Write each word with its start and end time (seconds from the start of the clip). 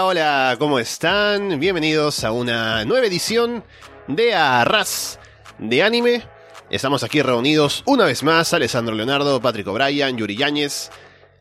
Hola, 0.00 0.54
¿cómo 0.60 0.78
están? 0.78 1.58
Bienvenidos 1.58 2.22
a 2.22 2.30
una 2.30 2.84
nueva 2.84 3.06
edición 3.06 3.64
de 4.06 4.32
Arras 4.32 5.18
de 5.58 5.82
Anime. 5.82 6.22
Estamos 6.70 7.02
aquí 7.02 7.20
reunidos 7.20 7.82
una 7.84 8.04
vez 8.04 8.22
más, 8.22 8.54
Alessandro 8.54 8.94
Leonardo, 8.94 9.40
Patrick 9.40 9.66
O'Brien, 9.66 10.16
Yuri 10.16 10.36
Yáñez, 10.36 10.90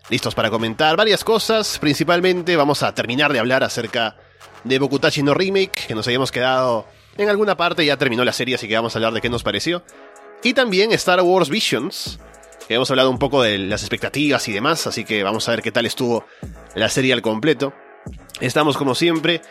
listos 0.09 0.33
para 0.33 0.49
comentar 0.49 0.97
varias 0.97 1.23
cosas. 1.23 1.77
Principalmente 1.77 2.55
vamos 2.55 2.81
a 2.81 2.95
terminar 2.95 3.31
de 3.31 3.39
hablar 3.39 3.63
acerca 3.63 4.17
de 4.63 4.79
Bokutachi 4.79 5.21
no 5.21 5.35
Remake, 5.35 5.85
que 5.87 5.93
nos 5.93 6.07
habíamos 6.07 6.31
quedado 6.31 6.87
en 7.17 7.29
alguna 7.29 7.55
parte, 7.55 7.85
ya 7.85 7.97
terminó 7.97 8.25
la 8.25 8.33
serie, 8.33 8.55
así 8.55 8.67
que 8.67 8.75
vamos 8.75 8.95
a 8.95 8.97
hablar 8.97 9.13
de 9.13 9.21
qué 9.21 9.29
nos 9.29 9.43
pareció. 9.43 9.83
Y 10.43 10.53
también 10.53 10.91
Star 10.93 11.21
Wars 11.21 11.49
Visions, 11.49 12.19
que 12.67 12.73
hemos 12.73 12.89
hablado 12.89 13.11
un 13.11 13.19
poco 13.19 13.43
de 13.43 13.59
las 13.59 13.83
expectativas 13.83 14.47
y 14.47 14.51
demás, 14.51 14.87
así 14.87 15.05
que 15.05 15.21
vamos 15.21 15.47
a 15.47 15.51
ver 15.51 15.61
qué 15.61 15.71
tal 15.71 15.85
estuvo 15.85 16.25
la 16.73 16.89
serie 16.89 17.13
al 17.13 17.21
completo. 17.21 17.73
Estamos 18.39 18.77
como 18.77 18.93
siempre 18.95 19.41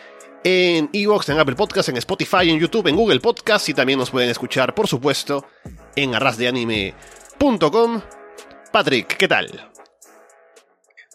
en 0.43 0.89
Evox, 0.93 1.29
en 1.29 1.39
Apple 1.39 1.55
Podcast, 1.55 1.89
en 1.89 1.97
Spotify, 1.97 2.49
en 2.49 2.59
YouTube, 2.59 2.87
en 2.87 2.95
Google 2.95 3.19
Podcast 3.19 3.67
y 3.69 3.73
también 3.73 3.99
nos 3.99 4.11
pueden 4.11 4.29
escuchar, 4.29 4.73
por 4.73 4.87
supuesto, 4.87 5.45
en 5.95 6.15
arrasdeanime.com. 6.15 8.01
Patrick, 8.71 9.17
¿qué 9.17 9.27
tal? 9.27 9.69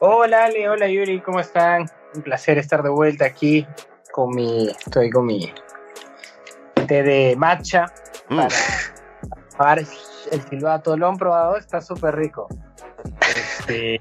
Hola 0.01 0.45
Ale, 0.47 0.69
hola 0.69 0.89
Yuri, 0.89 1.21
¿cómo 1.21 1.41
están? 1.41 1.87
Un 2.15 2.23
placer 2.23 2.59
estar 2.59 2.83
de 2.83 2.91
vuelta 2.91 3.25
aquí 3.25 3.67
con 4.13 4.31
mi, 4.35 4.69
estoy 4.69 5.11
con 5.11 5.27
mi 5.27 5.53
té 6.87 7.03
de 7.03 7.35
matcha 7.37 7.87
Mm. 8.29 8.37
para 8.37 8.49
probar 9.51 9.79
el 10.31 10.43
silbato. 10.49 10.97
¿Lo 10.97 11.09
han 11.09 11.17
probado? 11.17 11.57
Está 11.57 11.81
súper 11.81 12.17
rico. 12.17 12.49
Este, 13.61 14.01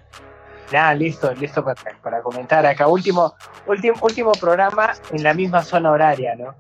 nada, 0.72 0.94
listo, 0.94 1.34
listo 1.34 1.64
para, 1.64 1.82
para 2.02 2.22
comentar 2.22 2.66
acá. 2.66 2.88
Último, 2.88 3.36
último, 3.68 3.98
último 4.02 4.32
programa 4.34 4.94
en 5.12 5.24
la 5.24 5.34
misma 5.34 5.64
zona 5.64 5.92
horaria, 5.92 6.36
¿no? 6.36 6.56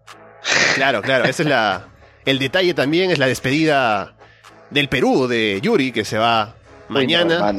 Claro, 0.75 1.01
claro, 1.01 1.25
ese 1.25 1.43
es 1.43 1.49
la, 1.49 1.87
el 2.25 2.39
detalle 2.39 2.73
también, 2.73 3.11
es 3.11 3.19
la 3.19 3.27
despedida 3.27 4.15
del 4.69 4.89
Perú 4.89 5.27
de 5.27 5.59
Yuri, 5.61 5.91
que 5.91 6.05
se 6.05 6.17
va 6.17 6.55
mañana 6.87 7.53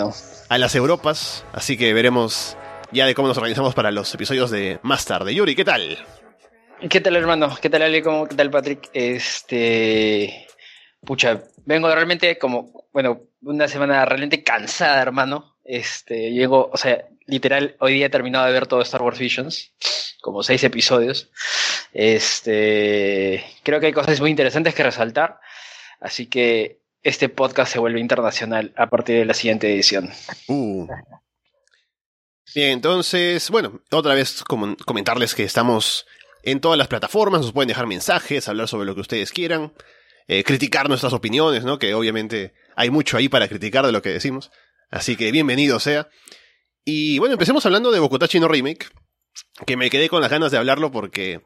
a 0.48 0.58
las 0.58 0.74
Europas, 0.74 1.44
así 1.52 1.76
que 1.76 1.92
veremos 1.94 2.56
ya 2.90 3.06
de 3.06 3.14
cómo 3.14 3.28
nos 3.28 3.38
organizamos 3.38 3.74
para 3.74 3.90
los 3.90 4.12
episodios 4.14 4.50
de 4.50 4.78
más 4.82 5.04
tarde. 5.04 5.34
Yuri, 5.34 5.54
¿qué 5.54 5.64
tal? 5.64 5.98
¿Qué 6.90 7.00
tal, 7.00 7.16
hermano? 7.16 7.54
¿Qué 7.60 7.70
tal, 7.70 7.82
Ale? 7.82 8.02
¿Cómo- 8.02 8.26
¿Qué 8.26 8.34
tal, 8.34 8.50
Patrick? 8.50 8.90
Este. 8.92 10.46
Pucha, 11.04 11.42
vengo 11.64 11.92
realmente 11.92 12.38
como, 12.38 12.86
bueno, 12.92 13.20
una 13.42 13.66
semana 13.68 14.04
realmente 14.04 14.42
cansada, 14.44 15.00
hermano. 15.02 15.51
Este, 15.72 16.32
llego, 16.32 16.68
o 16.70 16.76
sea, 16.76 17.08
literal, 17.24 17.76
hoy 17.80 17.94
día 17.94 18.04
he 18.04 18.10
terminado 18.10 18.44
de 18.44 18.52
ver 18.52 18.66
todo 18.66 18.82
Star 18.82 19.00
Wars 19.00 19.18
Visions, 19.18 19.72
como 20.20 20.42
seis 20.42 20.62
episodios. 20.64 21.30
Este, 21.94 23.42
creo 23.62 23.80
que 23.80 23.86
hay 23.86 23.92
cosas 23.94 24.20
muy 24.20 24.28
interesantes 24.28 24.74
que 24.74 24.82
resaltar, 24.82 25.40
así 25.98 26.26
que 26.26 26.82
este 27.02 27.30
podcast 27.30 27.72
se 27.72 27.78
vuelve 27.78 28.00
internacional 28.00 28.74
a 28.76 28.90
partir 28.90 29.16
de 29.16 29.24
la 29.24 29.32
siguiente 29.32 29.72
edición. 29.72 30.10
Uh. 30.46 30.88
Bien, 32.54 32.72
entonces, 32.72 33.48
bueno, 33.48 33.80
otra 33.90 34.12
vez 34.12 34.44
comentarles 34.44 35.34
que 35.34 35.44
estamos 35.44 36.04
en 36.42 36.60
todas 36.60 36.76
las 36.76 36.88
plataformas, 36.88 37.40
nos 37.40 37.52
pueden 37.52 37.68
dejar 37.68 37.86
mensajes, 37.86 38.46
hablar 38.46 38.68
sobre 38.68 38.84
lo 38.84 38.94
que 38.94 39.00
ustedes 39.00 39.32
quieran, 39.32 39.72
eh, 40.28 40.44
criticar 40.44 40.90
nuestras 40.90 41.14
opiniones, 41.14 41.64
¿no? 41.64 41.78
Que 41.78 41.94
obviamente 41.94 42.52
hay 42.76 42.90
mucho 42.90 43.16
ahí 43.16 43.30
para 43.30 43.48
criticar 43.48 43.86
de 43.86 43.92
lo 43.92 44.02
que 44.02 44.10
decimos. 44.10 44.50
Así 44.92 45.16
que 45.16 45.32
bienvenido 45.32 45.80
sea. 45.80 46.08
Y 46.84 47.18
bueno, 47.18 47.32
empecemos 47.32 47.66
hablando 47.66 47.90
de 47.90 47.98
Bokutachi 47.98 48.38
no 48.38 48.46
Remake, 48.46 48.90
que 49.66 49.76
me 49.76 49.90
quedé 49.90 50.08
con 50.08 50.20
las 50.20 50.30
ganas 50.30 50.52
de 50.52 50.58
hablarlo 50.58 50.92
porque 50.92 51.42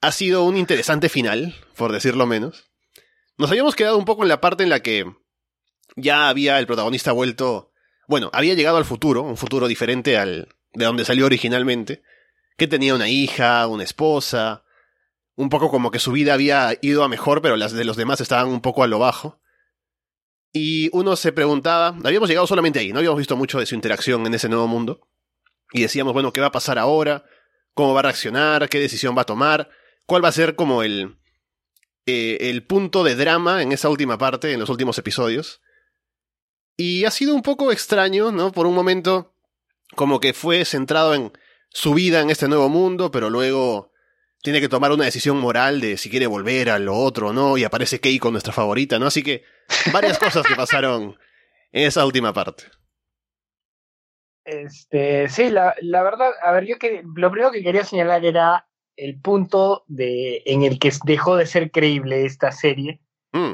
ha 0.00 0.12
sido 0.12 0.44
un 0.44 0.56
interesante 0.56 1.08
final, 1.08 1.56
por 1.76 1.90
decirlo 1.90 2.26
menos. 2.26 2.70
Nos 3.38 3.50
habíamos 3.50 3.74
quedado 3.74 3.98
un 3.98 4.04
poco 4.04 4.22
en 4.22 4.28
la 4.28 4.40
parte 4.40 4.62
en 4.62 4.68
la 4.68 4.80
que 4.80 5.04
ya 5.96 6.28
había 6.28 6.58
el 6.60 6.66
protagonista 6.66 7.10
vuelto 7.10 7.72
bueno, 8.06 8.30
había 8.34 8.54
llegado 8.54 8.76
al 8.76 8.84
futuro, 8.84 9.22
un 9.22 9.38
futuro 9.38 9.68
diferente 9.68 10.18
al 10.18 10.48
de 10.74 10.84
donde 10.84 11.06
salió 11.06 11.24
originalmente, 11.26 12.02
que 12.58 12.68
tenía 12.68 12.94
una 12.94 13.08
hija, 13.08 13.66
una 13.66 13.84
esposa, 13.84 14.64
un 15.34 15.48
poco 15.48 15.70
como 15.70 15.90
que 15.90 15.98
su 15.98 16.12
vida 16.12 16.34
había 16.34 16.76
ido 16.82 17.04
a 17.04 17.08
mejor, 17.08 17.40
pero 17.40 17.56
las 17.56 17.72
de 17.72 17.84
los 17.84 17.96
demás 17.96 18.20
estaban 18.20 18.48
un 18.48 18.60
poco 18.60 18.82
a 18.82 18.86
lo 18.86 18.98
bajo. 18.98 19.40
Y 20.52 20.90
uno 20.92 21.16
se 21.16 21.32
preguntaba, 21.32 21.96
habíamos 22.04 22.28
llegado 22.28 22.46
solamente 22.46 22.78
ahí, 22.78 22.92
no 22.92 22.98
habíamos 22.98 23.18
visto 23.18 23.36
mucho 23.36 23.58
de 23.58 23.66
su 23.66 23.74
interacción 23.74 24.26
en 24.26 24.34
ese 24.34 24.48
nuevo 24.48 24.66
mundo, 24.66 25.08
y 25.72 25.80
decíamos, 25.80 26.12
bueno, 26.12 26.32
¿qué 26.32 26.40
va 26.40 26.48
a 26.48 26.52
pasar 26.52 26.78
ahora? 26.78 27.24
¿Cómo 27.74 27.94
va 27.94 28.00
a 28.00 28.02
reaccionar? 28.02 28.68
¿Qué 28.68 28.78
decisión 28.78 29.16
va 29.16 29.22
a 29.22 29.26
tomar? 29.26 29.70
¿Cuál 30.04 30.22
va 30.22 30.28
a 30.28 30.32
ser 30.32 30.54
como 30.54 30.82
el, 30.82 31.16
eh, 32.04 32.36
el 32.40 32.66
punto 32.66 33.02
de 33.02 33.14
drama 33.14 33.62
en 33.62 33.72
esa 33.72 33.88
última 33.88 34.18
parte, 34.18 34.52
en 34.52 34.60
los 34.60 34.68
últimos 34.68 34.98
episodios? 34.98 35.62
Y 36.76 37.04
ha 37.04 37.10
sido 37.10 37.34
un 37.34 37.42
poco 37.42 37.72
extraño, 37.72 38.32
¿no? 38.32 38.52
Por 38.52 38.66
un 38.66 38.74
momento, 38.74 39.34
como 39.94 40.20
que 40.20 40.34
fue 40.34 40.64
centrado 40.66 41.14
en 41.14 41.32
su 41.70 41.94
vida 41.94 42.20
en 42.20 42.28
este 42.28 42.48
nuevo 42.48 42.68
mundo, 42.68 43.10
pero 43.10 43.30
luego 43.30 43.91
tiene 44.42 44.60
que 44.60 44.68
tomar 44.68 44.92
una 44.92 45.04
decisión 45.04 45.38
moral 45.38 45.80
de 45.80 45.96
si 45.96 46.10
quiere 46.10 46.26
volver 46.26 46.70
a 46.70 46.78
lo 46.78 46.96
otro 46.96 47.28
o 47.28 47.32
no, 47.32 47.56
y 47.56 47.64
aparece 47.64 48.00
Keiko, 48.00 48.30
nuestra 48.30 48.52
favorita, 48.52 48.98
¿no? 48.98 49.06
Así 49.06 49.22
que 49.22 49.44
varias 49.92 50.18
cosas 50.18 50.46
que 50.46 50.54
pasaron 50.54 51.16
en 51.72 51.86
esa 51.86 52.04
última 52.04 52.32
parte. 52.32 52.64
Este, 54.44 55.28
sí, 55.28 55.50
la, 55.50 55.74
la 55.80 56.02
verdad, 56.02 56.32
a 56.42 56.52
ver, 56.52 56.66
yo 56.66 56.78
que 56.78 57.02
lo 57.14 57.30
primero 57.30 57.52
que 57.52 57.62
quería 57.62 57.84
señalar 57.84 58.24
era 58.24 58.68
el 58.96 59.20
punto 59.20 59.84
de, 59.86 60.42
en 60.44 60.64
el 60.64 60.78
que 60.78 60.92
dejó 61.04 61.36
de 61.36 61.46
ser 61.46 61.70
creíble 61.70 62.24
esta 62.24 62.50
serie, 62.50 63.00
Mm, 63.32 63.52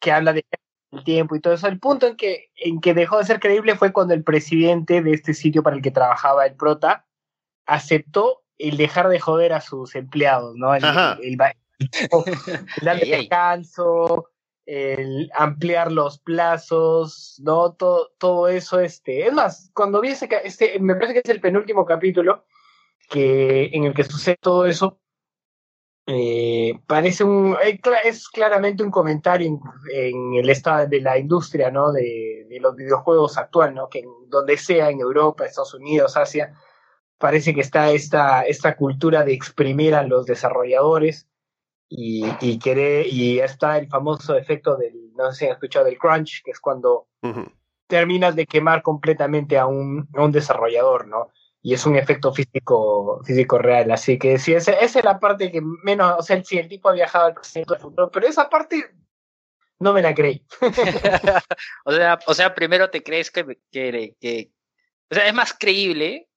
que 0.00 0.12
habla 0.12 0.32
de 0.32 0.44
el 0.92 1.04
tiempo 1.04 1.36
y 1.36 1.40
todo 1.40 1.54
eso. 1.54 1.68
El 1.68 1.78
punto 1.78 2.08
en 2.08 2.16
que, 2.16 2.50
en 2.56 2.80
que 2.80 2.94
dejó 2.94 3.18
de 3.18 3.24
ser 3.24 3.38
creíble 3.38 3.76
fue 3.76 3.92
cuando 3.92 4.12
el 4.12 4.24
presidente 4.24 5.02
de 5.02 5.12
este 5.12 5.34
sitio 5.34 5.62
para 5.62 5.76
el 5.76 5.82
que 5.82 5.92
trabajaba 5.92 6.46
el 6.46 6.56
prota 6.56 7.06
aceptó 7.64 8.42
el 8.60 8.76
dejar 8.76 9.08
de 9.08 9.20
joder 9.20 9.52
a 9.52 9.60
sus 9.60 9.94
empleados, 9.94 10.54
¿no? 10.56 10.74
El, 10.74 10.84
el, 10.84 11.18
el- 11.22 11.38
el 11.78 12.84
darle 12.84 13.06
descanso, 13.16 14.28
el 14.66 15.30
ampliar 15.34 15.90
los 15.90 16.18
plazos, 16.18 17.40
¿no? 17.42 17.72
Todo, 17.72 18.10
todo 18.18 18.48
eso, 18.48 18.78
este. 18.80 19.26
Es 19.26 19.32
más, 19.32 19.70
cuando 19.74 20.00
vi 20.00 20.08
ese, 20.10 20.28
este, 20.44 20.78
me 20.78 20.94
parece 20.94 21.14
que 21.14 21.20
es 21.24 21.28
el 21.30 21.40
penúltimo 21.40 21.84
capítulo 21.86 22.44
que, 23.08 23.70
en 23.72 23.84
el 23.84 23.94
que 23.94 24.04
sucede 24.04 24.36
todo 24.40 24.66
eso. 24.66 24.98
Eh, 26.06 26.80
parece 26.86 27.22
un 27.24 27.56
eh, 27.62 27.78
es 28.04 28.28
claramente 28.28 28.82
un 28.82 28.90
comentario 28.90 29.46
en, 29.46 29.60
en 29.92 30.34
el 30.34 30.50
estado 30.50 30.86
de 30.88 31.00
la 31.00 31.18
industria 31.18 31.70
no 31.70 31.92
de, 31.92 32.46
de 32.48 32.58
los 32.58 32.74
videojuegos 32.74 33.36
actual 33.38 33.74
no 33.74 33.88
que 33.88 34.00
en 34.00 34.08
donde 34.28 34.56
sea 34.56 34.90
en 34.90 34.98
Europa 35.00 35.44
Estados 35.44 35.74
Unidos 35.74 36.16
Asia 36.16 36.52
parece 37.20 37.54
que 37.54 37.60
está 37.60 37.90
esta 37.92 38.42
esta 38.42 38.74
cultura 38.76 39.22
de 39.24 39.32
exprimir 39.34 39.94
a 39.94 40.02
los 40.02 40.26
desarrolladores 40.26 41.28
y, 41.88 42.24
y 42.40 42.58
querer 42.58 43.06
y 43.06 43.38
está 43.40 43.78
el 43.78 43.86
famoso 43.88 44.36
efecto 44.36 44.76
del 44.76 45.12
no 45.14 45.30
sé 45.30 45.38
si 45.38 45.44
han 45.46 45.52
escuchado 45.52 45.84
del 45.84 45.98
crunch 45.98 46.42
que 46.44 46.50
es 46.52 46.58
cuando 46.60 47.06
terminas 47.86 48.34
de 48.36 48.46
quemar 48.46 48.82
completamente 48.82 49.58
a 49.58 49.66
un, 49.66 50.08
a 50.14 50.22
un 50.24 50.32
desarrollador, 50.32 51.08
¿no? 51.08 51.28
Y 51.60 51.74
es 51.74 51.84
un 51.84 51.96
efecto 51.96 52.32
físico, 52.32 53.20
físico 53.24 53.58
real. 53.58 53.90
Así 53.90 54.16
que 54.18 54.38
sí, 54.38 54.54
esa, 54.54 54.72
esa 54.72 55.00
es 55.00 55.04
la 55.04 55.18
parte 55.18 55.50
que 55.50 55.60
menos, 55.60 56.14
o 56.18 56.22
sea, 56.22 56.42
si 56.42 56.56
el 56.56 56.68
tipo 56.68 56.88
ha 56.88 56.92
viajado 56.92 57.26
al 57.26 57.34
presente 57.34 57.74
al 57.74 57.80
futuro, 57.80 58.10
pero 58.10 58.26
esa 58.28 58.48
parte 58.48 58.94
no 59.80 59.92
me 59.92 60.00
la 60.02 60.14
creí. 60.14 60.42
o, 61.84 61.92
sea, 61.92 62.18
o 62.26 62.32
sea, 62.34 62.54
primero 62.54 62.88
te 62.90 63.02
crees 63.02 63.30
que, 63.30 63.58
que, 63.70 64.16
que- 64.20 64.52
O 65.10 65.14
sea, 65.14 65.26
es 65.26 65.34
más 65.34 65.52
creíble 65.52 66.29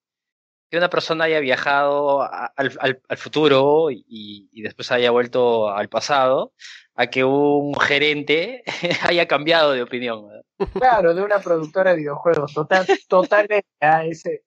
que 0.73 0.77
una 0.79 0.89
persona 0.89 1.25
haya 1.25 1.39
viajado 1.39 2.23
a- 2.23 2.47
al, 2.55 2.75
al- 2.79 2.99
al 3.07 3.17
futuro 3.17 3.91
y, 3.91 4.49
y 4.51 4.61
después 4.63 4.91
haya 4.91 5.11
vuelto 5.11 5.69
al 5.69 5.87
pasado 5.87 6.51
a 6.95 7.07
que 7.11 7.23
un 7.23 7.75
gerente 7.79 8.63
haya 9.07 9.27
cambiado 9.27 9.71
de 9.73 9.83
opinión. 9.83 10.27
¿verdad? 10.27 10.43
Claro, 10.73 11.13
de 11.13 11.21
una 11.21 11.37
productora 11.39 11.91
de 11.91 11.97
videojuegos, 11.97 12.55
total, 12.55 12.87
totalmente. 13.07 13.67
ah, 13.81 14.03
ese, 14.03 14.45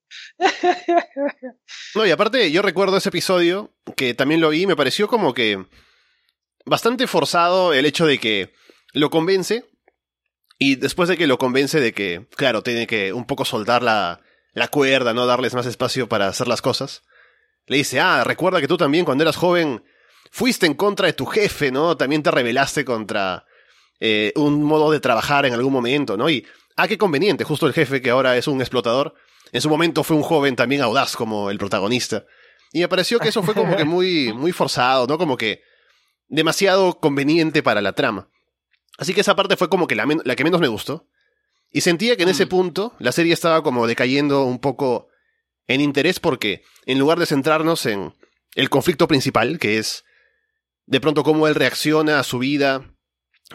No, 1.94 2.04
y 2.04 2.10
aparte, 2.10 2.50
yo 2.50 2.60
recuerdo 2.60 2.96
ese 2.96 3.10
episodio 3.10 3.72
que 3.96 4.12
también 4.14 4.40
lo 4.40 4.48
vi 4.50 4.62
y 4.62 4.66
me 4.66 4.74
pareció 4.74 5.06
como 5.06 5.32
que 5.32 5.64
bastante 6.64 7.06
forzado 7.06 7.72
el 7.72 7.86
hecho 7.86 8.04
de 8.04 8.18
que 8.18 8.52
lo 8.94 9.10
convence 9.10 9.64
y 10.58 10.74
después 10.74 11.08
de 11.08 11.16
que 11.16 11.28
lo 11.28 11.38
convence 11.38 11.80
de 11.80 11.92
que, 11.92 12.26
claro, 12.36 12.62
tiene 12.64 12.88
que 12.88 13.12
un 13.12 13.26
poco 13.26 13.44
soltar 13.44 13.82
la, 13.84 14.20
la 14.56 14.68
cuerda, 14.68 15.12
no 15.12 15.26
darles 15.26 15.52
más 15.54 15.66
espacio 15.66 16.08
para 16.08 16.28
hacer 16.28 16.48
las 16.48 16.62
cosas, 16.62 17.02
le 17.66 17.76
dice, 17.76 18.00
ah, 18.00 18.24
recuerda 18.24 18.58
que 18.58 18.66
tú 18.66 18.78
también 18.78 19.04
cuando 19.04 19.22
eras 19.22 19.36
joven 19.36 19.84
fuiste 20.30 20.64
en 20.64 20.72
contra 20.72 21.06
de 21.06 21.12
tu 21.12 21.26
jefe, 21.26 21.70
¿no? 21.70 21.98
También 21.98 22.22
te 22.22 22.30
rebelaste 22.30 22.82
contra 22.82 23.44
eh, 24.00 24.32
un 24.34 24.62
modo 24.64 24.90
de 24.90 24.98
trabajar 24.98 25.44
en 25.44 25.52
algún 25.52 25.74
momento, 25.74 26.16
¿no? 26.16 26.30
Y, 26.30 26.46
ah, 26.74 26.88
qué 26.88 26.96
conveniente, 26.96 27.44
justo 27.44 27.66
el 27.66 27.74
jefe 27.74 28.00
que 28.00 28.08
ahora 28.08 28.34
es 28.38 28.48
un 28.48 28.62
explotador, 28.62 29.14
en 29.52 29.60
su 29.60 29.68
momento 29.68 30.02
fue 30.02 30.16
un 30.16 30.22
joven 30.22 30.56
también 30.56 30.80
audaz 30.80 31.16
como 31.16 31.50
el 31.50 31.58
protagonista. 31.58 32.24
Y 32.72 32.80
me 32.80 32.88
pareció 32.88 33.18
que 33.18 33.28
eso 33.28 33.42
fue 33.42 33.52
como 33.52 33.76
que 33.76 33.84
muy, 33.84 34.32
muy 34.32 34.52
forzado, 34.52 35.06
¿no? 35.06 35.18
Como 35.18 35.36
que 35.36 35.60
demasiado 36.28 36.98
conveniente 36.98 37.62
para 37.62 37.82
la 37.82 37.92
trama. 37.92 38.30
Así 38.96 39.12
que 39.12 39.20
esa 39.20 39.36
parte 39.36 39.58
fue 39.58 39.68
como 39.68 39.86
que 39.86 39.96
la, 39.96 40.06
la 40.24 40.34
que 40.34 40.44
menos 40.44 40.62
me 40.62 40.68
gustó. 40.68 41.06
Y 41.70 41.82
sentía 41.82 42.16
que 42.16 42.22
en 42.22 42.28
ese 42.28 42.46
mm. 42.46 42.48
punto 42.48 42.94
la 42.98 43.12
serie 43.12 43.32
estaba 43.32 43.62
como 43.62 43.86
decayendo 43.86 44.44
un 44.44 44.58
poco 44.58 45.08
en 45.66 45.80
interés 45.80 46.20
porque 46.20 46.62
en 46.86 46.98
lugar 46.98 47.18
de 47.18 47.26
centrarnos 47.26 47.86
en 47.86 48.14
el 48.54 48.70
conflicto 48.70 49.08
principal, 49.08 49.58
que 49.58 49.78
es 49.78 50.04
de 50.86 51.00
pronto 51.00 51.22
cómo 51.22 51.48
él 51.48 51.54
reacciona 51.54 52.18
a 52.18 52.24
su 52.24 52.38
vida 52.38 52.94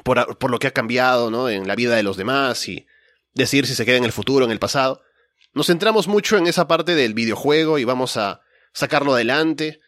por, 0.03 0.37
por, 0.37 0.51
lo 0.51 0.59
que 0.59 0.67
ha 0.67 0.71
cambiado 0.71 1.31
¿no? 1.31 1.49
en 1.49 1.67
la 1.67 1.75
vida 1.75 1.95
de 1.95 2.03
los 2.03 2.17
demás 2.17 2.67
y 2.67 2.85
decir 3.33 3.65
si 3.65 3.75
se 3.75 3.85
queda 3.85 3.97
en 3.97 4.03
el 4.03 4.11
futuro 4.11 4.45
o 4.45 4.47
en 4.47 4.51
el 4.51 4.59
pasado, 4.59 5.01
nos 5.53 5.67
centramos 5.67 6.07
mucho 6.07 6.37
en 6.37 6.47
esa 6.47 6.67
parte 6.67 6.95
del 6.95 7.13
videojuego 7.13 7.79
y 7.79 7.83
vamos 7.83 8.17
a 8.17 8.41
sacarlo 8.73 9.13
adelante 9.13 9.79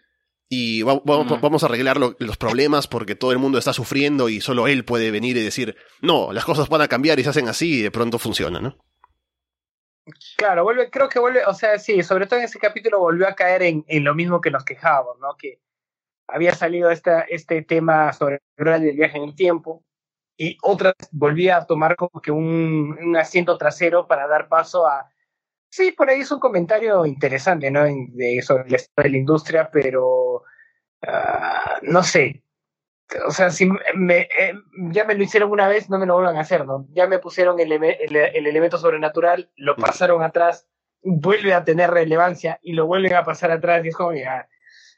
y 0.56 0.84
vamos 0.84 1.64
a 1.64 1.66
arreglar 1.66 1.98
los 1.98 2.38
problemas 2.38 2.88
porque 2.88 3.16
todo 3.16 3.32
el 3.32 3.40
mundo 3.40 3.58
está 3.58 3.74
sufriendo 3.74 4.30
y 4.30 4.40
solo 4.40 4.68
él 4.68 4.86
puede 4.86 5.10
venir 5.10 5.36
y 5.36 5.44
decir, 5.44 5.76
no, 6.00 6.32
las 6.32 6.46
cosas 6.46 6.70
van 6.70 6.82
a 6.82 6.88
cambiar 6.88 7.20
y 7.20 7.24
se 7.24 7.32
hacen 7.32 7.48
así 7.48 7.80
y 7.80 7.82
de 7.82 7.90
pronto 7.90 8.20
funciona, 8.20 8.60
¿no? 8.60 8.78
Claro, 10.38 10.64
vuelve, 10.64 10.92
creo 10.92 11.10
que 11.10 11.18
vuelve, 11.18 11.44
o 11.46 11.54
sea, 11.56 11.80
sí, 11.80 12.04
sobre 12.04 12.28
todo 12.28 12.38
en 12.38 12.46
ese 12.46 12.60
capítulo 12.60 13.00
volvió 13.00 13.28
a 13.28 13.34
caer 13.34 13.64
en, 13.64 13.84
en 13.88 14.04
lo 14.04 14.14
mismo 14.14 14.42
que 14.42 14.52
nos 14.52 14.64
quejábamos, 14.64 15.18
¿no? 15.20 15.36
Que 15.38 15.60
había 16.28 16.54
salido 16.54 16.92
esta, 16.92 17.22
este 17.22 17.64
tema 17.64 18.14
sobre 18.14 18.42
el 18.58 18.96
viaje 18.96 19.18
en 19.18 19.24
el 19.24 19.36
tiempo 19.36 19.84
y 20.38 20.58
otra 20.62 20.94
vez 21.00 21.10
volvía 21.12 21.58
a 21.58 21.66
tomar 21.66 21.96
como 21.96 22.22
que 22.22 22.32
un, 22.32 22.96
un 23.02 23.18
asiento 23.18 23.58
trasero 23.58 24.08
para 24.08 24.28
dar 24.28 24.50
paso 24.50 24.86
a 24.86 25.10
Sí, 25.76 25.92
por 25.92 26.08
ahí 26.08 26.20
es 26.20 26.32
un 26.32 26.40
comentario 26.40 27.04
interesante, 27.04 27.72
¿no? 27.72 27.84
De, 27.84 28.44
sobre 28.44 28.68
el 28.68 28.76
estado 28.76 29.06
de 29.06 29.10
la 29.10 29.18
industria, 29.18 29.70
pero 29.74 30.33
ah, 31.08 31.80
no 31.82 32.04
sé. 32.04 32.44
O 33.28 33.32
sea, 33.32 33.52
si 33.52 33.70
me, 33.96 34.22
eh, 34.40 34.54
ya 34.92 35.06
me 35.06 35.14
lo 35.14 35.24
hicieron 35.24 35.52
una 35.52 35.68
vez, 35.68 35.90
no 35.90 36.00
me 36.00 36.06
lo 36.06 36.16
vuelvan 36.16 36.38
a 36.38 36.42
hacer, 36.42 36.66
¿no? 36.66 36.88
Ya 36.94 37.06
me 37.08 37.20
pusieron 37.20 37.60
el, 37.60 37.72
el, 37.72 38.16
elemento 38.48 38.78
sobrenatural, 38.78 39.52
lo 39.56 39.76
pasaron 39.76 40.24
atrás, 40.24 40.68
vuelve 41.04 41.54
a 41.54 41.64
tener 41.64 41.92
relevancia 41.92 42.60
y 42.64 42.74
lo 42.74 42.88
vuelven 42.88 43.14
a 43.14 43.24
pasar 43.24 43.52
atrás 43.52 43.86
y 43.86 43.90
es 43.90 43.96
como 43.96 44.14
ya, 44.14 44.48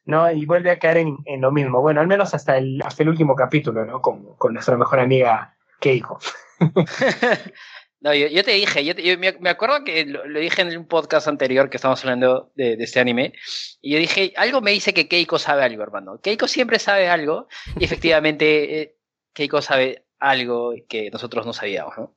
¿no? 0.06 0.31
Y 0.31 0.46
vuelve 0.46 0.72
a 0.72 0.80
caer 0.80 0.98
en, 0.98 1.18
en, 1.25 1.42
lo 1.42 1.52
mismo. 1.52 1.81
Bueno, 1.81 2.00
al 2.00 2.08
menos 2.08 2.34
hasta 2.34 2.58
el, 2.58 2.81
hasta 2.86 3.04
el 3.04 3.10
último 3.10 3.36
capítulo, 3.36 3.84
¿no? 3.86 4.01
Con, 4.01 4.36
con 4.36 4.54
nuestra 4.54 4.78
mejor 4.78 5.00
amiga 5.00 5.58
Keiko. 5.80 6.19
No, 8.06 8.13
yo, 8.13 8.44
te 8.44 8.52
dije, 8.52 8.86
yo, 8.86 8.94
me 9.18 9.50
acuerdo 9.50 9.84
que 9.84 10.06
lo, 10.06 10.22
dije 10.40 10.62
en 10.62 10.78
un 10.78 10.86
podcast 10.86 11.28
anterior 11.28 11.72
que 11.72 11.78
estábamos 11.78 12.04
hablando 12.04 12.52
de, 12.54 12.74
este 12.74 13.00
anime, 13.00 13.34
y 13.81 13.94
yo 13.94 13.98
dije, 13.98 14.31
algo 14.38 14.62
me 14.62 14.69
dice 14.69 14.94
que 14.94 15.07
Keiko 15.07 15.40
sabe 15.40 15.63
algo, 15.63 15.81
hermano. 15.81 16.22
Keiko 16.22 16.48
siempre 16.48 16.78
sabe 16.78 17.10
algo, 17.10 17.48
y 17.80 17.84
efectivamente 17.84 18.80
eh, 18.80 18.96
Keiko 19.34 19.60
sabe 19.60 20.06
algo 20.19 20.75
que 20.88 21.10
nosotros 21.10 21.48
no 21.48 21.54
sabíamos, 21.54 21.98
¿no? 21.98 22.16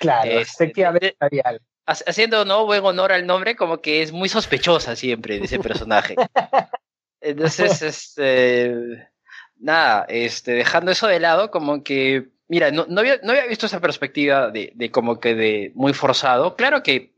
Claro, 0.00 0.28
este, 0.28 0.64
efectivamente 0.64 1.16
sabía 1.16 1.42
algo. 1.44 1.64
Haciendo 1.86 2.44
no 2.44 2.66
buen 2.66 2.84
honor 2.84 3.12
al 3.12 3.24
nombre, 3.24 3.54
como 3.54 3.80
que 3.80 4.02
es 4.02 4.10
muy 4.10 4.28
sospechosa 4.28 4.96
siempre 4.96 5.38
de 5.38 5.44
ese 5.44 5.60
personaje. 5.60 6.16
Entonces, 7.20 7.80
este, 7.82 9.08
nada, 9.54 10.04
este, 10.08 10.54
dejando 10.54 10.90
eso 10.90 11.06
de 11.06 11.20
lado, 11.20 11.52
como 11.52 11.84
que 11.84 12.26
Mira, 12.48 12.70
no, 12.70 12.86
no, 12.88 13.00
había, 13.00 13.20
no 13.22 13.32
había 13.32 13.46
visto 13.46 13.66
esa 13.66 13.80
perspectiva 13.80 14.50
de, 14.50 14.72
de, 14.74 14.90
como 14.90 15.20
que 15.20 15.34
de 15.34 15.72
muy 15.74 15.92
forzado. 15.92 16.56
Claro 16.56 16.82
que 16.82 17.12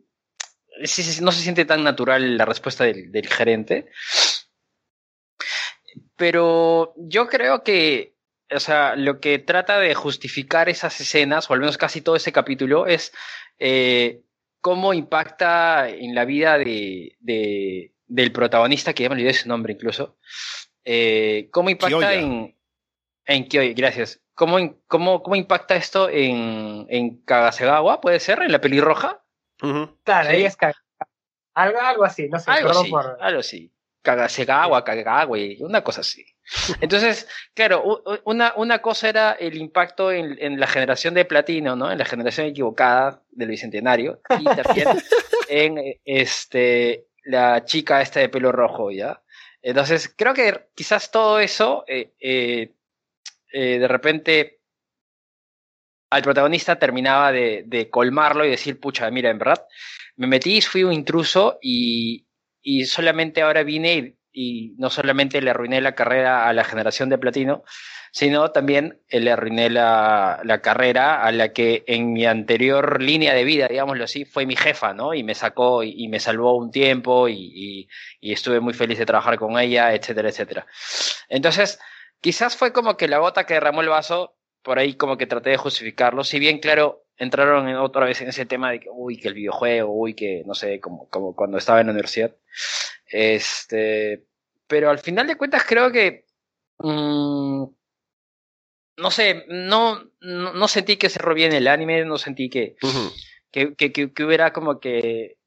sí, 0.82 1.22
no 1.22 1.30
se 1.30 1.42
siente 1.42 1.64
tan 1.64 1.84
natural 1.84 2.36
la 2.36 2.44
respuesta 2.44 2.84
del, 2.84 3.12
del 3.12 3.28
gerente. 3.28 3.90
Pero 6.16 6.94
yo 6.96 7.28
creo 7.28 7.62
que, 7.62 8.16
o 8.50 8.60
sea, 8.60 8.96
lo 8.96 9.20
que 9.20 9.38
trata 9.38 9.78
de 9.78 9.94
justificar 9.94 10.68
esas 10.68 11.00
escenas, 11.00 11.48
o 11.48 11.54
al 11.54 11.60
menos 11.60 11.78
casi 11.78 12.00
todo 12.00 12.16
ese 12.16 12.32
capítulo, 12.32 12.86
es 12.86 13.12
eh, 13.58 14.22
cómo 14.60 14.92
impacta 14.92 15.88
en 15.88 16.14
la 16.14 16.24
vida 16.24 16.58
de, 16.58 17.16
de, 17.20 17.94
del 18.06 18.32
protagonista, 18.32 18.92
que 18.92 19.04
ya 19.04 19.08
me 19.08 19.14
olvidé 19.14 19.32
su 19.32 19.48
nombre 19.48 19.74
incluso, 19.74 20.18
eh, 20.84 21.48
cómo 21.52 21.70
impacta 21.70 22.14
en... 22.14 22.56
En 23.26 23.46
gracias. 23.76 24.20
¿Cómo, 24.40 24.56
cómo, 24.86 25.22
cómo 25.22 25.36
impacta 25.36 25.76
esto 25.76 26.08
en, 26.08 26.86
en 26.88 27.18
Kagasegawa? 27.26 28.00
¿Puede 28.00 28.20
ser? 28.20 28.40
¿En 28.40 28.50
la 28.50 28.58
pelirroja? 28.62 29.20
Claro, 30.02 30.30
ahí 30.30 30.44
es 30.44 30.56
algo, 31.52 31.78
algo 31.78 32.04
así, 32.04 32.26
no 32.26 32.38
sé. 32.38 32.50
Algo 32.50 32.70
así, 32.70 32.90
algo 33.20 33.40
así. 33.40 33.70
Kagasegawa, 34.00 34.82
Kagawa, 34.82 35.36
una 35.58 35.84
cosa 35.84 36.00
así. 36.00 36.24
Entonces, 36.80 37.28
claro, 37.52 38.02
una, 38.24 38.54
una 38.56 38.78
cosa 38.78 39.10
era 39.10 39.32
el 39.32 39.58
impacto 39.58 40.10
en, 40.10 40.38
en, 40.40 40.58
la 40.58 40.66
generación 40.66 41.12
de 41.12 41.26
platino, 41.26 41.76
¿no? 41.76 41.92
En 41.92 41.98
la 41.98 42.06
generación 42.06 42.46
equivocada 42.46 43.22
del 43.32 43.50
bicentenario. 43.50 44.22
Y 44.38 44.44
también 44.44 44.88
en 45.50 45.98
este, 46.06 47.08
la 47.24 47.66
chica 47.66 48.00
esta 48.00 48.20
de 48.20 48.30
pelo 48.30 48.52
rojo, 48.52 48.90
¿ya? 48.90 49.20
Entonces, 49.60 50.10
creo 50.16 50.32
que 50.32 50.68
quizás 50.74 51.10
todo 51.10 51.40
eso 51.40 51.84
eh, 51.86 52.14
eh, 52.20 52.72
eh, 53.52 53.78
de 53.78 53.88
repente 53.88 54.60
al 56.10 56.22
protagonista 56.22 56.78
terminaba 56.78 57.30
de, 57.32 57.88
colmarlo 57.90 58.44
y 58.44 58.50
decir, 58.50 58.80
pucha, 58.80 59.08
mira, 59.10 59.30
en 59.30 59.38
verdad, 59.38 59.64
me 60.16 60.26
metí, 60.26 60.60
fui 60.60 60.82
un 60.82 60.92
intruso 60.92 61.58
y, 61.62 62.26
y 62.60 62.84
solamente 62.84 63.42
ahora 63.42 63.62
vine 63.62 64.16
y, 64.32 64.74
no 64.76 64.90
solamente 64.90 65.40
le 65.40 65.50
arruiné 65.50 65.80
la 65.80 65.94
carrera 65.94 66.48
a 66.48 66.52
la 66.52 66.64
generación 66.64 67.08
de 67.08 67.18
platino, 67.18 67.64
sino 68.12 68.50
también 68.50 69.00
le 69.08 69.30
arruiné 69.30 69.70
la, 69.70 70.40
la, 70.42 70.60
carrera 70.60 71.22
a 71.22 71.30
la 71.30 71.52
que 71.52 71.84
en 71.86 72.12
mi 72.12 72.26
anterior 72.26 73.00
línea 73.00 73.32
de 73.32 73.44
vida, 73.44 73.68
digámoslo 73.68 74.02
así, 74.02 74.24
fue 74.24 74.46
mi 74.46 74.56
jefa, 74.56 74.92
¿no? 74.94 75.14
Y 75.14 75.22
me 75.22 75.36
sacó 75.36 75.84
y, 75.84 75.94
y 75.96 76.08
me 76.08 76.18
salvó 76.18 76.56
un 76.56 76.72
tiempo 76.72 77.28
y, 77.28 77.88
y, 78.20 78.32
estuve 78.32 78.58
muy 78.58 78.74
feliz 78.74 78.98
de 78.98 79.06
trabajar 79.06 79.38
con 79.38 79.58
ella, 79.58 79.94
etcétera, 79.94 80.28
etcétera. 80.28 80.66
Entonces, 81.28 81.78
Quizás 82.20 82.56
fue 82.56 82.72
como 82.72 82.96
que 82.96 83.08
la 83.08 83.18
gota 83.18 83.44
que 83.46 83.54
derramó 83.54 83.80
el 83.80 83.88
vaso, 83.88 84.36
por 84.62 84.78
ahí 84.78 84.94
como 84.94 85.16
que 85.16 85.26
traté 85.26 85.50
de 85.50 85.56
justificarlo, 85.56 86.24
si 86.24 86.38
bien 86.38 86.58
claro, 86.58 87.06
entraron 87.16 87.68
en 87.68 87.76
otra 87.76 88.04
vez 88.06 88.20
en 88.20 88.28
ese 88.28 88.46
tema 88.46 88.70
de 88.70 88.80
que, 88.80 88.88
uy, 88.90 89.18
que 89.18 89.28
el 89.28 89.34
videojuego, 89.34 89.92
uy, 89.92 90.14
que 90.14 90.42
no 90.46 90.54
sé, 90.54 90.80
como, 90.80 91.08
como 91.08 91.34
cuando 91.34 91.58
estaba 91.58 91.80
en 91.80 91.86
la 91.86 91.92
universidad. 91.92 92.34
Este, 93.06 94.24
pero 94.66 94.90
al 94.90 94.98
final 94.98 95.26
de 95.26 95.36
cuentas 95.36 95.64
creo 95.66 95.90
que, 95.90 96.26
mmm, 96.78 97.64
no 98.96 99.10
sé, 99.10 99.46
no, 99.48 100.10
no, 100.20 100.68
sentí 100.68 100.96
que 100.96 101.08
cerró 101.08 101.34
bien 101.34 101.52
el 101.52 101.68
anime, 101.68 102.04
no 102.04 102.18
sentí 102.18 102.50
que, 102.50 102.76
que, 103.50 103.74
que, 103.74 103.92
que, 103.92 104.24
hubiera 104.24 104.52
como 104.52 104.78
que 104.78 105.38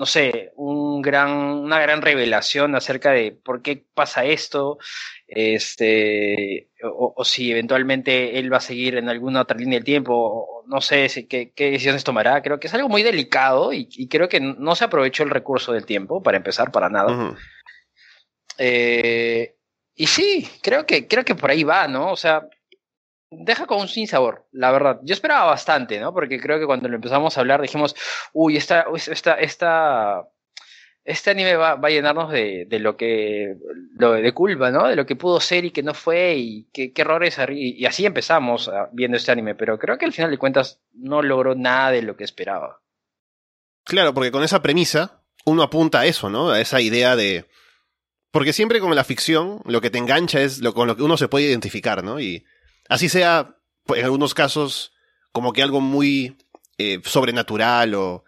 no 0.00 0.06
sé, 0.06 0.52
un 0.56 0.89
gran, 1.02 1.30
una 1.30 1.80
gran 1.80 2.02
revelación 2.02 2.74
acerca 2.74 3.10
de 3.12 3.32
por 3.32 3.62
qué 3.62 3.84
pasa 3.94 4.24
esto, 4.24 4.78
este, 5.26 6.70
o, 6.82 7.24
si 7.24 7.50
eventualmente 7.50 8.38
él 8.38 8.52
va 8.52 8.58
a 8.58 8.60
seguir 8.60 8.96
en 8.96 9.08
alguna 9.08 9.42
otra 9.42 9.56
línea 9.56 9.78
del 9.78 9.84
tiempo, 9.84 10.14
o 10.14 10.64
no 10.66 10.80
sé 10.80 11.08
si, 11.08 11.26
qué, 11.26 11.52
qué, 11.52 11.70
decisiones 11.70 12.04
tomará. 12.04 12.42
Creo 12.42 12.58
que 12.60 12.66
es 12.66 12.74
algo 12.74 12.88
muy 12.88 13.02
delicado 13.02 13.72
y, 13.72 14.08
creo 14.08 14.28
que 14.28 14.40
no 14.40 14.74
se 14.74 14.84
aprovechó 14.84 15.22
el 15.22 15.30
recurso 15.30 15.72
del 15.72 15.86
tiempo, 15.86 16.22
para 16.22 16.36
empezar, 16.36 16.70
para 16.72 16.88
nada. 16.88 17.36
eh, 18.58 19.56
y 19.94 20.06
sí, 20.06 20.48
creo 20.62 20.86
que, 20.86 21.06
creo 21.06 21.24
que 21.24 21.34
por 21.34 21.50
ahí 21.50 21.62
va, 21.62 21.86
¿no? 21.86 22.10
O 22.12 22.16
sea, 22.16 22.48
deja 23.30 23.66
con 23.66 23.80
un 23.80 23.88
sin 23.88 24.06
sabor, 24.06 24.46
la 24.52 24.72
verdad. 24.72 25.00
Yo 25.02 25.14
esperaba 25.14 25.46
bastante, 25.46 26.00
¿no? 26.00 26.12
Porque 26.12 26.40
creo 26.40 26.58
que 26.58 26.66
cuando 26.66 26.88
lo 26.88 26.96
empezamos 26.96 27.36
a 27.36 27.40
hablar 27.40 27.62
dijimos, 27.62 27.94
uy, 28.32 28.56
esta, 28.56 28.86
esta, 28.94 29.34
esta, 29.34 30.28
este 31.04 31.30
anime 31.30 31.56
va, 31.56 31.72
a 31.72 31.88
llenarnos 31.88 32.30
de, 32.30 32.66
de, 32.68 32.78
lo 32.78 32.96
que, 32.96 33.56
lo 33.96 34.12
de 34.12 34.32
culpa, 34.32 34.70
¿no? 34.70 34.86
De 34.86 34.96
lo 34.96 35.06
que 35.06 35.16
pudo 35.16 35.40
ser 35.40 35.64
y 35.64 35.70
que 35.70 35.82
no 35.82 35.94
fue 35.94 36.36
y 36.36 36.68
qué, 36.72 36.92
errores. 36.94 37.38
Y, 37.50 37.84
así 37.86 38.06
empezamos 38.06 38.68
ah, 38.68 38.88
viendo 38.92 39.16
este 39.16 39.32
anime, 39.32 39.54
pero 39.54 39.78
creo 39.78 39.98
que 39.98 40.06
al 40.06 40.12
final 40.12 40.30
de 40.30 40.38
cuentas 40.38 40.80
no 40.92 41.22
logró 41.22 41.54
nada 41.54 41.90
de 41.90 42.02
lo 42.02 42.16
que 42.16 42.24
esperaba. 42.24 42.80
Claro, 43.84 44.14
porque 44.14 44.30
con 44.30 44.44
esa 44.44 44.62
premisa 44.62 45.22
uno 45.44 45.62
apunta 45.62 46.00
a 46.00 46.06
eso, 46.06 46.30
¿no? 46.30 46.50
A 46.50 46.60
esa 46.60 46.80
idea 46.80 47.16
de... 47.16 47.46
Porque 48.30 48.52
siempre 48.52 48.78
con 48.78 48.94
la 48.94 49.02
ficción 49.02 49.60
lo 49.64 49.80
que 49.80 49.90
te 49.90 49.98
engancha 49.98 50.40
es 50.40 50.60
con 50.74 50.86
lo 50.86 50.96
que 50.96 51.02
uno 51.02 51.16
se 51.16 51.26
puede 51.26 51.46
identificar, 51.46 52.04
¿no? 52.04 52.20
Y 52.20 52.44
Así 52.90 53.08
sea, 53.08 53.56
pues, 53.84 54.00
en 54.00 54.06
algunos 54.06 54.34
casos, 54.34 54.92
como 55.30 55.52
que 55.52 55.62
algo 55.62 55.80
muy 55.80 56.36
eh, 56.76 57.00
sobrenatural 57.04 57.94
o 57.94 58.24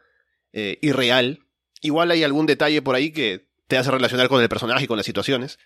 eh, 0.52 0.78
irreal, 0.80 1.40
igual 1.82 2.10
hay 2.10 2.24
algún 2.24 2.46
detalle 2.46 2.80
por 2.80 2.94
ahí 2.94 3.12
que 3.12 3.50
te 3.66 3.76
hace 3.76 3.90
relacionar 3.90 4.28
con 4.28 4.40
el 4.40 4.48
personaje 4.48 4.84
y 4.84 4.86
con 4.86 4.96
las 4.96 5.04
situaciones. 5.04 5.58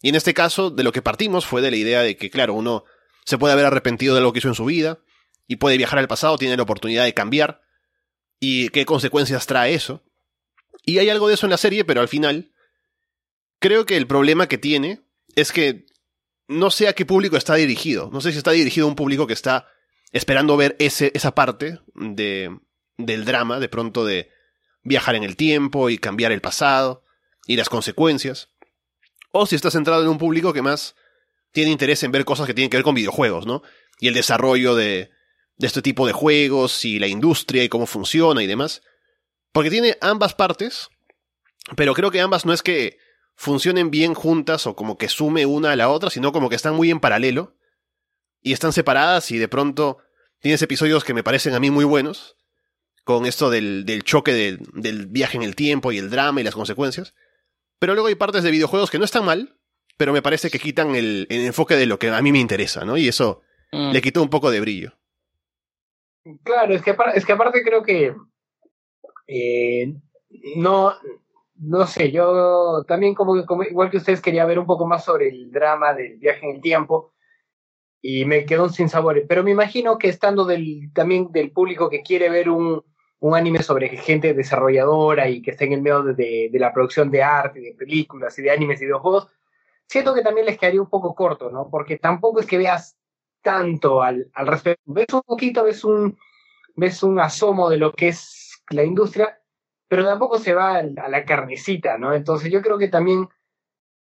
Y 0.00 0.10
en 0.10 0.14
este 0.14 0.34
caso, 0.34 0.70
de 0.70 0.84
lo 0.84 0.92
que 0.92 1.02
partimos 1.02 1.46
fue 1.46 1.62
de 1.62 1.70
la 1.70 1.76
idea 1.76 2.02
de 2.02 2.16
que, 2.16 2.30
claro, 2.30 2.54
uno 2.54 2.84
se 3.24 3.38
puede 3.38 3.54
haber 3.54 3.66
arrepentido 3.66 4.14
de 4.14 4.20
lo 4.20 4.32
que 4.32 4.38
hizo 4.38 4.48
en 4.48 4.54
su 4.54 4.66
vida 4.66 5.00
y 5.48 5.56
puede 5.56 5.76
viajar 5.76 5.98
al 5.98 6.08
pasado, 6.08 6.38
tiene 6.38 6.56
la 6.56 6.62
oportunidad 6.62 7.04
de 7.04 7.14
cambiar 7.14 7.62
y 8.38 8.68
qué 8.68 8.84
consecuencias 8.84 9.46
trae 9.46 9.74
eso. 9.74 10.04
Y 10.84 10.98
hay 10.98 11.08
algo 11.08 11.28
de 11.28 11.34
eso 11.34 11.46
en 11.46 11.50
la 11.50 11.56
serie, 11.56 11.84
pero 11.84 12.00
al 12.00 12.08
final 12.08 12.52
creo 13.60 13.86
que 13.86 13.96
el 13.96 14.06
problema 14.06 14.48
que 14.48 14.58
tiene 14.58 15.00
es 15.36 15.52
que 15.52 15.86
no 16.48 16.70
sé 16.70 16.88
a 16.88 16.92
qué 16.92 17.06
público 17.06 17.36
está 17.36 17.54
dirigido. 17.54 18.10
No 18.12 18.20
sé 18.20 18.32
si 18.32 18.38
está 18.38 18.50
dirigido 18.50 18.86
a 18.86 18.90
un 18.90 18.96
público 18.96 19.26
que 19.26 19.32
está 19.32 19.68
esperando 20.10 20.56
ver 20.56 20.76
ese, 20.80 21.12
esa 21.14 21.34
parte 21.34 21.78
de, 21.94 22.58
del 22.98 23.24
drama, 23.24 23.60
de 23.60 23.68
pronto 23.68 24.04
de 24.04 24.30
viajar 24.82 25.14
en 25.14 25.24
el 25.24 25.36
tiempo 25.36 25.90
y 25.90 25.98
cambiar 25.98 26.32
el 26.32 26.40
pasado 26.40 27.04
y 27.46 27.56
las 27.56 27.68
consecuencias. 27.68 28.48
O 29.30 29.46
si 29.46 29.56
está 29.56 29.70
centrado 29.70 30.02
en 30.02 30.08
un 30.08 30.18
público 30.18 30.52
que 30.52 30.62
más 30.62 30.94
tiene 31.52 31.70
interés 31.70 32.02
en 32.02 32.12
ver 32.12 32.24
cosas 32.24 32.46
que 32.46 32.54
tienen 32.54 32.70
que 32.70 32.76
ver 32.76 32.84
con 32.84 32.94
videojuegos, 32.94 33.46
¿no? 33.46 33.62
Y 33.98 34.08
el 34.08 34.14
desarrollo 34.14 34.74
de, 34.74 35.10
de 35.56 35.66
este 35.66 35.82
tipo 35.82 36.06
de 36.06 36.12
juegos 36.12 36.84
y 36.84 36.98
la 36.98 37.06
industria 37.06 37.62
y 37.62 37.68
cómo 37.68 37.86
funciona 37.86 38.42
y 38.42 38.46
demás. 38.46 38.82
Porque 39.52 39.70
tiene 39.70 39.96
ambas 40.00 40.34
partes, 40.34 40.88
pero 41.76 41.94
creo 41.94 42.10
que 42.10 42.20
ambas 42.20 42.46
no 42.46 42.52
es 42.52 42.62
que 42.62 42.98
funcionen 43.36 43.90
bien 43.90 44.14
juntas 44.14 44.66
o 44.66 44.74
como 44.76 44.98
que 44.98 45.08
sume 45.08 45.46
una 45.46 45.72
a 45.72 45.76
la 45.76 45.88
otra, 45.88 46.10
sino 46.10 46.32
como 46.32 46.48
que 46.48 46.56
están 46.56 46.74
muy 46.74 46.90
en 46.90 47.00
paralelo 47.00 47.56
y 48.40 48.52
están 48.52 48.72
separadas 48.72 49.30
y 49.30 49.38
de 49.38 49.48
pronto 49.48 49.98
tienes 50.40 50.62
episodios 50.62 51.04
que 51.04 51.14
me 51.14 51.22
parecen 51.22 51.54
a 51.54 51.60
mí 51.60 51.70
muy 51.70 51.84
buenos, 51.84 52.36
con 53.04 53.26
esto 53.26 53.50
del, 53.50 53.84
del 53.84 54.04
choque 54.04 54.32
del, 54.32 54.60
del 54.74 55.06
viaje 55.06 55.36
en 55.36 55.42
el 55.42 55.56
tiempo 55.56 55.92
y 55.92 55.98
el 55.98 56.10
drama 56.10 56.40
y 56.40 56.44
las 56.44 56.54
consecuencias, 56.54 57.14
pero 57.78 57.94
luego 57.94 58.08
hay 58.08 58.14
partes 58.14 58.42
de 58.44 58.50
videojuegos 58.50 58.90
que 58.90 58.98
no 58.98 59.04
están 59.04 59.24
mal, 59.24 59.58
pero 59.96 60.12
me 60.12 60.22
parece 60.22 60.50
que 60.50 60.58
quitan 60.58 60.94
el, 60.94 61.26
el 61.30 61.46
enfoque 61.46 61.76
de 61.76 61.86
lo 61.86 61.98
que 61.98 62.10
a 62.10 62.22
mí 62.22 62.32
me 62.32 62.38
interesa, 62.38 62.84
¿no? 62.84 62.96
Y 62.96 63.08
eso 63.08 63.42
Mm. 63.72 63.90
le 63.90 64.02
quitó 64.02 64.22
un 64.22 64.28
poco 64.28 64.50
de 64.50 64.60
brillo. 64.60 64.92
Claro, 66.44 66.74
es 66.74 66.82
que, 66.82 66.94
es 67.14 67.24
que 67.24 67.32
aparte 67.32 67.62
creo 67.64 67.82
que 67.82 68.14
eh, 69.26 69.94
no, 70.56 70.92
no 71.56 71.86
sé, 71.86 72.12
yo 72.12 72.84
también 72.86 73.14
como, 73.14 73.44
como 73.46 73.62
igual 73.64 73.90
que 73.90 73.96
ustedes 73.96 74.20
quería 74.20 74.44
ver 74.44 74.58
un 74.58 74.66
poco 74.66 74.86
más 74.86 75.04
sobre 75.04 75.28
el 75.28 75.50
drama 75.50 75.94
del 75.94 76.18
viaje 76.18 76.46
en 76.48 76.56
el 76.56 76.60
tiempo 76.60 77.14
y 78.02 78.24
me 78.24 78.44
quedó 78.44 78.68
sin 78.68 78.88
sabores, 78.88 79.24
pero 79.28 79.42
me 79.42 79.52
imagino 79.52 79.96
que 79.96 80.08
estando 80.08 80.44
del, 80.44 80.92
también 80.92 81.32
del 81.32 81.50
público 81.50 81.88
que 81.88 82.02
quiere 82.02 82.28
ver 82.28 82.50
un, 82.50 82.84
un 83.22 83.36
anime 83.36 83.62
sobre 83.62 83.88
gente 83.90 84.34
desarrolladora 84.34 85.28
y 85.28 85.42
que 85.42 85.52
está 85.52 85.64
en 85.64 85.74
el 85.74 85.82
medio 85.82 86.02
de, 86.02 86.48
de- 86.52 86.58
la 86.58 86.72
producción 86.72 87.10
de 87.10 87.22
arte, 87.22 87.60
de 87.60 87.74
películas 87.74 88.38
y 88.38 88.42
de 88.42 88.50
animes 88.50 88.80
y 88.82 88.86
videojuegos, 88.86 89.28
siento 89.88 90.14
que 90.14 90.22
también 90.22 90.46
les 90.46 90.58
quedaría 90.58 90.80
un 90.82 90.90
poco 90.90 91.14
corto, 91.14 91.50
¿no? 91.50 91.68
Porque 91.70 91.98
tampoco 91.98 92.40
es 92.40 92.46
que 92.46 92.58
veas 92.58 92.96
tanto 93.42 94.02
al, 94.02 94.30
al 94.34 94.46
respecto. 94.48 94.82
Ves 94.86 95.06
un 95.12 95.22
poquito, 95.22 95.64
ves 95.64 95.84
un, 95.84 96.18
ves 96.76 97.02
un 97.02 97.20
asomo 97.20 97.70
de 97.70 97.78
lo 97.78 97.92
que 97.92 98.08
es 98.08 98.62
la 98.70 98.84
industria, 98.84 99.40
pero 99.88 100.04
tampoco 100.04 100.38
se 100.38 100.54
va 100.54 100.78
a 100.78 100.82
la 100.84 101.24
carnecita, 101.24 101.98
¿no? 101.98 102.14
Entonces 102.14 102.50
yo 102.52 102.62
creo 102.62 102.78
que 102.78 102.88
también, 102.88 103.28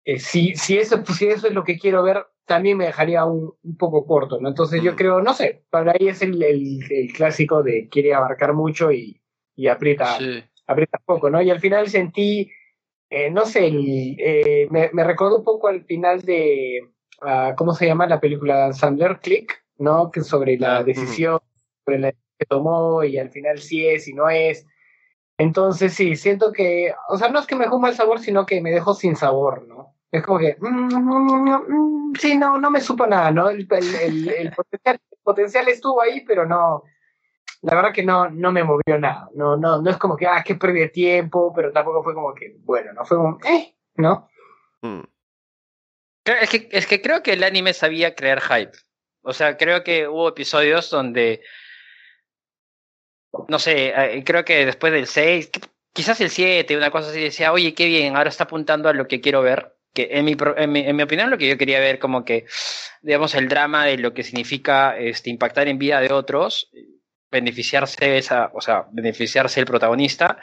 eh, 0.05 0.19
si, 0.19 0.55
si, 0.57 0.79
eso, 0.79 1.05
si 1.07 1.29
eso 1.29 1.47
es 1.49 1.55
lo 1.55 1.65
que 1.65 1.79
quiero 1.79 2.03
ver, 2.03 2.27
también 2.51 2.77
me 2.79 2.87
dejaría 2.87 3.25
un, 3.25 3.55
un 3.63 3.77
poco 3.77 4.05
corto, 4.05 4.41
¿no? 4.41 4.49
Entonces 4.49 4.83
yo 4.83 4.95
Mm. 4.95 4.97
creo, 4.97 5.23
no 5.23 5.35
sé, 5.35 5.63
para 5.71 5.93
ahí 5.93 6.09
es 6.09 6.21
el, 6.21 6.43
el, 6.43 6.81
el 6.91 7.13
clásico 7.13 7.63
de 7.63 7.89
quiere 7.89 8.13
abarcar 8.13 8.55
mucho 8.55 8.91
y, 8.91 9.23
y 9.55 9.69
aprieta, 9.69 10.19
Sí. 10.19 10.43
aprieta 10.67 10.99
poco, 11.07 11.31
¿no? 11.31 11.41
Y 11.41 11.49
al 11.49 11.61
final 11.61 11.87
sentí, 11.89 12.51
eh, 13.09 13.31
no 13.31 13.47
sé, 13.47 13.69
el, 13.69 14.17
eh, 14.19 14.67
me, 14.69 14.91
me 14.93 15.05
recordó 15.05 15.39
un 15.39 15.45
poco 15.45 15.69
al 15.69 15.85
final 15.85 16.23
de, 16.23 16.81
ah, 17.23 17.55
¿cómo 17.57 17.73
se 17.73 17.87
llama 17.87 18.09
la 18.09 18.19
película 18.19 18.67
de 18.67 18.73
Sandler? 18.73 19.21
Click, 19.21 19.65
¿no? 19.79 20.11
Que 20.11 20.23
sobre 20.23 20.59
la 20.59 20.79
Ah, 20.79 20.81
ujú. 20.81 20.87
decisión, 20.87 21.39
sobre 21.85 22.01
la 22.01 22.11
que 22.11 22.47
tomó 22.49 23.05
y 23.05 23.17
al 23.17 23.31
final 23.31 23.59
sí 23.61 23.87
es 23.87 24.09
y 24.09 24.13
no 24.13 24.29
es. 24.29 24.67
Entonces 25.39 25.95
sí, 25.95 26.17
siento 26.17 26.51
que, 26.51 26.93
o 27.09 27.17
sea, 27.17 27.29
no 27.29 27.39
es 27.39 27.47
que 27.47 27.55
me 27.55 27.65
dejó 27.65 27.77
un 27.77 27.83
mal 27.83 27.95
sabor, 27.95 28.19
sino 28.19 28.45
que 28.45 28.61
me 28.61 28.73
dejó 28.73 28.93
sin 28.95 29.15
sabor, 29.15 29.69
¿no? 29.69 29.95
Es 30.13 30.23
como 30.25 30.39
que, 30.39 30.57
mm, 30.59 30.67
mm, 30.67 31.65
mm, 31.69 32.15
sí, 32.17 32.37
no, 32.37 32.59
no 32.59 32.71
me 32.71 32.81
supo 32.81 33.07
nada, 33.07 33.31
¿no? 33.31 33.49
El, 33.51 33.67
el, 33.71 33.95
el, 33.95 34.29
el 34.29 34.51
potencial, 34.57 34.99
el 35.11 35.19
potencial 35.23 35.69
estuvo 35.69 36.03
ahí, 36.03 36.23
pero 36.27 36.45
no, 36.47 36.83
la 37.63 37.75
verdad 37.77 37.93
que 37.93 38.03
no, 38.03 38.29
no 38.31 38.51
me 38.53 38.65
movió 38.65 38.99
nada. 38.99 39.29
No, 39.35 39.57
no, 39.57 39.81
no 39.81 39.91
es 39.91 39.97
como 39.99 40.17
que, 40.17 40.27
ah, 40.27 40.43
que 40.45 40.57
perdí 40.57 40.89
tiempo, 40.91 41.53
pero 41.55 41.71
tampoco 41.73 42.03
fue 42.03 42.15
como 42.15 42.35
que, 42.35 42.57
bueno, 42.65 42.93
no 42.93 43.05
fue 43.05 43.17
como, 43.19 43.39
eh, 43.45 43.75
¿no? 43.97 44.29
Mm. 44.83 45.03
Creo- 46.25 46.39
Es 46.41 46.51
que, 46.51 46.69
es 46.73 46.87
que 46.87 47.01
creo 47.01 47.23
que 47.23 47.33
el 47.35 47.45
anime 47.45 47.73
sabía 47.73 48.15
crear 48.15 48.41
hype. 48.41 48.73
O 49.23 49.33
sea, 49.33 49.57
creo 49.57 49.85
que 49.85 50.09
hubo 50.09 50.29
episodios 50.29 50.91
donde. 50.91 51.43
No 53.49 53.59
sé, 53.59 53.93
eh, 53.97 54.25
creo 54.25 54.45
que 54.45 54.67
después 54.67 54.93
del 54.93 55.07
6, 55.07 55.51
quizás 55.93 56.21
el 56.21 56.31
7, 56.31 56.77
una 56.77 56.91
cosa 56.91 57.11
así, 57.11 57.21
decía, 57.23 57.53
oye, 57.53 57.75
qué 57.75 57.87
bien, 57.87 58.17
ahora 58.17 58.29
está 58.29 58.45
apuntando 58.45 58.89
a 58.89 58.93
lo 58.95 59.07
que 59.07 59.21
quiero 59.21 59.43
ver. 59.43 59.77
Que 59.93 60.09
en 60.13 60.25
mi, 60.25 60.37
en 60.57 60.73
mi, 60.73 60.81
en 60.81 60.97
mi 60.97 61.03
opinión, 61.03 61.31
lo 61.31 61.39
que 61.39 61.49
yo 61.49 61.59
quería 61.59 61.81
ver, 61.81 61.99
como 61.99 62.25
que, 62.25 62.47
digamos, 63.03 63.35
el 63.35 63.49
drama 63.49 63.85
de 63.87 63.99
lo 63.99 64.15
que 64.15 64.23
significa 64.23 64.97
este, 64.99 65.31
impactar 65.31 65.67
en 65.69 65.79
vida 65.79 66.01
de 66.01 66.13
otros, 66.13 66.71
beneficiarse 67.31 68.19
esa, 68.19 68.51
o 68.55 68.61
sea, 68.61 68.87
beneficiarse 68.93 69.61
el 69.61 69.67
protagonista 69.67 70.39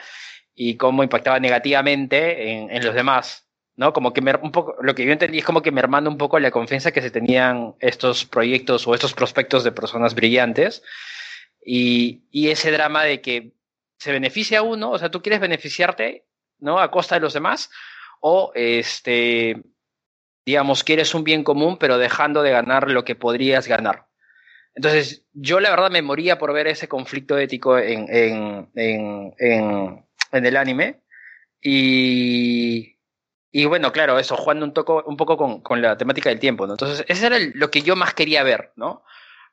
y 0.53 0.75
cómo 0.75 1.03
impactaba 1.03 1.39
negativamente 1.39 2.51
en, 2.51 2.71
en 2.71 2.85
los 2.85 2.95
demás. 2.95 3.47
¿no? 3.75 3.93
Como 3.93 4.11
que 4.11 4.21
mer- 4.21 4.39
un 4.41 4.51
poco, 4.51 4.75
lo 4.81 4.95
que 4.95 5.05
yo 5.05 5.11
entendí 5.11 5.37
es 5.37 5.45
como 5.45 5.61
que 5.61 5.71
mermando 5.71 6.09
un 6.09 6.17
poco 6.17 6.39
la 6.39 6.49
confianza 6.51 6.91
que 6.91 7.01
se 7.01 7.11
tenían 7.11 7.75
estos 7.79 8.25
proyectos 8.25 8.87
o 8.87 8.95
estos 8.95 9.13
prospectos 9.13 9.63
de 9.63 9.71
personas 9.71 10.15
brillantes 10.15 10.81
y, 11.63 12.23
y 12.31 12.49
ese 12.49 12.71
drama 12.71 13.03
de 13.03 13.21
que 13.21 13.53
se 13.99 14.11
beneficia 14.11 14.61
uno, 14.61 14.91
o 14.91 14.97
sea, 14.97 15.11
tú 15.11 15.21
quieres 15.21 15.39
beneficiarte, 15.39 16.25
¿no? 16.59 16.79
A 16.79 16.89
costa 16.91 17.15
de 17.15 17.21
los 17.21 17.33
demás 17.33 17.69
o 18.21 18.51
este, 18.55 19.61
digamos, 20.45 20.83
quieres 20.83 21.13
un 21.13 21.23
bien 21.23 21.43
común 21.43 21.77
pero 21.77 21.97
dejando 21.97 22.43
de 22.43 22.51
ganar 22.51 22.89
lo 22.89 23.03
que 23.03 23.15
podrías 23.15 23.67
ganar. 23.67 24.07
Entonces, 24.75 25.25
yo 25.33 25.59
la 25.59 25.71
verdad 25.71 25.89
me 25.89 26.03
moría 26.03 26.37
por 26.37 26.53
ver 26.53 26.67
ese 26.67 26.87
conflicto 26.87 27.37
ético 27.37 27.79
en, 27.79 28.05
en, 28.13 28.69
en, 28.75 29.33
en, 29.39 30.45
el 30.45 30.55
anime 30.55 31.01
y, 31.59 32.97
y 33.51 33.65
bueno, 33.65 33.91
claro, 33.91 34.19
eso, 34.19 34.37
jugando 34.37 34.65
un, 34.65 34.73
toco, 34.73 35.03
un 35.07 35.17
poco 35.17 35.35
con, 35.35 35.61
con, 35.61 35.81
la 35.81 35.97
temática 35.97 36.29
del 36.29 36.39
tiempo, 36.39 36.67
¿no? 36.67 36.73
Entonces, 36.73 37.03
eso 37.07 37.25
era 37.25 37.39
lo 37.55 37.71
que 37.71 37.81
yo 37.81 37.95
más 37.95 38.13
quería 38.13 38.43
ver, 38.43 38.71
¿no? 38.75 39.03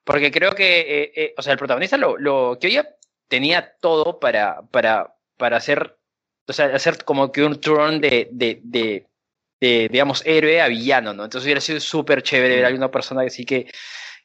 Porque 0.04 0.30
creo 0.30 0.52
que, 0.52 0.80
eh, 0.80 1.12
eh, 1.16 1.34
o 1.38 1.42
sea, 1.42 1.52
el 1.54 1.58
protagonista 1.58 1.96
lo, 1.96 2.18
lo 2.18 2.58
que 2.60 2.66
oía 2.66 2.86
tenía 3.28 3.76
todo 3.80 4.20
para, 4.20 4.62
para, 4.70 5.16
para 5.38 5.56
hacer, 5.56 5.96
o 6.46 6.52
sea, 6.52 6.66
hacer 6.66 7.04
como 7.04 7.32
que 7.32 7.42
un 7.42 7.60
turn 7.60 8.00
de, 8.00 8.28
de, 8.30 8.60
de, 8.62 9.06
de 9.60 9.88
digamos, 9.90 10.22
héroe 10.26 10.60
a 10.60 10.68
villano, 10.68 11.14
¿no? 11.14 11.24
Entonces 11.24 11.46
hubiera 11.46 11.60
sido 11.60 11.80
súper 11.80 12.22
chévere 12.22 12.56
ver 12.56 12.66
a 12.66 12.74
una 12.74 12.90
persona 12.90 13.24
que 13.24 13.30
sí 13.30 13.44
que, 13.44 13.70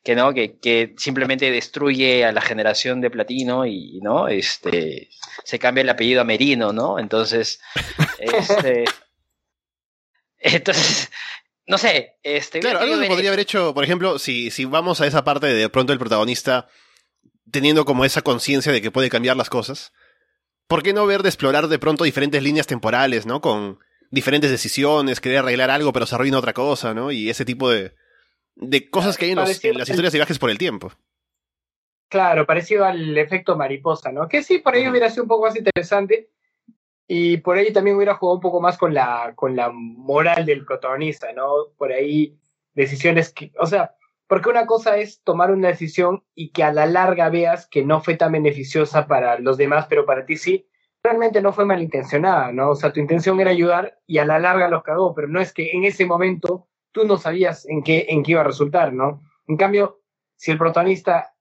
que 0.03 0.15
no, 0.15 0.33
que, 0.33 0.59
que 0.59 0.95
simplemente 0.97 1.51
destruye 1.51 2.25
a 2.25 2.31
la 2.31 2.41
generación 2.41 3.01
de 3.01 3.09
platino 3.09 3.65
y, 3.65 3.99
¿no? 4.01 4.27
Este, 4.27 5.09
se 5.43 5.59
cambia 5.59 5.81
el 5.81 5.89
apellido 5.89 6.21
a 6.21 6.25
Merino, 6.25 6.73
¿no? 6.73 6.99
Entonces, 6.99 7.61
este... 8.19 8.85
Entonces, 10.41 11.09
no 11.67 11.77
sé, 11.77 12.17
este. 12.23 12.61
Claro, 12.61 12.79
algo 12.79 12.99
que 12.99 13.07
podría 13.07 13.29
haber 13.29 13.41
hecho, 13.41 13.73
por 13.73 13.83
ejemplo, 13.83 14.17
si, 14.19 14.51
si 14.51 14.63
vamos 14.63 15.01
a 15.01 15.07
esa 15.07 15.25
parte 15.25 15.47
de, 15.47 15.53
de 15.53 15.69
pronto 15.69 15.91
el 15.91 15.99
protagonista 15.99 16.69
teniendo 17.51 17.85
como 17.85 18.05
esa 18.05 18.21
conciencia 18.21 18.71
de 18.71 18.81
que 18.81 18.91
puede 18.91 19.09
cambiar 19.09 19.35
las 19.35 19.49
cosas, 19.49 19.91
¿por 20.69 20.83
qué 20.83 20.93
no 20.93 21.05
ver 21.07 21.23
de 21.23 21.29
explorar 21.29 21.67
de 21.67 21.79
pronto 21.79 22.03
diferentes 22.05 22.41
líneas 22.41 22.67
temporales, 22.67 23.25
¿no? 23.25 23.41
Con 23.41 23.79
diferentes 24.11 24.51
decisiones, 24.51 25.19
querer 25.19 25.39
arreglar 25.39 25.71
algo 25.71 25.91
pero 25.91 26.05
se 26.05 26.15
arruina 26.15 26.37
otra 26.37 26.53
cosa, 26.53 26.93
¿no? 26.93 27.11
Y 27.11 27.29
ese 27.29 27.43
tipo 27.43 27.69
de, 27.69 27.95
de 28.55 28.89
cosas 28.89 29.17
que 29.17 29.25
hay 29.25 29.31
en, 29.31 29.37
los, 29.37 29.65
en 29.65 29.77
las 29.77 29.89
historias 29.89 30.13
de 30.13 30.19
viajes 30.19 30.39
por 30.39 30.51
el 30.51 30.59
tiempo. 30.59 30.91
Claro, 32.07 32.45
parecido 32.45 32.85
al 32.85 33.17
efecto 33.17 33.57
mariposa, 33.57 34.11
¿no? 34.11 34.27
Que 34.27 34.43
sí, 34.43 34.59
por 34.59 34.75
ahí 34.75 34.87
hubiera 34.87 35.09
sido 35.09 35.23
un 35.23 35.29
poco 35.29 35.47
más 35.47 35.55
interesante 35.55 36.29
y 37.07 37.37
por 37.37 37.57
ahí 37.57 37.73
también 37.73 37.97
hubiera 37.97 38.13
jugado 38.13 38.35
un 38.35 38.41
poco 38.41 38.61
más 38.61 38.77
con 38.77 38.93
la, 38.93 39.33
con 39.35 39.55
la 39.55 39.71
moral 39.71 40.45
del 40.45 40.65
protagonista, 40.65 41.33
¿no? 41.33 41.49
Por 41.77 41.91
ahí 41.91 42.37
decisiones 42.75 43.33
que, 43.33 43.51
o 43.59 43.65
sea, 43.65 43.95
porque 44.29 44.49
una 44.49 44.67
cosa 44.67 44.97
es 44.97 45.23
tomar 45.23 45.49
una 45.49 45.69
decisión 45.69 46.23
y 46.35 46.51
que 46.51 46.63
a 46.63 46.71
la 46.71 46.85
larga 46.85 47.29
veas 47.29 47.67
que 47.67 47.83
no 47.83 47.99
fue 47.99 48.15
tan 48.15 48.31
beneficiosa 48.31 49.07
para 49.07 49.39
los 49.39 49.57
demás, 49.57 49.87
pero 49.89 50.05
para 50.05 50.23
ti 50.23 50.37
sí, 50.37 50.69
realmente 51.01 51.41
no 51.41 51.51
fue 51.51 51.65
malintencionada, 51.65 52.51
¿no? 52.51 52.69
O 52.69 52.75
sea, 52.75 52.93
tu 52.93 52.99
intención 52.99 53.39
era 53.39 53.49
ayudar 53.49 53.97
y 54.05 54.19
a 54.19 54.25
la 54.25 54.37
larga 54.37 54.69
los 54.69 54.83
cagó, 54.83 55.15
pero 55.15 55.27
no 55.27 55.41
es 55.41 55.51
que 55.51 55.71
en 55.71 55.83
ese 55.83 56.05
momento 56.05 56.67
tú 56.91 57.07
no 57.07 57.17
sabías 57.17 57.67
en 57.67 57.81
qué, 57.81 58.05
en 58.09 58.21
qué 58.21 58.33
iba 58.33 58.41
a 58.41 58.43
resultar, 58.43 58.93
¿no? 58.93 59.23
En 59.47 59.57
cambio, 59.57 59.99
si 60.35 60.51
el 60.51 60.59
protagonista 60.59 61.33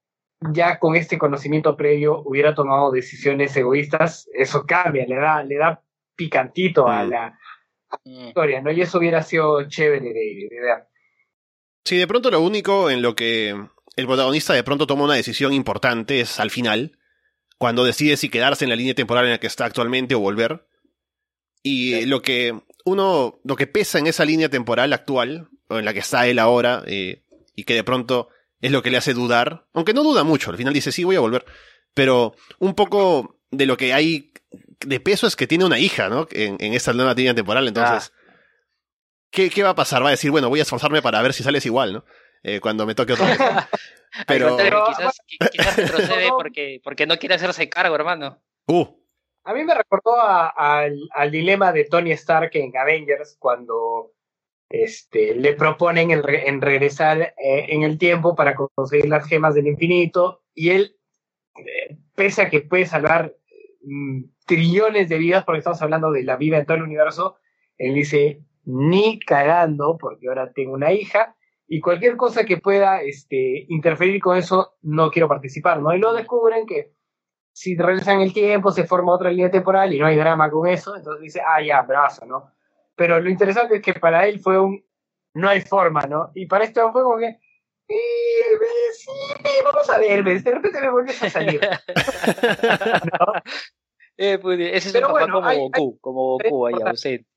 ya 0.54 0.78
con 0.78 0.97
este 0.97 1.18
conocimiento 1.18 1.76
previo 1.76 2.23
hubiera 2.25 2.54
tomado 2.54 2.90
decisiones 2.90 3.54
egoístas, 3.54 4.30
eso 4.33 4.64
cambia, 4.64 5.04
le 5.07 5.16
da, 5.16 5.42
le 5.42 5.59
da 5.59 5.83
picantito 6.16 6.88
a 6.88 7.04
la 7.04 7.38
historia, 8.02 8.62
¿no? 8.62 8.71
Y 8.71 8.80
eso 8.80 8.97
hubiera 8.97 9.21
sido 9.23 9.68
chévere 9.68 10.11
de, 10.11 10.49
de 10.50 10.61
ver. 10.61 10.88
Sí, 11.88 11.97
de 11.97 12.07
pronto 12.07 12.30
lo 12.30 12.42
único 12.42 12.90
en 12.90 13.00
lo 13.00 13.16
que 13.16 13.57
el 13.97 14.07
protagonista 14.07 14.52
de 14.52 14.62
pronto 14.62 14.87
toma 14.87 15.04
una 15.04 15.14
decisión 15.14 15.54
importante 15.54 16.21
es 16.21 16.38
al 16.38 16.50
final, 16.50 16.99
cuando 17.57 17.83
decide 17.83 18.18
si 18.18 18.28
quedarse 18.28 18.66
en 18.66 18.68
la 18.68 18.76
línea 18.76 18.95
temporal 18.95 19.25
en 19.25 19.30
la 19.30 19.40
que 19.40 19.47
está 19.47 19.64
actualmente 19.64 20.14
o 20.14 20.18
volver. 20.18 20.66
Y 21.62 22.04
lo 22.04 22.21
que 22.21 22.61
uno, 22.85 23.40
lo 23.42 23.57
que 23.57 23.66
pesa 23.66 23.99
en 23.99 24.07
esa 24.07 24.26
línea 24.26 24.50
temporal 24.50 24.92
actual, 24.92 25.49
o 25.68 25.78
en 25.78 25.87
la 25.87 25.95
que 25.95 26.00
está 26.00 26.26
él 26.26 26.38
ahora, 26.38 26.83
eh, 26.87 27.25
y 27.57 27.64
que 27.64 27.73
de 27.73 27.85
pronto 27.85 28.28
es 28.61 28.71
lo 28.71 28.83
que 28.83 28.90
le 28.90 28.99
hace 28.99 29.14
dudar, 29.14 29.66
aunque 29.73 29.95
no 29.95 30.02
duda 30.02 30.25
mucho, 30.25 30.50
al 30.50 30.59
final 30.59 30.75
dice 30.75 30.92
sí, 30.92 31.04
voy 31.04 31.16
a 31.16 31.21
volver, 31.21 31.47
pero 31.95 32.35
un 32.59 32.75
poco 32.75 33.40
de 33.50 33.64
lo 33.64 33.78
que 33.78 33.95
hay 33.95 34.35
de 34.80 35.00
peso 35.00 35.26
es 35.26 35.37
que 35.37 35.47
tiene 35.47 35.64
una 35.64 35.78
hija, 35.78 36.11
¿no? 36.11 36.28
En, 36.33 36.59
en 36.61 36.75
esta 36.75 36.92
nueva 36.92 37.14
línea 37.14 37.35
temporal, 37.35 37.66
entonces, 37.66 38.12
¿qué, 39.30 39.50
¿qué 39.50 39.62
va 39.62 39.70
a 39.70 39.75
pasar? 39.75 40.02
Va 40.02 40.08
a 40.08 40.12
decir, 40.12 40.30
bueno, 40.30 40.49
voy 40.49 40.61
a 40.61 40.62
esforzarme 40.62 41.02
para 41.02 41.20
ver 41.23 41.32
si 41.32 41.42
sales 41.42 41.64
igual, 41.66 41.92
¿no? 41.92 42.04
Eh, 42.42 42.61
cuando 42.61 42.87
me 42.87 42.94
toque 42.94 43.14
otra 43.14 43.26
vez. 43.26 43.38
Pero... 44.26 44.56
Quizás, 44.56 45.18
qui- 45.26 45.50
quizás 45.50 45.76
retrocede 45.76 46.28
porque, 46.37 46.80
porque 46.82 47.06
no 47.06 47.16
quiere 47.18 47.35
hacerse 47.35 47.68
cargo, 47.68 47.94
hermano. 47.94 48.40
Uh, 48.66 48.87
A 49.44 49.54
mí 49.54 49.64
me 49.64 49.75
recordó 49.75 50.20
a- 50.20 50.49
al, 50.49 50.97
al 51.14 51.30
dilema 51.30 51.73
de 51.73 51.85
Tony 51.85 52.12
Stark 52.12 52.50
en 52.54 52.76
Avengers 52.76 53.37
cuando 53.38 54.12
este, 54.70 55.35
le 55.35 55.54
proponen 55.54 56.11
el 56.11 56.23
re- 56.23 56.49
en 56.49 56.61
regresar 56.61 57.20
eh, 57.20 57.35
en 57.68 57.82
el 57.82 57.97
tiempo 57.99 58.35
para 58.37 58.54
conseguir 58.54 59.08
las 59.08 59.26
gemas 59.26 59.54
del 59.54 59.66
infinito 59.66 60.42
y 60.54 60.70
él, 60.70 60.97
eh, 61.56 61.97
pese 62.14 62.42
a 62.42 62.50
que 62.50 62.61
puede 62.61 62.85
salvar 62.87 63.35
mm, 63.82 64.25
trillones 64.47 65.08
de 65.08 65.18
vidas, 65.18 65.44
porque 65.44 65.58
estamos 65.58 65.80
hablando 65.82 66.11
de 66.12 66.23
la 66.25 66.37
vida 66.37 66.58
en 66.58 66.66
todo 66.66 66.76
el 66.76 66.82
universo, 66.82 67.37
él 67.78 67.94
dice, 67.94 68.42
ni 68.71 69.19
cagando, 69.19 69.97
porque 69.99 70.29
ahora 70.29 70.53
tengo 70.53 70.75
una 70.75 70.93
hija, 70.93 71.35
y 71.67 71.81
cualquier 71.81 72.17
cosa 72.17 72.45
que 72.45 72.59
pueda 72.59 73.01
este, 73.03 73.65
interferir 73.69 74.21
con 74.21 74.37
eso, 74.37 74.77
no 74.83 75.11
quiero 75.11 75.27
participar, 75.27 75.81
¿no? 75.81 75.95
Y 75.95 75.99
luego 75.99 76.17
descubren 76.17 76.67
que 76.67 76.93
si 77.53 77.77
regresan 77.77 78.21
el 78.21 78.33
tiempo, 78.33 78.71
se 78.71 78.85
forma 78.85 79.15
otra 79.15 79.31
línea 79.31 79.51
temporal 79.51 79.93
y 79.93 79.99
no 79.99 80.07
hay 80.07 80.17
drama 80.17 80.51
con 80.51 80.69
eso, 80.69 80.95
entonces 80.95 81.23
dice, 81.23 81.41
ah, 81.47 81.63
ya, 81.63 81.83
brazo, 81.83 82.27
¿no? 82.27 82.53
Pero 82.95 83.19
lo 83.21 83.31
interesante 83.31 83.77
es 83.77 83.83
que 83.83 83.95
para 83.95 84.27
él 84.27 84.39
fue 84.41 84.61
un, 84.61 84.85
no 85.35 85.49
hay 85.49 85.61
forma, 85.63 86.03
¿no? 86.03 86.31
Y 86.35 86.47
para 86.47 86.65
esto 86.65 86.93
fue 86.93 87.03
como 87.03 87.19
que, 87.19 87.27
eh, 87.89 88.59
sí, 88.93 89.11
vamos 89.65 89.89
a 89.89 89.99
ver, 89.99 90.23
de 90.25 90.51
repente 90.51 90.81
me 90.81 90.91
vuelves 90.91 91.23
a 91.23 91.31
salir. 91.31 91.61
¿no? 93.19 93.33
Eh, 94.17 94.39
pues, 94.39 94.59
ese 94.61 94.89
es 94.89 94.93
Pero 94.93 95.09
un 95.09 95.13
papá 95.15 95.25
bueno, 95.25 95.35
como 95.35 95.49
hay- 95.49 95.59
Goku, 95.59 95.99
como 96.01 96.39
Goku 96.39 96.67
ahí 96.67 96.75
ausente. 96.85 97.27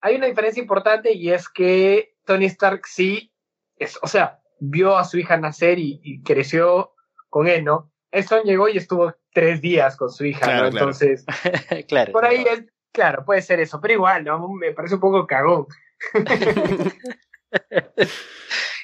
Hay 0.00 0.16
una 0.16 0.26
diferencia 0.26 0.60
importante 0.60 1.12
y 1.12 1.30
es 1.30 1.48
que 1.48 2.14
Tony 2.24 2.46
Stark 2.46 2.86
sí, 2.86 3.32
es, 3.76 3.98
o 4.02 4.06
sea, 4.06 4.40
vio 4.60 4.96
a 4.96 5.04
su 5.04 5.18
hija 5.18 5.36
nacer 5.36 5.78
y, 5.78 6.00
y 6.02 6.22
creció 6.22 6.94
con 7.28 7.46
él, 7.48 7.64
¿no? 7.64 7.92
Stone 8.12 8.44
llegó 8.44 8.68
y 8.68 8.78
estuvo 8.78 9.14
tres 9.32 9.60
días 9.60 9.96
con 9.96 10.10
su 10.10 10.24
hija, 10.24 10.40
Claro, 10.40 10.64
¿no? 10.64 10.70
claro. 10.70 10.86
Entonces, 10.86 11.24
claro. 11.88 12.12
por 12.12 12.24
ahí 12.24 12.44
es, 12.50 12.64
claro, 12.92 13.24
puede 13.24 13.42
ser 13.42 13.60
eso, 13.60 13.80
pero 13.80 13.94
igual, 13.94 14.24
¿no? 14.24 14.48
Me 14.54 14.72
parece 14.72 14.94
un 14.94 15.00
poco 15.00 15.26
cagón. 15.26 15.66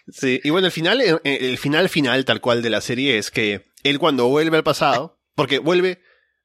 Sí, 0.08 0.40
y 0.42 0.50
bueno, 0.50 0.66
el 0.66 0.72
final, 0.72 1.00
eh, 1.00 1.20
el 1.24 1.58
final 1.58 1.88
final 1.88 2.24
tal 2.24 2.40
cual 2.40 2.60
de 2.60 2.70
la 2.70 2.80
serie 2.80 3.18
es 3.18 3.30
que 3.30 3.66
él 3.84 3.98
cuando 3.98 4.28
vuelve 4.28 4.56
al 4.56 4.64
pasado, 4.64 5.20
porque 5.36 5.58
vuelve 5.60 6.00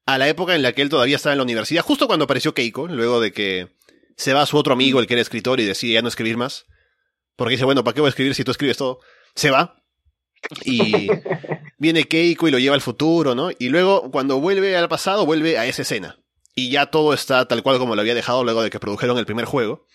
a 0.06 0.16
la 0.16 0.28
época 0.28 0.54
en 0.54 0.62
la 0.62 0.72
que 0.72 0.82
él 0.82 0.88
todavía 0.88 1.16
estaba 1.16 1.32
en 1.32 1.38
la 1.38 1.42
universidad, 1.44 1.82
justo 1.82 2.06
cuando 2.06 2.24
apareció 2.24 2.54
Keiko, 2.54 2.86
luego 2.86 3.20
de 3.20 3.32
que 3.32 3.68
se 4.18 4.34
va 4.34 4.44
su 4.44 4.58
otro 4.58 4.74
amigo, 4.74 5.00
el 5.00 5.06
que 5.06 5.14
era 5.14 5.22
escritor, 5.22 5.60
y 5.60 5.64
decide 5.64 5.94
ya 5.94 6.02
no 6.02 6.08
escribir 6.08 6.36
más, 6.36 6.66
porque 7.36 7.52
dice, 7.52 7.64
bueno, 7.64 7.82
¿para 7.82 7.94
qué 7.94 8.02
voy 8.02 8.08
a 8.08 8.10
escribir 8.10 8.34
si 8.34 8.44
tú 8.44 8.50
escribes 8.50 8.76
todo? 8.76 9.00
Se 9.34 9.50
va, 9.50 9.78
y 10.64 11.08
viene 11.78 12.04
Keiko 12.04 12.48
y 12.48 12.50
lo 12.50 12.58
lleva 12.58 12.74
al 12.74 12.80
futuro, 12.80 13.34
¿no? 13.34 13.50
Y 13.58 13.68
luego, 13.68 14.10
cuando 14.10 14.40
vuelve 14.40 14.76
al 14.76 14.88
pasado, 14.88 15.26
vuelve 15.26 15.58
a 15.58 15.66
esa 15.66 15.82
escena. 15.82 16.18
Y 16.54 16.70
ya 16.70 16.86
todo 16.86 17.14
está 17.14 17.46
tal 17.46 17.62
cual 17.62 17.78
como 17.78 17.94
lo 17.94 18.00
había 18.00 18.14
dejado 18.14 18.42
luego 18.44 18.62
de 18.62 18.70
que 18.70 18.80
produjeron 18.80 19.18
el 19.18 19.26
primer 19.26 19.44
juego. 19.44 19.86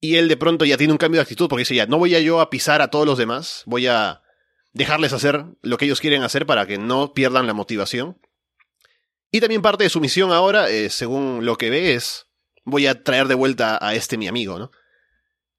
Y 0.00 0.16
él 0.16 0.28
de 0.28 0.36
pronto 0.36 0.64
ya 0.64 0.76
tiene 0.76 0.92
un 0.92 0.98
cambio 0.98 1.18
de 1.18 1.22
actitud 1.22 1.48
porque 1.48 1.62
dice 1.62 1.74
ya, 1.74 1.86
no 1.86 1.98
voy 1.98 2.14
a 2.14 2.20
yo 2.20 2.40
a 2.40 2.50
pisar 2.50 2.82
a 2.82 2.88
todos 2.88 3.04
los 3.04 3.18
demás, 3.18 3.64
voy 3.66 3.88
a 3.88 4.22
dejarles 4.72 5.12
hacer 5.12 5.44
lo 5.62 5.76
que 5.76 5.86
ellos 5.86 6.00
quieren 6.00 6.22
hacer 6.22 6.46
para 6.46 6.66
que 6.66 6.78
no 6.78 7.12
pierdan 7.12 7.48
la 7.48 7.54
motivación. 7.54 8.16
Y 9.32 9.40
también 9.40 9.60
parte 9.60 9.84
de 9.84 9.90
su 9.90 10.00
misión 10.00 10.30
ahora, 10.30 10.70
eh, 10.70 10.88
según 10.88 11.44
lo 11.44 11.58
que 11.58 11.70
ve, 11.70 11.94
es 11.94 12.27
voy 12.68 12.86
a 12.86 13.02
traer 13.02 13.26
de 13.28 13.34
vuelta 13.34 13.78
a 13.80 13.94
este 13.94 14.16
mi 14.16 14.28
amigo, 14.28 14.58
¿no? 14.58 14.70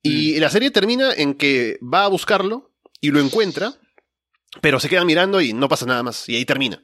Y 0.01 0.39
la 0.39 0.49
serie 0.49 0.71
termina 0.71 1.11
en 1.13 1.33
que 1.33 1.77
va 1.81 2.05
a 2.05 2.07
buscarlo 2.07 2.71
y 3.01 3.11
lo 3.11 3.19
encuentra, 3.19 3.73
pero 4.61 4.79
se 4.79 4.87
queda 4.89 5.03
mirando 5.03 5.41
y 5.41 5.53
no 5.53 5.67
pasa 5.67 5.85
nada 5.85 6.03
más, 6.03 6.27
y 6.29 6.35
ahí 6.35 6.45
termina. 6.45 6.81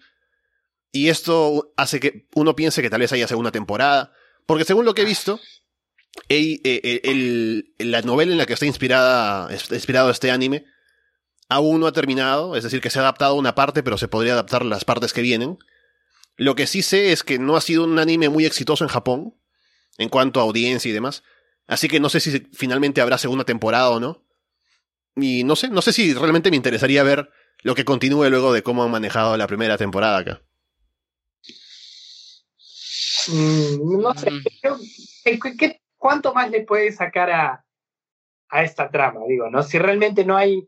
Y 0.92 1.10
esto 1.10 1.74
hace 1.78 2.00
que 2.00 2.28
uno 2.36 2.56
piense 2.56 2.82
que 2.82 2.90
tal 2.90 3.00
vez 3.02 3.12
haya 3.14 3.28
segunda 3.28 3.52
temporada, 3.52 4.14
porque 4.46 4.66
según 4.66 4.86
lo 4.86 4.94
que 4.94 5.04
he 5.04 5.06
visto, 5.06 5.40
el- 6.30 6.60
el- 6.64 7.02
el- 7.80 7.92
la 7.92 8.02
novela 8.02 8.32
en 8.32 8.38
la 8.38 8.46
que 8.46 8.54
está 8.54 8.66
inspirada, 8.66 9.50
inspirado 9.54 10.10
este 10.10 10.32
anime, 10.32 10.66
aún 11.50 11.80
no 11.80 11.88
ha 11.88 11.92
terminado, 11.92 12.56
es 12.56 12.64
decir, 12.64 12.82
que 12.82 12.90
se 12.90 13.00
ha 13.00 13.04
adaptado 13.04 13.36
una 13.36 13.56
parte, 13.56 13.84
pero 13.84 13.98
se 13.98 14.08
podría 14.08 14.34
adaptar 14.34 14.66
las 14.66 14.86
partes 14.86 15.14
que 15.14 15.22
vienen. 15.22 15.58
Lo 16.38 16.56
que 16.56 16.68
sí 16.68 16.82
sé 16.82 17.12
es 17.12 17.24
que 17.24 17.40
no 17.40 17.56
ha 17.56 17.62
sido 17.62 17.84
un 17.86 17.98
anime 18.00 18.30
muy 18.30 18.46
exitoso 18.46 18.84
en 18.84 18.90
Japón, 18.90 19.36
en 19.98 20.10
cuanto 20.10 20.40
a 20.40 20.44
audiencia 20.44 20.90
y 20.90 20.94
demás. 20.94 21.24
Así 21.68 21.88
que 21.88 22.00
no 22.00 22.10
sé 22.10 22.20
si 22.20 22.40
finalmente 22.54 23.02
habrá 23.02 23.18
segunda 23.18 23.44
temporada 23.44 23.90
o 23.90 24.00
no. 24.00 24.24
Y 25.16 25.44
no 25.44 25.56
sé, 25.56 25.70
no 25.70 25.82
sé 25.82 25.94
si 25.94 26.14
realmente 26.14 26.50
me 26.52 26.58
interesaría 26.58 27.02
ver 27.04 27.30
lo 27.64 27.74
que 27.74 27.86
continúe 27.86 28.30
luego 28.30 28.54
de 28.54 28.62
cómo 28.64 28.84
han 28.84 28.92
manejado 28.92 29.38
la 29.38 29.48
primera 29.48 29.78
temporada 29.78 30.18
acá. 30.20 30.42
Mm, 33.28 34.02
no 34.02 34.14
sé, 34.14 34.30
Mm. 34.32 34.44
creo- 34.62 34.78
¿qué- 35.24 35.40
qué- 35.40 35.58
qué- 35.58 35.82
¿cuánto 35.98 36.34
más 36.34 36.50
le 36.52 36.62
puede 36.62 36.92
sacar 36.92 37.32
a, 37.32 37.66
a 38.50 38.64
esta 38.64 38.90
trama? 38.90 39.22
Digo, 39.28 39.50
¿no? 39.50 39.64
Si 39.64 39.80
realmente 39.80 40.24
no 40.26 40.38
hay 40.38 40.68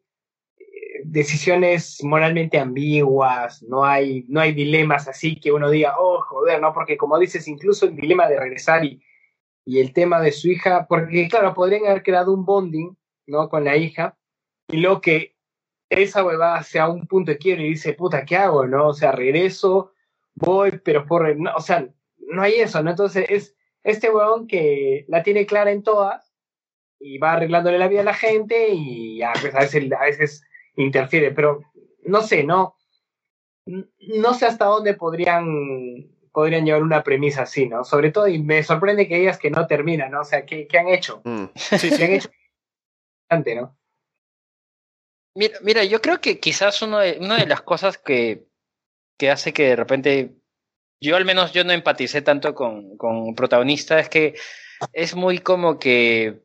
eh, 0.57 1.01
decisiones 1.03 2.03
moralmente 2.03 2.57
ambiguas, 2.57 3.61
no 3.63 3.85
hay, 3.85 4.25
no 4.27 4.39
hay 4.39 4.53
dilemas 4.53 5.07
así 5.07 5.39
que 5.39 5.51
uno 5.51 5.69
diga, 5.69 5.95
oh, 5.99 6.21
joder, 6.21 6.59
¿no? 6.61 6.73
Porque 6.73 6.97
como 6.97 7.19
dices, 7.19 7.47
incluso 7.47 7.85
el 7.85 7.95
dilema 7.95 8.27
de 8.27 8.39
regresar 8.39 8.83
y, 8.85 9.01
y 9.67 9.81
el 9.81 9.91
tema 9.91 10.21
de 10.21 10.31
su 10.31 10.49
hija, 10.49 10.87
porque 10.87 11.27
claro, 11.27 11.53
podrían 11.53 11.85
haber 11.87 12.01
creado 12.01 12.33
un 12.33 12.45
bonding, 12.45 12.95
¿no? 13.25 13.49
Con 13.49 13.65
la 13.65 13.75
hija, 13.75 14.17
y 14.69 14.77
luego 14.77 15.01
que 15.01 15.35
esa 15.89 16.23
huevada 16.23 16.63
sea 16.63 16.87
un 16.87 17.05
punto 17.05 17.31
de 17.31 17.37
quiebre 17.37 17.65
y 17.65 17.71
dice, 17.71 17.91
puta, 17.91 18.23
¿qué 18.23 18.37
hago, 18.37 18.65
no? 18.65 18.87
O 18.87 18.93
sea, 18.93 19.11
regreso, 19.11 19.91
voy, 20.35 20.79
pero 20.85 21.05
por, 21.05 21.35
no, 21.35 21.53
o 21.53 21.59
sea, 21.59 21.85
no 22.17 22.41
hay 22.41 22.53
eso, 22.53 22.81
¿no? 22.81 22.91
Entonces 22.91 23.25
es 23.27 23.57
este 23.83 24.09
huevón 24.09 24.47
que 24.47 25.03
la 25.09 25.21
tiene 25.21 25.45
clara 25.45 25.71
en 25.71 25.83
todas 25.83 26.33
y 26.97 27.17
va 27.17 27.33
arreglándole 27.33 27.77
la 27.77 27.89
vida 27.89 28.01
a 28.01 28.05
la 28.05 28.13
gente 28.13 28.69
y 28.71 29.19
pues 29.41 29.53
a 29.53 29.59
veces, 29.59 29.91
a 29.91 30.03
veces 30.05 30.43
interfiere, 30.77 31.31
pero 31.31 31.61
no 32.05 32.21
sé, 32.21 32.45
no, 32.45 32.77
no 33.65 34.33
sé 34.33 34.45
hasta 34.45 34.63
dónde 34.63 34.93
podrían, 34.93 36.09
podrían 36.37 36.65
llevar 36.65 36.83
una 36.83 37.01
premisa 37.01 37.41
así, 37.41 37.67
¿no? 37.67 37.83
Sobre 37.83 38.11
todo, 38.11 38.27
y 38.27 38.37
me 38.37 38.61
sorprende 38.61 39.07
que 39.07 39.17
digas 39.17 39.39
que 39.39 39.49
no 39.49 39.65
termina, 39.65 40.07
¿no? 40.07 40.21
O 40.21 40.23
sea, 40.23 40.45
¿qué, 40.45 40.67
qué 40.67 40.77
han 40.77 40.87
hecho? 40.87 41.19
Mm. 41.23 41.45
Sí, 41.55 41.89
¿Qué 41.89 41.95
sí. 41.95 42.03
han 42.03 42.11
hecho? 42.11 42.29
Bastante, 43.27 43.55
¿no? 43.55 43.75
Mira, 45.33 45.57
mira, 45.63 45.83
yo 45.83 45.99
creo 45.99 46.21
que 46.21 46.39
quizás 46.39 46.79
uno 46.83 46.99
de, 46.99 47.17
una 47.19 47.37
de 47.37 47.47
las 47.47 47.63
cosas 47.63 47.97
que, 47.97 48.45
que 49.17 49.31
hace 49.31 49.51
que 49.51 49.69
de 49.69 49.75
repente, 49.77 50.35
yo 51.01 51.15
al 51.15 51.25
menos 51.25 51.53
yo 51.53 51.63
no 51.63 51.73
empaticé 51.73 52.21
tanto 52.21 52.53
con, 52.53 52.97
con 52.97 53.33
protagonista, 53.33 53.99
es 53.99 54.07
que 54.07 54.35
es 54.93 55.15
muy 55.15 55.39
como 55.39 55.79
que 55.79 56.43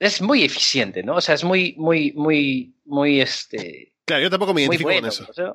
es 0.00 0.20
muy 0.20 0.44
eficiente, 0.44 1.02
¿no? 1.02 1.16
O 1.16 1.22
sea, 1.22 1.34
es 1.34 1.44
muy, 1.44 1.74
muy, 1.78 2.12
muy, 2.12 2.76
muy 2.84 3.22
este 3.22 3.94
Claro, 4.04 4.24
yo 4.24 4.28
tampoco 4.28 4.52
me 4.52 4.60
identifico 4.60 4.88
bueno. 4.88 5.00
con 5.00 5.08
eso. 5.08 5.26
o 5.30 5.32
sea, 5.32 5.52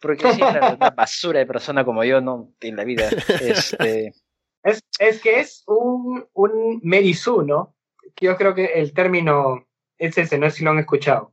porque 0.00 0.32
sí, 0.32 0.38
claro, 0.40 0.76
una 0.76 0.90
basura 0.90 1.40
de 1.40 1.46
persona 1.46 1.84
como 1.84 2.04
yo, 2.04 2.20
no, 2.20 2.52
en 2.60 2.76
la 2.76 2.84
vida. 2.84 3.08
Este, 3.40 4.12
Es, 4.62 4.82
es 4.98 5.20
que 5.20 5.40
es 5.40 5.62
un, 5.66 6.26
un 6.32 6.80
Mary 6.82 7.14
Sue, 7.14 7.44
¿no? 7.44 7.74
Yo 8.20 8.36
creo 8.36 8.54
que 8.54 8.66
el 8.66 8.92
término 8.92 9.66
es 9.98 10.18
ese, 10.18 10.38
no 10.38 10.50
sé 10.50 10.56
si 10.58 10.64
lo 10.64 10.70
han 10.70 10.78
escuchado. 10.78 11.32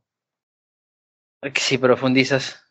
que 1.42 1.60
si 1.60 1.78
profundizas. 1.78 2.62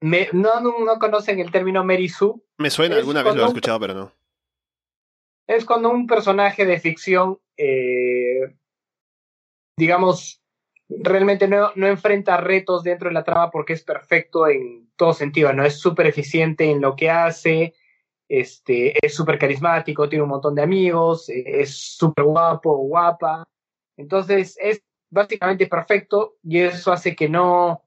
Me- 0.00 0.28
no, 0.32 0.60
no, 0.60 0.78
no 0.84 0.98
conocen 0.98 1.40
el 1.40 1.50
término 1.50 1.84
Mary 1.84 2.08
Sue. 2.08 2.34
Me 2.58 2.70
suena, 2.70 2.94
Es 2.96 3.00
alguna 3.00 3.22
vez 3.22 3.34
lo 3.34 3.42
he 3.44 3.46
escuchado, 3.46 3.78
pero 3.80 3.94
no. 3.94 4.12
Es 5.46 5.64
cuando 5.64 5.90
un 5.90 6.06
personaje 6.06 6.64
de 6.64 6.78
ficción, 6.78 7.38
eh, 7.56 8.56
digamos, 9.76 10.42
realmente 10.88 11.48
no, 11.48 11.72
no 11.74 11.86
enfrenta 11.86 12.36
retos 12.36 12.82
dentro 12.82 13.08
de 13.08 13.14
la 13.14 13.24
trama 13.24 13.50
porque 13.50 13.72
es 13.72 13.82
perfecto 13.82 14.46
en 14.48 14.89
todo 15.00 15.14
sentido, 15.14 15.50
¿no? 15.54 15.64
Es 15.64 15.78
súper 15.80 16.06
eficiente 16.06 16.70
en 16.70 16.82
lo 16.82 16.94
que 16.94 17.08
hace, 17.08 17.72
este, 18.28 18.94
es 19.04 19.14
súper 19.14 19.38
carismático, 19.38 20.08
tiene 20.10 20.24
un 20.24 20.28
montón 20.28 20.54
de 20.54 20.62
amigos, 20.62 21.30
eh, 21.30 21.42
es 21.62 21.70
súper 21.96 22.26
guapo, 22.26 22.76
guapa. 22.76 23.48
Entonces 23.96 24.56
es 24.60 24.82
básicamente 25.10 25.66
perfecto 25.66 26.36
y 26.42 26.58
eso 26.58 26.92
hace 26.92 27.16
que 27.16 27.28
no, 27.30 27.82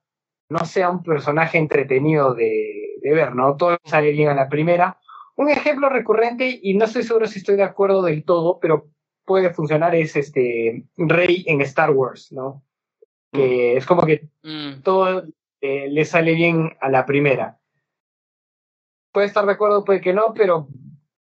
no 0.50 0.66
sea 0.66 0.90
un 0.90 1.04
personaje 1.04 1.60
entretenido 1.60 2.34
de, 2.34 2.98
de 3.04 3.14
ver, 3.14 3.36
¿no? 3.36 3.56
Todo 3.58 3.78
sale 3.86 4.12
bien 4.12 4.30
a 4.30 4.34
la 4.36 4.50
primera. 4.50 4.98
un 5.36 5.50
ejemplo 5.50 5.90
recurrente, 5.90 6.60
y 6.64 6.74
no 6.78 6.86
estoy 6.86 7.04
seguro 7.04 7.28
si 7.28 7.40
estoy 7.40 7.56
de 7.58 7.64
acuerdo 7.64 8.02
del 8.02 8.24
todo, 8.24 8.60
pero 8.60 8.88
puede 9.26 9.54
funcionar, 9.54 9.94
es 9.96 10.16
este 10.16 10.84
Rey 10.98 11.44
en 11.48 11.62
Star 11.62 11.92
Wars, 11.92 12.32
¿no? 12.32 12.64
Que 13.32 13.78
es 13.78 13.86
como 13.86 14.02
que 14.04 14.30
Mm. 14.44 14.82
todo 14.84 15.24
eh, 15.66 15.88
le 15.90 16.04
sale 16.04 16.34
bien 16.34 16.76
a 16.82 16.90
la 16.90 17.06
primera. 17.06 17.58
Puede 19.14 19.28
estar 19.28 19.46
de 19.46 19.54
acuerdo, 19.54 19.86
puede 19.86 20.02
que 20.02 20.12
no, 20.12 20.34
pero 20.34 20.68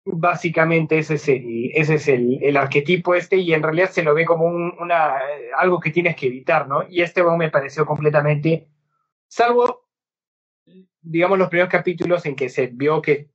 básicamente 0.06 1.00
ese 1.00 1.15
es 1.15 1.28
el, 1.28 1.71
ese 1.73 1.95
es 1.95 2.08
el, 2.08 2.38
el 2.43 2.56
arquetipo 2.56 3.15
este 3.15 3.38
y 3.38 3.52
en 3.56 3.63
realidad 3.63 3.89
se 3.89 4.04
lo 4.04 4.13
ve 4.13 4.26
como 4.26 4.45
un, 4.45 4.76
una, 4.80 5.17
eh, 5.17 5.50
algo 5.58 5.80
que 5.80 5.89
tienes 5.89 6.15
que 6.15 6.28
evitar, 6.28 6.67
¿no? 6.67 6.88
Y 6.88 7.02
este 7.02 7.23
me 7.23 7.50
pareció 7.50 7.84
completamente, 7.88 8.67
salvo, 9.28 9.89
digamos, 11.02 11.39
los 11.39 11.50
primeros 11.50 11.71
capítulos 11.71 12.23
en 12.28 12.36
que 12.36 12.50
se 12.50 12.67
vio 12.67 13.02
que 13.02 13.32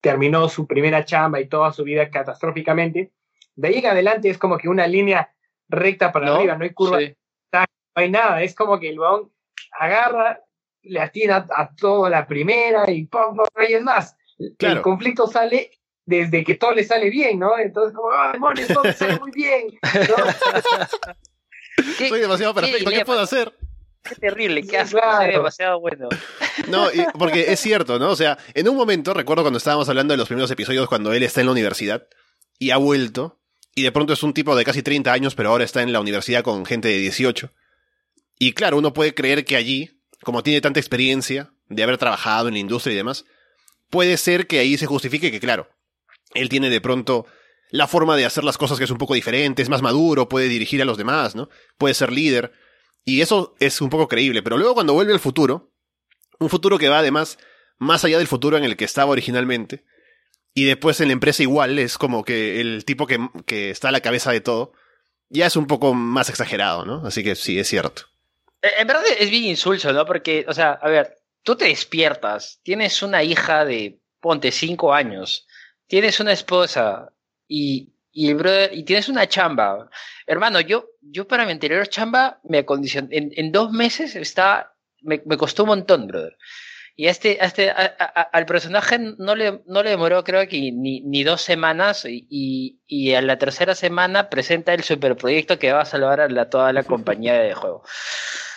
terminó 0.00 0.48
su 0.48 0.64
primera 0.68 1.04
chamba 1.04 1.40
y 1.40 1.48
toda 1.48 1.72
su 1.72 1.82
vida 1.82 2.08
catastróficamente, 2.08 3.12
de 3.56 3.68
ahí 3.68 3.78
en 3.78 3.86
adelante 3.86 4.30
es 4.30 4.38
como 4.38 4.58
que 4.58 4.68
una 4.68 4.86
línea 4.86 5.34
recta 5.68 6.12
para 6.12 6.26
¿No? 6.26 6.34
arriba, 6.36 6.56
no 6.56 6.62
hay 6.62 6.70
curva, 6.70 7.00
Sí. 7.00 7.16
no 7.52 7.64
hay 7.96 8.10
nada, 8.12 8.44
es 8.44 8.54
como 8.54 8.78
que 8.78 8.90
el 8.90 9.00
weón 9.00 9.33
agarra, 9.78 10.40
le 10.82 11.00
atina 11.00 11.46
a 11.56 11.74
toda 11.74 12.10
la 12.10 12.26
primera 12.26 12.90
y 12.90 13.06
pum, 13.06 13.36
pum, 13.36 13.46
y 13.68 13.72
es 13.74 13.82
más, 13.82 14.16
Claro. 14.58 14.76
el 14.76 14.82
conflicto 14.82 15.26
sale 15.26 15.70
desde 16.04 16.44
que 16.44 16.56
todo 16.56 16.72
le 16.72 16.84
sale 16.84 17.08
bien, 17.08 17.38
¿no? 17.38 17.56
Entonces, 17.58 17.94
como, 17.96 18.10
ah, 18.12 18.30
demonios, 18.32 18.68
todo 18.68 18.84
me 18.84 18.92
sale 18.92 19.18
muy 19.18 19.30
bien. 19.30 19.68
¿no? 19.82 20.24
¿Qué, 21.98 22.08
Soy 22.08 22.20
demasiado 22.20 22.54
perfecto, 22.54 22.78
¿qué 22.78 22.84
dilema, 22.90 23.04
puedo 23.04 23.20
hacer? 23.20 23.52
qué 24.02 24.14
terrible, 24.16 24.66
qué 24.66 24.76
asco, 24.78 24.98
claro. 24.98 25.22
soy 25.24 25.32
demasiado 25.32 25.80
bueno. 25.80 26.08
No, 26.68 26.92
y- 26.92 27.04
porque 27.18 27.52
es 27.52 27.58
cierto, 27.60 27.98
¿no? 27.98 28.10
O 28.10 28.16
sea, 28.16 28.38
en 28.54 28.68
un 28.68 28.76
momento, 28.76 29.12
recuerdo 29.14 29.42
cuando 29.42 29.56
estábamos 29.58 29.88
hablando 29.88 30.12
de 30.12 30.18
los 30.18 30.28
primeros 30.28 30.50
episodios 30.50 30.88
cuando 30.88 31.12
él 31.12 31.22
está 31.22 31.40
en 31.40 31.46
la 31.46 31.52
universidad 31.52 32.06
y 32.58 32.70
ha 32.70 32.76
vuelto, 32.76 33.40
y 33.74 33.82
de 33.82 33.90
pronto 33.92 34.12
es 34.12 34.22
un 34.22 34.34
tipo 34.34 34.54
de 34.54 34.64
casi 34.64 34.82
30 34.82 35.12
años, 35.12 35.34
pero 35.34 35.48
ahora 35.50 35.64
está 35.64 35.82
en 35.82 35.92
la 35.92 36.00
universidad 36.00 36.42
con 36.44 36.64
gente 36.66 36.88
de 36.88 36.98
18. 36.98 37.50
Y 38.38 38.52
claro, 38.52 38.78
uno 38.78 38.92
puede 38.92 39.14
creer 39.14 39.44
que 39.44 39.56
allí, 39.56 40.00
como 40.22 40.42
tiene 40.42 40.60
tanta 40.60 40.80
experiencia 40.80 41.52
de 41.68 41.82
haber 41.82 41.98
trabajado 41.98 42.48
en 42.48 42.54
la 42.54 42.60
industria 42.60 42.92
y 42.92 42.96
demás, 42.96 43.24
puede 43.90 44.16
ser 44.16 44.46
que 44.46 44.58
ahí 44.58 44.76
se 44.76 44.86
justifique 44.86 45.30
que, 45.30 45.40
claro, 45.40 45.68
él 46.34 46.48
tiene 46.48 46.70
de 46.70 46.80
pronto 46.80 47.26
la 47.70 47.86
forma 47.86 48.16
de 48.16 48.24
hacer 48.24 48.44
las 48.44 48.58
cosas 48.58 48.78
que 48.78 48.84
es 48.84 48.90
un 48.90 48.98
poco 48.98 49.14
diferente, 49.14 49.62
es 49.62 49.68
más 49.68 49.82
maduro, 49.82 50.28
puede 50.28 50.48
dirigir 50.48 50.82
a 50.82 50.84
los 50.84 50.98
demás, 50.98 51.34
¿no? 51.34 51.48
Puede 51.78 51.94
ser 51.94 52.12
líder. 52.12 52.52
Y 53.04 53.20
eso 53.20 53.54
es 53.60 53.80
un 53.80 53.90
poco 53.90 54.08
creíble. 54.08 54.42
Pero 54.42 54.56
luego 54.56 54.74
cuando 54.74 54.94
vuelve 54.94 55.12
al 55.12 55.20
futuro, 55.20 55.72
un 56.38 56.50
futuro 56.50 56.78
que 56.78 56.88
va 56.88 56.98
además 56.98 57.38
más 57.78 58.04
allá 58.04 58.18
del 58.18 58.26
futuro 58.26 58.56
en 58.56 58.64
el 58.64 58.76
que 58.76 58.84
estaba 58.84 59.10
originalmente, 59.10 59.84
y 60.54 60.64
después 60.64 61.00
en 61.00 61.08
la 61.08 61.14
empresa 61.14 61.42
igual, 61.42 61.78
es 61.78 61.98
como 61.98 62.24
que 62.24 62.60
el 62.60 62.84
tipo 62.84 63.06
que, 63.06 63.18
que 63.44 63.70
está 63.70 63.88
a 63.88 63.92
la 63.92 64.00
cabeza 64.00 64.30
de 64.30 64.40
todo, 64.40 64.72
ya 65.28 65.46
es 65.46 65.56
un 65.56 65.66
poco 65.66 65.94
más 65.94 66.30
exagerado, 66.30 66.84
¿no? 66.84 67.04
Así 67.04 67.24
que 67.24 67.34
sí, 67.34 67.58
es 67.58 67.68
cierto. 67.68 68.04
Eh, 68.64 68.72
En 68.80 68.86
verdad 68.86 69.04
es 69.18 69.30
bien 69.30 69.44
insulso, 69.44 69.92
¿no? 69.92 70.04
Porque, 70.06 70.44
o 70.48 70.54
sea, 70.54 70.72
a 70.72 70.88
ver, 70.88 71.06
tú 71.42 71.56
te 71.56 71.66
despiertas, 71.66 72.60
tienes 72.62 73.02
una 73.02 73.22
hija 73.22 73.64
de, 73.64 74.00
ponte, 74.20 74.50
cinco 74.50 74.92
años, 74.94 75.46
tienes 75.86 76.20
una 76.20 76.32
esposa 76.32 77.12
y, 77.48 77.92
y, 78.12 78.30
el 78.30 78.36
brother- 78.36 78.70
y 78.72 78.84
tienes 78.84 79.08
una 79.08 79.28
chamba. 79.28 79.88
Hermano, 80.26 80.60
yo, 80.60 80.86
yo 81.02 81.26
para 81.28 81.44
mi 81.46 81.52
anterior 81.52 81.86
chamba 81.88 82.40
me 82.44 82.58
acondicioné, 82.58 83.08
en, 83.16 83.30
en 83.36 83.52
dos 83.52 83.70
meses 83.72 84.16
está, 84.16 84.74
me, 85.02 85.22
me 85.26 85.36
costó 85.36 85.64
un 85.64 85.68
montón, 85.70 86.06
brother. 86.06 86.36
Y 86.96 87.08
a 87.08 87.10
este, 87.12 87.38
a 87.40 87.46
este, 87.46 87.70
a- 87.70 87.94
a- 87.98 88.22
al 88.32 88.46
personaje 88.46 88.98
no 89.00 89.34
le, 89.36 89.62
no 89.66 89.82
le 89.82 89.90
demoró 89.90 90.24
creo 90.24 90.48
que 90.48 90.58
ni, 90.72 91.00
ni 91.02 91.24
dos 91.24 91.42
semanas 91.42 92.04
y, 92.06 92.26
y, 92.30 92.80
y 92.86 93.14
a 93.14 93.22
la 93.22 93.38
tercera 93.38 93.74
semana 93.74 94.30
presenta 94.30 94.74
el 94.74 94.84
superproyecto 94.84 95.58
que 95.58 95.72
va 95.72 95.82
a 95.82 95.86
salvar 95.86 96.20
a 96.22 96.28
la- 96.28 96.50
toda 96.50 96.72
la 96.72 96.84
compañía 96.84 97.34
de 97.34 97.54
juego. 97.54 97.84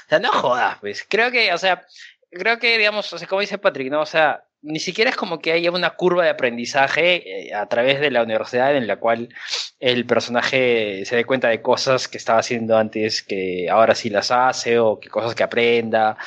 O 0.07 0.09
sea, 0.09 0.19
no 0.19 0.31
jodas, 0.31 0.77
pues. 0.79 1.05
Creo 1.07 1.31
que, 1.31 1.53
o 1.53 1.57
sea, 1.57 1.85
creo 2.31 2.59
que, 2.59 2.77
digamos, 2.77 3.11
o 3.11 3.17
sea, 3.17 3.27
como 3.27 3.41
dice 3.41 3.57
Patrick, 3.57 3.91
¿no? 3.91 4.01
O 4.01 4.05
sea, 4.05 4.43
ni 4.61 4.79
siquiera 4.79 5.09
es 5.11 5.15
como 5.17 5.39
que 5.39 5.51
haya 5.51 5.69
una 5.71 5.91
curva 5.91 6.23
de 6.23 6.29
aprendizaje 6.29 7.49
eh, 7.49 7.53
a 7.53 7.67
través 7.67 7.99
de 7.99 8.09
la 8.09 8.23
universidad 8.23 8.75
en 8.75 8.87
la 8.87 8.97
cual 8.97 9.29
el 9.79 10.05
personaje 10.05 11.03
se 11.05 11.15
dé 11.15 11.25
cuenta 11.25 11.49
de 11.49 11.61
cosas 11.61 12.07
que 12.07 12.17
estaba 12.17 12.39
haciendo 12.39 12.77
antes 12.77 13.21
que 13.21 13.69
ahora 13.69 13.93
sí 13.95 14.09
las 14.09 14.31
hace 14.31 14.79
o 14.79 14.99
que 14.99 15.09
cosas 15.09 15.35
que 15.35 15.43
aprenda. 15.43 16.17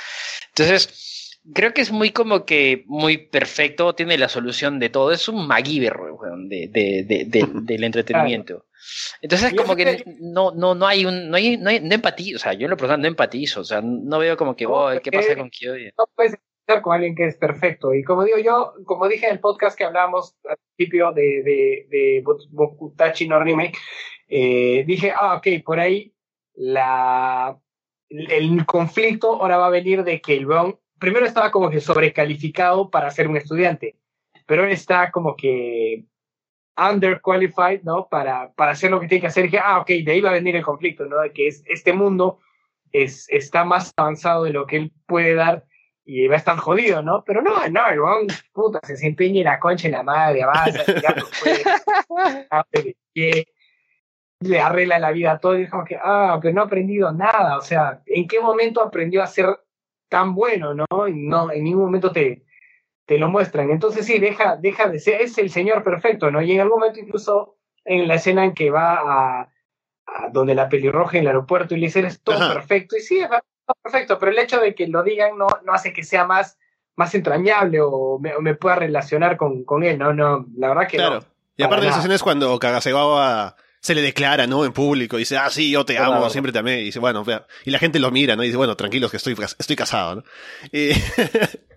Entonces, 0.49 1.41
creo 1.55 1.73
que 1.75 1.81
es 1.81 1.91
muy 1.91 2.11
como 2.11 2.45
que 2.45 2.85
muy 2.87 3.17
perfecto, 3.19 3.95
tiene 3.95 4.19
la 4.19 4.29
solución 4.29 4.79
de 4.79 4.91
todo. 4.91 5.11
Es 5.13 5.29
un 5.29 5.47
MacGyver, 5.47 5.97
de, 6.49 6.69
de, 6.69 7.25
de- 7.27 7.49
del 7.63 7.85
entretenimiento. 7.85 8.67
Entonces, 9.21 9.55
como 9.55 9.77
que 9.77 9.85
que- 9.85 10.05
no, 10.21 10.53
no, 10.53 10.75
no 10.75 10.87
hay 10.87 11.05
un, 11.07 11.29
no 11.31 11.37
hay, 11.37 11.57
no 11.57 11.71
hay, 11.71 11.81
no 11.81 11.95
empatizo, 11.95 12.37
o 12.37 12.39
sea, 12.39 12.53
yo 12.55 12.65
en 12.67 12.71
lo 12.71 12.77
personal 12.77 13.01
no 13.03 13.09
empatizo, 13.09 13.61
o 13.61 13.65
sea, 13.65 13.81
no 13.83 14.19
veo 14.19 14.37
como 14.37 14.57
que, 14.57 14.67
oh, 14.67 14.91
¿qué 15.03 15.11
pasa 15.13 15.37
con 15.37 15.51
Kyoji? 15.51 15.91
no 15.99 16.05
puedes 16.15 16.35
estar 16.67 16.83
con 16.83 16.95
alguien 16.95 17.15
que 17.15 17.27
es 17.27 17.37
perfecto. 17.37 17.93
Y 17.95 18.03
como 18.05 18.25
digo 18.25 18.39
yo, 18.39 18.75
como 18.87 19.09
dije 19.09 19.27
en 19.27 19.33
el 19.33 19.41
podcast 19.41 19.77
que 19.77 19.85
hablábamos 19.85 20.37
al 20.49 20.57
principio 20.77 21.13
de, 21.13 21.43
de, 21.43 21.87
de 21.91 22.23
Bo- 22.25 22.39
Bokutachi 22.51 23.27
no 23.29 23.39
Remake, 23.43 23.77
eh, 24.29 24.85
dije, 24.87 25.13
ah, 25.15 25.35
ok, 25.37 25.65
por 25.65 25.81
ahí 25.81 26.15
la, 26.55 27.59
el 28.09 28.65
conflicto 28.67 29.41
ahora 29.41 29.57
va 29.59 29.67
a 29.67 29.71
venir 29.71 30.05
de 30.05 30.21
que 30.21 30.35
el 30.37 30.47
weón 30.47 30.79
primero 30.99 31.27
estaba 31.27 31.51
como 31.51 31.71
que 31.71 31.81
sobrecalificado 31.81 32.91
para 32.91 33.11
ser 33.11 33.27
un 33.29 33.37
estudiante, 33.37 33.97
pero 34.47 34.65
él 34.65 34.71
está 34.73 35.11
como 35.11 35.35
que 35.37 36.05
underqualified, 36.81 37.83
¿no? 37.83 38.09
Para, 38.09 38.53
para 38.53 38.73
hacer 38.73 38.91
lo 38.91 39.01
que 39.01 39.09
tiene 39.09 39.21
que 39.21 39.27
hacer. 39.27 39.45
Y 39.45 39.49
dije, 39.49 39.61
ah, 39.63 39.81
ok, 39.81 39.89
de 39.89 40.13
ahí 40.13 40.21
va 40.21 40.31
a 40.31 40.35
venir 40.35 40.57
el 40.57 40.65
conflicto, 40.65 41.05
¿no? 41.07 41.21
De 41.21 41.33
que 41.33 41.49
es, 41.49 41.63
este 41.67 41.93
mundo 41.93 42.39
es, 42.93 43.29
está 43.29 43.65
más 43.65 43.93
avanzado 43.97 44.45
de 44.45 44.53
lo 44.53 44.67
que 44.67 44.77
él 44.77 44.93
puede 45.07 45.35
dar 45.35 45.65
y 46.05 46.27
va 46.27 46.35
a 46.35 46.39
estar 46.39 46.57
jodido, 46.57 47.03
¿no? 47.03 47.23
Pero 47.25 47.43
no, 47.43 47.69
no, 47.69 47.89
el 47.89 48.01
weón, 48.01 48.27
puta, 48.53 48.81
se 48.83 48.95
desempeña 48.95 49.41
en 49.41 49.45
la 49.45 49.61
concha 49.61 49.87
en 49.87 49.93
la 49.93 50.03
madre, 50.03 50.43
avanza, 50.43 50.83
pie, 53.13 53.47
le 54.41 54.61
arregla 54.61 54.99
la 54.99 55.13
vida 55.13 55.33
a 55.33 55.39
todo 55.39 55.59
y 55.59 55.63
es 55.63 55.71
como 55.71 55.85
que, 55.85 55.97
ah, 56.03 56.39
pero 56.43 56.55
no 56.55 56.63
ha 56.63 56.65
aprendido 56.65 57.13
nada, 57.13 57.59
o 57.59 57.61
sea, 57.61 58.03
¿en 58.07 58.27
qué 58.27 58.41
momento 58.41 58.83
aprendió 58.83 59.23
a 59.23 59.27
ser 59.27 59.47
tan 60.09 60.35
bueno, 60.35 60.75
no? 60.75 60.87
Y 61.07 61.15
no, 61.15 61.53
en 61.53 61.63
ningún 61.63 61.85
momento 61.85 62.11
te, 62.11 62.43
te 63.11 63.19
lo 63.19 63.29
muestran. 63.29 63.71
Entonces 63.71 64.07
sí, 64.07 64.21
deja, 64.21 64.55
deja 64.55 64.87
de 64.89 65.01
ser, 65.01 65.21
es 65.21 65.37
el 65.37 65.51
señor 65.51 65.83
perfecto, 65.83 66.31
¿no? 66.31 66.41
Y 66.41 66.53
en 66.53 66.61
algún 66.61 66.79
momento 66.79 67.01
incluso 67.01 67.57
en 67.85 68.07
la 68.07 68.15
escena 68.15 68.45
en 68.45 68.55
que 68.55 68.71
va 68.71 69.01
a, 69.01 69.41
a 70.07 70.29
donde 70.33 70.55
la 70.55 70.69
pelirroja 70.69 71.17
en 71.17 71.23
el 71.25 71.27
aeropuerto 71.27 71.75
y 71.75 71.81
le 71.81 71.87
dice, 71.89 71.99
eres 71.99 72.23
todo 72.23 72.37
Ajá. 72.37 72.55
perfecto, 72.55 72.97
y 72.97 73.01
sí, 73.01 73.19
es 73.19 73.29
todo 73.29 73.77
perfecto, 73.83 74.17
pero 74.17 74.31
el 74.31 74.39
hecho 74.39 74.61
de 74.61 74.77
que 74.77 74.87
lo 74.87 75.03
digan 75.03 75.37
no, 75.37 75.49
no 75.65 75.73
hace 75.73 75.93
que 75.93 76.05
sea 76.05 76.25
más, 76.25 76.57
más 76.95 77.13
entrañable 77.17 77.81
o 77.81 78.21
me, 78.21 78.33
o 78.37 78.41
me 78.41 78.55
pueda 78.55 78.77
relacionar 78.77 79.37
con, 79.37 79.65
con 79.65 79.83
él, 79.83 79.99
no, 79.99 80.13
no, 80.15 80.47
la 80.57 80.69
verdad 80.69 80.87
que 80.87 80.97
Claro. 80.99 81.17
no. 81.17 81.25
Y 81.57 81.65
aparte 81.65 81.87
de 81.87 81.91
esa 81.91 81.99
escena 81.99 82.15
es 82.15 82.23
cuando 82.23 82.57
Kagasegawa 82.61 83.57
se 83.81 83.97
le 83.97 84.03
declara, 84.03 84.47
¿no? 84.47 84.65
En 84.65 84.73
público, 84.73 85.17
y 85.17 85.23
dice, 85.23 85.37
ah, 85.37 85.51
sí, 85.51 85.73
yo 85.73 85.85
te 85.85 85.99
amo, 85.99 86.31
siempre 86.31 86.53
te 86.53 86.61
amé. 86.61 86.81
Y 86.83 86.85
dice, 86.85 87.01
bueno, 87.01 87.25
vea. 87.25 87.45
y 87.65 87.73
la 87.73 87.81
gente 87.81 87.99
lo 87.99 88.13
mira, 88.13 88.37
¿no? 88.37 88.45
Y 88.45 88.47
dice, 88.47 88.57
bueno, 88.57 88.77
tranquilos 88.77 89.11
que 89.11 89.17
estoy, 89.17 89.35
estoy 89.59 89.75
casado, 89.75 90.15
¿no? 90.15 90.23
Y- 90.71 90.91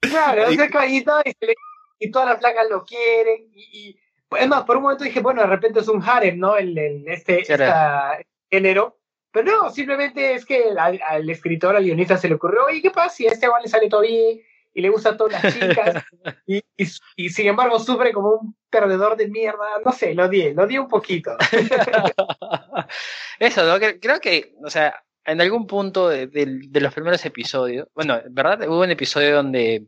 Claro, 0.00 0.46
ese 0.46 0.70
caballito 0.70 1.12
y, 1.24 1.32
se 1.38 1.46
le- 1.46 1.54
y 1.98 2.10
todas 2.10 2.28
las 2.28 2.38
flacas 2.38 2.68
lo 2.70 2.84
quieren. 2.84 3.50
Y, 3.54 3.60
y- 3.90 4.00
es 4.38 4.46
más, 4.48 4.64
por 4.64 4.76
un 4.76 4.82
momento 4.84 5.04
dije, 5.04 5.20
bueno, 5.20 5.40
de 5.40 5.46
repente 5.48 5.80
es 5.80 5.88
un 5.88 6.02
harem, 6.06 6.38
¿no? 6.38 6.56
El, 6.56 6.76
el- 6.78 7.08
este, 7.08 7.40
esta- 7.40 8.18
género. 8.50 8.98
Pero 9.30 9.52
no, 9.62 9.70
simplemente 9.70 10.34
es 10.34 10.44
que 10.46 10.64
al, 10.78 11.00
al 11.06 11.28
escritor, 11.28 11.76
al 11.76 11.84
guionista 11.84 12.16
se 12.16 12.28
le 12.28 12.34
ocurrió, 12.34 12.64
oye, 12.64 12.80
¿qué 12.80 12.90
pasa 12.90 13.10
si 13.14 13.26
a 13.28 13.32
este 13.32 13.46
igual 13.46 13.62
le 13.62 13.68
sale 13.68 13.88
todo 13.88 14.00
bien 14.00 14.40
y 14.74 14.80
le 14.80 14.88
gusta 14.88 15.10
a 15.10 15.16
todas 15.18 15.42
las 15.42 15.54
chicas? 15.54 16.02
y, 16.46 16.56
y, 16.76 16.86
y 17.16 17.28
sin 17.30 17.46
embargo 17.46 17.78
sufre 17.78 18.12
como 18.12 18.30
un 18.36 18.56
perdedor 18.70 19.16
de 19.16 19.28
mierda. 19.28 19.66
No 19.84 19.92
sé, 19.92 20.14
lo 20.14 20.28
di, 20.28 20.52
lo 20.54 20.66
di 20.66 20.78
un 20.78 20.88
poquito. 20.88 21.36
Eso, 23.38 23.64
¿no? 23.64 23.76
Cre- 23.78 23.98
Creo 24.00 24.20
que, 24.20 24.54
o 24.64 24.70
sea, 24.70 25.02
en 25.28 25.40
algún 25.40 25.66
punto 25.66 26.08
de, 26.08 26.26
de- 26.28 26.60
de 26.68 26.80
los 26.80 26.92
primeros 26.94 27.24
episodios, 27.24 27.88
bueno, 27.94 28.20
¿verdad? 28.30 28.68
Hubo 28.68 28.80
un 28.82 28.90
episodio 28.90 29.36
donde, 29.36 29.86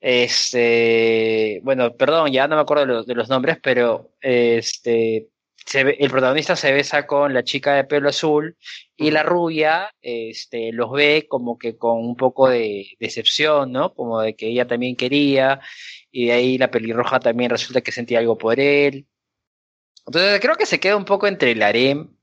este, 0.00 1.60
bueno, 1.62 1.94
perdón, 1.96 2.32
ya 2.32 2.48
no 2.48 2.56
me 2.56 2.62
acuerdo 2.62 2.86
de 2.86 2.92
los, 2.94 3.06
de 3.06 3.14
los 3.14 3.28
nombres, 3.28 3.58
pero 3.62 4.12
este, 4.20 5.28
se 5.66 5.84
ve- 5.84 5.96
el 6.00 6.10
protagonista 6.10 6.56
se 6.56 6.72
besa 6.72 7.06
con 7.06 7.34
la 7.34 7.44
chica 7.44 7.74
de 7.74 7.84
pelo 7.84 8.08
azul 8.08 8.56
y 8.96 9.10
la 9.10 9.22
rubia, 9.22 9.90
este, 10.02 10.72
los 10.72 10.90
ve 10.92 11.26
como 11.28 11.58
que 11.58 11.76
con 11.76 11.98
un 11.98 12.16
poco 12.16 12.48
de 12.48 12.88
decepción, 13.00 13.72
¿no? 13.72 13.94
Como 13.94 14.20
de 14.20 14.34
que 14.36 14.48
ella 14.48 14.66
también 14.66 14.96
quería 14.96 15.60
y 16.10 16.26
de 16.26 16.32
ahí 16.32 16.58
la 16.58 16.70
pelirroja 16.70 17.20
también 17.20 17.50
resulta 17.50 17.80
que 17.82 17.92
sentía 17.92 18.18
algo 18.20 18.38
por 18.38 18.58
él. 18.60 19.06
Entonces 20.06 20.40
creo 20.40 20.56
que 20.56 20.66
se 20.66 20.80
queda 20.80 20.96
un 20.96 21.04
poco 21.04 21.26
entre 21.26 21.52
el 21.52 21.62
harem, 21.62 22.16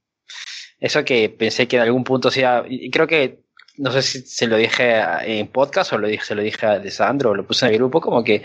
eso 0.79 1.03
que 1.05 1.29
pensé 1.29 1.67
que 1.67 1.77
en 1.77 1.81
algún 1.83 2.03
punto 2.03 2.29
sea, 2.31 2.63
y 2.67 2.89
creo 2.91 3.07
que, 3.07 3.39
no 3.77 3.91
sé 3.91 4.01
si 4.01 4.21
se 4.21 4.47
lo 4.47 4.57
dije 4.57 4.99
en 5.25 5.47
podcast 5.47 5.93
o 5.93 5.97
lo 5.97 6.07
dije, 6.07 6.23
se 6.25 6.35
lo 6.35 6.41
dije 6.41 6.65
a 6.65 6.73
Alessandro 6.73 7.31
o 7.31 7.35
lo 7.35 7.45
puse 7.45 7.65
en 7.65 7.71
el 7.73 7.77
grupo, 7.77 8.01
como 8.01 8.23
que 8.23 8.43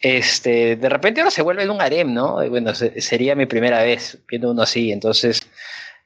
este, 0.00 0.76
de 0.76 0.88
repente 0.88 1.20
ahora 1.20 1.30
se 1.30 1.42
vuelve 1.42 1.62
en 1.64 1.70
un 1.70 1.80
harem, 1.80 2.14
¿no? 2.14 2.36
Bueno, 2.48 2.72
sería 2.74 3.34
mi 3.34 3.46
primera 3.46 3.82
vez 3.82 4.18
viendo 4.28 4.50
uno 4.52 4.62
así, 4.62 4.92
entonces, 4.92 5.42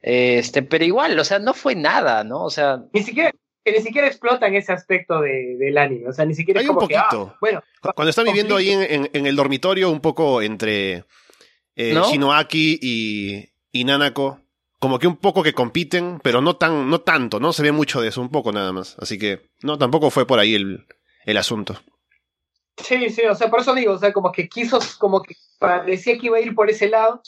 este, 0.00 0.62
pero 0.62 0.85
igual, 0.85 1.18
o 1.18 1.24
sea, 1.24 1.38
no 1.38 1.55
fue 1.55 1.74
nada, 1.74 2.24
¿no? 2.24 2.42
O 2.44 2.50
sea... 2.50 2.81
Ni 2.92 3.02
siquiera, 3.02 3.31
ni 3.66 3.81
siquiera 3.83 4.07
explotan 4.09 4.55
ese 4.55 4.72
aspecto 4.72 5.20
de, 5.20 5.57
del 5.59 5.76
anime, 5.76 6.09
o 6.09 6.12
sea, 6.12 6.24
ni 6.24 6.35
siquiera 6.35 6.61
Hay 6.61 6.64
es 6.64 6.68
como 6.68 6.81
un 6.81 6.88
que, 6.88 6.96
ah, 6.96 7.07
poquito. 7.11 7.37
bueno, 7.40 7.62
Cuando 7.94 8.11
están 8.11 8.24
viviendo 8.24 8.57
ahí 8.57 8.70
en, 8.70 8.83
en- 8.83 9.11
en 9.12 9.26
el 9.26 9.37
dormitorio, 9.37 9.90
un 9.90 10.00
poco 10.00 10.40
entre 10.40 11.05
eh, 11.76 11.92
¿No? 11.94 12.11
Shinoaki 12.11 12.78
y, 12.81 13.48
y 13.70 13.85
Nanako, 13.85 14.40
como 14.82 14.98
que 14.98 15.06
un 15.06 15.16
poco 15.16 15.44
que 15.44 15.54
compiten, 15.54 16.18
pero 16.24 16.40
no 16.40 16.56
tan, 16.56 16.90
no 16.90 17.02
tanto, 17.02 17.38
¿no? 17.38 17.52
Se 17.52 17.62
ve 17.62 17.70
mucho 17.70 18.00
de 18.00 18.08
eso, 18.08 18.20
un 18.20 18.30
poco 18.30 18.50
nada 18.50 18.72
más. 18.72 18.96
Así 18.98 19.16
que, 19.16 19.48
no, 19.62 19.78
tampoco 19.78 20.10
fue 20.10 20.26
por 20.26 20.40
ahí 20.40 20.56
el, 20.56 20.88
el 21.24 21.36
asunto. 21.36 21.76
Sí, 22.78 23.08
sí, 23.10 23.22
o 23.22 23.36
sea, 23.36 23.48
por 23.48 23.60
eso 23.60 23.76
digo, 23.76 23.92
o 23.92 23.98
sea, 23.98 24.12
como 24.12 24.32
que 24.32 24.48
quiso, 24.48 24.80
como 24.98 25.22
que 25.22 25.36
parecía 25.60 26.18
que 26.18 26.26
iba 26.26 26.38
a 26.38 26.40
ir 26.40 26.56
por 26.56 26.68
ese 26.68 26.88
lado, 26.88 27.22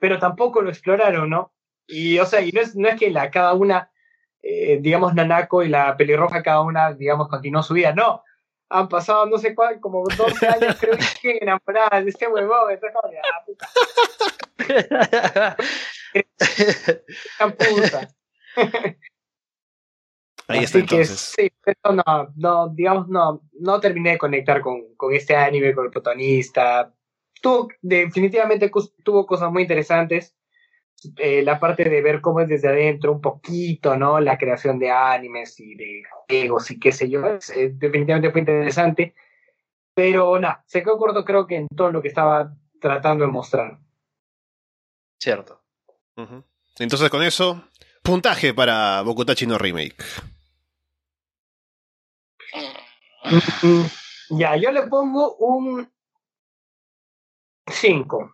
pero 0.00 0.18
tampoco 0.18 0.60
lo 0.60 0.70
exploraron, 0.70 1.30
¿no? 1.30 1.52
Y, 1.86 2.18
o 2.18 2.26
sea, 2.26 2.40
y 2.40 2.50
no 2.50 2.60
es, 2.60 2.74
no 2.74 2.88
es 2.88 2.98
que 2.98 3.10
la, 3.10 3.30
cada 3.30 3.54
una, 3.54 3.92
eh, 4.42 4.80
digamos, 4.80 5.14
Nanako 5.14 5.62
y 5.62 5.68
la 5.68 5.96
pelirroja, 5.96 6.42
cada 6.42 6.62
una, 6.62 6.94
digamos, 6.94 7.28
continuó 7.28 7.62
su 7.62 7.74
vida, 7.74 7.92
no. 7.92 8.24
Han 8.70 8.88
pasado, 8.88 9.24
no 9.26 9.38
sé 9.38 9.54
cuál, 9.54 9.78
como 9.78 10.02
12 10.16 10.48
años, 10.48 10.76
creo 10.80 10.96
que 11.22 11.38
enamoradas 11.42 12.02
de 12.02 12.10
este 12.10 12.26
huevón, 12.26 12.72
entonces, 12.72 12.98
como 13.00 13.14
ah, 13.22 13.44
puta. 13.46 13.68
Ahí 20.48 20.64
está 20.64 20.78
Así 20.78 20.86
que 20.86 20.94
entonces. 20.96 21.34
sí, 21.36 21.50
pero 21.62 21.94
no, 21.94 22.32
no, 22.36 22.68
digamos, 22.70 23.08
no, 23.08 23.42
no 23.60 23.80
terminé 23.80 24.12
de 24.12 24.18
conectar 24.18 24.60
con, 24.62 24.94
con 24.96 25.12
este 25.12 25.36
anime, 25.36 25.74
con 25.74 25.84
el 25.84 25.90
protagonista. 25.90 26.92
Tuvo, 27.42 27.68
definitivamente 27.82 28.70
tuvo 29.04 29.26
cosas 29.26 29.52
muy 29.52 29.62
interesantes. 29.62 30.34
Eh, 31.16 31.42
la 31.42 31.60
parte 31.60 31.84
de 31.84 32.02
ver 32.02 32.20
cómo 32.20 32.40
es 32.40 32.48
desde 32.48 32.68
adentro, 32.68 33.12
un 33.12 33.20
poquito, 33.20 33.96
¿no? 33.96 34.18
La 34.20 34.38
creación 34.38 34.78
de 34.78 34.90
animes 34.90 35.60
y 35.60 35.74
de 35.74 36.02
juegos 36.10 36.70
y 36.70 36.80
qué 36.80 36.92
sé 36.92 37.10
yo. 37.10 37.24
es- 37.26 37.50
eh, 37.50 37.70
definitivamente 37.74 38.30
fue 38.30 38.40
interesante. 38.40 39.14
Pero 39.94 40.38
nada, 40.40 40.64
se 40.66 40.82
quedó 40.82 40.96
corto 40.96 41.24
creo 41.24 41.46
que 41.46 41.56
en 41.56 41.68
todo 41.68 41.92
lo 41.92 42.00
que 42.00 42.08
estaba 42.08 42.54
tratando 42.80 43.26
de 43.26 43.30
mostrar. 43.30 43.78
Cierto. 45.20 45.60
Entonces, 46.78 47.10
con 47.10 47.22
eso, 47.22 47.64
puntaje 48.02 48.54
para 48.54 49.02
Bokutachi 49.02 49.46
no 49.46 49.58
Remake. 49.58 49.96
Mm, 53.62 53.84
Ya, 54.30 54.56
yo 54.56 54.70
le 54.70 54.82
pongo 54.86 55.36
un 55.36 55.90
5. 57.70 58.32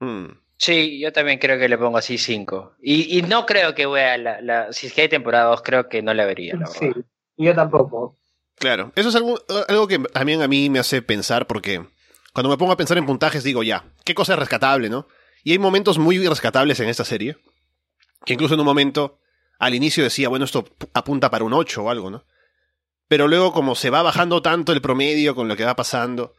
Mm. 0.00 0.26
Sí, 0.56 1.00
yo 1.00 1.12
también 1.12 1.38
creo 1.38 1.58
que 1.58 1.68
le 1.68 1.78
pongo 1.78 1.98
así 1.98 2.18
5. 2.18 2.74
Y, 2.82 3.18
y 3.18 3.22
no 3.22 3.46
creo 3.46 3.74
que 3.74 3.86
vea 3.86 4.18
la, 4.18 4.40
la. 4.42 4.72
Si 4.72 4.86
es 4.88 4.92
que 4.92 5.02
hay 5.02 5.08
temporada 5.08 5.44
2, 5.50 5.62
creo 5.62 5.88
que 5.88 6.02
no 6.02 6.12
la 6.12 6.26
vería, 6.26 6.54
la 6.56 6.66
Sí, 6.66 6.86
verdad. 6.86 7.02
yo 7.36 7.54
tampoco. 7.54 8.18
Claro, 8.56 8.92
eso 8.94 9.08
es 9.08 9.14
algo, 9.14 9.38
algo 9.68 9.88
que 9.88 9.98
también 9.98 10.42
a 10.42 10.48
mí 10.48 10.68
me 10.68 10.78
hace 10.78 11.00
pensar 11.00 11.46
porque 11.46 11.82
cuando 12.34 12.50
me 12.50 12.58
pongo 12.58 12.72
a 12.72 12.76
pensar 12.76 12.98
en 12.98 13.06
puntajes 13.06 13.42
digo 13.42 13.62
ya, 13.62 13.84
¿qué 14.04 14.14
cosa 14.14 14.34
es 14.34 14.38
rescatable, 14.38 14.90
no? 14.90 15.06
Y 15.44 15.52
hay 15.52 15.58
momentos 15.58 15.98
muy 15.98 16.26
rescatables 16.26 16.80
en 16.80 16.88
esta 16.88 17.04
serie, 17.04 17.36
que 18.24 18.34
incluso 18.34 18.54
en 18.54 18.60
un 18.60 18.66
momento 18.66 19.18
al 19.58 19.74
inicio 19.74 20.04
decía, 20.04 20.28
bueno, 20.28 20.44
esto 20.44 20.64
apunta 20.94 21.30
para 21.30 21.44
un 21.44 21.52
8 21.52 21.82
o 21.82 21.90
algo, 21.90 22.10
¿no? 22.10 22.24
Pero 23.08 23.28
luego 23.28 23.52
como 23.52 23.74
se 23.74 23.90
va 23.90 24.02
bajando 24.02 24.42
tanto 24.42 24.72
el 24.72 24.80
promedio 24.80 25.34
con 25.34 25.48
lo 25.48 25.56
que 25.56 25.64
va 25.64 25.76
pasando, 25.76 26.34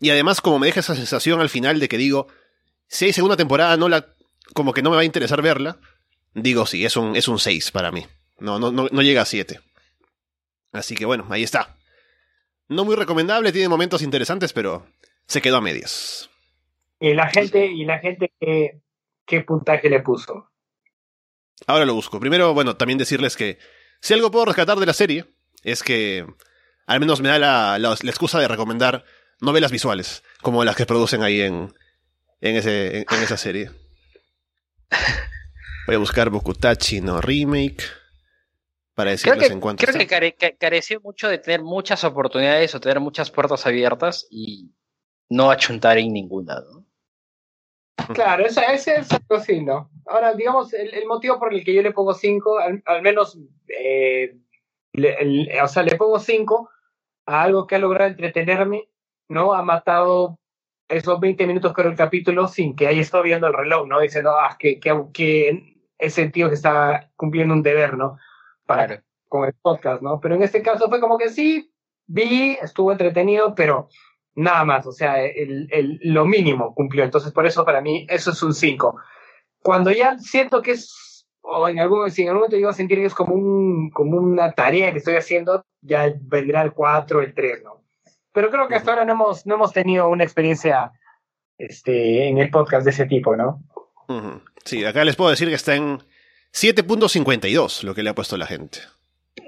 y 0.00 0.10
además 0.10 0.40
como 0.40 0.58
me 0.58 0.66
deja 0.66 0.80
esa 0.80 0.96
sensación 0.96 1.40
al 1.40 1.48
final 1.48 1.78
de 1.78 1.88
que 1.88 1.98
digo, 1.98 2.28
si 2.88 3.06
hay 3.06 3.12
segunda 3.12 3.36
temporada 3.36 3.76
no 3.76 3.88
la 3.88 4.06
como 4.52 4.72
que 4.72 4.82
no 4.82 4.90
me 4.90 4.96
va 4.96 5.02
a 5.02 5.06
interesar 5.06 5.40
verla, 5.42 5.78
digo 6.34 6.66
sí, 6.66 6.84
es 6.84 6.96
un 6.96 7.16
es 7.16 7.28
un 7.28 7.38
6 7.38 7.70
para 7.70 7.92
mí. 7.92 8.06
No 8.38 8.58
no 8.58 8.72
no, 8.72 8.88
no 8.90 9.02
llega 9.02 9.22
a 9.22 9.26
7. 9.26 9.60
Así 10.72 10.96
que 10.96 11.04
bueno, 11.04 11.26
ahí 11.30 11.42
está. 11.42 11.76
No 12.68 12.84
muy 12.84 12.96
recomendable, 12.96 13.52
tiene 13.52 13.68
momentos 13.68 14.02
interesantes, 14.02 14.52
pero 14.52 14.86
se 15.26 15.40
quedó 15.42 15.58
a 15.58 15.60
medias. 15.60 16.30
Y 17.06 17.12
la 17.14 17.28
gente, 17.28 17.66
y 17.66 17.84
la 17.84 17.98
gente 17.98 18.32
¿qué, 18.40 18.80
qué 19.26 19.40
puntaje 19.42 19.90
le 19.90 20.00
puso. 20.00 20.50
Ahora 21.66 21.84
lo 21.84 21.92
busco. 21.94 22.18
Primero, 22.18 22.54
bueno, 22.54 22.76
también 22.76 22.98
decirles 22.98 23.36
que 23.36 23.58
si 24.00 24.14
algo 24.14 24.30
puedo 24.30 24.46
rescatar 24.46 24.78
de 24.78 24.86
la 24.86 24.92
serie 24.94 25.26
es 25.62 25.82
que 25.82 26.24
al 26.86 27.00
menos 27.00 27.20
me 27.20 27.28
da 27.28 27.38
la, 27.38 27.78
la- 27.78 27.96
la 28.00 28.10
excusa 28.10 28.38
de 28.40 28.48
recomendar 28.48 29.04
novelas 29.40 29.70
visuales, 29.70 30.22
como 30.40 30.64
las 30.64 30.76
que 30.76 30.86
producen 30.86 31.22
ahí 31.22 31.42
en, 31.42 31.74
en, 32.40 32.56
ese, 32.56 32.98
en, 33.00 33.04
en 33.10 33.22
esa 33.22 33.36
serie. 33.36 33.70
Voy 35.86 35.96
a 35.96 35.98
buscar 35.98 36.30
Bokutachi 36.30 37.00
no 37.02 37.20
Remake 37.20 37.84
para 38.94 39.10
Creo 39.10 39.34
decirles 39.34 39.48
que, 39.48 39.52
en 39.52 39.60
cuanto 39.60 39.84
creo 39.84 39.98
que 39.98 40.06
care- 40.06 40.34
ca- 40.36 40.56
careció 40.58 41.00
mucho 41.02 41.28
de 41.28 41.36
tener 41.38 41.62
muchas 41.62 42.04
oportunidades 42.04 42.74
o 42.74 42.80
tener 42.80 43.00
muchas 43.00 43.30
puertas 43.30 43.66
abiertas 43.66 44.26
y 44.30 44.72
no 45.28 45.50
achuntar 45.50 45.98
en 45.98 46.12
ninguna, 46.12 46.54
¿no? 46.60 46.86
Claro, 48.12 48.44
esa, 48.44 48.72
ese 48.72 48.96
es 48.96 49.10
algo 49.12 49.36
así, 49.36 49.62
¿no? 49.62 49.90
Ahora, 50.06 50.34
digamos, 50.34 50.72
el, 50.74 50.92
el 50.94 51.06
motivo 51.06 51.38
por 51.38 51.54
el 51.54 51.64
que 51.64 51.72
yo 51.74 51.80
le 51.82 51.92
pongo 51.92 52.12
5, 52.12 52.58
al, 52.58 52.82
al 52.84 53.02
menos, 53.02 53.38
eh, 53.68 54.36
le- 54.92 55.14
el- 55.20 55.48
o 55.62 55.68
sea, 55.68 55.82
le 55.82 55.96
pongo 55.96 56.18
5 56.18 56.68
a 57.26 57.42
algo 57.42 57.66
que 57.66 57.76
ha 57.76 57.78
logrado 57.78 58.10
entretenerme, 58.10 58.88
¿no? 59.28 59.54
Ha 59.54 59.62
matado 59.62 60.38
esos 60.88 61.18
20 61.18 61.46
minutos 61.46 61.72
que 61.72 61.80
era 61.80 61.90
el 61.90 61.96
capítulo 61.96 62.46
sin 62.46 62.76
que 62.76 62.86
haya 62.86 63.00
estado 63.00 63.22
viendo 63.22 63.46
el 63.46 63.54
reloj, 63.54 63.86
¿no? 63.86 64.00
Diciendo, 64.00 64.32
ah, 64.38 64.56
que, 64.58 64.78
que, 64.78 64.94
que 65.14 65.74
he 65.98 66.10
sentido 66.10 66.48
que 66.50 66.56
está 66.56 67.10
cumpliendo 67.16 67.54
un 67.54 67.62
deber, 67.62 67.96
¿no? 67.96 68.18
Para, 68.66 68.86
Claro. 68.86 69.02
con 69.28 69.44
el 69.46 69.54
podcast, 69.54 70.02
¿no? 70.02 70.20
Pero 70.20 70.34
en 70.34 70.42
este 70.42 70.60
caso 70.62 70.88
fue 70.90 71.00
como 71.00 71.16
que 71.16 71.30
sí, 71.30 71.72
vi, 72.06 72.58
estuvo 72.60 72.92
entretenido, 72.92 73.54
pero 73.54 73.88
nada 74.34 74.64
más, 74.64 74.86
o 74.86 74.92
sea, 74.92 75.24
el, 75.24 75.68
el, 75.70 75.98
lo 76.02 76.24
mínimo 76.24 76.74
cumplió. 76.74 77.04
Entonces, 77.04 77.32
por 77.32 77.46
eso 77.46 77.64
para 77.64 77.80
mí 77.80 78.06
eso 78.08 78.30
es 78.30 78.42
un 78.42 78.54
5. 78.54 78.96
Cuando 79.60 79.90
ya 79.90 80.18
siento 80.18 80.62
que 80.62 80.72
es, 80.72 81.26
o 81.40 81.68
en 81.68 81.78
algún, 81.78 82.10
si 82.10 82.22
en 82.22 82.28
algún 82.28 82.40
momento 82.40 82.56
llego 82.56 82.70
a 82.70 82.74
sentir 82.74 82.98
que 82.98 83.06
es 83.06 83.14
como, 83.14 83.34
un, 83.34 83.90
como 83.90 84.16
una 84.18 84.52
tarea 84.52 84.92
que 84.92 84.98
estoy 84.98 85.16
haciendo, 85.16 85.64
ya 85.80 86.12
vendrá 86.20 86.62
el 86.62 86.72
4, 86.72 87.22
el 87.22 87.34
3, 87.34 87.62
¿no? 87.64 87.82
Pero 88.32 88.50
creo 88.50 88.66
que 88.66 88.74
hasta 88.74 88.90
ahora 88.90 89.04
no 89.04 89.12
hemos, 89.12 89.46
no 89.46 89.54
hemos 89.54 89.72
tenido 89.72 90.08
una 90.08 90.24
experiencia 90.24 90.92
este, 91.56 92.28
en 92.28 92.38
el 92.38 92.50
podcast 92.50 92.84
de 92.84 92.90
ese 92.90 93.06
tipo, 93.06 93.36
¿no? 93.36 93.62
Sí, 94.64 94.84
acá 94.84 95.04
les 95.04 95.16
puedo 95.16 95.30
decir 95.30 95.48
que 95.48 95.54
está 95.54 95.76
en 95.76 95.98
7.52 96.52 97.84
lo 97.84 97.94
que 97.94 98.02
le 98.02 98.10
ha 98.10 98.14
puesto 98.14 98.36
la 98.36 98.46
gente. 98.46 98.80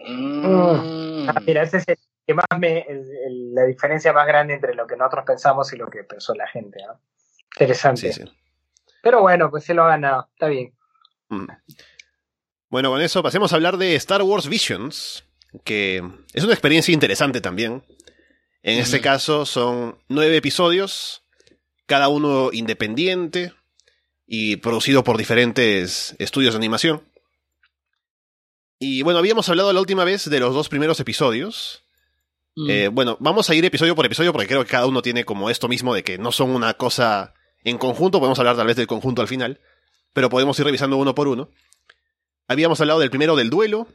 Mm. 0.07 1.29
Ah, 1.29 1.41
mira, 1.45 1.63
ese 1.63 1.79
es 1.79 1.89
el 1.89 1.99
que 2.27 2.35
más 2.35 2.45
me, 2.59 2.81
el- 2.81 3.09
el- 3.27 3.55
la 3.55 3.65
diferencia 3.65 4.13
más 4.13 4.27
grande 4.27 4.55
entre 4.55 4.75
lo 4.75 4.87
que 4.87 4.97
nosotros 4.97 5.25
pensamos 5.27 5.73
y 5.73 5.77
lo 5.77 5.89
que 5.89 6.05
pensó 6.05 6.35
la 6.35 6.49
gente, 6.49 6.79
¿no? 6.87 7.01
Interesante. 7.55 8.13
Sí, 8.13 8.25
sí. 8.25 8.31
Pero 9.03 9.21
bueno, 9.23 9.51
pues 9.51 9.65
se 9.65 9.75
lo 9.75 9.85
ha 9.85 9.89
ganado, 9.89 10.29
está 10.33 10.49
bien. 10.49 10.75
Mm. 11.29 11.47
Bueno, 12.69 12.91
con 12.91 13.01
eso 13.01 13.23
pasemos 13.23 13.53
a 13.53 13.57
hablar 13.57 13.77
de 13.77 13.95
Star 13.95 14.23
Wars 14.23 14.49
Visions, 14.49 15.25
que 15.65 16.03
es 16.35 16.43
una 16.45 16.53
experiencia 16.53 16.93
interesante 16.93 17.41
también. 17.41 17.85
En 18.63 18.79
este 18.81 18.97
Ujú. 18.97 19.05
caso 19.05 19.47
son 19.47 19.99
nueve 20.09 20.37
episodios, 20.37 21.23
cada 21.87 22.09
uno 22.09 22.51
independiente 22.53 23.53
y 24.27 24.57
producido 24.57 25.05
por 25.05 25.17
diferentes 25.17 26.17
estudios 26.19 26.55
de 26.55 26.59
animación. 26.59 27.03
Y 28.81 29.03
bueno, 29.03 29.21
habíamos 29.21 29.49
hablado 29.49 29.73
la 29.73 29.81
última 29.81 30.03
vez 30.05 30.29
de 30.29 30.41
los 30.41 30.53
dos 30.53 30.69
primeros 30.69 30.99
episodios. 31.01 31.85
Mm. 32.57 32.71
Eh, 32.71 32.89
bueno, 32.89 33.17
vamos 33.21 33.49
a 33.51 33.55
ir 33.55 33.65
episodio 33.65 33.95
por 33.95 34.07
episodio 34.07 34.33
porque 34.33 34.49
creo 34.49 34.65
que 34.65 34.71
cada 34.71 34.87
uno 34.87 35.03
tiene 35.03 35.25
como 35.25 35.51
esto 35.51 35.69
mismo 35.69 35.95
de 35.95 36.03
que 36.03 36.19
no 36.19 36.33
son 36.33 36.51
una 36.51 36.75
cosa 36.75 37.35
en 37.63 37.79
conjunto. 37.79 38.19
Podemos 38.19 38.39
hablar 38.39 38.57
tal 38.57 38.67
vez 38.67 38.77
del 38.77 38.87
conjunto 38.87 39.23
al 39.23 39.29
final, 39.29 39.61
pero 40.13 40.31
podemos 40.31 40.59
ir 40.59 40.65
revisando 40.65 40.97
uno 40.97 41.15
por 41.15 41.29
uno. 41.29 41.51
Habíamos 42.49 42.81
hablado 42.81 43.01
del 43.01 43.11
primero 43.11 43.37
del 43.37 43.51
duelo 43.51 43.89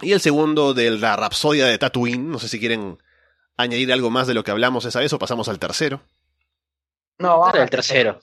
y 0.00 0.12
el 0.12 0.20
segundo 0.20 0.72
de 0.72 0.90
la 0.92 1.14
rapsodia 1.16 1.66
de 1.66 1.76
Tatooine. 1.76 2.30
No 2.30 2.38
sé 2.38 2.48
si 2.48 2.58
quieren 2.58 2.98
añadir 3.58 3.92
algo 3.92 4.10
más 4.10 4.26
de 4.26 4.34
lo 4.34 4.44
que 4.44 4.50
hablamos 4.50 4.86
esa 4.86 5.00
vez 5.00 5.12
o 5.12 5.18
pasamos 5.18 5.48
al 5.48 5.58
tercero. 5.58 6.00
No, 7.18 7.38
vamos 7.38 7.54
el 7.56 7.68
tercero. 7.68 8.20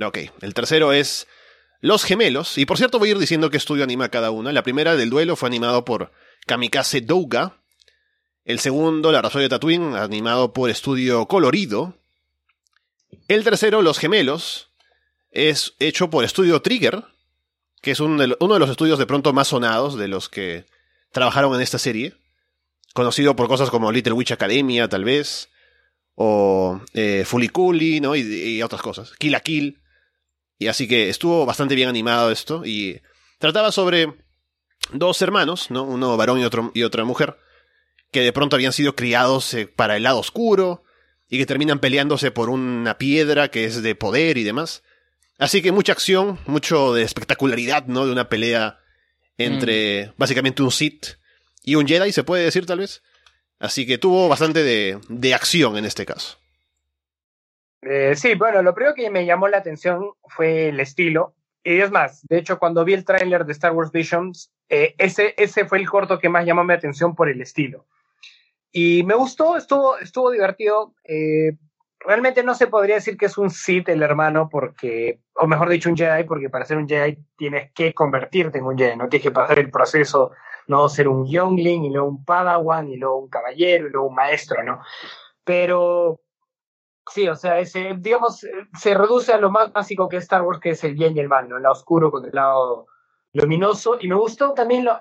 Ok, 0.00 0.18
el 0.42 0.52
tercero 0.52 0.92
es 0.92 1.26
Los 1.80 2.04
Gemelos. 2.04 2.58
Y 2.58 2.66
por 2.66 2.76
cierto, 2.76 2.98
voy 2.98 3.08
a 3.08 3.12
ir 3.12 3.18
diciendo 3.18 3.48
qué 3.48 3.56
estudio 3.56 3.84
anima 3.84 4.10
cada 4.10 4.30
una. 4.30 4.52
La 4.52 4.62
primera 4.62 4.96
del 4.96 5.08
duelo 5.08 5.36
fue 5.36 5.46
animado 5.46 5.86
por 5.86 6.12
Kamikaze 6.46 7.00
Douga. 7.00 7.63
El 8.44 8.60
segundo, 8.60 9.10
La 9.10 9.22
Rapsodia 9.22 9.44
de 9.44 9.48
Tatooine, 9.48 9.96
animado 9.96 10.52
por 10.52 10.68
Estudio 10.68 11.26
Colorido. 11.26 11.94
El 13.26 13.42
tercero, 13.42 13.80
Los 13.80 13.98
Gemelos, 13.98 14.68
es 15.30 15.74
hecho 15.78 16.10
por 16.10 16.24
Estudio 16.24 16.60
Trigger, 16.60 17.04
que 17.80 17.92
es 17.92 18.00
uno 18.00 18.20
de 18.22 18.58
los 18.58 18.70
estudios 18.70 18.98
de 18.98 19.06
pronto 19.06 19.32
más 19.32 19.48
sonados 19.48 19.96
de 19.96 20.08
los 20.08 20.28
que 20.28 20.66
trabajaron 21.10 21.54
en 21.54 21.62
esta 21.62 21.78
serie. 21.78 22.14
Conocido 22.92 23.34
por 23.34 23.48
cosas 23.48 23.70
como 23.70 23.90
Little 23.90 24.12
Witch 24.12 24.32
Academia, 24.32 24.88
tal 24.88 25.04
vez. 25.04 25.48
o 26.14 26.80
eh, 26.92 27.24
Fuliculi, 27.26 28.00
¿no? 28.00 28.14
Y, 28.14 28.20
y 28.20 28.62
otras 28.62 28.82
cosas. 28.82 29.12
Kill 29.18 29.32
la 29.32 29.40
Kill. 29.40 29.80
Y 30.58 30.68
así 30.68 30.86
que 30.86 31.08
estuvo 31.08 31.46
bastante 31.46 31.74
bien 31.74 31.88
animado 31.88 32.30
esto. 32.30 32.64
Y 32.64 33.00
trataba 33.38 33.72
sobre 33.72 34.14
dos 34.92 35.20
hermanos, 35.22 35.70
¿no? 35.70 35.82
Uno 35.82 36.16
varón 36.16 36.40
y, 36.40 36.44
otro, 36.44 36.70
y 36.74 36.82
otra 36.82 37.04
mujer, 37.04 37.36
que 38.14 38.20
de 38.20 38.32
pronto 38.32 38.54
habían 38.54 38.72
sido 38.72 38.94
criados 38.94 39.52
eh, 39.54 39.66
para 39.66 39.96
el 39.96 40.04
lado 40.04 40.20
oscuro 40.20 40.84
y 41.28 41.36
que 41.36 41.46
terminan 41.46 41.80
peleándose 41.80 42.30
por 42.30 42.48
una 42.48 42.96
piedra 42.96 43.48
que 43.48 43.64
es 43.64 43.82
de 43.82 43.96
poder 43.96 44.38
y 44.38 44.44
demás. 44.44 44.84
Así 45.36 45.62
que 45.62 45.72
mucha 45.72 45.90
acción, 45.90 46.38
mucho 46.46 46.94
de 46.94 47.02
espectacularidad, 47.02 47.86
¿no? 47.86 48.06
De 48.06 48.12
una 48.12 48.28
pelea 48.28 48.78
entre 49.36 50.12
básicamente 50.16 50.62
un 50.62 50.70
Sith 50.70 51.18
y 51.64 51.74
un 51.74 51.88
Jedi, 51.88 52.12
se 52.12 52.22
puede 52.22 52.44
decir 52.44 52.66
tal 52.66 52.78
vez. 52.78 53.02
Así 53.58 53.84
que 53.84 53.98
tuvo 53.98 54.28
bastante 54.28 54.62
de, 54.62 55.00
de 55.08 55.34
acción 55.34 55.76
en 55.76 55.84
este 55.84 56.06
caso. 56.06 56.38
Eh, 57.82 58.14
sí, 58.14 58.36
bueno, 58.36 58.62
lo 58.62 58.76
primero 58.76 58.94
que 58.94 59.10
me 59.10 59.26
llamó 59.26 59.48
la 59.48 59.58
atención 59.58 60.12
fue 60.28 60.68
el 60.68 60.78
estilo. 60.78 61.34
Y 61.64 61.80
es 61.80 61.90
más, 61.90 62.24
de 62.28 62.38
hecho, 62.38 62.60
cuando 62.60 62.84
vi 62.84 62.92
el 62.92 63.04
tráiler 63.04 63.44
de 63.44 63.52
Star 63.52 63.72
Wars 63.72 63.90
Visions, 63.90 64.52
eh, 64.68 64.94
ese, 64.98 65.34
ese 65.36 65.64
fue 65.64 65.78
el 65.78 65.88
corto 65.88 66.20
que 66.20 66.28
más 66.28 66.46
llamó 66.46 66.62
mi 66.62 66.74
atención 66.74 67.16
por 67.16 67.28
el 67.28 67.40
estilo. 67.40 67.86
Y 68.76 69.04
me 69.04 69.14
gustó, 69.14 69.56
estuvo, 69.56 69.96
estuvo 69.98 70.32
divertido. 70.32 70.94
Eh, 71.04 71.56
realmente 72.00 72.42
no 72.42 72.56
se 72.56 72.66
podría 72.66 72.96
decir 72.96 73.16
que 73.16 73.26
es 73.26 73.38
un 73.38 73.48
Sith 73.48 73.88
el 73.88 74.02
hermano, 74.02 74.48
porque, 74.50 75.20
o 75.36 75.46
mejor 75.46 75.68
dicho, 75.68 75.88
un 75.88 75.96
Jedi, 75.96 76.24
porque 76.24 76.50
para 76.50 76.64
ser 76.64 76.78
un 76.78 76.88
Jedi 76.88 77.16
tienes 77.36 77.70
que 77.72 77.94
convertirte 77.94 78.58
en 78.58 78.64
un 78.64 78.76
Jedi, 78.76 78.96
no 78.96 79.08
tienes 79.08 79.22
que 79.22 79.30
pasar 79.30 79.60
el 79.60 79.70
proceso, 79.70 80.32
no 80.66 80.88
ser 80.88 81.06
un 81.06 81.24
Youngling, 81.24 81.84
y 81.84 81.90
luego 81.90 82.08
un 82.08 82.24
Padawan, 82.24 82.88
y 82.88 82.96
luego 82.96 83.18
un 83.18 83.28
caballero, 83.28 83.86
y 83.86 83.90
luego 83.90 84.08
un 84.08 84.16
maestro, 84.16 84.64
¿no? 84.64 84.80
Pero 85.44 86.20
sí, 87.08 87.28
o 87.28 87.36
sea, 87.36 87.60
ese, 87.60 87.94
digamos, 87.98 88.44
se 88.76 88.94
reduce 88.94 89.32
a 89.32 89.38
lo 89.38 89.52
más 89.52 89.72
básico 89.72 90.08
que 90.08 90.16
es 90.16 90.24
Star 90.24 90.42
Wars, 90.42 90.58
que 90.58 90.70
es 90.70 90.82
el 90.82 90.94
bien 90.94 91.16
y 91.16 91.20
el 91.20 91.28
mal, 91.28 91.48
¿no? 91.48 91.58
El 91.58 91.62
lado 91.62 91.74
oscuro 91.74 92.10
con 92.10 92.24
el 92.24 92.32
lado 92.32 92.88
luminoso. 93.34 93.98
Y 94.00 94.08
me 94.08 94.14
gustó 94.14 94.54
también 94.54 94.84
lo, 94.84 94.98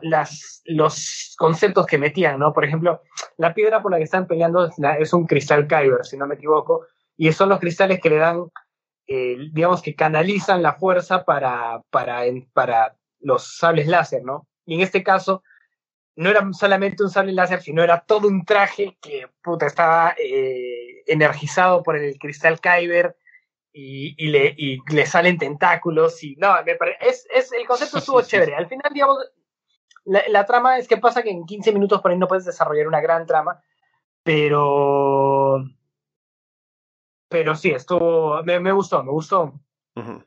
los 0.65 1.35
conceptos 1.37 1.85
que 1.85 1.97
metían, 1.97 2.39
¿no? 2.39 2.51
Por 2.51 2.65
ejemplo, 2.65 3.01
la 3.37 3.53
piedra 3.53 3.81
por 3.81 3.91
la 3.91 3.97
que 3.97 4.03
están 4.03 4.27
peleando 4.27 4.65
es, 4.65 4.77
la, 4.77 4.97
es 4.97 5.13
un 5.13 5.25
cristal 5.25 5.67
Kyber, 5.67 6.03
si 6.03 6.17
no 6.17 6.27
me 6.27 6.35
equivoco, 6.35 6.85
y 7.15 7.31
son 7.31 7.49
los 7.49 7.59
cristales 7.59 8.01
que 8.01 8.09
le 8.09 8.17
dan, 8.17 8.45
eh, 9.07 9.37
digamos, 9.51 9.81
que 9.81 9.95
canalizan 9.95 10.61
la 10.61 10.73
fuerza 10.73 11.23
para, 11.23 11.81
para, 11.89 12.23
para 12.53 12.97
los 13.19 13.57
sables 13.57 13.87
láser, 13.87 14.23
¿no? 14.23 14.47
Y 14.65 14.75
en 14.75 14.81
este 14.81 15.03
caso, 15.03 15.43
no 16.15 16.29
era 16.29 16.47
solamente 16.53 17.03
un 17.03 17.09
sable 17.09 17.33
láser, 17.33 17.61
sino 17.61 17.83
era 17.83 18.01
todo 18.01 18.27
un 18.27 18.45
traje 18.45 18.97
que 19.01 19.27
puta, 19.41 19.65
estaba 19.65 20.15
eh, 20.23 21.03
energizado 21.07 21.83
por 21.83 21.97
el 21.97 22.17
cristal 22.17 22.59
Kyber 22.59 23.15
y, 23.73 24.15
y, 24.17 24.29
le, 24.29 24.53
y 24.57 24.79
le 24.93 25.05
salen 25.05 25.37
tentáculos. 25.37 26.23
Y 26.23 26.35
no, 26.35 26.53
me 26.63 26.75
parece, 26.75 26.97
es, 27.01 27.27
es, 27.33 27.51
el 27.51 27.65
concepto 27.65 27.97
estuvo 27.99 28.21
chévere. 28.21 28.55
Al 28.55 28.67
final, 28.67 28.91
digamos, 28.93 29.17
la, 30.05 30.23
la, 30.29 30.45
trama 30.45 30.77
es 30.77 30.87
que 30.87 30.97
pasa 30.97 31.23
que 31.23 31.31
en 31.31 31.45
15 31.45 31.71
minutos 31.73 32.01
por 32.01 32.11
ahí 32.11 32.17
no 32.17 32.27
puedes 32.27 32.45
desarrollar 32.45 32.87
una 32.87 33.01
gran 33.01 33.25
trama, 33.25 33.61
pero. 34.23 35.63
Pero 37.29 37.55
sí, 37.55 37.71
estuvo. 37.71 38.43
Me, 38.43 38.59
me 38.59 38.71
gustó, 38.71 39.03
me 39.03 39.11
gustó. 39.11 39.59
Uh 39.95 40.01
-huh. 40.01 40.25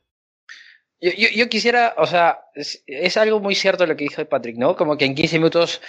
Yo, 0.98 1.10
yo, 1.12 1.28
yo, 1.34 1.48
quisiera, 1.50 1.94
o 1.98 2.06
sea, 2.06 2.40
es, 2.54 2.82
es, 2.86 3.18
algo 3.18 3.38
muy 3.38 3.54
cierto 3.54 3.86
lo 3.86 3.96
que 3.96 4.04
dijo 4.04 4.24
Patrick, 4.24 4.56
¿no? 4.56 4.76
Como 4.76 4.96
que 4.96 5.04
en 5.04 5.14
15 5.14 5.38
minutos 5.38 5.82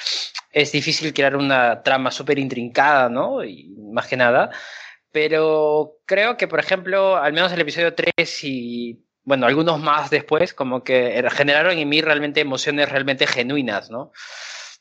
es 0.51 0.73
difícil 0.73 1.13
crear 1.13 1.37
una 1.37 1.81
trama 1.81 2.11
súper 2.11 2.37
intrincada, 2.37 3.07
¿no? 3.07 3.43
Y 3.43 3.73
más 3.93 4.07
que 4.07 4.17
nada. 4.17 4.51
Pero 5.11 5.99
creo 6.05 6.37
que, 6.37 6.47
por 6.47 6.59
ejemplo, 6.59 7.15
al 7.15 7.33
menos 7.33 7.51
el 7.51 7.61
episodio 7.61 7.93
3 7.93 8.43
y, 8.43 9.05
bueno, 9.23 9.45
algunos 9.45 9.79
más 9.79 10.09
después, 10.09 10.53
como 10.53 10.83
que 10.83 11.23
generaron 11.31 11.77
en 11.77 11.89
mí 11.89 12.01
realmente 12.01 12.41
emociones 12.41 12.89
realmente 12.89 13.25
genuinas, 13.25 13.89
¿no? 13.89 14.11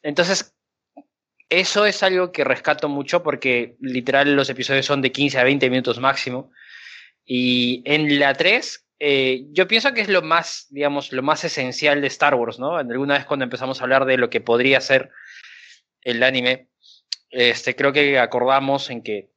Entonces, 0.02 0.54
eso 1.48 1.86
es 1.86 2.02
algo 2.02 2.32
que 2.32 2.44
rescato 2.44 2.88
mucho 2.88 3.22
porque 3.22 3.76
literal 3.80 4.34
los 4.34 4.50
episodios 4.50 4.86
son 4.86 5.00
de 5.00 5.12
15 5.12 5.38
a 5.38 5.44
20 5.44 5.70
minutos 5.70 6.00
máximo. 6.00 6.50
Y 7.24 7.82
en 7.84 8.18
la 8.18 8.34
3 8.34 8.86
eh, 8.98 9.44
yo 9.50 9.68
pienso 9.68 9.92
que 9.92 10.00
es 10.00 10.08
lo 10.08 10.22
más, 10.22 10.66
digamos, 10.70 11.12
lo 11.12 11.22
más 11.22 11.44
esencial 11.44 12.00
de 12.00 12.06
Star 12.06 12.34
Wars, 12.34 12.58
¿no? 12.58 12.76
Alguna 12.76 13.14
vez 13.14 13.26
cuando 13.26 13.44
empezamos 13.44 13.80
a 13.80 13.84
hablar 13.84 14.06
de 14.06 14.16
lo 14.16 14.30
que 14.30 14.40
podría 14.40 14.80
ser 14.80 15.10
el 16.00 16.22
anime, 16.22 16.68
este, 17.30 17.76
creo 17.76 17.92
que 17.92 18.18
acordamos 18.18 18.88
en 18.90 19.02
que 19.02 19.30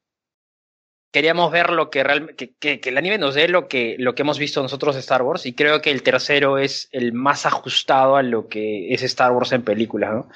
queríamos 1.11 1.51
ver 1.51 1.71
lo 1.71 1.89
que 1.89 2.03
realmente, 2.03 2.53
que, 2.59 2.79
que, 2.79 2.89
el 2.89 2.97
anime 2.97 3.17
nos 3.17 3.35
dé 3.35 3.47
lo 3.47 3.67
que, 3.67 3.95
lo 3.99 4.15
que 4.15 4.21
hemos 4.21 4.39
visto 4.39 4.61
nosotros 4.61 4.95
de 4.95 5.01
Star 5.01 5.21
Wars, 5.21 5.45
y 5.45 5.53
creo 5.53 5.81
que 5.81 5.91
el 5.91 6.03
tercero 6.03 6.57
es 6.57 6.89
el 6.91 7.13
más 7.13 7.45
ajustado 7.45 8.15
a 8.15 8.23
lo 8.23 8.47
que 8.47 8.93
es 8.93 9.03
Star 9.03 9.31
Wars 9.31 9.51
en 9.51 9.63
película, 9.63 10.09
¿no? 10.11 10.29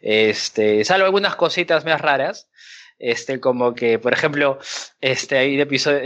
Este, 0.00 0.84
salvo 0.84 1.06
algunas 1.06 1.36
cositas 1.36 1.84
más 1.84 2.00
raras, 2.00 2.48
este, 2.98 3.40
como 3.40 3.74
que, 3.74 3.98
por 3.98 4.12
ejemplo, 4.12 4.58
este, 5.00 5.38
hay 5.38 5.60
episodio, 5.60 6.00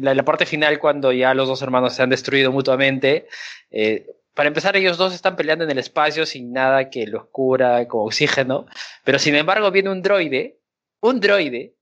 la, 0.00 0.14
la, 0.14 0.22
parte 0.24 0.44
final 0.44 0.78
cuando 0.78 1.12
ya 1.12 1.34
los 1.34 1.48
dos 1.48 1.62
hermanos 1.62 1.94
se 1.94 2.02
han 2.02 2.10
destruido 2.10 2.52
mutuamente, 2.52 3.28
eh, 3.70 4.06
para 4.34 4.48
empezar, 4.48 4.76
ellos 4.76 4.96
dos 4.96 5.14
están 5.14 5.36
peleando 5.36 5.64
en 5.64 5.70
el 5.70 5.78
espacio 5.78 6.26
sin 6.26 6.52
nada 6.52 6.90
que 6.90 7.06
los 7.06 7.26
cura, 7.26 7.86
como 7.86 8.06
oxígeno, 8.06 8.66
pero 9.04 9.18
sin 9.18 9.36
embargo 9.36 9.70
viene 9.70 9.90
un 9.90 10.02
droide, 10.02 10.58
un 11.00 11.20
droide, 11.20 11.74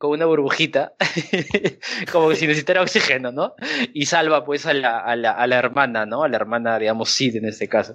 con 0.00 0.12
una 0.12 0.24
burbujita, 0.24 0.94
como 2.12 2.30
que 2.30 2.36
si 2.36 2.46
necesitara 2.46 2.80
oxígeno, 2.80 3.32
¿no? 3.32 3.54
Y 3.92 4.06
salva 4.06 4.46
pues 4.46 4.64
a 4.64 4.72
la, 4.72 4.98
a 4.98 5.14
la, 5.14 5.32
a 5.32 5.46
la 5.46 5.58
hermana, 5.58 6.06
¿no? 6.06 6.24
A 6.24 6.28
la 6.28 6.36
hermana, 6.36 6.78
digamos, 6.78 7.10
Sid 7.10 7.36
en 7.36 7.44
este 7.44 7.68
caso. 7.68 7.94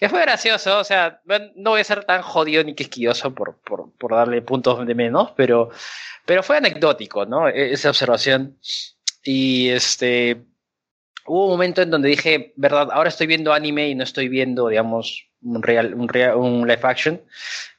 Que 0.00 0.08
fue 0.08 0.22
gracioso, 0.22 0.78
o 0.78 0.84
sea, 0.84 1.20
no 1.54 1.70
voy 1.70 1.82
a 1.82 1.84
ser 1.84 2.04
tan 2.04 2.22
jodido 2.22 2.64
ni 2.64 2.74
quisquilloso 2.74 3.34
por, 3.34 3.60
por, 3.60 3.92
por 3.98 4.12
darle 4.12 4.40
puntos 4.40 4.84
de 4.86 4.94
menos, 4.94 5.32
pero, 5.36 5.68
pero 6.24 6.42
fue 6.42 6.56
anecdótico, 6.56 7.26
¿no? 7.26 7.46
Esa 7.48 7.90
observación. 7.90 8.58
Y 9.22 9.68
este, 9.68 10.46
hubo 11.26 11.44
un 11.44 11.50
momento 11.50 11.82
en 11.82 11.90
donde 11.90 12.08
dije, 12.08 12.54
verdad, 12.56 12.88
ahora 12.92 13.10
estoy 13.10 13.26
viendo 13.26 13.52
anime 13.52 13.90
y 13.90 13.94
no 13.94 14.04
estoy 14.04 14.28
viendo, 14.28 14.68
digamos, 14.68 15.28
un 15.42 15.62
real, 15.62 15.92
un, 15.92 16.08
real, 16.08 16.36
un 16.36 16.66
live 16.66 16.80
action. 16.82 17.20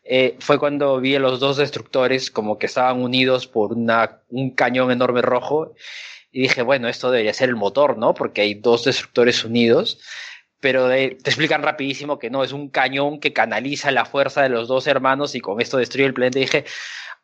Eh, 0.05 0.35
fue 0.39 0.59
cuando 0.59 0.99
vi 0.99 1.15
a 1.15 1.19
los 1.19 1.39
dos 1.39 1.57
destructores 1.57 2.29
como 2.29 2.57
que 2.59 2.65
estaban 2.65 3.01
unidos 3.01 3.47
por 3.47 3.73
una, 3.73 4.21
un 4.29 4.51
cañón 4.51 4.91
enorme 4.91 5.21
rojo 5.21 5.73
y 6.31 6.41
dije, 6.41 6.61
bueno, 6.61 6.89
esto 6.89 7.09
debería 7.09 7.33
ser 7.33 7.49
el 7.49 7.55
motor, 7.55 7.97
¿no? 7.97 8.13
Porque 8.13 8.41
hay 8.41 8.55
dos 8.55 8.83
destructores 8.83 9.45
unidos, 9.45 10.01
pero 10.59 10.87
de, 10.87 11.17
te 11.21 11.29
explican 11.29 11.61
rapidísimo 11.63 12.19
que 12.19 12.29
no, 12.29 12.43
es 12.43 12.51
un 12.51 12.69
cañón 12.69 13.19
que 13.19 13.33
canaliza 13.33 13.91
la 13.91 14.05
fuerza 14.05 14.41
de 14.41 14.49
los 14.49 14.67
dos 14.67 14.87
hermanos 14.87 15.35
y 15.35 15.39
con 15.39 15.61
esto 15.61 15.77
destruye 15.77 16.07
el 16.07 16.13
planeta. 16.13 16.39
Y 16.39 16.43
dije, 16.43 16.65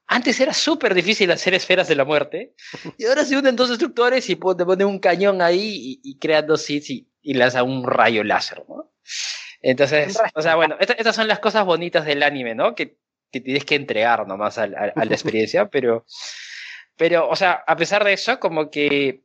antes 0.07 0.39
era 0.39 0.53
súper 0.53 0.93
difícil 0.93 1.31
hacer 1.31 1.53
esferas 1.53 1.87
de 1.87 1.95
la 1.95 2.05
muerte 2.05 2.53
y 2.97 3.05
ahora 3.05 3.25
se 3.25 3.37
unen 3.37 3.55
dos 3.55 3.69
destructores 3.69 4.29
y 4.29 4.35
te 4.35 4.65
ponen 4.65 4.87
un 4.87 4.99
cañón 4.99 5.41
ahí 5.41 5.99
y, 6.03 6.11
y 6.11 6.17
crean 6.17 6.47
dos 6.47 6.69
hits 6.69 6.89
y, 6.91 7.09
y 7.21 7.33
lanza 7.33 7.63
un 7.63 7.83
rayo 7.85 8.23
láser, 8.23 8.63
¿no? 8.69 8.91
Entonces, 9.61 10.17
o 10.33 10.41
sea, 10.41 10.55
bueno, 10.55 10.77
estas, 10.79 10.97
estas 10.97 11.15
son 11.15 11.27
las 11.27 11.39
cosas 11.39 11.65
bonitas 11.65 12.05
del 12.05 12.23
anime, 12.23 12.55
¿no? 12.55 12.75
Que, 12.75 12.97
que 13.31 13.41
tienes 13.41 13.65
que 13.65 13.75
entregar 13.75 14.27
nomás 14.27 14.57
a, 14.57 14.63
a, 14.63 14.93
a, 14.95 15.05
la 15.05 15.13
experiencia, 15.13 15.69
pero, 15.69 16.05
pero, 16.95 17.29
o 17.29 17.35
sea, 17.35 17.63
a 17.67 17.75
pesar 17.75 18.03
de 18.03 18.13
eso, 18.13 18.39
como 18.39 18.69
que 18.69 19.23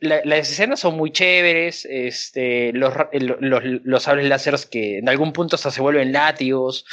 la, 0.00 0.20
las 0.24 0.50
escenas 0.50 0.80
son 0.80 0.96
muy 0.96 1.10
chéveres, 1.12 1.86
este, 1.88 2.72
los, 2.72 2.92
los, 3.12 3.62
los 3.64 4.02
sables 4.02 4.26
láseres 4.26 4.66
que 4.66 4.98
en 4.98 5.08
algún 5.08 5.32
punto 5.32 5.56
hasta 5.56 5.70
se 5.70 5.80
vuelven 5.80 6.12
látigos, 6.12 6.84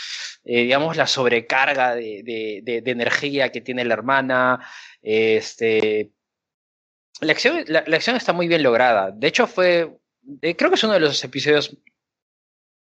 eh, 0.44 0.64
digamos, 0.64 0.98
la 0.98 1.08
sobrecarga 1.08 1.96
de, 1.96 2.24
de, 2.24 2.62
de, 2.64 2.82
de, 2.82 2.92
energía 2.92 3.52
que 3.52 3.62
tiene 3.62 3.86
la 3.86 3.94
hermana, 3.94 4.60
este, 5.02 6.12
la 7.22 7.34
acción, 7.34 7.64
la, 7.68 7.84
la 7.86 7.96
acción 7.98 8.16
está 8.16 8.34
muy 8.34 8.48
bien 8.48 8.64
lograda. 8.64 9.12
De 9.12 9.28
hecho, 9.28 9.48
fue, 9.48 9.98
eh, 10.42 10.56
creo 10.56 10.70
que 10.70 10.76
es 10.76 10.84
uno 10.84 10.94
de 10.94 11.02
los 11.02 11.24
episodios 11.24 11.78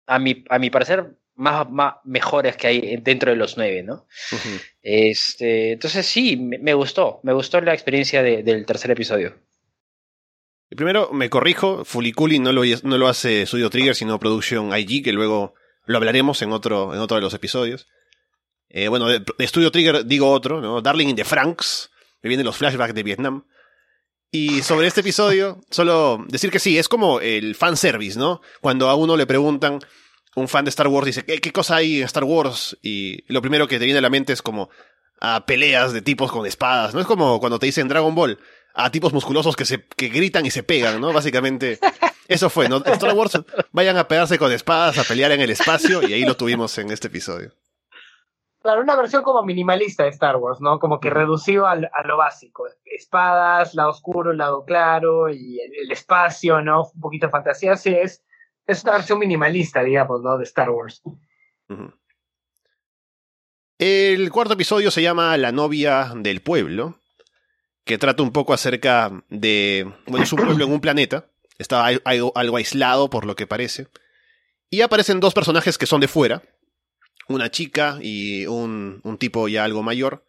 a 0.08 0.20
mi, 0.20 0.43
a 0.49 0.58
mi 0.58 0.70
parecer, 0.70 1.05
más, 1.36 1.70
más 1.70 1.95
mejores 2.03 2.58
que 2.58 2.68
hay 2.68 2.97
dentro 2.97 3.30
de 3.32 3.38
los 3.38 3.58
nueve, 3.58 3.84
¿no? 3.84 4.08
Uh 4.32 4.36
-huh. 4.36 4.62
este, 4.82 5.74
entonces 5.74 6.05
sí, 6.05 6.36
me, 6.36 6.58
me, 6.58 6.74
gustó, 6.74 7.20
me 7.24 7.34
gustó 7.34 7.62
la 7.62 7.74
experiencia 7.74 8.24
de, 8.24 8.41
del 8.43 8.66
tercer 8.66 8.91
episodio. 8.91 9.36
Primero, 10.70 11.12
me 11.14 11.30
corrijo, 11.30 11.86
Fuliculi 11.86 12.39
no 12.39 12.51
lo, 12.51 12.64
no 12.84 12.97
lo 12.97 13.08
hace 13.08 13.45
Studio 13.45 13.70
Trigger, 13.70 13.95
sino 13.95 14.20
Production 14.20 14.78
IG, 14.78 15.03
que 15.03 15.14
luego 15.14 15.53
lo 15.86 15.97
hablaremos 15.97 16.41
en 16.41 16.51
otro, 16.51 16.93
en 16.93 16.99
otro 16.99 17.16
de 17.16 17.22
los 17.22 17.34
episodios. 17.34 17.88
Eh, 18.70 18.89
bueno, 18.89 19.08
de, 19.08 19.24
de, 19.38 19.47
Studio 19.47 19.72
Trigger 19.72 20.05
digo 20.05 20.30
otro, 20.30 20.60
¿no? 20.60 20.82
Darling 20.82 21.08
in 21.08 21.16
the 21.16 21.24
Franks, 21.24 21.89
me 22.22 22.28
vienen 22.28 22.45
los 22.45 22.58
flashbacks 22.58 22.93
de 22.93 23.03
Vietnam. 23.03 23.45
Y 24.32 24.62
sobre 24.62 24.88
este 24.88 25.02
episodio, 25.02 25.62
solo 25.70 26.26
decir 26.28 26.52
que 26.52 26.60
sí, 26.60 26.78
es 26.78 26.90
como 26.90 27.22
el 27.22 27.56
fanservice, 27.56 28.20
¿no? 28.20 28.42
Cuando 28.62 28.90
a 28.90 28.96
uno 28.96 29.16
le 29.16 29.26
preguntan, 29.26 29.80
un 30.36 30.48
fan 30.48 30.66
de 30.66 30.70
Star 30.70 30.88
Wars 30.88 31.06
dice, 31.06 31.24
¿qué, 31.26 31.40
qué 31.40 31.52
cosa 31.52 31.78
hay 31.78 32.00
en 32.00 32.06
Star 32.06 32.26
Wars? 32.26 32.78
Y 32.82 33.24
lo 33.32 33.42
primero 33.42 33.68
que 33.68 33.80
te 33.80 33.86
viene 33.86 34.00
a 34.00 34.02
la 34.02 34.10
mente 34.10 34.34
es 34.34 34.42
como, 34.42 34.70
a 35.20 35.46
peleas 35.46 35.94
de 35.94 36.02
tipos 36.02 36.32
con 36.32 36.46
espadas. 36.46 36.94
No 36.94 37.00
es 37.00 37.08
como 37.08 37.40
cuando 37.40 37.60
te 37.60 37.66
dicen 37.66 37.88
Dragon 37.88 38.14
Ball, 38.14 38.40
a 38.74 38.92
tipos 38.92 39.14
musculosos 39.14 39.56
que 39.56 39.66
se 39.66 39.86
que 39.86 40.10
gritan 40.10 40.46
y 40.46 40.52
se 40.52 40.64
pegan, 40.64 41.02
¿no? 41.02 41.12
Básicamente, 41.12 41.80
eso 42.28 42.50
fue, 42.50 42.70
¿no? 42.70 42.84
Star 42.86 43.14
Wars 43.16 43.40
vayan 43.72 43.98
a 43.98 44.08
pegarse 44.08 44.38
con 44.38 44.52
espadas, 44.52 44.98
a 44.98 45.04
pelear 45.04 45.32
en 45.32 45.42
el 45.42 45.50
espacio, 45.50 46.08
y 46.08 46.14
ahí 46.14 46.26
lo 46.26 46.38
tuvimos 46.38 46.78
en 46.78 46.92
este 46.92 47.08
episodio. 47.08 47.54
Claro, 48.68 48.82
una 48.82 48.97
versión 48.97 49.24
como 49.24 49.43
minimalista 49.43 50.03
de 50.03 50.09
Star 50.09 50.36
Wars, 50.36 50.59
¿no? 50.59 50.78
Como 50.78 50.99
que 50.99 51.09
reducido 51.09 51.65
a, 51.68 51.78
lo 51.78 52.18
básico. 52.18 52.68
Espadas, 52.84 53.74
lado 53.76 53.91
oscuro, 53.91 54.34
lado 54.34 54.65
claro, 54.65 55.30
y 55.30 55.61
el, 55.61 55.89
espacio, 55.89 56.61
¿no? 56.61 56.91
Un 56.93 56.99
poquito 56.99 57.28
de 57.28 57.32
fantasía. 57.32 57.78
Sí, 57.78 57.95
es, 57.95 58.26
es 58.65 58.84
una 58.84 58.91
versión 58.91 59.20
minimalista, 59.20 59.82
digamos, 59.82 60.22
¿no? 60.22 60.38
De 60.38 60.43
Star 60.43 60.70
Wars. 60.70 61.01
El 63.80 64.30
cuarto 64.34 64.55
episodio 64.55 64.91
se 64.91 65.01
llama 65.01 65.38
La 65.38 65.53
novia 65.53 66.11
del 66.13 66.41
pueblo, 66.41 66.99
que 67.86 67.97
trata 67.97 68.22
un 68.22 68.34
poco 68.34 68.53
acerca 68.53 69.24
de... 69.30 69.89
Bueno, 70.07 70.26
es 70.26 70.34
un 70.34 70.43
pueblo 70.45 70.65
en 70.65 70.74
un 70.74 70.82
planeta, 70.82 71.28
está 71.57 71.86
algo, 71.86 72.34
algo 72.36 72.57
aislado 72.57 73.09
por 73.09 73.24
lo 73.24 73.38
que 73.38 73.47
parece, 73.47 73.88
y 74.70 74.82
aparecen 74.82 75.22
dos 75.22 75.34
personajes 75.34 75.78
que 75.78 75.86
son 75.86 76.01
de 76.01 76.09
fuera, 76.09 76.43
una 77.30 77.52
chica 77.52 78.00
y 78.02 78.46
un, 78.46 79.02
un 79.04 79.18
tipo 79.18 79.48
ya 79.48 79.64
algo 79.64 79.84
mayor, 79.84 80.26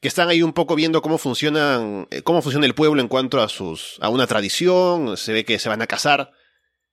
que 0.00 0.08
están 0.08 0.28
ahí 0.28 0.42
un 0.42 0.52
poco 0.52 0.74
viendo 0.74 1.02
cómo 1.02 1.18
funcionan, 1.18 2.08
eh, 2.10 2.22
cómo 2.22 2.42
funciona 2.42 2.66
el 2.66 2.74
pueblo 2.74 3.00
en 3.00 3.08
cuanto 3.08 3.40
a 3.40 3.48
sus, 3.48 3.98
a 4.00 4.08
una 4.08 4.26
tradición, 4.26 5.16
se 5.16 5.32
ve 5.32 5.44
que 5.44 5.58
se 5.58 5.68
van 5.68 5.82
a 5.82 5.86
casar, 5.86 6.32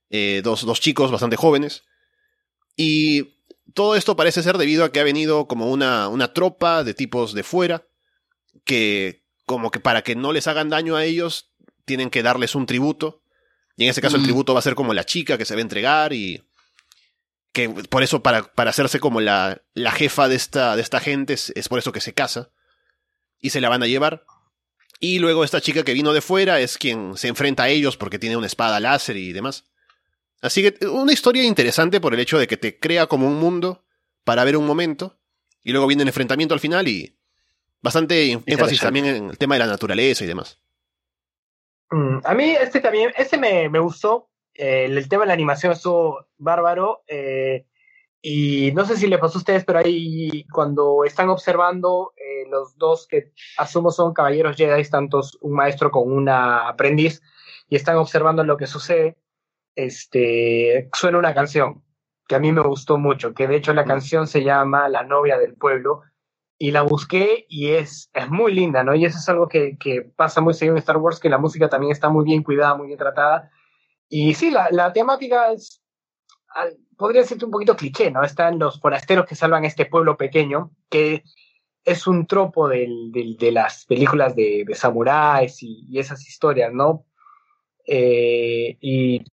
eh, 0.10 0.42
dos, 0.44 0.66
dos 0.66 0.80
chicos 0.80 1.12
bastante 1.12 1.36
jóvenes, 1.36 1.84
y 2.76 3.40
todo 3.74 3.96
esto 3.96 4.16
parece 4.16 4.44
ser 4.44 4.58
debido 4.58 4.84
a 4.84 4.92
que 4.92 5.00
ha 5.00 5.04
venido 5.04 5.48
como 5.48 5.72
una, 5.72 6.08
una 6.08 6.34
tropa 6.34 6.84
de 6.84 6.94
tipos 6.94 7.34
de 7.34 7.44
fuera, 7.44 7.88
que 8.64 9.26
como 9.46 9.72
que 9.72 9.80
para 9.80 10.04
que 10.04 10.16
no 10.16 10.32
les 10.32 10.48
hagan 10.48 10.70
daño 10.70 10.96
a 10.96 11.04
ellos, 11.04 11.52
tienen 11.86 12.10
que 12.10 12.22
darles 12.24 12.54
un 12.54 12.68
tributo. 12.68 13.24
Y 13.76 13.86
en 13.86 13.90
ese 13.90 14.02
caso 14.02 14.16
el 14.16 14.22
mm. 14.22 14.26
tributo 14.26 14.54
va 14.54 14.60
a 14.60 14.64
ser 14.64 14.76
como 14.76 14.94
la 14.94 15.06
chica 15.06 15.38
que 15.38 15.46
se 15.46 15.56
va 15.56 15.60
a 15.60 15.62
entregar 15.62 16.14
y 16.14 16.44
que 17.52 17.70
por 17.70 18.04
eso 18.04 18.22
para, 18.22 18.43
para 18.43 18.70
hacerse 18.70 19.00
como 19.00 19.22
la, 19.22 19.62
la, 19.74 19.91
jefa 19.91 20.28
de 20.28 20.36
esta, 20.36 20.76
de 20.76 20.82
esta 20.82 21.00
gente 21.00 21.34
es, 21.34 21.52
es, 21.56 21.68
por 21.68 21.80
eso 21.80 21.91
que 21.91 22.02
se 22.02 22.14
casa 22.14 22.52
y 23.39 23.50
se 23.50 23.62
la 23.62 23.70
van 23.70 23.84
a 23.84 23.88
llevar. 23.88 24.26
Y 25.00 25.20
luego 25.20 25.43
esta 25.43 25.62
chica 25.62 25.84
que 25.84 25.93
vino 25.93 26.14
de 26.14 26.22
fuera 26.22 26.60
es 26.60 26.78
quien 26.78 27.18
se 27.18 27.28
enfrenta 27.28 27.64
a 27.64 27.70
ellos 27.70 27.97
porque 27.97 28.20
tiene 28.20 28.38
una 28.38 28.47
espada 28.47 28.80
láser 28.80 29.18
y 29.18 29.34
demás. 29.34 29.66
Así 30.41 30.62
que 30.62 30.88
una 30.88 31.14
historia 31.14 31.43
interesante 31.43 32.00
por 32.00 32.14
el 32.14 32.20
hecho 32.20 32.38
de 32.38 32.47
que 32.47 32.58
te 32.58 32.80
crea 32.80 33.08
como 33.08 33.28
un 33.28 33.39
mundo 33.39 33.84
para 34.24 34.43
ver 34.43 34.56
un 34.56 34.66
momento 34.66 35.18
y 35.64 35.72
luego 35.72 35.88
viene 35.88 36.04
el 36.04 36.10
enfrentamiento 36.10 36.54
al 36.54 36.60
final 36.60 36.88
y 36.88 37.18
bastante 37.82 38.39
énfasis 38.45 38.80
también 38.80 39.06
en 39.06 39.30
el 39.32 39.38
tema 39.38 39.56
de 39.56 39.60
la 39.60 39.68
naturaleza 39.68 40.24
y 40.24 40.28
demás. 40.28 40.60
Mm, 41.91 42.20
a 42.24 42.34
mí 42.34 42.52
este 42.52 42.80
también, 42.80 43.12
este 43.18 43.38
me, 43.38 43.70
me 43.70 43.80
gustó. 43.80 44.28
Eh, 44.60 44.86
el 44.86 45.07
tema 45.07 45.24
de 45.24 45.28
la 45.28 45.34
animación 45.34 45.72
estuvo 45.72 46.28
bárbaro. 46.38 47.03
Eh, 47.07 47.66
y 48.22 48.74
no 48.74 48.84
sé 48.86 48.97
si 48.97 49.07
le 49.07 49.18
pasó 49.18 49.38
a 49.38 49.39
ustedes, 49.39 49.64
pero 49.64 49.80
ahí 49.80 50.45
cuando 50.51 51.05
están 51.05 51.30
observando 51.30 52.12
eh, 52.18 52.45
los 52.49 52.78
dos 52.78 53.07
que 53.07 53.32
asumo 53.57 53.91
son 53.91 54.14
caballeros 54.14 54.57
Jedi, 54.57 54.84
tantos 54.89 55.38
un 55.41 55.53
maestro 55.53 55.91
con 55.91 56.12
una 56.12 56.68
aprendiz, 56.68 57.22
y 57.70 57.78
están 57.78 57.95
observando 57.95 58.43
lo 58.43 58.57
que 58.57 58.68
sucede, 58.68 59.18
este, 59.76 60.89
suena 60.93 61.20
una 61.20 61.34
canción 61.34 61.84
que 62.28 62.36
a 62.36 62.39
mí 62.39 62.51
me 62.51 62.62
gustó 62.62 62.97
mucho, 62.97 63.34
que 63.34 63.47
de 63.47 63.55
hecho 63.55 63.74
la 63.74 63.86
canción 63.86 64.28
se 64.28 64.43
llama 64.43 64.89
La 64.89 65.03
novia 65.03 65.38
del 65.39 65.55
pueblo, 65.55 66.01
y 66.57 66.72
la 66.72 66.82
busqué 66.82 67.45
y 67.47 67.70
es, 67.70 68.10
es 68.14 68.30
muy 68.30 68.53
linda, 68.53 68.84
¿no? 68.84 68.93
Y 68.93 69.05
eso 69.05 69.18
es 69.18 69.30
algo 69.30 69.47
que, 69.47 69.78
que 69.80 70.01
pasa 70.01 70.41
muy 70.41 70.53
seguido 70.53 70.76
en 70.76 70.80
Star 70.80 70.97
Wars, 70.97 71.22
que 71.22 71.30
la 71.30 71.38
música 71.38 71.70
también 71.70 71.93
está 71.93 72.10
muy 72.10 72.26
bien 72.26 72.43
cuidada, 72.43 72.76
muy 72.76 72.88
bien 72.88 72.99
tratada. 72.99 73.49
Y 74.10 74.34
sí, 74.34 74.49
la, 74.49 74.70
la 74.72 74.91
temática 74.91 75.51
es, 75.51 75.82
podría 76.97 77.22
decirte 77.22 77.45
un 77.45 77.51
poquito 77.51 77.76
cliché, 77.76 78.12
¿no? 78.12 78.24
Están 78.24 78.60
los 78.60 78.80
forasteros 78.80 79.26
que 79.26 79.36
salvan 79.36 79.66
este 79.66 79.86
pueblo 79.86 80.18
pequeño, 80.18 80.72
que 80.89 81.24
es 81.86 82.07
un 82.07 82.28
tropo 82.28 82.68
del, 82.68 83.12
de 83.12 83.51
las 83.51 83.86
películas 83.86 84.36
de, 84.36 84.64
de 84.68 84.76
samuráis 84.76 85.62
y, 85.62 85.97
esas 85.97 86.28
historias, 86.28 86.74
¿no? 86.74 87.05
Eh, 87.86 88.78
y 88.82 89.24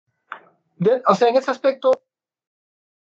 o 1.07 1.15
sea, 1.15 1.29
en 1.29 1.37
ese 1.37 1.51
aspecto 1.51 1.91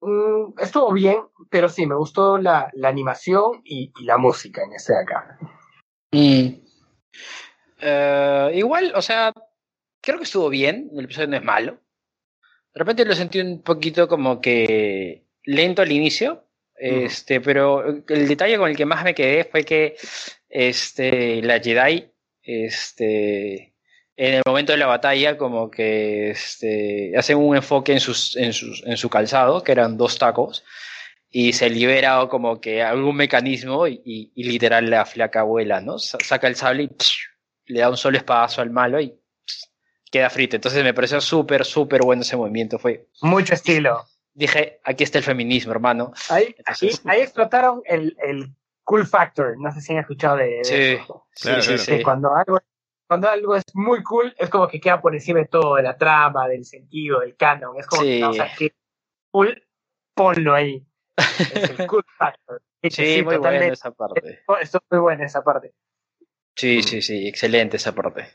mm, 0.01 0.59
estuvo 0.59 0.91
bien, 0.93 1.20
pero 1.49 1.70
sí, 1.70 1.86
me 1.86 1.95
gustó 1.95 2.38
la, 2.38 2.70
la 2.74 2.89
animación 2.89 3.61
y, 3.63 3.91
y, 3.99 4.05
la 4.05 4.18
música 4.18 4.63
en 4.63 4.74
ese 4.74 4.95
acá. 4.95 5.38
Mm. 6.11 6.65
Uh, 7.80 8.49
igual, 8.53 8.91
o 8.95 9.01
sea, 9.01 9.32
creo 10.08 10.20
que 10.20 10.24
estuvo 10.24 10.47
bien, 10.47 10.89
el 10.95 11.03
episodio 11.03 11.28
no 11.28 11.36
es 11.36 11.43
malo. 11.43 11.82
De 12.74 12.80
repente 12.80 13.03
lo 13.03 13.14
sentí 13.14 13.41
un 13.41 13.62
poquito 13.62 14.08
como 14.08 14.39
que 14.39 15.26
lento 15.43 15.82
al 15.82 15.91
inicio, 15.91 16.45
este, 16.76 17.41
pero 17.41 17.86
el 17.86 18.28
detalle 18.28 18.58
con 18.58 18.70
el 18.70 18.78
que 18.78 18.86
más 18.86 19.03
me 19.03 19.14
quedé 19.14 19.43
fue 19.43 19.66
que 19.66 19.97
este, 20.47 21.41
la 21.41 21.60
Jedi 21.60 22.10
este, 22.41 23.74
en 24.16 24.36
el 24.36 24.43
momento 24.45 24.72
de 24.72 24.78
la 24.78 24.86
batalla 24.86 25.38
como 25.38 25.70
que 25.70 26.30
este, 26.30 27.12
hacen 27.18 27.38
un 27.38 27.58
enfoque 27.58 27.91
en, 27.91 27.99
sus, 27.99 28.38
en, 28.38 28.53
sus, 28.53 28.86
en 28.86 28.95
su 28.95 29.10
calzado, 29.10 29.62
que 29.62 29.74
eran 29.74 29.97
dos 29.97 30.18
tacos, 30.18 30.64
y 31.30 31.51
se 31.51 31.70
libera 31.70 32.26
como 32.30 32.62
que 32.62 32.82
algún 32.82 33.18
mecanismo 33.18 33.88
y, 33.88 34.01
y, 34.05 34.43
literal 34.45 34.89
la 34.89 35.05
flaca 35.05 35.41
abuela, 35.41 35.82
¿no? 35.82 35.99
Saca 35.99 36.47
el 36.47 36.55
sable 36.55 36.84
y 36.84 36.89
le 37.66 37.82
da 37.82 37.89
un 37.89 37.97
solo 37.97 38.18
espadazo 38.18 38.62
al 38.62 38.70
malo 38.70 39.01
y 39.01 39.14
queda 40.12 40.30
frito. 40.30 40.55
Entonces 40.55 40.84
me 40.84 40.93
pareció 40.93 41.22
súper, 41.22 41.66
súper 41.66 42.01
bueno 42.01 42.22
ese 42.22 42.38
movimiento. 42.38 42.80
Fue 42.80 43.08
mucho 43.22 43.53
estilo. 43.53 44.05
Dije, 44.34 44.80
aquí 44.84 45.03
está 45.03 45.18
el 45.18 45.24
feminismo, 45.24 45.72
hermano. 45.72 46.14
Ahí, 46.30 46.55
ahí, 47.05 47.22
explotaron 47.22 47.82
el, 47.86 48.16
el, 48.24 48.53
cool 48.84 49.05
factor. 49.05 49.58
No 49.58 49.72
sé 49.72 49.82
si 49.82 49.93
han 49.93 49.99
escuchado 49.99 50.38
de, 50.38 50.64
sí, 50.64 50.97
sí, 51.34 51.62
sí, 51.62 51.78
sí, 51.78 52.03
Cuando 52.03 52.36
algo 52.36 52.60
cuando 53.08 53.30
algo 53.30 53.55
es 53.55 53.64
muy 53.74 54.03
cool, 54.03 54.36
es 54.38 54.49
como 54.49 54.68
que 54.68 54.82
queda 54.82 55.01
por 55.01 55.14
encima 55.14 55.39
de 55.39 55.45
todo, 55.45 55.76
de 55.76 55.84
la 55.84 55.97
trama, 55.97 56.47
del 56.47 56.66
sentido, 56.66 57.22
del 57.22 57.36
canon. 57.36 57.78
Es 57.80 57.88
como 57.88 58.03
que, 58.03 58.24
o 58.24 58.34
sea, 58.34 58.53
que 58.53 58.76
cool, 59.32 59.66
ponlo 60.14 60.53
ahí. 60.53 60.86
Es 61.16 61.80
el 61.80 61.88
cool 61.88 62.03
factor. 62.18 62.62
Sí, 62.89 63.24
muy 63.24 63.38
buena 63.38 63.66
esa 63.68 63.91
parte. 63.91 64.43
Esto 64.62 64.78
es 64.78 64.84
muy 64.91 64.99
buena 64.99 65.26
esa 65.26 65.43
parte. 65.43 65.74
Sí, 66.55 66.84
sí, 66.84 67.01
sí, 67.01 67.28
excelente 67.28 67.78
esa 67.78 67.95
parte. 67.95 68.28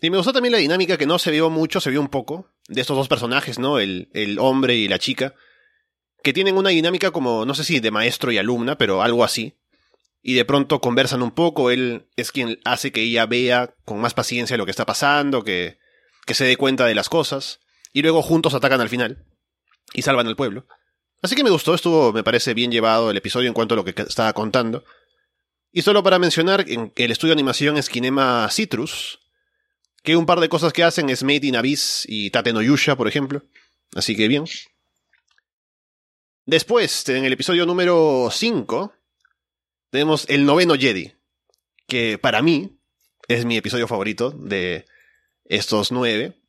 Y 0.00 0.10
me 0.10 0.18
gustó 0.18 0.32
también 0.32 0.52
la 0.52 0.58
dinámica 0.58 0.98
que 0.98 1.06
no 1.06 1.18
se 1.18 1.30
vio 1.30 1.48
mucho, 1.50 1.80
se 1.80 1.90
vio 1.90 2.00
un 2.00 2.08
poco, 2.08 2.50
de 2.68 2.80
estos 2.80 2.96
dos 2.96 3.08
personajes, 3.08 3.58
¿no? 3.58 3.78
El, 3.78 4.10
el 4.12 4.38
hombre 4.38 4.76
y 4.76 4.88
la 4.88 4.98
chica, 4.98 5.34
que 6.22 6.32
tienen 6.32 6.56
una 6.56 6.70
dinámica 6.70 7.10
como, 7.10 7.44
no 7.46 7.54
sé 7.54 7.64
si 7.64 7.80
de 7.80 7.90
maestro 7.90 8.30
y 8.30 8.38
alumna, 8.38 8.76
pero 8.76 9.02
algo 9.02 9.24
así 9.24 9.56
y 10.28 10.34
de 10.34 10.44
pronto 10.44 10.80
conversan 10.80 11.22
un 11.22 11.30
poco, 11.30 11.70
él 11.70 12.08
es 12.16 12.32
quien 12.32 12.58
hace 12.64 12.90
que 12.90 13.00
ella 13.00 13.26
vea 13.26 13.76
con 13.84 14.00
más 14.00 14.12
paciencia 14.12 14.56
lo 14.56 14.64
que 14.64 14.72
está 14.72 14.84
pasando, 14.84 15.44
que, 15.44 15.78
que 16.26 16.34
se 16.34 16.44
dé 16.44 16.56
cuenta 16.56 16.84
de 16.84 16.96
las 16.96 17.08
cosas, 17.08 17.60
y 17.92 18.02
luego 18.02 18.22
juntos 18.22 18.52
atacan 18.52 18.80
al 18.80 18.88
final 18.88 19.24
y 19.94 20.02
salvan 20.02 20.26
al 20.26 20.34
pueblo. 20.34 20.66
Así 21.22 21.36
que 21.36 21.44
me 21.44 21.50
gustó, 21.50 21.74
estuvo, 21.74 22.12
me 22.12 22.24
parece 22.24 22.54
bien 22.54 22.72
llevado 22.72 23.12
el 23.12 23.16
episodio 23.16 23.46
en 23.46 23.54
cuanto 23.54 23.74
a 23.74 23.76
lo 23.76 23.84
que 23.84 23.94
estaba 24.02 24.32
contando. 24.32 24.82
Y 25.70 25.82
solo 25.82 26.02
para 26.02 26.18
mencionar, 26.18 26.64
el 26.68 27.10
estudio 27.12 27.30
de 27.30 27.38
animación 27.38 27.76
es 27.76 27.88
Kinema 27.88 28.48
Citrus, 28.50 29.20
que 30.06 30.14
un 30.14 30.24
par 30.24 30.38
de 30.38 30.48
cosas 30.48 30.72
que 30.72 30.84
hacen 30.84 31.10
es 31.10 31.24
Made 31.24 31.48
in 31.48 31.56
Abyss 31.56 32.04
y 32.06 32.30
Tate 32.30 32.52
no 32.52 32.62
Yusha, 32.62 32.94
por 32.94 33.08
ejemplo. 33.08 33.42
Así 33.92 34.14
que 34.14 34.28
bien. 34.28 34.44
Después, 36.44 37.08
en 37.08 37.24
el 37.24 37.32
episodio 37.32 37.66
número 37.66 38.28
5, 38.30 38.92
tenemos 39.90 40.24
el 40.28 40.46
noveno 40.46 40.76
Jedi, 40.76 41.12
que 41.88 42.18
para 42.18 42.40
mí 42.40 42.78
es 43.26 43.44
mi 43.44 43.56
episodio 43.56 43.88
favorito 43.88 44.30
de 44.30 44.84
estos 45.44 45.90
nueve, 45.90 46.40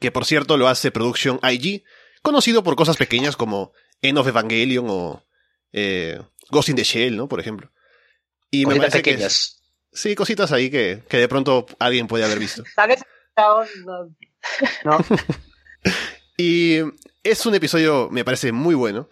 que 0.00 0.10
por 0.10 0.24
cierto 0.24 0.56
lo 0.56 0.66
hace 0.66 0.90
Production 0.90 1.38
IG, 1.40 1.84
conocido 2.20 2.64
por 2.64 2.74
cosas 2.74 2.96
pequeñas 2.96 3.36
como 3.36 3.72
End 4.00 4.18
of 4.18 4.26
Evangelion 4.26 4.86
o 4.88 5.24
eh, 5.72 6.20
Ghost 6.50 6.70
in 6.70 6.74
the 6.74 6.82
Shell, 6.82 7.16
¿no? 7.16 7.28
Por 7.28 7.38
ejemplo. 7.38 7.70
Y 8.50 8.66
me 8.66 8.74
parece 8.74 8.98
pequeñas. 8.98 9.61
Sí, 9.92 10.14
cositas 10.14 10.52
ahí 10.52 10.70
que, 10.70 11.02
que 11.08 11.18
de 11.18 11.28
pronto 11.28 11.66
alguien 11.78 12.06
puede 12.06 12.24
haber 12.24 12.38
visto. 12.38 12.64
no. 14.84 14.98
y 16.36 16.78
es 17.22 17.46
un 17.46 17.54
episodio, 17.54 18.08
me 18.10 18.24
parece 18.24 18.52
muy 18.52 18.74
bueno 18.74 19.08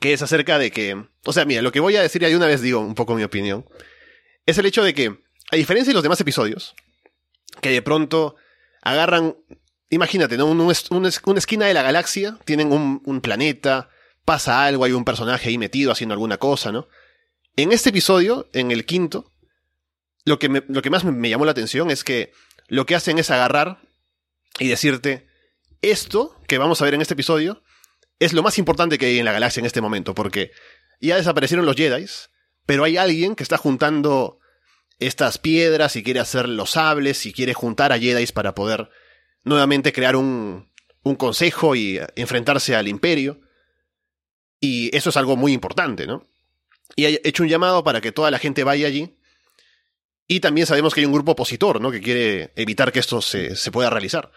que 0.00 0.12
es 0.12 0.22
acerca 0.22 0.58
de 0.58 0.70
que, 0.70 1.06
o 1.24 1.32
sea, 1.32 1.44
mira, 1.44 1.62
lo 1.62 1.72
que 1.72 1.80
voy 1.80 1.96
a 1.96 2.02
decir, 2.02 2.22
y 2.22 2.34
una 2.34 2.46
vez 2.46 2.60
digo 2.60 2.80
un 2.80 2.94
poco 2.94 3.14
mi 3.14 3.22
opinión, 3.22 3.66
es 4.44 4.58
el 4.58 4.66
hecho 4.66 4.84
de 4.84 4.94
que, 4.94 5.18
a 5.50 5.56
diferencia 5.56 5.90
de 5.90 5.94
los 5.94 6.02
demás 6.02 6.20
episodios, 6.20 6.74
que 7.60 7.70
de 7.70 7.82
pronto 7.82 8.36
agarran, 8.82 9.36
imagínate, 9.88 10.36
¿no? 10.36 10.46
una 10.46 11.08
esquina 11.38 11.66
de 11.66 11.74
la 11.74 11.82
galaxia, 11.82 12.38
tienen 12.44 12.72
un, 12.72 13.02
un, 13.04 13.20
planeta, 13.20 13.88
pasa 14.24 14.64
algo, 14.64 14.84
hay 14.84 14.92
un 14.92 15.04
personaje 15.04 15.48
ahí 15.48 15.58
metido 15.58 15.92
haciendo 15.92 16.12
alguna 16.12 16.36
cosa, 16.36 16.72
¿no? 16.72 16.88
En 17.56 17.72
este 17.72 17.88
episodio, 17.88 18.48
en 18.52 18.70
el 18.70 18.84
quinto, 18.84 19.32
lo 20.26 20.38
que, 20.38 20.62
lo 20.68 20.82
que 20.82 20.90
más 20.90 21.04
me- 21.04 21.30
llamó 21.30 21.46
la 21.46 21.52
atención 21.52 21.90
es 21.90 22.04
que 22.04 22.32
lo 22.68 22.84
que 22.84 22.94
hacen 22.94 23.18
es 23.18 23.30
agarrar 23.30 23.78
y 24.58 24.68
decirte, 24.68 25.28
esto 25.80 26.38
que 26.46 26.58
vamos 26.58 26.82
a 26.82 26.84
ver 26.84 26.92
en 26.94 27.00
este 27.00 27.14
episodio 27.14 27.62
es 28.18 28.32
lo 28.34 28.42
más 28.42 28.58
importante 28.58 28.98
que 28.98 29.06
hay 29.06 29.18
en 29.18 29.24
la 29.24 29.32
galaxia 29.32 29.60
en 29.60 29.66
este 29.66 29.80
momento, 29.80 30.14
porque 30.14 30.50
ya 31.00 31.16
desaparecieron 31.16 31.64
los 31.64 31.76
Jedi, 31.76 32.06
pero 32.66 32.84
hay 32.84 32.96
alguien 32.98 33.34
que 33.36 33.42
está 33.42 33.56
juntando 33.56 34.38
estas 34.98 35.38
piedras 35.38 35.94
y 35.96 36.02
quiere 36.02 36.20
hacer 36.20 36.48
los 36.48 36.70
sables 36.70 37.24
y 37.26 37.32
quiere 37.32 37.54
juntar 37.54 37.92
a 37.92 37.98
Jedi 37.98 38.26
para 38.28 38.54
poder 38.54 38.88
nuevamente 39.44 39.92
crear 39.92 40.16
un, 40.16 40.72
un 41.02 41.16
consejo 41.16 41.76
y 41.76 42.00
enfrentarse 42.16 42.74
al 42.74 42.88
imperio. 42.88 43.40
Y 44.58 44.96
eso 44.96 45.10
es 45.10 45.16
algo 45.18 45.36
muy 45.36 45.52
importante, 45.52 46.06
¿no? 46.06 46.26
Y 46.96 47.04
ha 47.04 47.08
hecho 47.22 47.42
un 47.42 47.48
llamado 47.50 47.84
para 47.84 48.00
que 48.00 48.10
toda 48.10 48.30
la 48.30 48.38
gente 48.38 48.64
vaya 48.64 48.86
allí. 48.88 49.15
Y 50.28 50.40
también 50.40 50.66
sabemos 50.66 50.92
que 50.94 51.00
hay 51.00 51.06
un 51.06 51.12
grupo 51.12 51.32
opositor, 51.32 51.80
¿no? 51.80 51.90
Que 51.90 52.00
quiere 52.00 52.52
evitar 52.56 52.92
que 52.92 52.98
esto 52.98 53.22
se, 53.22 53.54
se 53.56 53.70
pueda 53.70 53.90
realizar. 53.90 54.30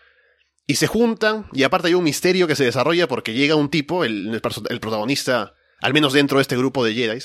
Y 0.68 0.76
se 0.76 0.86
juntan, 0.88 1.48
y 1.52 1.64
aparte 1.64 1.88
hay 1.88 1.96
un 1.96 2.04
misterio 2.04 2.48
que 2.48 2.56
se 2.56 2.64
desarrolla 2.64 3.08
porque 3.08 3.34
llega 3.34 3.56
un 3.56 3.70
tipo, 3.70 4.04
el, 4.06 4.30
el 4.70 4.80
protagonista, 4.80 5.56
al 5.82 5.94
menos 5.94 6.14
dentro 6.14 6.38
de 6.38 6.44
este 6.44 6.56
grupo 6.58 6.86
de 6.86 6.94
Jedi, 6.94 7.20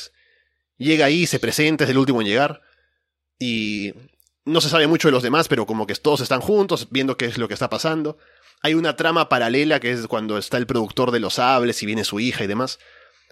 llega 0.79 1.05
ahí, 1.05 1.27
se 1.27 1.39
presenta, 1.39 1.85
es 1.85 1.91
el 1.91 1.99
último 1.99 2.23
en 2.23 2.27
llegar, 2.29 2.63
y 3.39 3.93
no 4.47 4.61
se 4.63 4.71
sabe 4.71 4.87
mucho 4.87 5.09
de 5.09 5.13
los 5.13 5.23
demás, 5.23 5.49
pero 5.49 5.67
como 5.67 5.87
que 5.87 5.95
todos 5.95 6.21
están 6.23 6.41
juntos, 6.41 6.89
viendo 6.91 7.19
qué 7.19 7.27
es 7.27 7.37
lo 7.37 7.49
que 7.49 7.55
está 7.55 7.69
pasando. 7.69 8.17
Hay 8.63 8.73
una 8.73 8.97
trama 8.97 9.29
paralela 9.29 9.79
que 9.79 9.91
es 9.93 10.07
cuando 10.07 10.39
está 10.39 10.57
el 10.57 10.67
productor 10.67 11.11
de 11.11 11.21
los 11.21 11.35
sables 11.35 11.83
y 11.83 11.87
viene 11.87 12.05
su 12.05 12.21
hija 12.21 12.45
y 12.45 12.47
demás. 12.47 12.79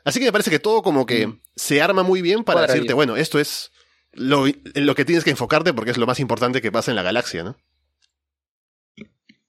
Así 0.04 0.18
que 0.18 0.26
me 0.26 0.32
parece 0.32 0.50
que 0.50 0.58
todo 0.58 0.82
como 0.82 1.06
que 1.06 1.26
Mm. 1.26 1.40
se 1.56 1.80
arma 1.80 2.02
muy 2.02 2.20
bien 2.20 2.44
para 2.44 2.56
Cuadra 2.60 2.72
decirte, 2.74 2.88
bien. 2.88 2.96
bueno, 2.96 3.16
esto 3.16 3.38
es 3.38 3.71
lo, 4.12 4.46
en 4.46 4.86
lo 4.86 4.94
que 4.94 5.04
tienes 5.04 5.24
que 5.24 5.30
enfocarte 5.30 5.72
porque 5.74 5.90
es 5.90 5.98
lo 5.98 6.06
más 6.06 6.20
importante 6.20 6.60
que 6.60 6.72
pasa 6.72 6.90
en 6.90 6.96
la 6.96 7.02
galaxia, 7.02 7.42
¿no? 7.44 7.56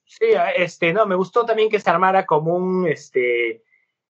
Sí, 0.05 0.27
este, 0.55 0.93
no, 0.93 1.05
me 1.05 1.15
gustó 1.15 1.45
también 1.45 1.69
que 1.69 1.79
se 1.79 1.89
armara 1.89 2.25
como 2.25 2.55
un, 2.55 2.87
este, 2.87 3.63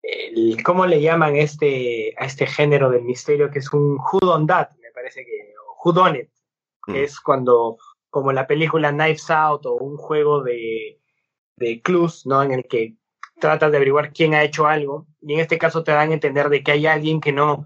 el- 0.03 0.63
¿cómo 0.65 0.87
le 0.87 1.01
llaman 1.01 1.37
este, 1.37 2.15
a 2.17 2.25
este 2.25 2.47
género 2.47 2.91
del 2.91 3.03
misterio? 3.03 3.51
Que 3.51 3.59
es 3.59 3.73
un 3.73 3.99
Who 3.99 4.47
That, 4.47 4.71
me 4.81 4.91
parece 4.95 5.25
que, 5.25 5.53
o 5.69 5.91
Who 5.91 6.09
It, 6.09 6.31
que 6.87 6.93
Mm. 6.93 6.97
es 6.97 7.21
cuando, 7.21 7.77
como 8.09 8.33
la 8.33 8.47
película 8.47 8.91
Knives 8.91 9.31
Out 9.31 9.67
o 9.67 9.75
un 9.75 9.99
juego 9.99 10.43
de, 10.43 10.99
de 11.57 11.83
clues, 11.83 12.25
¿no? 12.27 12.43
En 12.43 12.53
el 12.53 12.65
que 12.67 12.95
tratas 13.39 13.71
de 13.71 13.77
averiguar 13.77 14.13
quién 14.13 14.35
ha 14.35 14.43
hecho 14.43 14.67
algo, 14.67 15.07
y 15.21 15.35
en 15.35 15.41
este 15.41 15.59
caso 15.59 15.85
te 15.85 15.93
dan 15.93 16.11
a 16.11 16.15
entender 16.15 16.49
de 16.49 16.63
que 16.63 16.73
hay 16.73 16.87
alguien 16.87 17.21
que 17.21 17.33
no, 17.33 17.65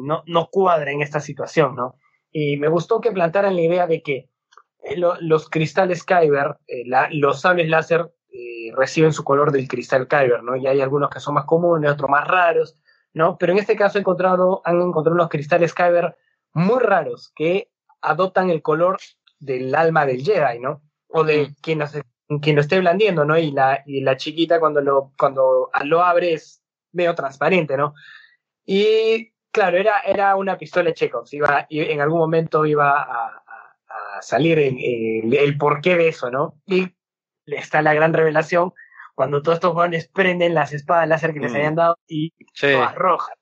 no, 0.00 0.22
no 0.26 0.48
cuadra 0.50 0.90
en 0.92 1.02
esta 1.02 1.20
situación, 1.20 1.74
¿no? 1.76 1.96
Y 2.32 2.56
me 2.56 2.68
gustó 2.68 3.00
que 3.00 3.12
plantaran 3.12 3.54
la 3.56 3.62
idea 3.62 3.86
de 3.86 4.02
que 4.02 4.28
eh, 4.82 4.96
lo- 4.96 5.16
los 5.20 5.48
cristales 5.50 6.04
Kyber, 6.04 6.56
eh, 6.66 6.84
la- 6.86 7.08
los 7.12 7.40
sables 7.42 7.68
láser 7.68 8.10
eh, 8.32 8.70
reciben 8.76 9.12
su 9.12 9.24
color 9.24 9.50
del 9.52 9.66
cristal 9.68 10.06
Kyber, 10.08 10.42
¿no? 10.42 10.56
Y 10.56 10.66
hay 10.66 10.80
algunos 10.80 11.10
que 11.10 11.20
son 11.20 11.34
más 11.34 11.44
comunes, 11.44 11.90
otros 11.90 12.08
más 12.08 12.26
raros, 12.28 12.76
¿no? 13.12 13.36
Pero 13.38 13.52
en 13.52 13.58
este 13.58 13.76
caso 13.76 13.98
he 13.98 14.00
encontrado, 14.02 14.62
han 14.64 14.80
encontrado 14.80 15.14
unos 15.16 15.28
cristales 15.28 15.74
Kyber 15.74 16.16
muy 16.54 16.78
raros 16.80 17.32
que 17.34 17.70
adoptan 18.00 18.48
el 18.50 18.62
color 18.62 18.98
del 19.40 19.74
alma 19.74 20.06
del 20.06 20.22
Jedi, 20.22 20.60
¿no? 20.60 20.82
O 21.08 21.24
de 21.24 21.48
Mm. 21.48 21.54
quien, 21.60 21.78
lo- 21.80 22.40
quien 22.40 22.54
lo 22.56 22.62
esté 22.62 22.78
blandiendo, 22.78 23.24
¿no? 23.24 23.36
Y 23.36 23.50
la, 23.50 23.82
y 23.84 24.00
la 24.02 24.16
chiquita 24.16 24.60
cuando 24.60 24.80
lo, 24.80 25.12
cuando 25.18 25.70
lo 25.84 26.02
abre 26.02 26.32
es 26.34 26.62
medio 26.92 27.14
transparente, 27.14 27.76
¿no? 27.76 27.94
Y 28.64 29.32
claro, 29.50 29.76
era, 29.78 30.00
era 30.00 30.36
una 30.36 30.56
pistola 30.58 30.92
Chekhov, 30.92 31.24
iba, 31.32 31.66
en 31.70 32.00
algún 32.00 32.18
momento 32.18 32.64
iba 32.66 32.90
a, 33.02 33.26
a- 33.26 33.44
a 34.18 34.22
salir 34.22 34.58
el, 34.58 34.76
el, 34.78 35.34
el 35.34 35.58
porqué 35.58 35.96
de 35.96 36.08
eso, 36.08 36.30
¿no? 36.30 36.54
Y 36.66 36.88
está 37.46 37.82
la 37.82 37.92
gran 37.94 38.12
revelación 38.12 38.72
cuando 39.14 39.42
todos 39.42 39.56
estos 39.56 39.72
jóvenes 39.72 40.08
prenden 40.08 40.54
las 40.54 40.72
espadas 40.72 41.08
láser 41.08 41.32
que 41.34 41.40
les 41.40 41.52
Mm. 41.52 41.56
habían 41.56 41.74
dado 41.74 41.98
y 42.06 42.32
Sí. 42.54 42.72
todas 42.72 42.94
rojas. 42.94 43.34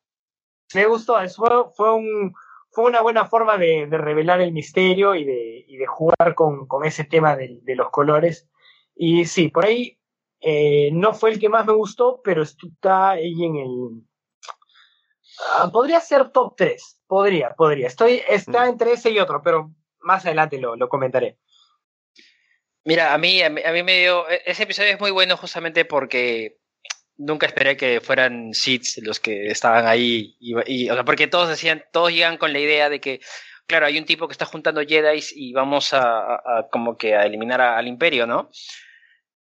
Me 0.74 0.86
gustó, 0.86 1.20
eso 1.20 1.44
fue, 1.46 1.70
fue, 1.76 1.94
un, 1.94 2.32
fue 2.70 2.84
una 2.84 3.02
buena 3.02 3.26
forma 3.26 3.56
de, 3.58 3.86
de 3.86 3.98
revelar 3.98 4.40
el 4.40 4.52
misterio 4.52 5.14
y 5.14 5.24
de, 5.24 5.64
y 5.68 5.76
de 5.76 5.86
jugar 5.86 6.34
con, 6.34 6.66
con 6.66 6.84
ese 6.84 7.04
tema 7.04 7.36
de, 7.36 7.60
de 7.62 7.74
los 7.76 7.90
colores. 7.90 8.48
Y 8.94 9.24
sí, 9.26 9.48
por 9.48 9.66
ahí 9.66 9.98
eh, 10.40 10.90
no 10.92 11.12
fue 11.14 11.30
el 11.30 11.38
que 11.38 11.48
más 11.48 11.66
me 11.66 11.72
gustó, 11.74 12.20
pero 12.24 12.42
está 12.42 13.10
ahí 13.10 13.44
en 13.44 13.56
el... 13.56 14.02
Ah, 15.52 15.70
podría 15.72 16.00
ser 16.00 16.30
top 16.30 16.54
3, 16.56 17.00
podría, 17.06 17.50
podría. 17.54 17.86
Estoy, 17.86 18.22
está 18.28 18.64
Mm. 18.66 18.68
entre 18.70 18.92
ese 18.92 19.10
y 19.10 19.18
otro, 19.18 19.40
pero 19.42 19.70
más 20.00 20.24
adelante 20.26 20.58
lo, 20.58 20.76
lo 20.76 20.88
comentaré. 20.88 21.38
Mira, 22.84 23.12
a 23.12 23.18
mí, 23.18 23.42
a 23.42 23.50
mí, 23.50 23.60
a 23.62 23.72
mí 23.72 23.82
me 23.82 23.98
dio. 24.00 24.28
e- 24.28 24.42
Ese 24.46 24.62
episodio 24.64 24.90
es 24.92 25.00
muy 25.00 25.10
bueno 25.10 25.36
justamente 25.36 25.84
porque 25.84 26.58
nunca 27.16 27.46
esperé 27.46 27.76
que 27.76 28.00
fueran 28.00 28.54
Seeds 28.54 28.98
los 29.02 29.20
que 29.20 29.48
estaban 29.48 29.86
ahí. 29.86 30.36
Y, 30.40 30.54
y- 30.86 30.90
o 30.90 30.94
sea, 30.94 31.04
porque 31.04 31.26
todos 31.26 31.48
decían, 31.48 31.84
todos 31.92 32.12
llegan 32.12 32.36
con 32.38 32.52
la 32.52 32.60
idea 32.60 32.88
de 32.88 33.00
que, 33.00 33.20
claro, 33.66 33.86
hay 33.86 33.98
un 33.98 34.04
tipo 34.06 34.26
que 34.26 34.32
está 34.32 34.46
juntando 34.46 34.80
Jedi 34.86 35.20
y 35.34 35.52
vamos 35.52 35.92
a, 35.92 36.00
a- 36.20 36.58
a 36.60 36.68
como 36.70 36.96
que 36.96 37.14
a 37.14 37.24
eliminar 37.26 37.60
a- 37.60 37.76
al 37.76 37.86
Imperio, 37.88 38.26
¿no? 38.26 38.48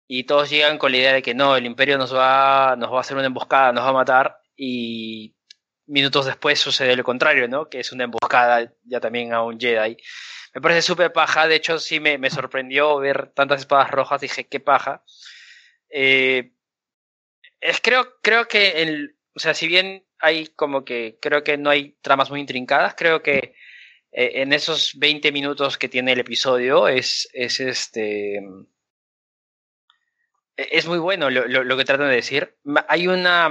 Y 0.06 0.24
todos 0.24 0.48
llegan 0.48 0.78
con 0.78 0.90
la 0.92 0.98
idea 0.98 1.12
de 1.12 1.22
que 1.22 1.34
no, 1.34 1.54
el 1.56 1.66
Imperio 1.66 1.98
nos 1.98 2.14
va, 2.14 2.76
nos 2.78 2.90
va 2.92 2.96
a 2.98 3.00
hacer 3.00 3.16
una 3.16 3.26
emboscada, 3.26 3.72
nos 3.72 3.84
va 3.84 3.90
a 3.90 3.92
matar. 3.92 4.40
Y 4.56 5.34
minutos 5.88 6.26
después 6.26 6.58
sucede 6.60 6.96
lo 6.96 7.04
contrario, 7.04 7.48
¿no? 7.48 7.68
Que 7.68 7.80
es 7.80 7.92
una 7.92 8.04
emboscada 8.04 8.72
ya 8.84 9.00
también 9.00 9.32
a 9.32 9.42
un 9.42 9.58
Jedi. 9.60 9.96
Me 10.54 10.60
parece 10.60 10.82
súper 10.82 11.12
paja, 11.12 11.46
de 11.48 11.56
hecho 11.56 11.78
sí 11.78 12.00
me, 12.00 12.18
me 12.18 12.30
sorprendió 12.30 12.98
ver 12.98 13.30
tantas 13.34 13.60
espadas 13.60 13.90
rojas, 13.90 14.20
dije, 14.20 14.46
qué 14.48 14.60
paja. 14.60 15.04
Eh, 15.90 16.52
es, 17.60 17.80
creo, 17.80 18.06
creo 18.22 18.46
que, 18.48 18.82
el, 18.82 19.16
o 19.34 19.38
sea, 19.40 19.54
si 19.54 19.68
bien 19.68 20.06
hay 20.18 20.48
como 20.48 20.84
que, 20.84 21.18
creo 21.20 21.44
que 21.44 21.56
no 21.58 21.70
hay 21.70 21.96
tramas 22.02 22.30
muy 22.30 22.40
intrincadas, 22.40 22.94
creo 22.96 23.22
que 23.22 23.54
eh, 24.12 24.42
en 24.42 24.52
esos 24.52 24.92
20 24.98 25.32
minutos 25.32 25.78
que 25.78 25.88
tiene 25.88 26.12
el 26.12 26.20
episodio 26.20 26.88
es, 26.88 27.28
es 27.32 27.60
este... 27.60 28.36
e- 28.38 28.42
Es 30.56 30.86
muy 30.86 30.98
bueno 30.98 31.30
lo, 31.30 31.46
lo, 31.46 31.64
lo 31.64 31.76
que 31.76 31.84
tratan 31.84 32.08
de 32.08 32.16
decir. 32.16 32.56
Hay 32.88 33.06
una... 33.08 33.48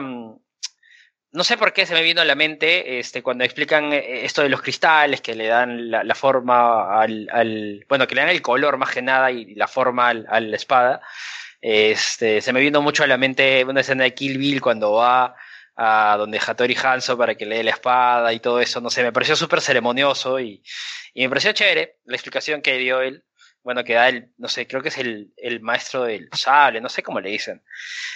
no 1.31 1.43
sé 1.43 1.57
por 1.57 1.73
qué 1.73 1.85
se 1.85 1.93
me 1.93 2.01
vino 2.01 2.21
a 2.21 2.25
la 2.25 2.35
mente 2.35 2.99
este, 2.99 3.21
cuando 3.21 3.43
explican 3.43 3.91
eh, 3.93 4.25
esto 4.25 4.41
de 4.41 4.49
los 4.49 4.61
cristales 4.61 5.21
que 5.21 5.35
le 5.35 5.47
dan 5.47 5.91
la, 5.91 6.15
forma 6.15 6.99
al, 7.01 7.27
al- 7.31 7.85
Bueno, 7.89 8.07
que 8.07 8.15
le 8.15 8.21
dan 8.21 8.29
el 8.29 8.41
color 8.41 8.77
más 8.77 8.91
que 8.93 9.01
nada 9.01 9.31
y 9.31 9.53
la 9.55 9.67
forma 9.67 10.09
al, 10.09 10.25
a 10.29 10.39
la 10.39 10.55
espada. 10.55 11.01
Este, 11.61 12.41
se 12.41 12.53
me 12.53 12.59
vino 12.61 12.81
mucho 12.81 13.03
a 13.03 13.07
la 13.07 13.17
mente 13.17 13.63
una 13.65 13.81
escena 13.81 14.03
de 14.03 14.13
Kill 14.13 14.37
Bill 14.37 14.61
cuando 14.61 14.93
va 14.93 15.35
a 15.75 16.15
donde 16.17 16.39
Hattori 16.39 16.75
Hanzo 16.81 17.17
para 17.17 17.35
que 17.35 17.45
le 17.45 17.57
dé 17.57 17.63
la 17.63 17.71
espada 17.71 18.33
y 18.33 18.39
todo 18.39 18.59
eso. 18.59 18.81
No 18.81 18.89
sé, 18.89 19.03
me 19.03 19.11
pareció 19.11 19.35
súper 19.35 19.61
ceremonioso 19.61 20.39
y, 20.39 20.63
y 21.13 21.23
me 21.23 21.29
pareció 21.29 21.51
chévere 21.51 21.97
la 22.05 22.15
explicación 22.15 22.61
que 22.61 22.77
dio 22.77 23.01
él. 23.01 23.23
Bueno, 23.63 23.83
que 23.83 23.95
da 23.95 24.07
el, 24.07 24.31
no 24.37 24.47
sé, 24.47 24.65
creo 24.65 24.81
que 24.81 24.87
es 24.89 24.97
el, 24.97 25.33
el 25.35 25.59
maestro 25.59 26.03
del 26.03 26.29
sable, 26.31 26.79
no 26.79 26.87
sé 26.89 27.03
cómo 27.03 27.19
le 27.19 27.31
dicen. 27.31 27.61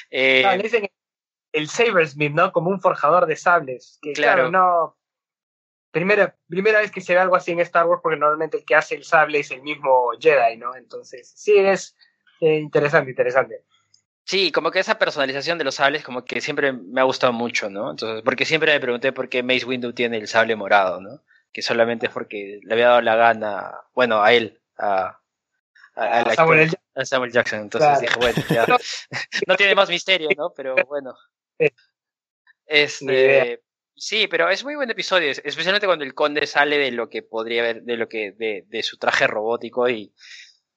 Eh, 0.09 0.43
Ah, 0.45 0.55
le 0.55 0.63
dicen 0.63 0.87
el 1.53 1.67
Sabersmith, 1.69 2.33
¿no? 2.33 2.51
Como 2.51 2.69
un 2.69 2.79
forjador 2.81 3.25
de 3.25 3.35
sables. 3.35 3.99
Que 4.01 4.13
claro, 4.13 4.49
Claro. 4.49 4.51
no. 4.51 4.97
Primera, 5.91 6.37
primera 6.47 6.79
vez 6.79 6.89
que 6.91 7.01
se 7.01 7.13
ve 7.13 7.19
algo 7.19 7.35
así 7.35 7.51
en 7.51 7.59
Star 7.59 7.85
Wars, 7.85 7.99
porque 8.01 8.17
normalmente 8.17 8.57
el 8.57 8.65
que 8.65 8.75
hace 8.75 8.95
el 8.95 9.03
sable 9.03 9.39
es 9.39 9.51
el 9.51 9.61
mismo 9.61 10.11
Jedi, 10.19 10.55
¿no? 10.57 10.73
Entonces, 10.75 11.33
sí, 11.35 11.57
es 11.57 11.97
eh, 12.39 12.55
interesante, 12.59 13.09
interesante. 13.11 13.65
Sí, 14.23 14.53
como 14.53 14.71
que 14.71 14.79
esa 14.79 14.97
personalización 14.97 15.57
de 15.57 15.65
los 15.65 15.75
sables 15.75 16.03
como 16.03 16.23
que 16.23 16.39
siempre 16.39 16.71
me 16.71 17.01
ha 17.01 17.03
gustado 17.03 17.33
mucho, 17.33 17.69
¿no? 17.69 17.91
Entonces, 17.91 18.21
porque 18.23 18.45
siempre 18.45 18.71
me 18.71 18.79
pregunté 18.79 19.11
por 19.11 19.27
qué 19.27 19.43
Mace 19.43 19.65
Windu 19.65 19.91
tiene 19.91 20.17
el 20.17 20.29
sable 20.29 20.55
morado, 20.55 21.01
¿no? 21.01 21.21
Que 21.51 21.61
solamente 21.61 22.05
es 22.05 22.13
porque 22.13 22.61
le 22.63 22.73
había 22.73 22.87
dado 22.87 23.01
la 23.01 23.15
gana, 23.17 23.73
bueno, 23.93 24.23
a 24.23 24.31
él, 24.31 24.61
a, 24.77 25.19
a, 25.95 26.19
al 26.21 26.29
A 26.29 26.35
Samuel 26.35 26.61
actor, 26.61 26.79
a 26.95 27.03
Samuel 27.05 27.31
Jackson. 27.33 27.59
Entonces 27.59 27.89
Claro. 27.89 28.01
dije, 28.01 28.15
bueno, 28.19 28.43
ya. 28.49 28.65
no 29.47 29.55
tiene 29.57 29.75
más 29.75 29.89
misterio, 29.89 30.29
¿no? 30.37 30.53
Pero 30.55 30.75
bueno. 30.87 31.13
Este, 32.65 33.61
sí, 33.95 34.27
pero 34.27 34.49
es 34.49 34.63
muy 34.63 34.75
buen 34.75 34.89
episodio, 34.89 35.29
es- 35.29 35.41
especialmente 35.43 35.87
cuando 35.87 36.05
el 36.05 36.13
conde 36.13 36.47
sale 36.47 36.77
de 36.77 36.91
lo 36.91 37.09
que 37.09 37.21
podría 37.21 37.61
haber, 37.63 37.83
de 37.83 37.97
lo 37.97 38.07
que, 38.07 38.31
de, 38.31 38.63
de 38.67 38.83
su 38.83 38.97
traje 38.97 39.27
robótico 39.27 39.89
y, 39.89 40.13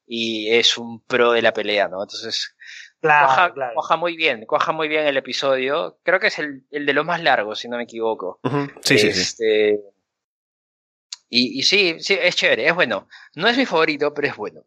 y 0.07 0.51
es 0.55 0.76
un 0.76 1.01
pro 1.05 1.32
de 1.32 1.43
la 1.43 1.53
pelea, 1.53 1.89
¿no? 1.89 2.03
Entonces, 2.03 2.57
Claro, 3.01 3.26
cuaja, 3.26 3.53
claro. 3.55 3.74
cuaja 3.74 3.97
muy 3.97 4.16
bien, 4.16 4.45
cuaja 4.47 4.72
muy 4.72 4.89
bien 4.89 5.07
el 5.07 5.16
episodio. 5.18 5.99
Creo 6.03 6.18
que 6.18 6.28
es 6.28 6.39
el, 6.39 6.64
el 6.70 6.87
de 6.87 6.93
los 6.95 7.05
más 7.05 7.22
largos, 7.22 7.59
si 7.61 7.68
no 7.68 7.76
me 7.76 7.82
equivoco. 7.85 8.41
Sí, 8.82 8.99
sí, 8.99 9.12
sí. 9.12 9.20
Este, 9.20 9.80
Y, 11.28 11.59
y 11.59 11.62
sí, 11.64 11.97
sí, 12.01 12.16
es 12.20 12.35
chévere, 12.37 12.66
es 12.66 12.74
bueno. 12.74 13.09
No 13.35 13.47
es 13.49 13.57
mi 13.57 13.66
favorito, 13.66 14.12
pero 14.14 14.28
es 14.28 14.37
bueno. 14.37 14.64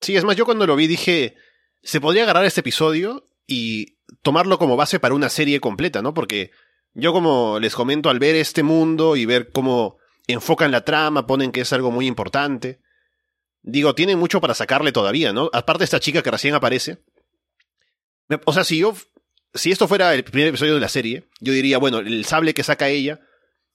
Sí, 0.00 0.16
es 0.16 0.24
más, 0.24 0.36
yo 0.36 0.44
cuando 0.44 0.66
lo 0.66 0.76
vi 0.76 0.86
dije, 0.86 1.34
se 1.82 2.00
podría 2.00 2.22
agarrar 2.24 2.44
este 2.44 2.60
episodio 2.60 3.28
y 3.46 3.93
tomarlo 4.22 4.58
como 4.58 4.76
base 4.76 5.00
para 5.00 5.14
una 5.14 5.28
serie 5.28 5.60
completa, 5.60 6.02
¿no? 6.02 6.14
Porque 6.14 6.50
Yo 6.92 7.12
como 7.12 7.58
les 7.58 7.74
comento 7.74 8.08
al 8.08 8.20
ver 8.20 8.36
este 8.36 8.62
mundo 8.62 9.16
y 9.16 9.26
ver 9.26 9.50
cómo 9.50 9.98
enfocan 10.28 10.70
la 10.70 10.84
trama, 10.84 11.26
ponen 11.26 11.50
que 11.50 11.62
es 11.62 11.72
algo 11.72 11.90
muy 11.90 12.06
importante. 12.06 12.80
Digo, 13.62 13.94
tienen 13.94 14.18
mucho 14.18 14.40
para 14.40 14.54
sacarle 14.54 14.92
todavía, 14.92 15.32
¿no? 15.32 15.50
Aparte 15.52 15.84
esta 15.84 15.98
chica 15.98 16.22
que 16.22 16.30
recién 16.30 16.54
aparece. 16.54 17.02
O 18.44 18.52
sea, 18.52 18.62
si 18.62 18.78
yo 18.78 18.94
si 19.54 19.70
esto 19.70 19.88
fuera 19.88 20.14
el 20.14 20.24
primer 20.24 20.48
episodio 20.48 20.74
de 20.74 20.80
la 20.80 20.88
serie, 20.88 21.28
yo 21.40 21.52
diría, 21.52 21.78
bueno, 21.78 21.98
el 21.98 22.24
sable 22.24 22.54
que 22.54 22.64
saca 22.64 22.88
ella 22.88 23.20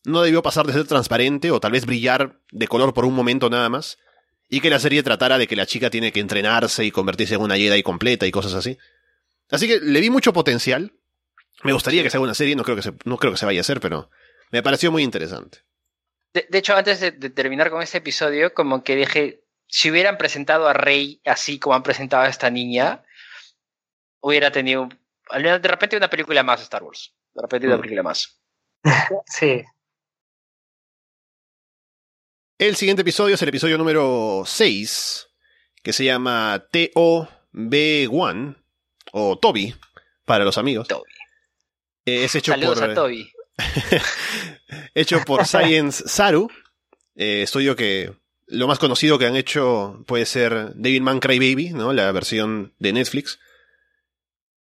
no 0.05 0.21
debió 0.21 0.43
pasar 0.43 0.65
de 0.67 0.73
ser 0.73 0.85
transparente 0.85 1.51
o 1.51 1.59
tal 1.59 1.71
vez 1.71 1.85
brillar 1.85 2.39
de 2.51 2.67
color 2.67 2.93
por 2.93 3.05
un 3.05 3.13
momento 3.13 3.49
nada 3.49 3.69
más, 3.69 3.97
y 4.49 4.61
que 4.61 4.69
la 4.69 4.79
serie 4.79 5.03
tratara 5.03 5.37
de 5.37 5.47
que 5.47 5.55
la 5.55 5.65
chica 5.65 5.89
tiene 5.89 6.11
que 6.11 6.19
entrenarse 6.19 6.83
y 6.83 6.91
convertirse 6.91 7.35
en 7.35 7.41
una 7.41 7.55
Jedi 7.55 7.83
completa 7.83 8.25
y 8.25 8.31
cosas 8.31 8.53
así. 8.53 8.77
Así 9.49 9.67
que 9.67 9.79
le 9.79 9.99
vi 9.99 10.09
mucho 10.09 10.33
potencial. 10.33 10.93
Me 11.63 11.73
gustaría 11.73 12.03
que 12.03 12.09
se 12.09 12.17
haga 12.17 12.23
una 12.23 12.33
serie, 12.33 12.55
no 12.55 12.63
creo 12.63 12.75
que 12.75 12.81
se, 12.81 12.93
no 13.05 13.17
creo 13.17 13.33
que 13.33 13.37
se 13.37 13.45
vaya 13.45 13.59
a 13.59 13.61
hacer, 13.61 13.79
pero 13.79 14.09
me 14.51 14.63
pareció 14.63 14.91
muy 14.91 15.03
interesante. 15.03 15.59
De, 16.33 16.45
hecho, 16.57 16.75
antes 16.75 16.99
de, 16.99 17.11
terminar 17.11 17.71
con 17.71 17.81
este 17.81 17.97
episodio, 17.97 18.53
como 18.53 18.83
que 18.83 18.95
dije, 18.95 19.43
si 19.67 19.89
hubieran 19.89 20.17
presentado 20.17 20.67
a 20.67 20.73
Rey 20.73 21.21
así 21.25 21.59
como 21.59 21.75
han 21.75 21.83
presentado 21.83 22.23
a 22.23 22.29
esta 22.29 22.49
niña, 22.49 23.03
hubiera 24.21 24.51
tenido 24.51 24.89
de 25.31 25.57
repente 25.59 25.97
una 25.97 26.09
película 26.09 26.43
más 26.43 26.61
Star 26.61 26.83
Wars. 26.83 27.15
De 27.33 27.41
repente 27.41 27.67
una 27.67 27.77
mm. 27.77 27.81
película 27.81 28.03
más. 28.03 28.39
sí. 29.25 29.63
El 32.57 32.75
siguiente 32.75 33.01
episodio 33.01 33.35
es 33.35 33.41
el 33.41 33.49
episodio 33.49 33.77
número 33.77 34.43
6, 34.45 35.27
que 35.81 35.93
se 35.93 36.03
llama 36.03 36.67
TOB1, 36.71 38.58
o 39.11 39.37
Toby, 39.37 39.75
para 40.25 40.45
los 40.45 40.57
amigos. 40.57 40.87
Toby. 40.87 41.11
Eh, 42.05 42.23
es 42.25 42.35
hecho 42.35 42.51
Saludos 42.51 42.79
por. 42.79 42.89
a 42.89 42.93
Toby. 42.93 43.31
hecho 44.95 45.23
por 45.25 45.45
Science 45.45 46.03
Saru, 46.07 46.49
eh, 47.15 47.43
estudio 47.43 47.75
que 47.75 48.13
lo 48.47 48.67
más 48.67 48.79
conocido 48.79 49.19
que 49.19 49.25
han 49.25 49.35
hecho 49.35 50.03
puede 50.07 50.25
ser 50.25 50.73
David 50.75 51.01
Man 51.01 51.19
Cry 51.19 51.37
Baby, 51.37 51.69
¿no? 51.69 51.93
La 51.93 52.11
versión 52.11 52.73
de 52.79 52.93
Netflix. 52.93 53.39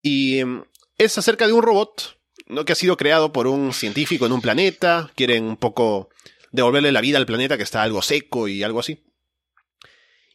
Y 0.01 0.39
em, 0.39 0.63
es 0.97 1.17
acerca 1.17 1.47
de 1.47 1.53
un 1.53 1.63
robot 1.63 2.17
¿no? 2.47 2.65
que 2.65 2.73
ha 2.73 2.75
sido 2.75 2.97
creado 2.97 3.33
por 3.33 3.47
un 3.47 3.73
científico 3.73 4.25
en 4.25 4.31
un 4.31 4.41
planeta. 4.41 5.11
Quieren 5.15 5.43
un 5.43 5.57
poco 5.57 6.09
devolverle 6.51 6.91
la 6.91 7.01
vida 7.01 7.17
al 7.17 7.25
planeta 7.25 7.57
que 7.57 7.63
está 7.63 7.81
algo 7.81 8.01
seco 8.01 8.47
y 8.47 8.63
algo 8.63 8.79
así. 8.79 9.03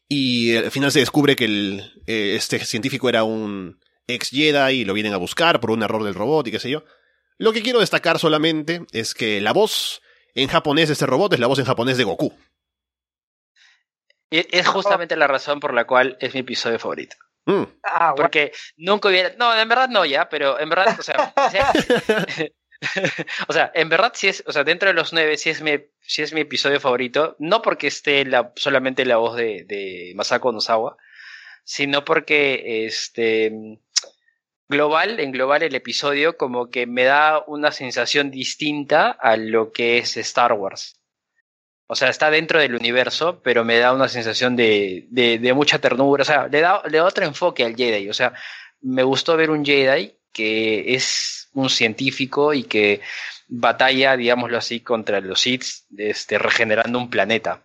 Y 0.09 0.55
al 0.57 0.71
final 0.71 0.93
se 0.93 1.01
descubre 1.01 1.37
que 1.37 1.45
el, 1.45 2.03
eh, 2.07 2.35
este 2.37 2.65
científico 2.65 3.09
era 3.09 3.25
un 3.25 3.81
ex 4.07 4.31
Jedi 4.31 4.81
y 4.81 4.85
lo 4.85 4.95
vienen 4.95 5.15
a 5.15 5.19
buscar 5.19 5.61
por 5.61 5.71
un 5.71 5.83
error 5.83 6.05
del 6.05 6.15
robot 6.15 6.47
y 6.49 6.51
qué 6.51 6.59
sé 6.59 6.71
yo. 6.71 6.85
Lo 7.39 7.53
que 7.53 7.63
quiero 7.63 7.81
destacar 7.81 8.19
solamente 8.19 8.83
es 8.93 9.15
que 9.15 9.41
la 9.41 9.53
voz 9.53 10.03
en 10.35 10.49
japonés 10.49 10.89
de 10.89 10.93
este 10.93 11.07
robot 11.07 11.33
es 11.33 11.41
la 11.41 11.47
voz 11.47 11.59
en 11.59 11.65
japonés 11.65 11.97
de 11.97 12.05
Goku. 12.05 12.33
Es 14.31 14.67
justamente 14.67 15.17
la 15.17 15.27
razón 15.27 15.61
por 15.61 15.75
la 15.75 15.87
cual 15.87 16.17
es 16.21 16.35
mi 16.35 16.41
episodio 16.41 16.79
favorito. 16.79 17.17
Mm. 17.47 17.65
Ah, 17.83 18.15
Porque 18.17 18.53
nunca 18.77 19.09
hubiera. 19.09 19.35
No, 19.37 19.57
en 19.57 19.69
verdad 19.69 19.89
no, 19.89 20.05
ya, 20.05 20.29
pero 20.29 20.59
en 20.59 20.69
verdad, 20.69 20.97
o 20.99 21.03
sea. 21.03 21.33
o 23.49 23.53
sea, 23.53 23.71
en 23.75 23.89
verdad 23.89 24.13
sí 24.15 24.29
es. 24.29 24.43
O 24.47 24.53
sea, 24.53 24.65
dentro 24.65 24.89
de 24.89 24.95
los 24.95 25.13
nueve 25.13 25.37
sí 25.37 25.51
es 25.51 25.63
mi, 25.63 25.73
sí 26.01 26.23
es 26.23 26.33
mi 26.33 26.41
episodio 26.41 26.81
favorito. 26.81 27.37
No 27.39 27.63
porque 27.63 27.87
esté 27.87 28.25
la, 28.25 28.53
solamente 28.57 29.05
la 29.05 29.17
voz 29.19 29.37
de, 29.37 29.65
de 29.67 30.13
Masako 30.17 30.53
Nozawa, 30.53 30.97
sino 31.65 32.05
porque 32.05 32.87
este. 32.87 33.53
Global, 34.69 35.21
en 35.21 35.33
global 35.33 35.62
el 35.62 35.75
episodio 35.75 36.37
como 36.39 36.71
que 36.71 36.87
me 36.87 37.05
da 37.05 37.45
una 37.47 37.71
sensación 37.71 38.31
distinta 38.31 39.11
a 39.11 39.37
lo 39.37 39.73
que 39.73 39.99
es 39.99 40.17
Star 40.17 40.55
Wars. 40.55 41.01
O 41.87 41.95
sea, 41.95 42.09
está 42.09 42.31
dentro 42.31 42.59
del 42.59 42.75
universo, 42.75 43.43
pero 43.43 43.62
me 43.62 43.79
da 43.79 43.93
una 43.93 44.09
sensación 44.09 44.57
de, 44.57 45.07
de, 45.11 45.53
mucha 45.53 45.79
ternura. 45.79 46.23
O 46.23 46.25
sea, 46.25 46.49
le 46.49 46.61
da, 46.61 46.83
le 46.89 46.99
da 46.99 47.05
otro 47.05 47.27
enfoque 47.27 47.62
al 47.62 47.77
Jedi. 47.77 48.09
O 48.09 48.15
sea, 48.15 48.33
me 48.81 49.03
gustó 49.03 49.37
ver 49.37 49.51
un 49.51 49.65
Jedi 49.65 50.17
que 50.33 50.95
es 50.95 51.49
un 51.53 51.69
científico 51.69 52.55
y 52.55 52.65
que 52.65 53.03
batalla, 53.49 54.17
digámoslo 54.17 54.57
así, 54.57 54.81
contra 54.81 55.21
los 55.21 55.41
Sith, 55.41 55.65
este, 55.97 56.39
regenerando 56.39 56.99
un 56.99 57.11
planeta. 57.11 57.62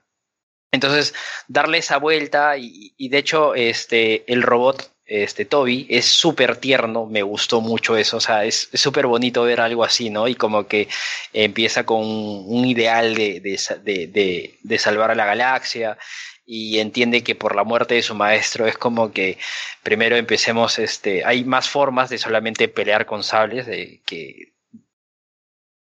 Entonces, 0.71 1.15
darle 1.47 1.79
esa 1.79 1.97
vuelta 1.97 2.57
y, 2.57 2.93
y 2.97 3.09
de 3.09 3.17
hecho, 3.17 3.55
este, 3.55 4.31
el 4.31 4.43
robot 4.43 4.91
este 5.09 5.43
Toby, 5.45 5.87
es 5.89 6.05
súper 6.05 6.57
tierno, 6.57 7.07
me 7.07 7.23
gustó 7.23 7.61
mucho 7.61 7.97
eso, 7.97 8.17
o 8.17 8.21
sea, 8.21 8.45
es 8.45 8.69
súper 8.73 9.07
bonito 9.07 9.43
ver 9.43 9.59
algo 9.59 9.83
así, 9.83 10.11
¿no? 10.11 10.27
Y 10.27 10.35
como 10.35 10.67
que 10.67 10.87
empieza 11.33 11.83
con 11.83 12.01
un 12.03 12.65
ideal 12.65 13.15
de, 13.15 13.39
de, 13.41 14.57
de, 14.61 14.77
salvar 14.77 15.09
a 15.09 15.15
la 15.15 15.25
galaxia 15.25 15.97
y 16.45 16.79
entiende 16.79 17.23
que 17.23 17.33
por 17.33 17.55
la 17.55 17.63
muerte 17.63 17.95
de 17.95 18.03
su 18.03 18.13
maestro 18.13 18.67
es 18.67 18.77
como 18.77 19.11
que 19.11 19.39
primero 19.81 20.15
empecemos, 20.15 20.77
este, 20.77 21.25
hay 21.25 21.43
más 21.43 21.69
formas 21.69 22.11
de 22.11 22.19
solamente 22.19 22.67
pelear 22.67 23.07
con 23.07 23.23
sables, 23.23 23.65
de 23.65 24.01
que 24.05 24.53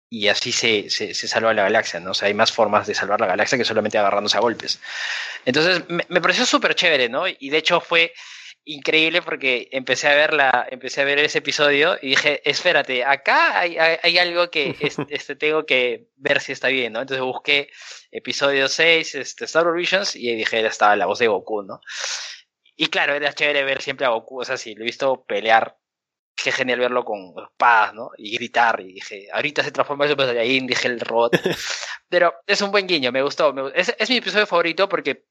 y 0.10 0.28
así 0.28 0.52
se, 0.52 0.90
se, 0.90 1.14
salva 1.14 1.54
la 1.54 1.64
galaxia, 1.64 2.00
¿no? 2.02 2.12
O 2.12 2.14
sea, 2.14 2.28
hay 2.28 2.34
más 2.34 2.52
formas 2.52 2.86
de 2.86 2.96
salvar 2.96 3.22
la 3.22 3.28
galaxia 3.28 3.58
que 3.58 3.64
solamente 3.64 3.98
agarrándose 3.98 4.36
a 4.36 4.42
golpes. 4.42 4.82
Entonces, 5.46 5.84
me, 5.88 6.06
me 6.10 6.20
pareció 6.20 6.46
súper 6.46 6.76
chévere, 6.76 7.08
¿no? 7.08 7.24
Y 7.28 7.50
de 7.50 7.58
hecho 7.58 7.80
fue 7.80 8.14
increíble 8.64 9.22
porque 9.22 9.70
empecé 9.72 10.08
a 10.08 10.16
ver 10.16 10.34
la, 10.34 10.68
empecé 10.70 11.02
a 11.02 11.06
ver 11.06 11.20
ese 11.20 11.40
episodio 11.40 11.98
y 12.02 12.10
dije, 12.10 12.48
espérate, 12.50 13.04
acá 13.04 13.60
hay, 13.60 13.78
hay, 13.78 14.18
algo 14.18 14.50
que 14.52 14.76
este, 15.10 15.36
tengo 15.36 15.66
que 15.66 16.10
ver 16.16 16.42
si 16.42 16.52
está 16.52 16.68
bien, 16.68 16.94
¿no? 16.94 17.02
Entonces 17.02 17.26
busqué 17.26 17.70
episodio 18.12 18.68
6, 18.68 19.16
este, 19.16 19.46
Star 19.46 19.66
Wars 19.66 19.78
Visions, 19.78 20.16
y 20.16 20.36
dije, 20.36 20.66
estaba 20.66 20.96
la 20.96 21.08
voz 21.08 21.20
de 21.20 21.28
Goku, 21.28 21.64
¿no? 21.64 21.82
Y 22.76 22.88
claro, 22.88 23.14
era 23.14 23.34
chévere 23.34 23.64
ver 23.64 23.82
siempre 23.82 24.06
a 24.06 24.10
Goku, 24.10 24.42
o 24.42 24.46
sea, 24.46 24.58
sí, 24.58 24.76
lo 24.76 24.84
he 24.84 24.86
visto 24.86 25.24
pelear, 25.26 25.78
qué 26.36 26.52
genial 26.52 26.80
verlo 26.80 27.04
con 27.04 27.34
espadas, 27.44 27.94
¿no? 27.94 28.12
Y 28.18 28.36
gritar, 28.36 28.80
y 28.82 28.94
dije, 28.94 29.28
ahorita 29.32 29.64
se 29.64 29.72
transforma 29.72 30.06
en 30.06 30.12
Super 30.12 30.28
Saiyajin, 30.28 30.68
dije 30.68 30.88
el 30.88 31.00
robot. 31.00 31.34
Pero 32.10 32.34
es 32.46 32.62
un 32.62 32.72
buen 32.72 32.88
guiño, 32.88 33.12
me 33.12 33.24
gustó, 33.24 33.54
es, 33.74 33.96
es 33.98 34.10
mi 34.10 34.18
episodio 34.18 34.46
favorito 34.46 34.88
porque 34.90 35.26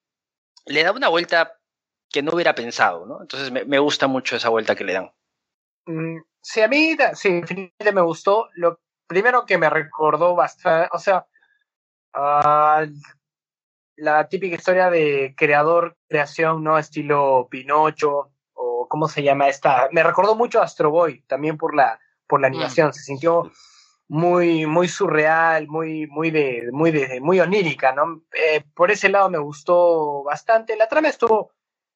le 0.67 0.83
da 0.83 0.93
una 0.93 1.09
vuelta 1.09 1.60
que 2.11 2.23
no 2.23 2.33
hubiera 2.35 2.55
pensado, 2.55 3.07
¿no? 3.07 3.21
Entonces 3.21 3.51
me, 3.51 3.79
gusta 3.79 4.07
mucho 4.07 4.37
esa 4.37 4.49
vuelta 4.49 4.75
que 4.75 4.85
le 4.85 4.95
dan. 4.95 5.13
Mm, 5.87 6.19
sí, 6.41 6.61
a 6.61 6.69
mí 6.69 6.97
sí, 7.15 7.41
definitivamente 7.41 7.93
me 7.93 8.01
gustó. 8.03 8.49
Lo 8.55 8.81
primero 9.07 9.47
que 9.47 9.59
me 9.59 9.71
recordó 9.71 10.35
bastante, 10.35 10.89
o 10.93 10.99
sea, 10.99 11.27
ah, 12.13 12.85
la 13.97 14.29
típica 14.29 14.57
historia 14.57 14.91
de 14.91 15.35
creador, 15.37 15.97
creación, 16.09 16.65
¿no? 16.65 16.79
Estilo 16.79 17.49
Pinocho, 17.51 18.33
o 18.55 18.89
cómo 18.89 19.09
se 19.09 19.23
llama 19.23 19.49
esta. 19.49 19.89
Me 19.93 20.03
recordó 20.03 20.35
mucho 20.35 20.61
a 20.61 20.65
Astro 20.65 20.91
Boy, 20.91 21.23
también 21.29 21.57
por 21.57 21.75
la, 21.75 22.01
por 22.27 22.41
la 22.41 22.49
mm. 22.49 22.53
animación. 22.53 22.93
Se 22.93 23.03
sintió 23.03 23.53
muy, 24.09 24.67
muy 24.67 24.89
surreal, 24.89 25.69
muy, 25.69 26.09
muy 26.09 26.33
de, 26.33 26.69
muy 26.73 26.91
de, 26.91 27.21
muy 27.21 27.39
onírica, 27.39 27.93
¿no? 27.93 28.23
Eh, 28.33 28.65
por 28.75 28.91
ese 28.91 29.09
lado 29.09 29.31
me 29.31 29.39
gustó 29.39 30.25
bastante. 30.25 30.77
La 30.77 30.89
trama 30.89 31.09
estuvo 31.09 31.53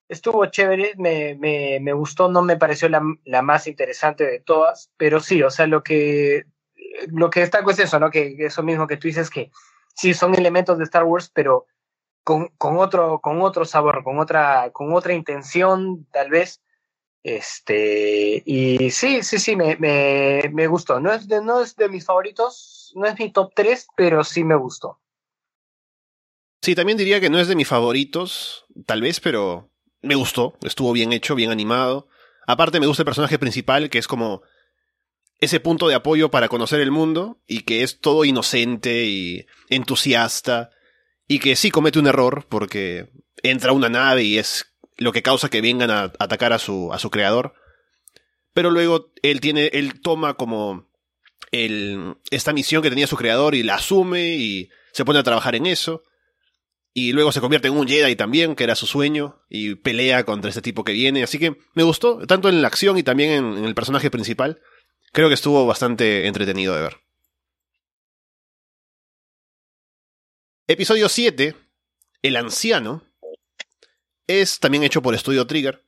estuvo 0.08 0.46
chévere, 0.46 0.92
me, 0.96 1.34
me, 1.36 1.78
me 1.80 1.92
gustó, 1.92 2.28
no 2.28 2.42
me 2.42 2.56
pareció 2.56 2.88
la, 2.88 3.02
la, 3.24 3.42
más 3.42 3.66
interesante 3.66 4.24
de 4.24 4.40
todas, 4.40 4.90
pero 4.96 5.20
sí, 5.20 5.42
o 5.42 5.50
sea, 5.50 5.66
lo 5.66 5.82
que, 5.82 6.44
lo 7.08 7.30
que 7.30 7.40
destaco 7.40 7.70
es 7.70 7.78
eso, 7.78 7.98
¿no? 7.98 8.10
Que 8.10 8.36
eso 8.38 8.62
mismo 8.62 8.86
que 8.86 8.96
tú 8.96 9.08
dices 9.08 9.30
que 9.30 9.50
sí 9.94 10.14
son 10.14 10.34
elementos 10.34 10.78
de 10.78 10.84
Star 10.84 11.04
Wars, 11.04 11.30
pero 11.32 11.66
con, 12.22 12.48
con 12.58 12.78
otro, 12.78 13.20
con 13.20 13.40
otro 13.42 13.64
sabor, 13.64 14.02
con 14.02 14.18
otra, 14.18 14.70
con 14.72 14.92
otra 14.92 15.14
intención, 15.14 16.06
tal 16.10 16.30
vez. 16.30 16.60
Este, 17.22 18.42
y 18.44 18.90
sí, 18.90 19.22
sí, 19.22 19.38
sí, 19.38 19.56
me, 19.56 19.76
me, 19.76 20.42
me 20.52 20.66
gustó. 20.66 21.00
No 21.00 21.12
es, 21.12 21.26
de, 21.26 21.42
no 21.42 21.62
es 21.62 21.74
de 21.76 21.88
mis 21.88 22.04
favoritos, 22.04 22.92
no 22.96 23.06
es 23.06 23.18
mi 23.18 23.32
top 23.32 23.52
3, 23.54 23.88
pero 23.96 24.24
sí 24.24 24.44
me 24.44 24.56
gustó. 24.56 25.00
Sí, 26.62 26.74
también 26.74 26.98
diría 26.98 27.20
que 27.20 27.30
no 27.30 27.38
es 27.38 27.48
de 27.48 27.56
mis 27.56 27.68
favoritos, 27.68 28.66
tal 28.86 29.02
vez, 29.02 29.20
pero 29.20 29.70
me 30.04 30.14
gustó, 30.14 30.56
estuvo 30.62 30.92
bien 30.92 31.12
hecho, 31.12 31.34
bien 31.34 31.50
animado. 31.50 32.08
Aparte 32.46 32.80
me 32.80 32.86
gusta 32.86 33.02
el 33.02 33.06
personaje 33.06 33.38
principal, 33.38 33.90
que 33.90 33.98
es 33.98 34.06
como 34.06 34.42
ese 35.40 35.60
punto 35.60 35.88
de 35.88 35.94
apoyo 35.94 36.30
para 36.30 36.48
conocer 36.48 36.80
el 36.80 36.90
mundo 36.90 37.38
y 37.46 37.60
que 37.60 37.82
es 37.82 38.00
todo 38.00 38.24
inocente 38.24 39.04
y 39.04 39.46
entusiasta 39.68 40.70
y 41.26 41.38
que 41.38 41.56
sí 41.56 41.70
comete 41.70 41.98
un 41.98 42.06
error 42.06 42.46
porque 42.48 43.10
entra 43.42 43.72
una 43.72 43.88
nave 43.88 44.24
y 44.24 44.38
es 44.38 44.74
lo 44.96 45.12
que 45.12 45.22
causa 45.22 45.50
que 45.50 45.60
vengan 45.60 45.90
a 45.90 46.12
atacar 46.18 46.52
a 46.52 46.58
su, 46.58 46.92
a 46.92 46.98
su 46.98 47.10
creador. 47.10 47.54
Pero 48.52 48.70
luego 48.70 49.12
él 49.22 49.40
tiene, 49.40 49.66
él 49.72 50.00
toma 50.00 50.34
como 50.34 50.88
el, 51.50 52.16
esta 52.30 52.52
misión 52.52 52.82
que 52.82 52.90
tenía 52.90 53.06
su 53.06 53.16
creador 53.16 53.54
y 53.54 53.62
la 53.62 53.76
asume 53.76 54.28
y 54.36 54.70
se 54.92 55.04
pone 55.04 55.18
a 55.18 55.24
trabajar 55.24 55.56
en 55.56 55.66
eso. 55.66 56.02
Y 56.96 57.12
luego 57.12 57.32
se 57.32 57.40
convierte 57.40 57.68
en 57.68 57.76
un 57.76 57.88
Jedi 57.88 58.14
también, 58.14 58.54
que 58.54 58.64
era 58.64 58.76
su 58.76 58.86
sueño, 58.86 59.42
y 59.48 59.74
pelea 59.74 60.24
contra 60.24 60.48
este 60.48 60.62
tipo 60.62 60.84
que 60.84 60.92
viene. 60.92 61.24
Así 61.24 61.38
que 61.40 61.56
me 61.74 61.82
gustó, 61.82 62.24
tanto 62.26 62.48
en 62.48 62.62
la 62.62 62.68
acción 62.68 62.96
y 62.96 63.02
también 63.02 63.30
en, 63.30 63.58
en 63.58 63.64
el 63.64 63.74
personaje 63.74 64.10
principal. 64.10 64.62
Creo 65.12 65.28
que 65.28 65.34
estuvo 65.34 65.66
bastante 65.66 66.26
entretenido 66.28 66.74
de 66.74 66.82
ver. 66.82 66.96
Episodio 70.68 71.08
7, 71.08 71.56
El 72.22 72.36
Anciano, 72.36 73.02
es 74.26 74.60
también 74.60 74.84
hecho 74.84 75.02
por 75.02 75.18
Studio 75.18 75.46
Trigger. 75.46 75.84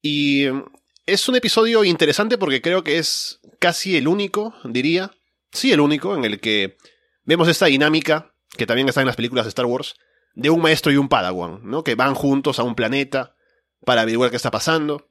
Y 0.00 0.44
em, 0.44 0.64
es 1.06 1.28
un 1.28 1.36
episodio 1.36 1.84
interesante 1.84 2.38
porque 2.38 2.62
creo 2.62 2.82
que 2.84 2.98
es 2.98 3.40
casi 3.58 3.96
el 3.96 4.08
único, 4.08 4.54
diría, 4.64 5.12
sí, 5.52 5.72
el 5.72 5.80
único 5.80 6.16
en 6.16 6.24
el 6.24 6.40
que 6.40 6.76
vemos 7.24 7.48
esta 7.48 7.66
dinámica 7.66 8.34
que 8.56 8.66
también 8.66 8.88
está 8.88 9.00
en 9.00 9.06
las 9.06 9.16
películas 9.16 9.46
de 9.46 9.50
Star 9.50 9.66
Wars, 9.66 9.94
de 10.34 10.50
un 10.50 10.60
maestro 10.60 10.92
y 10.92 10.96
un 10.96 11.08
padawan, 11.08 11.60
¿no? 11.64 11.84
Que 11.84 11.94
van 11.94 12.14
juntos 12.14 12.58
a 12.58 12.62
un 12.62 12.74
planeta 12.74 13.34
para 13.84 14.02
averiguar 14.02 14.30
qué 14.30 14.36
está 14.36 14.50
pasando. 14.50 15.10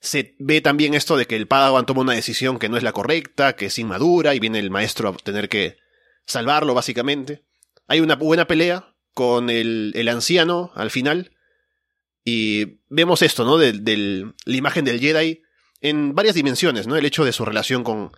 Se 0.00 0.36
ve 0.38 0.60
también 0.60 0.94
esto 0.94 1.16
de 1.16 1.26
que 1.26 1.36
el 1.36 1.48
padawan 1.48 1.86
toma 1.86 2.02
una 2.02 2.12
decisión 2.12 2.58
que 2.58 2.68
no 2.68 2.76
es 2.76 2.82
la 2.82 2.92
correcta, 2.92 3.56
que 3.56 3.66
es 3.66 3.78
inmadura, 3.78 4.34
y 4.34 4.40
viene 4.40 4.58
el 4.58 4.70
maestro 4.70 5.08
a 5.08 5.16
tener 5.16 5.48
que 5.48 5.78
salvarlo, 6.26 6.74
básicamente. 6.74 7.44
Hay 7.86 8.00
una 8.00 8.16
buena 8.16 8.46
pelea 8.46 8.94
con 9.14 9.48
el, 9.48 9.92
el 9.94 10.08
anciano 10.08 10.72
al 10.74 10.90
final. 10.90 11.32
Y 12.24 12.80
vemos 12.88 13.22
esto, 13.22 13.44
¿no? 13.44 13.58
De, 13.58 14.32
la 14.44 14.56
imagen 14.56 14.84
del 14.84 15.00
Jedi 15.00 15.42
en 15.80 16.14
varias 16.14 16.34
dimensiones, 16.34 16.86
¿no? 16.86 16.96
El 16.96 17.04
hecho 17.04 17.24
de 17.24 17.32
su 17.32 17.44
relación 17.44 17.84
con 17.84 18.12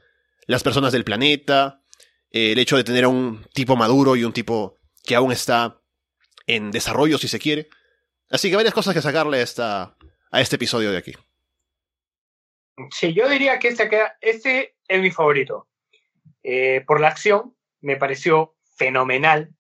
las 0.46 0.62
personas 0.62 0.92
del 0.92 1.04
planeta, 1.04 1.82
el 2.30 2.58
hecho 2.58 2.76
de 2.76 2.84
tener 2.84 3.04
a 3.04 3.08
un 3.08 3.44
tipo 3.52 3.76
maduro 3.76 4.14
y 4.16 4.24
un 4.24 4.32
tipo 4.32 4.78
que 5.06 5.14
aún 5.14 5.32
está 5.32 5.80
en 6.46 6.70
desarrollo, 6.70 7.18
si 7.18 7.28
se 7.28 7.38
quiere. 7.38 7.68
Así 8.28 8.50
que 8.50 8.56
varias 8.56 8.74
cosas 8.74 8.92
que 8.92 9.00
sacarle 9.00 9.38
a, 9.38 9.42
esta, 9.42 9.96
a 10.30 10.40
este 10.40 10.56
episodio 10.56 10.90
de 10.90 10.98
aquí. 10.98 11.14
Sí, 12.90 13.14
yo 13.14 13.28
diría 13.28 13.58
que 13.58 13.68
este, 13.68 13.88
este 14.20 14.76
es 14.86 15.00
mi 15.00 15.10
favorito. 15.10 15.68
Eh, 16.42 16.84
por 16.86 17.00
la 17.00 17.08
acción, 17.08 17.56
me 17.80 17.96
pareció 17.96 18.56
fenomenal. 18.76 19.50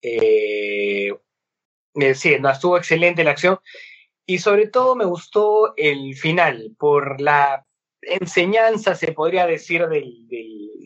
Eh, 0.00 1.12
eh, 1.94 2.14
sí, 2.14 2.36
no, 2.38 2.50
estuvo 2.50 2.76
excelente 2.76 3.24
la 3.24 3.32
acción. 3.32 3.58
Y 4.24 4.38
sobre 4.38 4.68
todo 4.68 4.94
me 4.94 5.04
gustó 5.04 5.74
el 5.76 6.14
final, 6.14 6.74
por 6.78 7.20
la 7.20 7.66
enseñanza, 8.02 8.94
se 8.94 9.12
podría 9.12 9.46
decir, 9.46 9.86
del... 9.88 10.26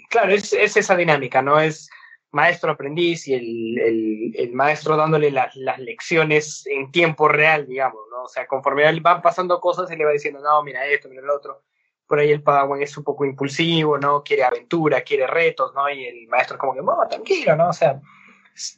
claro, 0.09 0.33
es, 0.33 0.53
esa 0.53 0.97
dinámica, 0.97 1.43
¿no? 1.43 1.61
Es 1.61 1.91
maestro-aprendiz 2.31 3.29
y 3.29 3.35
el, 3.35 4.35
el, 4.37 4.53
maestro 4.53 4.97
dándole 4.97 5.31
las, 5.31 5.55
las, 5.57 5.79
lecciones 5.79 6.66
en 6.66 6.91
tiempo 6.91 7.29
real, 7.29 7.66
digamos, 7.66 8.03
¿no? 8.11 8.24
O 8.24 8.29
sea, 8.29 8.47
conforme 8.47 9.01
van 9.01 9.22
pasando 9.22 9.61
cosas, 9.61 9.89
se 9.89 9.97
le 9.97 10.05
va 10.05 10.12
diciendo, 10.12 10.41
no, 10.41 10.62
mira 10.62 10.87
esto, 10.87 11.09
mira 11.09 11.22
lo 11.22 11.37
otro. 11.37 11.62
Por 12.07 12.18
ahí 12.18 12.31
el 12.31 12.43
Padawan 12.43 12.83
es 12.83 12.97
un 12.97 13.05
poco 13.05 13.24
impulsivo, 13.24 13.99
¿no? 13.99 14.22
Quiere 14.22 14.45
aventura, 14.45 15.03
quiere 15.03 15.27
retos, 15.27 15.72
¿no? 15.74 15.89
Y 15.91 16.05
el 16.05 16.29
maestro 16.29 16.57
es 16.57 16.61
como 16.61 16.74
que, 16.74 16.83
no, 16.83 16.97
tranquilo, 17.09 17.57
¿no? 17.57 17.70
O 17.70 17.72
sea, 17.72 18.01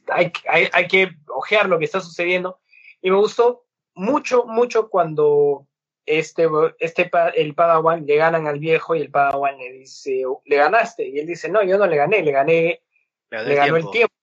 hay, 0.09 0.33
hay, 0.49 0.69
hay 0.73 0.89
que 0.89 1.11
ojear 1.29 1.69
lo 1.69 1.79
que 1.79 1.85
está 1.85 2.01
sucediendo. 2.01 2.61
Y 3.03 3.11
me 3.11 3.17
gustó 3.17 3.67
mucho, 3.95 4.45
mucho 4.47 4.89
cuando 4.89 5.67
este, 6.07 6.49
este, 6.79 7.11
el 7.35 7.55
Padawan 7.55 8.07
le 8.07 8.17
ganan 8.17 8.47
al 8.47 8.59
viejo 8.59 8.95
y 8.95 9.01
el 9.01 9.11
Padawan 9.11 9.59
le 9.59 9.73
dice, 9.73 10.23
le 10.47 10.57
ganaste. 10.57 11.07
Y 11.07 11.19
él 11.19 11.27
dice, 11.27 11.49
no, 11.49 11.63
yo 11.63 11.77
no 11.77 11.87
le 11.87 11.97
gané, 11.97 12.23
le 12.23 12.33
gané, 12.33 12.83
le 13.31 13.55
ganó 13.55 13.77
el 13.77 13.91
tiempo. 13.91 14.15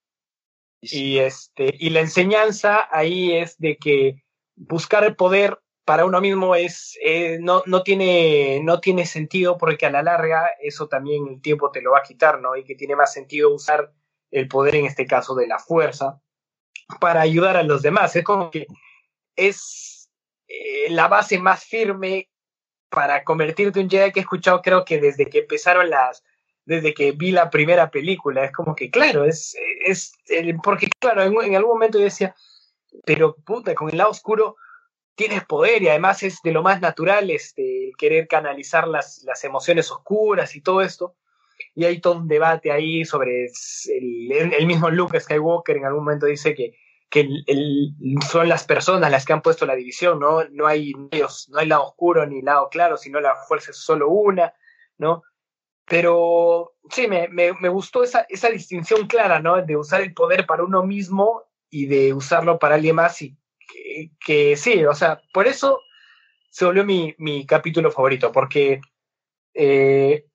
Y, 0.81 1.17
este, 1.17 1.73
y 1.79 1.89
la 1.89 2.01
enseñanza 2.01 2.87
ahí 2.91 3.35
es 3.35 3.57
de 3.57 3.77
que 3.77 4.23
buscar 4.55 5.03
el 5.03 5.15
poder 5.15 5.59
para 5.83 6.05
uno 6.05 6.19
mismo 6.19 6.55
es, 6.55 6.97
eh, 7.03 7.37
no, 7.39 7.63
no, 7.67 7.83
tiene, 7.83 8.59
no 8.63 8.79
tiene 8.79 9.05
sentido 9.05 9.57
porque 9.57 9.85
a 9.85 9.91
la 9.91 10.01
larga 10.01 10.49
eso 10.59 10.87
también 10.87 11.27
el 11.27 11.41
tiempo 11.41 11.71
te 11.71 11.81
lo 11.81 11.91
va 11.91 11.99
a 11.99 12.03
quitar, 12.03 12.41
¿no? 12.41 12.55
Y 12.55 12.63
que 12.63 12.75
tiene 12.75 12.95
más 12.95 13.13
sentido 13.13 13.53
usar 13.53 13.93
el 14.31 14.47
poder, 14.47 14.75
en 14.75 14.85
este 14.85 15.05
caso 15.05 15.35
de 15.35 15.47
la 15.47 15.59
fuerza, 15.59 16.21
para 16.99 17.21
ayudar 17.21 17.55
a 17.55 17.63
los 17.63 17.83
demás. 17.83 18.15
Es 18.15 18.23
como 18.23 18.49
que 18.49 18.65
es 19.35 20.09
eh, 20.47 20.89
la 20.89 21.07
base 21.07 21.37
más 21.39 21.63
firme 21.63 22.29
para 22.89 23.23
convertirte 23.23 23.79
en 23.79 23.89
Jedi 23.89 24.11
que 24.11 24.19
he 24.19 24.23
escuchado 24.23 24.61
creo 24.61 24.85
que 24.85 24.99
desde 24.99 25.29
que 25.29 25.39
empezaron 25.39 25.89
las, 25.89 26.23
desde 26.65 26.93
que 26.93 27.11
vi 27.11 27.31
la 27.31 27.49
primera 27.49 27.89
película, 27.89 28.43
es 28.45 28.51
como 28.51 28.75
que 28.75 28.89
claro, 28.89 29.25
es, 29.25 29.55
es 29.85 30.13
porque 30.63 30.87
claro, 30.99 31.21
en, 31.21 31.55
algún 31.55 31.73
momento 31.73 31.97
yo 31.97 32.05
decía, 32.05 32.35
pero 33.05 33.35
puta, 33.35 33.75
con 33.75 33.89
el 33.89 33.97
lado 33.97 34.11
oscuro 34.11 34.55
tienes 35.15 35.45
poder 35.45 35.83
y 35.83 35.89
además 35.89 36.23
es 36.23 36.41
de 36.43 36.51
lo 36.51 36.63
más 36.63 36.81
natural 36.81 37.29
este, 37.31 37.91
querer 37.97 38.27
canalizar 38.27 38.87
las, 38.87 39.23
las 39.23 39.43
emociones 39.43 39.91
oscuras 39.91 40.55
y 40.55 40.61
todo 40.61 40.81
esto. 40.81 41.15
Y 41.73 41.85
hay 41.85 42.01
todo 42.01 42.17
un 42.17 42.27
debate 42.27 42.71
ahí 42.71 43.05
sobre 43.05 43.45
el, 43.45 44.53
el 44.53 44.65
mismo 44.65 44.89
Luke 44.89 45.19
Skywalker 45.19 45.77
en 45.77 45.85
algún 45.85 46.03
momento 46.03 46.25
dice 46.25 46.53
que 46.53 46.75
que 47.09 47.29
son 48.29 48.49
las 48.49 48.65
personas 48.65 49.11
las 49.11 49.25
que 49.25 49.33
han 49.33 49.41
puesto 49.41 49.65
la 49.65 49.75
división, 49.75 50.19
¿no? 50.19 50.43
No 50.49 50.67
hay, 50.67 50.91
no 50.93 51.59
hay 51.59 51.67
lado 51.67 51.85
oscuro 51.85 52.25
ni 52.25 52.41
lado 52.41 52.67
claro, 52.69 52.97
sino 52.97 53.21
la 53.21 53.35
fuerza 53.47 53.71
es 53.71 53.77
solo 53.77 54.09
una, 54.09 54.53
¿no? 54.97 55.23
Pero 55.87 56.73
sí, 56.89 57.07
me, 57.07 57.27
me, 57.27 57.53
me 57.53 57.69
gustó 57.69 58.03
esa, 58.03 58.25
esa 58.29 58.49
distinción 58.49 59.07
clara, 59.07 59.39
¿no? 59.39 59.61
De 59.61 59.77
usar 59.77 60.01
el 60.01 60.13
poder 60.13 60.45
para 60.45 60.63
uno 60.63 60.83
mismo 60.83 61.43
y 61.69 61.85
de 61.85 62.13
usarlo 62.13 62.57
para 62.57 62.75
alguien 62.75 62.95
más 62.95 63.21
y 63.21 63.37
que, 64.19 64.55
sí, 64.55 64.85
o 64.85 64.93
sea, 64.93 65.21
por 65.33 65.47
eso 65.47 65.81
se 66.49 66.65
volvió 66.65 66.85
mi, 66.85 67.15
mi 67.17 67.45
capítulo 67.45 67.91
favorito, 67.91 68.31
porque 68.31 68.81
eh, 69.53 70.25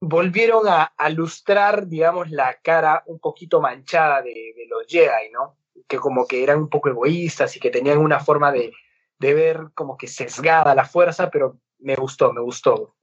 volvieron 0.00 0.68
a, 0.68 0.84
a, 0.84 1.08
lustrar, 1.10 1.86
digamos, 1.86 2.30
la 2.30 2.58
cara 2.62 3.02
un 3.06 3.18
poquito 3.18 3.60
manchada 3.60 4.22
de, 4.22 4.30
de 4.30 4.66
los 4.68 4.86
Jedi, 4.86 5.30
¿no? 5.32 5.56
que 5.88 5.98
como 5.98 6.26
que 6.26 6.42
eran 6.42 6.58
un 6.58 6.68
poco 6.68 6.88
egoístas 6.88 7.56
y 7.56 7.60
que 7.60 7.70
tenían 7.70 7.98
una 7.98 8.20
forma 8.20 8.52
de, 8.52 8.72
de 9.18 9.34
ver 9.34 9.68
como 9.74 9.96
que 9.96 10.06
sesgada 10.06 10.74
la 10.74 10.84
fuerza, 10.84 11.30
pero 11.30 11.58
me 11.78 11.96
gustó, 11.96 12.32
me 12.32 12.40
gustó. 12.40 12.94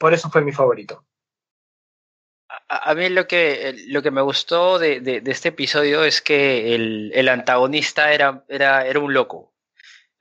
Por 0.00 0.14
eso 0.14 0.30
fue 0.30 0.40
mi 0.40 0.50
favorito. 0.50 1.04
A, 2.68 2.94
mí 2.94 3.10
lo 3.10 3.26
que, 3.26 3.76
lo 3.88 4.02
que 4.02 4.10
me 4.10 4.22
gustó 4.22 4.78
de, 4.78 5.00
de, 5.00 5.22
este 5.26 5.50
episodio 5.50 6.04
es 6.04 6.22
que 6.22 6.74
el, 6.74 7.12
el, 7.14 7.28
antagonista 7.28 8.12
era, 8.12 8.42
era, 8.48 8.86
era 8.86 8.98
un 8.98 9.12
loco. 9.12 9.52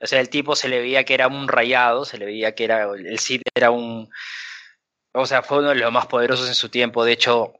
O 0.01 0.05
sea, 0.05 0.19
el 0.19 0.29
tipo 0.29 0.55
se 0.57 0.67
le 0.67 0.79
veía 0.79 1.05
que 1.05 1.13
era 1.13 1.27
un 1.27 1.47
rayado, 1.47 2.03
se 2.03 2.17
le 2.17 2.25
veía 2.25 2.55
que 2.55 2.65
era, 2.65 2.83
el 2.91 3.19
Cid 3.19 3.41
era 3.55 3.71
un, 3.71 4.09
o 5.13 5.25
sea, 5.25 5.43
fue 5.43 5.59
uno 5.59 5.69
de 5.69 5.75
los 5.75 5.91
más 5.93 6.07
poderosos 6.07 6.49
en 6.49 6.55
su 6.55 6.67
tiempo. 6.67 7.05
De 7.05 7.13
hecho, 7.13 7.53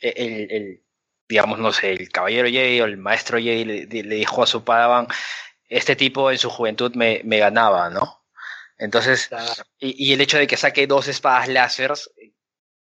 el, 0.00 0.50
el, 0.50 0.84
digamos, 1.26 1.58
no 1.58 1.72
sé, 1.72 1.92
el 1.92 2.10
caballero 2.10 2.48
Jedi 2.48 2.82
o 2.82 2.84
el 2.84 2.98
maestro 2.98 3.38
Jedi 3.38 3.64
le, 3.64 3.86
dijo 4.16 4.42
a 4.42 4.46
su 4.46 4.62
Padawan, 4.62 5.08
este 5.68 5.96
tipo 5.96 6.30
en 6.30 6.38
su 6.38 6.50
juventud 6.50 6.94
me, 6.94 7.22
me 7.24 7.38
ganaba, 7.38 7.88
¿no? 7.88 8.25
Entonces, 8.78 9.30
y, 9.78 10.08
y, 10.08 10.12
el 10.12 10.20
hecho 10.20 10.38
de 10.38 10.46
que 10.46 10.56
saque 10.56 10.86
dos 10.86 11.08
espadas 11.08 11.48
láseres, 11.48 12.10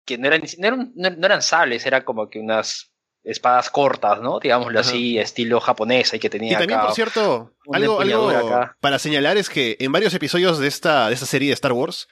que 0.05 0.17
no 0.17 0.27
eran, 0.27 0.41
no 0.57 0.67
eran, 0.67 0.93
no 0.95 1.25
eran 1.25 1.41
sables, 1.41 1.85
eran 1.85 2.03
como 2.03 2.29
que 2.29 2.39
unas 2.39 2.91
espadas 3.23 3.69
cortas, 3.69 4.21
¿no? 4.21 4.39
Digámoslo 4.39 4.79
así, 4.79 5.17
estilo 5.17 5.59
japonesa 5.59 6.15
y 6.15 6.19
que 6.19 6.29
tenía. 6.29 6.53
Y 6.53 6.57
también, 6.57 6.81
por 6.81 6.93
cierto, 6.93 7.53
algo, 7.71 8.01
algo 8.01 8.31
para 8.79 8.99
señalar 8.99 9.37
es 9.37 9.49
que 9.49 9.77
en 9.79 9.91
varios 9.91 10.13
episodios 10.13 10.59
de 10.59 10.67
esta, 10.67 11.07
de 11.07 11.13
esta 11.13 11.25
serie 11.25 11.49
de 11.49 11.53
Star 11.53 11.73
Wars, 11.73 12.07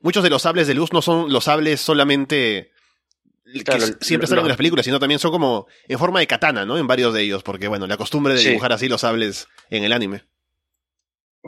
muchos 0.00 0.22
de 0.22 0.30
los 0.30 0.42
sables 0.42 0.66
de 0.66 0.74
luz 0.74 0.92
no 0.92 1.02
son 1.02 1.32
los 1.32 1.44
sables 1.44 1.80
solamente 1.80 2.72
siempre 4.00 4.26
salen 4.26 4.44
en 4.44 4.48
las 4.48 4.56
películas, 4.56 4.84
sino 4.84 4.98
también 4.98 5.18
son 5.18 5.30
como 5.30 5.66
en 5.88 5.98
forma 5.98 6.20
de 6.20 6.26
katana, 6.26 6.64
¿no? 6.64 6.78
En 6.78 6.86
varios 6.86 7.12
de 7.12 7.22
ellos, 7.22 7.42
porque 7.42 7.68
bueno, 7.68 7.86
la 7.86 7.96
costumbre 7.96 8.34
de 8.34 8.40
dibujar 8.40 8.72
así 8.72 8.88
los 8.88 9.02
sables 9.02 9.48
en 9.68 9.84
el 9.84 9.92
anime. 9.92 10.24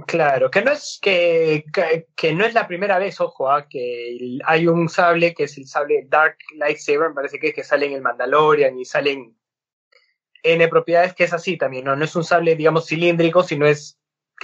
Claro, 0.07 0.51
que 0.51 0.61
no 0.63 0.73
es 0.73 0.99
que, 1.01 1.65
que, 2.17 2.35
no 2.35 2.45
es 2.45 2.53
la 2.53 2.67
primera 2.67 2.99
vez, 2.99 3.21
ojo, 3.21 3.49
¿ah? 3.49 3.69
que 3.69 4.39
hay 4.45 4.67
un 4.67 4.89
sable 4.89 5.35
que 5.35 5.45
es 5.45 5.57
el 5.57 5.69
sable 5.69 6.05
Dark 6.09 6.37
Lightsaber, 6.57 7.11
me 7.11 7.15
parece 7.15 7.39
que 7.39 7.49
es 7.49 7.55
que 7.55 7.63
sale 7.63 7.87
en 7.87 7.93
el 7.93 8.03
Mandalorian 8.03 8.77
y 8.77 8.85
salen 8.85 9.37
N 10.43 10.69
propiedades 10.69 11.15
que 11.15 11.25
es 11.25 11.33
así 11.33 11.57
también, 11.57 11.85
¿no? 11.85 11.95
No 11.95 12.05
es 12.05 12.17
un 12.17 12.25
sable, 12.25 12.57
digamos, 12.57 12.89
cilíndrico, 12.89 13.45
sino 13.45 13.67
es 13.67 13.97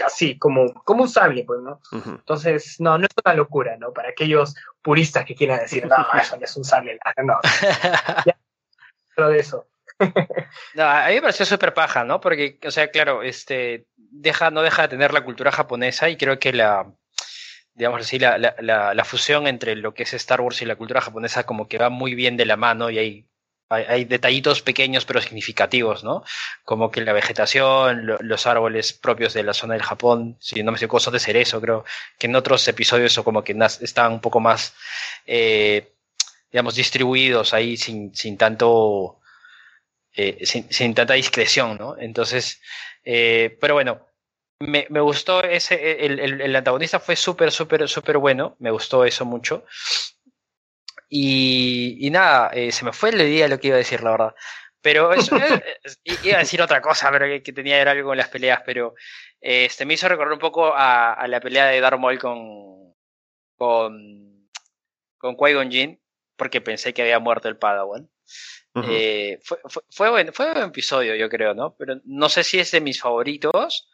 así, 0.05 0.38
como, 0.38 0.72
como 0.84 1.03
un 1.03 1.09
sable, 1.09 1.44
pues, 1.44 1.61
¿no? 1.61 1.80
Entonces, 1.92 2.76
no, 2.78 2.96
no 2.96 3.05
es 3.05 3.11
una 3.24 3.34
locura, 3.34 3.76
¿no? 3.76 3.92
Para 3.92 4.11
aquellos 4.11 4.55
puristas 4.82 5.24
que 5.24 5.34
quieran 5.34 5.59
decir, 5.59 5.84
no, 5.86 5.96
eso 6.20 6.36
no 6.36 6.44
es 6.44 6.57
un 6.57 6.64
sable, 6.64 6.98
no. 7.24 7.38
Pero 9.16 9.28
de 9.28 9.38
eso. 9.40 9.66
no, 10.74 10.84
a 10.84 11.09
mí 11.09 11.14
me 11.14 11.22
pareció 11.22 11.44
súper 11.44 11.74
paja, 11.74 12.05
¿no? 12.05 12.20
Porque, 12.20 12.59
o 12.64 12.70
sea, 12.70 12.90
claro, 12.90 13.22
este, 13.22 13.86
deja, 14.11 14.50
no 14.50 14.62
deja 14.62 14.82
de 14.82 14.88
tener 14.88 15.12
la 15.12 15.24
cultura 15.24 15.52
japonesa 15.52 16.08
y 16.08 16.16
creo 16.16 16.38
que 16.38 16.52
la, 16.52 16.92
digamos 17.74 18.02
así, 18.02 18.18
la, 18.18 18.38
la, 18.38 18.94
la, 18.94 19.04
fusión 19.04 19.46
entre 19.46 19.76
lo 19.76 19.94
que 19.94 20.02
es 20.02 20.14
Star 20.14 20.40
Wars 20.40 20.62
y 20.62 20.66
la 20.66 20.76
cultura 20.76 21.00
japonesa 21.00 21.44
como 21.44 21.68
que 21.68 21.78
va 21.78 21.90
muy 21.90 22.14
bien 22.14 22.36
de 22.36 22.46
la 22.46 22.56
mano 22.56 22.90
y 22.90 22.98
hay 22.98 23.30
hay, 23.70 24.04
detallitos 24.04 24.62
pequeños 24.62 25.04
pero 25.04 25.20
significativos, 25.20 26.02
¿no? 26.02 26.24
Como 26.64 26.90
que 26.90 27.02
la 27.02 27.12
vegetación, 27.12 28.16
los 28.20 28.46
árboles 28.46 28.92
propios 28.92 29.32
de 29.32 29.44
la 29.44 29.54
zona 29.54 29.74
del 29.74 29.82
Japón, 29.84 30.36
si 30.40 30.62
no 30.62 30.72
me 30.72 30.76
equivoco, 30.76 31.11
de 31.11 31.20
cerezo, 31.20 31.61
creo 31.61 31.84
que 32.18 32.26
en 32.26 32.34
otros 32.34 32.66
episodios 32.66 33.16
o 33.18 33.24
como 33.24 33.44
que 33.44 33.56
están 33.80 34.12
un 34.12 34.20
poco 34.20 34.40
más, 34.40 34.74
eh, 35.24 35.94
digamos, 36.50 36.74
distribuidos 36.74 37.54
ahí 37.54 37.76
sin, 37.76 38.14
sin 38.14 38.36
tanto, 38.36 39.19
eh, 40.14 40.44
sin, 40.44 40.94
tanta 40.94 41.14
discreción, 41.14 41.76
¿no? 41.78 41.96
Entonces, 41.98 42.61
eh, 43.04 43.56
pero 43.61 43.74
bueno, 43.74 44.06
me, 44.58 44.86
me, 44.90 45.00
gustó 45.00 45.42
ese, 45.42 46.04
el, 46.04 46.18
el, 46.20 46.56
antagonista 46.56 47.00
fue 47.00 47.16
súper, 47.16 47.50
súper, 47.52 47.88
súper 47.88 48.18
bueno, 48.18 48.56
me 48.58 48.70
gustó 48.70 49.04
eso 49.04 49.24
mucho. 49.24 49.64
Y, 51.08 51.96
y 52.06 52.11
nada, 52.11 52.50
eh, 52.52 52.70
se 52.72 52.84
me 52.84 52.92
fue 52.92 53.11
el 53.11 53.18
día 53.18 53.48
lo 53.48 53.58
que 53.58 53.68
iba 53.68 53.76
a 53.76 53.78
decir, 53.78 54.02
la 54.02 54.12
verdad. 54.12 54.34
Pero 54.80 55.12
eso, 55.12 55.36
iba 56.24 56.36
a 56.36 56.40
decir 56.40 56.62
otra 56.62 56.80
cosa, 56.80 57.11
pero 57.11 57.26
que, 57.42 57.52
tenía 57.52 57.80
era 57.80 57.92
algo 57.92 58.08
con 58.08 58.18
las 58.18 58.28
peleas, 58.28 58.62
pero 58.64 58.94
este, 59.40 59.84
me 59.86 59.94
hizo 59.94 60.08
recordar 60.08 60.32
un 60.34 60.38
poco 60.38 60.74
a, 60.74 61.12
a 61.14 61.28
la 61.28 61.40
pelea 61.40 61.66
de 61.66 61.80
Darth 61.80 61.98
Maul 61.98 62.18
con, 62.18 62.94
con, 63.56 64.48
con 65.18 65.36
Qui-Gon 65.36 65.70
Jinn, 65.70 66.00
porque 66.36 66.61
pensé 66.61 66.94
que 66.94 67.02
había 67.02 67.18
muerto 67.18 67.48
el 67.48 67.58
Padawan. 67.58 68.11
Eh, 68.74 69.38
fue, 69.42 69.58
fue, 69.64 69.82
fue, 69.90 70.10
buen, 70.10 70.32
fue 70.32 70.52
un 70.52 70.58
episodio, 70.58 71.14
yo 71.16 71.28
creo, 71.28 71.54
¿no? 71.54 71.74
Pero 71.76 72.00
no 72.04 72.28
sé 72.28 72.44
si 72.44 72.58
es 72.58 72.70
de 72.70 72.80
mis 72.80 73.00
favoritos, 73.00 73.88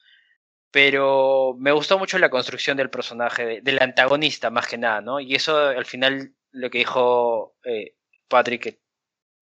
pero 0.70 1.56
me 1.58 1.72
gustó 1.72 1.98
mucho 1.98 2.18
la 2.18 2.28
construcción 2.28 2.76
del 2.76 2.90
personaje, 2.90 3.60
del 3.62 3.80
antagonista 3.80 4.50
más 4.50 4.66
que 4.66 4.76
nada, 4.76 5.00
¿no? 5.00 5.20
Y 5.20 5.34
eso 5.34 5.56
al 5.56 5.86
final 5.86 6.34
lo 6.50 6.70
que 6.70 6.78
dijo 6.78 7.56
eh, 7.64 7.96
Patrick, 8.28 8.80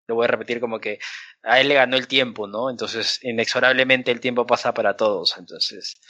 lo 0.08 0.16
voy 0.16 0.26
a 0.26 0.28
repetir 0.28 0.60
como 0.60 0.80
que 0.80 1.00
a 1.44 1.62
él 1.62 1.70
le 1.70 1.76
ganó 1.76 1.96
el 1.96 2.08
tiempo, 2.08 2.48
¿no? 2.48 2.70
Entonces, 2.70 3.20
inexorablemente 3.24 4.12
el 4.12 4.20
tiempo 4.20 4.46
pasa 4.46 4.74
para 4.74 4.98
todos, 4.98 5.38
entonces 5.38 6.02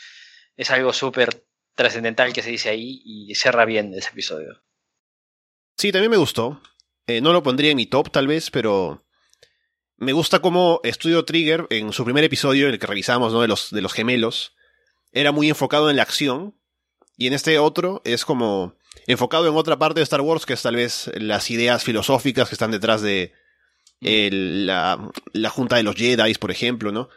es 0.57 0.71
algo 0.71 0.91
súper 0.91 1.45
trascendental 1.75 2.33
que 2.33 2.41
se 2.41 2.49
dice 2.49 2.69
ahí 2.69 3.01
y 3.05 3.35
cierra 3.35 3.65
bien 3.65 3.93
ese 3.93 4.09
episodio. 4.09 4.61
Sí, 5.77 5.91
también 5.91 6.11
me 6.11 6.17
gustó. 6.17 6.61
Eh, 7.11 7.19
no 7.19 7.33
lo 7.33 7.43
pondría 7.43 7.71
en 7.71 7.77
mi 7.77 7.87
top 7.87 8.09
tal 8.09 8.27
vez, 8.27 8.49
pero 8.51 9.03
me 9.97 10.13
gusta 10.13 10.39
cómo 10.39 10.79
Studio 10.85 11.25
Trigger, 11.25 11.67
en 11.69 11.91
su 11.91 12.05
primer 12.05 12.23
episodio, 12.23 12.67
en 12.67 12.73
el 12.73 12.79
que 12.79 12.87
revisamos 12.87 13.33
¿no? 13.33 13.41
de, 13.41 13.49
los, 13.49 13.69
de 13.71 13.81
los 13.81 13.91
gemelos, 13.91 14.53
era 15.11 15.33
muy 15.33 15.49
enfocado 15.49 15.89
en 15.89 15.97
la 15.97 16.03
acción. 16.03 16.55
Y 17.17 17.27
en 17.27 17.33
este 17.33 17.59
otro 17.59 18.01
es 18.05 18.23
como 18.23 18.75
enfocado 19.07 19.47
en 19.47 19.55
otra 19.55 19.77
parte 19.77 19.99
de 19.99 20.03
Star 20.03 20.21
Wars, 20.21 20.45
que 20.45 20.53
es 20.53 20.61
tal 20.61 20.77
vez 20.77 21.11
las 21.15 21.51
ideas 21.51 21.83
filosóficas 21.83 22.47
que 22.47 22.55
están 22.55 22.71
detrás 22.71 23.01
de 23.01 23.33
la, 23.99 25.11
la, 25.33 25.49
Junta 25.49 25.75
de 25.75 25.83
los 25.83 25.95
Jedi, 25.95 26.33
por 26.35 26.49
ejemplo, 26.49 26.91
¿no? 26.93 27.09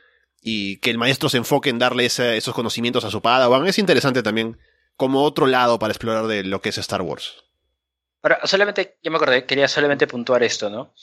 Y 0.43 0.79
que 0.79 0.91
el 0.91 0.99
maestro 0.99 1.29
se 1.29 1.39
enfoque 1.39 1.71
en 1.71 1.79
darle 1.79 2.05
esos 2.05 2.53
conocimientos 2.53 3.05
a 3.05 3.11
su 3.11 3.23
Padawan. 3.23 3.67
Es 3.67 3.79
interesante 3.79 4.23
también 4.23 4.59
como 4.97 5.23
otro 5.23 5.47
lado 5.47 5.79
para 5.79 5.93
explorar 5.93 6.27
de 6.27 6.43
lo 6.43 6.61
que 6.61 6.71
es 6.71 6.79
Star 6.79 7.01
Wars. 7.01 7.44
Ahora, 8.25 8.41
solamente, 8.47 8.97
yo 9.03 9.11
me 9.11 9.19
acordé, 9.19 9.45
quería 9.45 9.69
solamente 9.69 10.07
puntuar 10.07 10.43
esto, 10.43 10.71
¿no? 10.71 10.95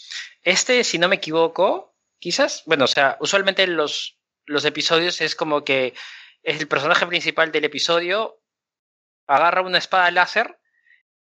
Este, 0.42 0.84
si 0.84 0.98
no 0.98 1.08
me 1.08 1.18
equivoco, 1.18 1.96
quizás, 2.18 2.64
bueno, 2.66 2.86
o 2.86 2.88
sea, 2.88 3.16
usualmente 3.20 3.68
los, 3.68 4.20
los 4.48 4.66
episodios 4.66 5.22
es 5.22 5.36
como 5.36 5.64
que 5.64 5.94
es 6.42 6.60
el 6.60 6.68
personaje 6.68 7.06
principal 7.06 7.52
del 7.52 7.66
episodio 7.66 8.42
agarra 9.28 9.62
una 9.62 9.78
espada 9.78 10.10
láser 10.10 10.58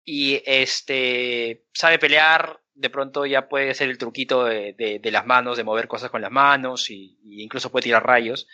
y 0.06 0.41
este 0.45 1.66
sabe 1.74 2.00
pelear, 2.00 2.62
de 2.76 2.89
pronto 2.89 3.26
ya 3.26 3.50
puede 3.50 3.72
hacer 3.72 3.89
el 3.89 3.97
truquito 3.97 4.45
de, 4.45 4.74
de, 4.74 5.12
las 5.12 5.26
manos, 5.26 5.58
de 5.58 5.66
mover 5.66 5.89
cosas 5.89 6.10
con 6.10 6.22
las 6.22 6.32
manos 6.32 6.89
y, 6.89 7.20
incluso 7.26 7.72
puede 7.72 7.84
tirar 7.84 8.06
rayos. 8.06 8.47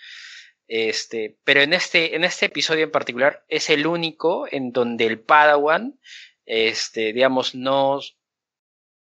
Este, 0.67 1.37
pero 1.43 1.61
en 1.61 1.73
este, 1.73 2.15
en 2.15 2.23
este 2.23 2.47
episodio 2.47 2.85
en 2.85 2.91
particular 2.91 3.45
es 3.49 3.69
el 3.69 3.85
único 3.85 4.47
en 4.49 4.71
donde 4.71 5.05
el 5.05 5.19
Padawan 5.19 5.99
este, 6.45 7.13
digamos, 7.13 7.55
no, 7.55 7.99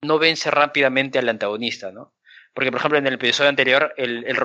no 0.01 0.19
vence 0.19 0.51
rápidamente 0.51 1.19
al 1.19 1.29
antagonista, 1.29 1.91
¿no? 1.91 2.13
Porque, 2.53 2.71
por 2.71 2.79
ejemplo, 2.79 2.97
en 2.97 3.07
el 3.07 3.13
episodio 3.15 3.49
anterior, 3.49 3.93
el, 3.97 4.25
el 4.25 4.35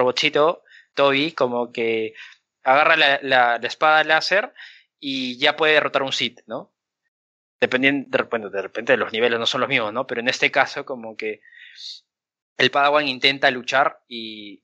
Toby, 0.94 1.32
como 1.32 1.72
que 1.72 2.14
agarra 2.62 2.96
la, 2.96 3.18
la, 3.22 3.56
espada 3.62 4.04
láser 4.04 4.52
y 5.00 5.38
ya 5.38 5.56
puede 5.56 5.74
derrotar 5.74 6.02
un 6.02 6.12
Sith, 6.12 6.40
¿no? 6.46 6.74
Dependiendo, 7.60 8.08
de, 8.10 8.18
repente, 8.18 8.50
de 8.50 8.62
repente 8.62 8.96
los 8.96 9.12
niveles 9.12 9.38
no 9.38 9.46
son 9.46 9.62
los 9.62 9.68
mismos, 9.68 9.92
¿no? 9.92 10.06
Pero 10.06 10.20
en 10.20 10.28
este 10.28 10.50
caso, 10.50 10.84
como 10.84 11.16
que 11.16 11.40
el 12.58 12.70
Padawan 12.70 13.08
intenta 13.08 13.50
luchar 13.50 14.02
y 14.08 14.62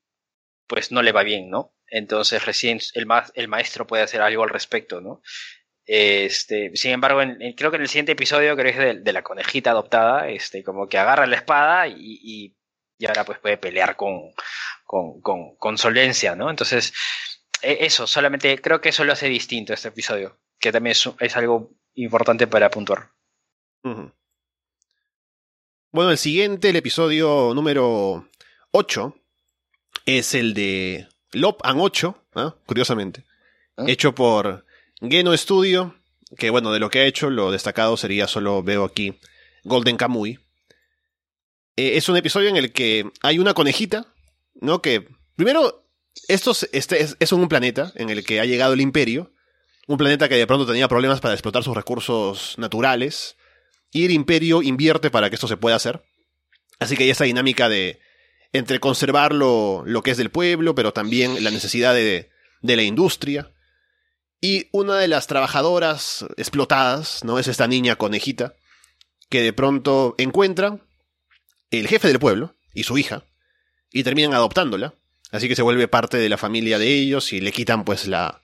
pues 0.66 0.92
no 0.92 1.02
le 1.02 1.12
va 1.12 1.22
bien, 1.22 1.48
¿no? 1.48 1.74
Entonces 1.86 2.44
recién 2.44 2.80
el, 2.94 3.06
el 3.34 3.48
maestro 3.48 3.86
puede 3.86 4.02
hacer 4.02 4.20
algo 4.20 4.42
al 4.42 4.50
respecto, 4.50 5.00
¿no? 5.00 5.22
Este, 5.90 6.70
sin 6.74 6.90
embargo, 6.90 7.22
creo 7.56 7.70
que 7.70 7.78
en 7.78 7.82
el 7.82 7.88
siguiente 7.88 8.12
episodio, 8.12 8.54
creo 8.54 8.74
que 8.74 8.90
es 8.90 9.02
de, 9.02 9.12
la 9.14 9.22
conejita 9.22 9.70
adoptada, 9.70 10.28
este, 10.28 10.62
como 10.62 10.86
que 10.86 10.98
agarra 10.98 11.26
la 11.26 11.36
espada 11.36 11.88
y, 11.88 12.54
y, 12.98 13.06
ahora 13.06 13.24
pues 13.24 13.38
puede 13.38 13.56
pelear 13.56 13.96
con, 13.96 14.34
con, 14.84 15.22
con, 15.22 15.56
con, 15.56 15.78
solencia, 15.78 16.36
¿no? 16.36 16.50
Entonces, 16.50 16.92
e, 17.62 17.86
eso, 17.86 18.06
solamente 18.06 18.60
creo 18.60 18.82
que 18.82 18.90
eso 18.90 19.02
lo 19.02 19.14
hace 19.14 19.30
distinto 19.30 19.72
este 19.72 19.88
episodio, 19.88 20.38
que 20.60 20.72
también 20.72 20.92
es, 20.92 21.08
es 21.20 21.36
algo 21.38 21.70
importante 21.94 22.46
para 22.46 22.68
puntuar. 22.68 23.08
Bueno, 25.90 26.10
el 26.10 26.18
siguiente, 26.18 26.68
el 26.68 26.76
episodio 26.76 27.54
número 27.54 28.28
8, 28.72 29.16
es 30.04 30.34
el 30.34 30.52
de 30.52 31.08
Lop 31.32 31.62
and 31.64 31.80
8, 31.80 32.26
curiosamente, 32.66 33.24
¿Ah? 33.78 33.84
hecho 33.86 34.14
por 34.14 34.67
Geno 35.00 35.36
Studio, 35.36 35.94
que 36.36 36.50
bueno, 36.50 36.72
de 36.72 36.80
lo 36.80 36.90
que 36.90 37.00
ha 37.00 37.04
hecho, 37.04 37.30
lo 37.30 37.50
destacado 37.50 37.96
sería 37.96 38.26
solo 38.26 38.62
veo 38.62 38.84
aquí 38.84 39.18
Golden 39.64 39.96
Kamuy. 39.96 40.38
Eh, 41.76 41.96
es 41.96 42.08
un 42.08 42.16
episodio 42.16 42.48
en 42.48 42.56
el 42.56 42.72
que 42.72 43.10
hay 43.22 43.38
una 43.38 43.54
conejita, 43.54 44.12
¿no? 44.54 44.82
Que 44.82 45.06
primero, 45.36 45.88
esto 46.26 46.52
este 46.72 47.06
es, 47.18 47.32
un 47.32 47.48
planeta 47.48 47.92
en 47.94 48.10
el 48.10 48.24
que 48.24 48.40
ha 48.40 48.44
llegado 48.44 48.72
el 48.72 48.80
imperio, 48.80 49.32
un 49.86 49.98
planeta 49.98 50.28
que 50.28 50.36
de 50.36 50.46
pronto 50.46 50.66
tenía 50.66 50.88
problemas 50.88 51.20
para 51.20 51.34
explotar 51.34 51.62
sus 51.62 51.76
recursos 51.76 52.56
naturales, 52.58 53.36
y 53.90 54.04
el 54.04 54.10
imperio 54.10 54.62
invierte 54.62 55.10
para 55.10 55.30
que 55.30 55.36
esto 55.36 55.48
se 55.48 55.56
pueda 55.56 55.76
hacer. 55.76 56.02
Así 56.78 56.96
que 56.96 57.04
hay 57.04 57.10
esta 57.10 57.24
dinámica 57.24 57.68
de 57.68 58.00
entre 58.52 58.80
conservar 58.80 59.32
lo, 59.32 59.82
lo 59.86 60.02
que 60.02 60.10
es 60.10 60.16
del 60.16 60.30
pueblo, 60.30 60.74
pero 60.74 60.92
también 60.92 61.42
la 61.42 61.50
necesidad 61.50 61.94
de, 61.94 62.30
de 62.60 62.76
la 62.76 62.82
industria. 62.82 63.52
Y 64.40 64.68
una 64.72 64.96
de 64.96 65.08
las 65.08 65.26
trabajadoras 65.26 66.24
explotadas, 66.36 67.24
¿no? 67.24 67.38
Es 67.38 67.48
esta 67.48 67.66
niña 67.66 67.96
conejita, 67.96 68.54
que 69.28 69.42
de 69.42 69.52
pronto 69.52 70.14
encuentra 70.18 70.78
el 71.70 71.88
jefe 71.88 72.08
del 72.08 72.18
pueblo 72.18 72.54
y 72.72 72.84
su 72.84 72.98
hija, 72.98 73.24
y 73.92 74.04
terminan 74.04 74.34
adoptándola. 74.34 74.94
Así 75.30 75.48
que 75.48 75.56
se 75.56 75.62
vuelve 75.62 75.88
parte 75.88 76.16
de 76.16 76.28
la 76.28 76.38
familia 76.38 76.78
de 76.78 76.94
ellos 76.94 77.32
y 77.32 77.40
le 77.40 77.52
quitan 77.52 77.84
pues 77.84 78.06
la 78.06 78.42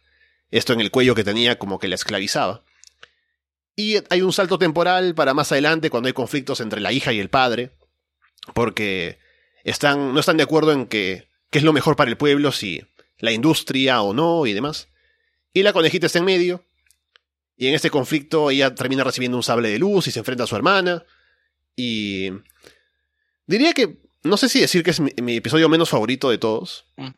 esto 0.50 0.72
en 0.72 0.80
el 0.80 0.90
cuello 0.90 1.14
que 1.14 1.24
tenía 1.24 1.58
como 1.58 1.78
que 1.78 1.88
la 1.88 1.94
esclavizaba. 1.94 2.62
Y 3.76 3.96
hay 4.10 4.22
un 4.22 4.32
salto 4.32 4.58
temporal 4.58 5.14
para 5.14 5.34
más 5.34 5.50
adelante 5.50 5.90
cuando 5.90 6.06
hay 6.06 6.12
conflictos 6.12 6.60
entre 6.60 6.80
la 6.80 6.92
hija 6.92 7.12
y 7.12 7.18
el 7.18 7.30
padre, 7.30 7.72
porque 8.54 9.18
están 9.64 10.12
no 10.12 10.20
están 10.20 10.36
de 10.36 10.44
acuerdo 10.44 10.72
en 10.72 10.86
que 10.86 11.28
qué 11.50 11.58
es 11.58 11.64
lo 11.64 11.72
mejor 11.72 11.96
para 11.96 12.10
el 12.10 12.16
pueblo 12.16 12.52
si 12.52 12.86
la 13.18 13.32
industria 13.32 14.02
o 14.02 14.12
no 14.12 14.46
y 14.46 14.52
demás. 14.52 14.88
Y 15.54 15.62
la 15.62 15.72
conejita 15.72 16.06
está 16.06 16.18
en 16.18 16.26
medio. 16.26 16.64
Y 17.56 17.68
en 17.68 17.74
este 17.74 17.88
conflicto 17.88 18.50
ella 18.50 18.74
termina 18.74 19.04
recibiendo 19.04 19.38
un 19.38 19.42
sable 19.44 19.70
de 19.70 19.78
luz 19.78 20.08
y 20.08 20.10
se 20.10 20.18
enfrenta 20.18 20.44
a 20.44 20.46
su 20.46 20.56
hermana. 20.56 21.04
Y 21.76 22.30
diría 23.46 23.72
que, 23.72 24.02
no 24.24 24.36
sé 24.36 24.48
si 24.48 24.60
decir 24.60 24.82
que 24.82 24.90
es 24.90 25.00
mi, 25.00 25.36
episodio 25.36 25.68
menos 25.68 25.88
favorito 25.88 26.28
de 26.28 26.38
todos. 26.38 26.86
Mm. 26.96 27.10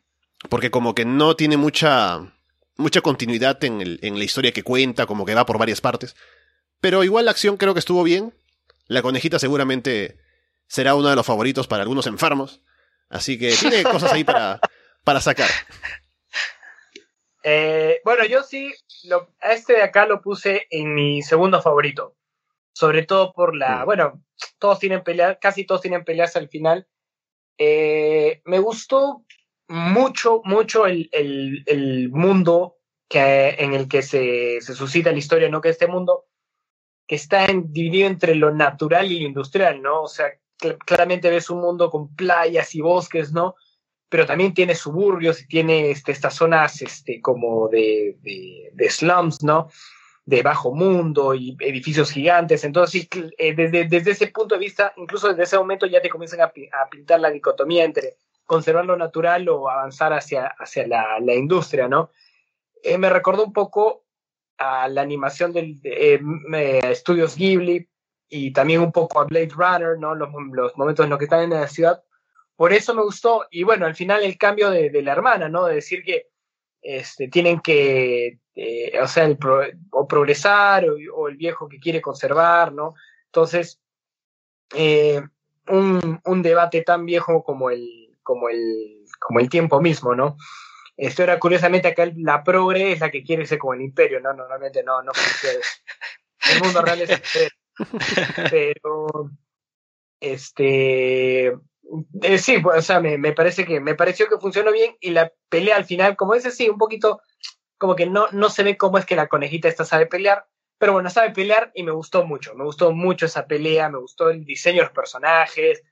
Porque 0.51 0.70
como 0.70 0.95
que 0.95 1.07
no 1.07 1.34
tiene 1.34 1.57
mucha, 1.57 2.34
mucha 2.76 3.01
continuidad 3.01 3.64
en, 3.64 3.80
el, 3.80 3.99
en 4.03 4.18
la 4.18 4.24
historia 4.24 4.53
que 4.53 4.62
cuenta, 4.62 5.07
como 5.07 5.24
que 5.24 5.34
va 5.34 5.47
por 5.47 5.59
varias 5.59 5.80
partes. 5.80 6.14
Pero 6.80 7.03
igual 7.05 7.24
la 7.24 7.30
acción 7.30 7.57
creo 7.57 7.72
que 7.72 7.80
estuvo 7.80 8.03
bien. 8.03 8.34
La 8.87 9.01
conejita 9.01 9.39
seguramente 9.39 10.18
será 10.68 10.95
uno 10.95 11.09
de 11.09 11.16
los 11.16 11.24
favoritos 11.24 11.66
para 11.66 11.82
algunos 11.82 12.07
enfermos. 12.07 12.61
Así 13.09 13.39
que 13.39 13.55
tiene 13.55 13.82
cosas 13.82 14.12
ahí 14.12 14.24
para, 14.24 14.61
para 15.05 15.22
sacar. 15.22 15.49
Eh, 17.49 18.01
bueno, 18.05 18.24
yo 18.24 18.42
sí, 18.42 18.74
lo, 19.05 19.32
a 19.40 19.53
este 19.53 19.74
de 19.74 19.82
acá 19.82 20.05
lo 20.05 20.20
puse 20.20 20.66
en 20.68 20.92
mi 20.92 21.22
segundo 21.22 21.62
favorito. 21.62 22.16
Sobre 22.72 23.05
todo 23.05 23.32
por 23.32 23.55
la, 23.55 23.82
mm. 23.82 23.84
bueno, 23.84 24.24
todos 24.59 24.80
tienen 24.80 25.05
peleas, 25.05 25.38
casi 25.40 25.64
todos 25.64 25.80
tienen 25.80 26.05
peleas 26.05 26.34
al 26.34 26.49
final. 26.49 26.88
Eh, 27.57 28.42
me 28.47 28.59
gustó 28.59 29.24
mucho, 29.68 30.40
mucho 30.42 30.86
el, 30.86 31.09
el, 31.12 31.62
el, 31.66 32.11
mundo 32.11 32.78
que, 33.09 33.51
en 33.61 33.74
el 33.74 33.86
que 33.86 34.03
se, 34.03 34.61
se 34.61 34.74
suscita 34.74 35.12
la 35.12 35.18
historia, 35.18 35.49
¿no? 35.49 35.61
Que 35.61 35.68
este 35.68 35.86
mundo 35.86 36.24
que 37.07 37.14
está 37.14 37.47
dividido 37.47 38.09
entre 38.09 38.34
lo 38.34 38.53
natural 38.53 39.12
y 39.12 39.20
lo 39.20 39.28
industrial, 39.28 39.80
¿no? 39.80 40.03
O 40.03 40.09
sea, 40.09 40.32
claramente 40.84 41.30
ves 41.30 41.49
un 41.49 41.61
mundo 41.61 41.92
con 41.92 42.12
playas 42.16 42.74
y 42.74 42.80
bosques, 42.80 43.32
¿no? 43.32 43.55
Pero 44.09 44.26
también 44.26 44.54
tiene 44.54 44.74
suburbios 44.74 45.42
y 45.42 45.48
tiene 45.48 45.90
este, 45.90 46.12
estas 46.12 46.34
zonas 46.34 46.80
este, 46.82 47.20
como 47.20 47.68
de, 47.68 48.16
de, 48.72 48.90
slums, 48.90 49.42
¿no? 49.42 49.68
De 50.24 50.42
bajo 50.42 50.74
mundo 50.74 51.34
y 51.34 51.57
edificios 51.61 52.11
gigantes. 52.11 52.64
Entonces, 52.64 53.09
eh, 53.38 53.54
desde, 53.54 53.84
desde 53.84 54.12
ese 54.12 54.28
punto 54.28 54.54
de 54.54 54.61
vista, 54.61 54.92
incluso 54.96 55.28
desde 55.28 55.42
ese 55.42 55.59
momento 55.59 55.86
ya 55.86 56.00
te 56.00 56.09
comienzan 56.09 56.40
a, 56.40 56.52
pintar 56.90 57.20
la 57.20 57.30
dicotomía 57.30 57.84
entre 57.84 58.14
conservar 58.44 58.84
lo 58.84 58.96
natural 58.96 59.48
o 59.48 59.68
avanzar 59.68 60.12
hacia, 60.12 60.46
hacia 60.46 60.86
la, 60.86 61.18
la 61.20 61.34
industria, 61.34 61.88
¿no? 61.88 62.11
Eh, 62.82 62.98
me 62.98 63.11
recordó 63.11 63.44
un 63.44 63.52
poco 63.52 64.04
a 64.59 64.88
la 64.88 65.02
animación 65.02 65.52
de 65.52 65.78
eh, 65.84 66.20
estudios 66.90 67.36
Ghibli 67.36 67.88
y 68.28 68.52
también 68.52 68.80
un 68.80 68.92
poco 68.92 69.20
a 69.20 69.24
Blade 69.24 69.50
Runner, 69.54 69.98
¿no? 69.98 70.14
Los, 70.14 70.30
los, 70.52 70.76
momentos 70.76 71.04
en 71.04 71.11
los 71.11 71.18
que 71.18 71.24
están 71.24 71.42
en 71.42 71.50
la 71.50 71.68
ciudad. 71.68 72.02
Por 72.57 72.72
eso 72.72 72.94
me 72.94 73.02
gustó. 73.02 73.46
Y 73.50 73.62
bueno, 73.62 73.86
al 73.86 73.94
final 73.94 74.22
el 74.22 74.38
cambio 74.38 74.70
de, 74.70 74.90
de 74.90 75.02
la 75.02 75.12
hermana, 75.12 75.48
¿no? 75.48 75.66
De 75.66 75.76
decir 75.76 76.02
que 76.02 76.26
este, 76.82 77.28
tienen 77.28 77.61
que, 77.61 78.38
eh, 78.54 79.00
o 79.00 79.07
sea, 79.07 79.24
el 79.24 79.36
pro, 79.36 79.61
o 79.90 80.07
progresar 80.07 80.88
o, 80.88 80.96
o, 81.14 81.28
el 81.28 81.36
viejo 81.36 81.68
que 81.68 81.80
quiere 81.80 82.00
conservar, 82.00 82.72
¿no? 82.72 82.94
Entonces, 83.26 83.80
eh, 84.74 85.20
un, 85.68 86.20
un, 86.24 86.42
debate 86.42 86.82
tan 86.82 87.04
viejo 87.04 87.42
como 87.42 87.70
el, 87.70 88.16
como 88.22 88.48
el, 88.48 89.04
como 89.18 89.40
el 89.40 89.48
tiempo 89.48 89.80
mismo, 89.80 90.14
¿no? 90.14 90.36
Esto 90.96 91.22
era 91.22 91.38
curiosamente 91.38 91.88
acá 91.88 92.11
la 92.16 92.42
progre 92.42 92.92
es 92.92 93.00
la 93.00 93.11
que 93.11 93.22
quiere 93.22 93.44
ser 93.46 93.59
como 93.59 93.74
el 93.74 93.82
imperio, 93.82 94.20
¿no? 94.20 94.32
Normalmente 94.32 94.82
no, 94.82 95.02
no 95.02 95.12
El 96.54 96.62
mundo 96.62 96.82
real 96.82 97.00
es 97.02 97.11
el 97.11 97.50
Pero, 98.50 99.30
este, 100.20 101.52
eh, 102.22 102.39
sí, 102.39 102.59
pues, 102.59 102.78
o 102.78 102.82
sea, 102.82 103.01
me, 103.01 103.18
me, 103.18 103.32
parece 103.32 103.64
que 103.64 103.80
me 103.80 103.95
pareció 103.95 104.28
que 104.28 104.39
funcionó 104.39 104.72
bien 104.72 104.97
y 105.01 105.11
la 105.11 105.32
pelea 105.49 105.76
al 105.76 105.84
final, 105.84 106.16
como 106.16 106.34
es 106.34 106.47
así, 106.47 106.68
un 106.68 106.78
poquito, 106.78 107.20
como 107.78 107.95
que 107.95 108.07
no, 108.07 108.28
no 108.32 108.51
se 108.51 108.62
ve 108.62 108.76
cómo 108.76 108.99
es 108.99 109.07
que 109.07 109.16
la 109.16 109.28
conejita 109.28 109.68
esta 109.68 109.84
sabe 109.84 110.07
pelear, 110.07 110.47
pero 110.78 110.93
bueno, 110.93 111.09
sabe 111.11 111.30
pelear 111.30 111.70
y 111.74 111.82
me 111.82 111.93
gustó 111.93 112.24
mucho, 112.24 112.55
me 112.55 112.64
gustó 112.64 112.93
mucho 112.93 113.26
esa 113.26 113.47
pelea, 113.47 113.89
me 113.89 113.99
gustó 113.99 114.30
el 114.30 114.45
diseño 114.45 114.78
de 114.78 114.82
los 114.82 114.93
personajes. 114.93 115.82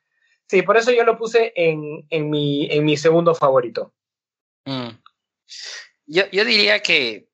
Sí, 0.47 0.63
por 0.63 0.77
eso 0.77 0.91
yo 0.91 1.05
lo 1.05 1.17
puse 1.17 1.53
en, 1.57 2.07
en, 2.11 2.29
mi, 2.29 2.69
en 2.71 2.85
mi 2.85 2.97
segundo 2.97 3.35
favorito. 3.35 3.95
Mm. 4.67 4.91
Yo, 6.07 6.25
yo 6.31 6.45
diría 6.45 6.81
que 6.81 7.29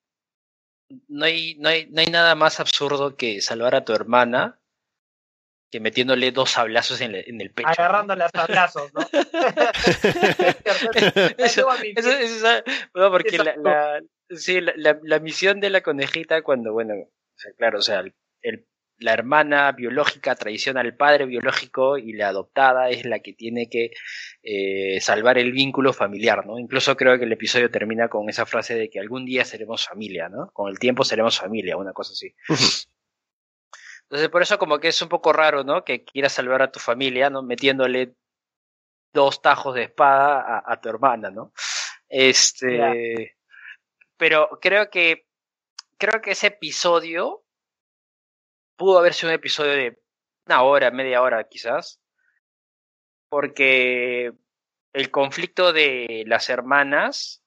no 1.08 1.24
hay, 1.24 1.56
no, 1.56 1.68
hay, 1.68 1.88
no 1.90 2.00
hay 2.00 2.06
nada 2.06 2.34
más 2.36 2.60
absurdo 2.60 3.16
que 3.16 3.40
salvar 3.40 3.74
a 3.74 3.84
tu 3.84 3.92
hermana 3.92 4.59
que 5.70 5.80
metiéndole 5.80 6.32
dos 6.32 6.50
sablazos 6.50 7.00
en, 7.00 7.14
en 7.14 7.40
el 7.40 7.52
pecho. 7.52 7.68
Agarrándole 7.68 8.24
a 8.24 8.28
sablazos, 8.28 8.92
¿no? 8.92 9.00
eso, 11.38 11.68
eso, 11.96 12.10
eso, 12.10 12.62
no, 12.94 13.10
porque 13.10 13.38
la, 13.38 13.54
la, 13.56 14.02
sí, 14.30 14.60
la, 14.60 14.98
la, 15.02 15.18
misión 15.20 15.60
de 15.60 15.70
la 15.70 15.82
conejita 15.82 16.42
cuando, 16.42 16.72
bueno, 16.72 16.94
o 16.94 17.36
sea, 17.36 17.52
claro, 17.56 17.78
o 17.78 17.82
sea, 17.82 18.02
el, 18.42 18.66
la 19.00 19.14
hermana 19.14 19.72
biológica 19.72 20.34
traiciona 20.34 20.80
al 20.80 20.94
padre 20.94 21.24
biológico 21.24 21.98
y 21.98 22.12
la 22.12 22.28
adoptada 22.28 22.90
es 22.90 23.06
la 23.06 23.20
que 23.20 23.32
tiene 23.32 23.68
que 23.68 23.90
eh, 24.42 25.00
salvar 25.00 25.38
el 25.38 25.52
vínculo 25.52 25.92
familiar, 25.92 26.46
¿no? 26.46 26.58
Incluso 26.58 26.96
creo 26.96 27.18
que 27.18 27.24
el 27.24 27.32
episodio 27.32 27.70
termina 27.70 28.08
con 28.08 28.28
esa 28.28 28.44
frase 28.44 28.74
de 28.74 28.90
que 28.90 29.00
algún 29.00 29.24
día 29.24 29.44
seremos 29.44 29.86
familia, 29.86 30.28
¿no? 30.28 30.50
Con 30.52 30.68
el 30.68 30.78
tiempo 30.78 31.02
seremos 31.02 31.38
familia, 31.38 31.78
una 31.78 31.92
cosa 31.92 32.12
así. 32.12 32.34
Entonces, 34.10 34.28
por 34.28 34.42
eso 34.42 34.58
como 34.58 34.80
que 34.80 34.88
es 34.88 35.00
un 35.02 35.08
poco 35.08 35.32
raro, 35.32 35.62
¿no? 35.62 35.84
Que 35.84 36.04
quieras 36.04 36.32
salvar 36.32 36.62
a 36.62 36.72
tu 36.72 36.80
familia, 36.80 37.30
¿no? 37.30 37.42
Metiéndole 37.42 38.16
dos 39.14 39.40
tajos 39.40 39.76
de 39.76 39.84
espada 39.84 40.40
a, 40.40 40.72
a 40.72 40.80
tu 40.80 40.88
hermana, 40.88 41.30
¿no? 41.30 41.52
Este... 42.08 42.72
Yeah. 42.72 42.94
Pero 44.16 44.58
creo 44.60 44.90
que... 44.90 45.26
Creo 45.96 46.20
que 46.20 46.32
ese 46.32 46.48
episodio 46.48 47.44
pudo 48.76 48.98
haber 48.98 49.12
sido 49.12 49.28
un 49.28 49.34
episodio 49.34 49.72
de 49.72 50.02
una 50.46 50.62
hora, 50.62 50.90
media 50.90 51.20
hora 51.20 51.44
quizás, 51.44 52.00
porque 53.28 54.32
el 54.94 55.10
conflicto 55.10 55.72
de 55.72 56.24
las 56.26 56.48
hermanas, 56.48 57.44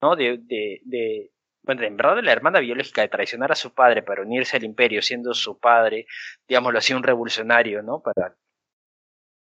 ¿no? 0.00 0.14
De, 0.14 0.38
de, 0.38 0.80
de, 0.84 1.32
bueno, 1.62 1.82
en 1.82 1.96
verdad 1.96 2.22
la 2.22 2.32
hermana 2.32 2.60
biológica 2.60 3.02
de 3.02 3.08
traicionar 3.08 3.52
a 3.52 3.56
su 3.56 3.74
padre 3.74 4.02
para 4.02 4.22
unirse 4.22 4.56
al 4.56 4.64
imperio, 4.64 5.02
siendo 5.02 5.34
su 5.34 5.58
padre, 5.58 6.06
digámoslo 6.46 6.78
así, 6.78 6.94
un 6.94 7.02
revolucionario, 7.02 7.82
¿no? 7.82 8.00
Para 8.00 8.36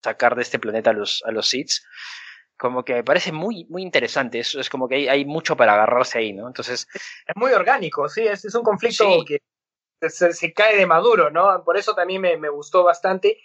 sacar 0.03 0.35
de 0.35 0.41
este 0.41 0.59
planeta 0.59 0.91
a 0.91 0.93
los, 0.93 1.23
a 1.25 1.31
los 1.31 1.49
Sith, 1.49 1.71
como 2.57 2.83
que 2.83 2.93
me 2.93 3.03
parece 3.03 3.31
muy, 3.31 3.65
muy 3.69 3.81
interesante. 3.81 4.39
Es, 4.39 4.55
es 4.55 4.69
como 4.69 4.87
que 4.87 4.95
hay, 4.95 5.07
hay, 5.07 5.25
mucho 5.25 5.57
para 5.57 5.73
agarrarse 5.73 6.19
ahí, 6.19 6.33
¿no? 6.33 6.47
Entonces. 6.47 6.87
Es 6.93 7.35
muy 7.35 7.51
orgánico, 7.51 8.07
sí, 8.07 8.25
es, 8.25 8.45
es 8.45 8.55
un 8.55 8.63
conflicto 8.63 9.03
sí. 9.03 9.25
que 9.99 10.09
se, 10.09 10.33
se, 10.33 10.53
cae 10.53 10.77
de 10.77 10.85
maduro, 10.85 11.31
¿no? 11.31 11.63
Por 11.63 11.77
eso 11.77 11.95
también 11.95 12.21
me, 12.21 12.37
me 12.37 12.49
gustó 12.49 12.83
bastante 12.83 13.39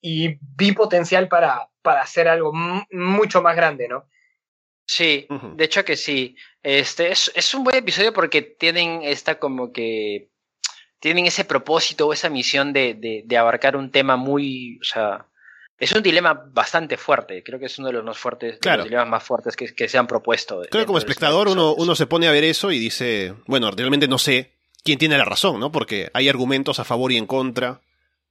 y 0.00 0.38
vi 0.56 0.72
potencial 0.72 1.28
para, 1.28 1.68
para 1.82 2.02
hacer 2.02 2.28
algo 2.28 2.52
mucho 2.90 3.42
más 3.42 3.56
grande, 3.56 3.88
¿no? 3.88 4.06
Sí, 4.86 5.26
uh 5.30 5.34
-huh. 5.34 5.56
de 5.56 5.64
hecho 5.64 5.84
que 5.84 5.96
sí. 5.96 6.36
Este 6.62 7.10
es, 7.12 7.30
es 7.34 7.54
un 7.54 7.64
buen 7.64 7.76
episodio 7.76 8.12
porque 8.12 8.42
tienen 8.42 9.02
esta 9.02 9.38
como 9.38 9.72
que 9.72 10.28
tienen 11.00 11.26
ese 11.26 11.44
propósito 11.44 12.06
o 12.06 12.12
esa 12.14 12.30
misión 12.30 12.72
de, 12.72 12.94
de, 12.94 13.22
de, 13.26 13.36
abarcar 13.36 13.76
un 13.76 13.90
tema 13.90 14.16
muy, 14.16 14.78
o 14.80 14.84
sea, 14.84 15.26
es 15.78 15.92
un 15.92 16.02
dilema 16.02 16.32
bastante 16.32 16.96
fuerte. 16.96 17.42
Creo 17.42 17.58
que 17.58 17.66
es 17.66 17.78
uno 17.78 17.88
de 17.88 17.94
los 17.94 18.04
más 18.04 18.16
fuertes, 18.16 18.58
claro. 18.58 18.78
los 18.78 18.84
dilemas 18.86 19.08
más 19.08 19.22
fuertes 19.22 19.54
que, 19.54 19.74
que 19.74 19.86
se 19.86 19.98
han 19.98 20.06
propuesto. 20.06 20.62
Creo 20.70 20.82
que 20.82 20.86
como 20.86 20.96
espectador 20.98 21.48
uno, 21.48 21.74
uno 21.74 21.94
se 21.94 22.06
pone 22.06 22.26
a 22.26 22.32
ver 22.32 22.44
eso 22.44 22.72
y 22.72 22.78
dice, 22.78 23.34
bueno, 23.46 23.70
realmente 23.70 24.08
no 24.08 24.16
sé 24.16 24.52
quién 24.82 24.98
tiene 24.98 25.18
la 25.18 25.26
razón, 25.26 25.60
¿no? 25.60 25.70
Porque 25.70 26.10
hay 26.14 26.28
argumentos 26.30 26.78
a 26.78 26.84
favor 26.84 27.12
y 27.12 27.18
en 27.18 27.26
contra 27.26 27.80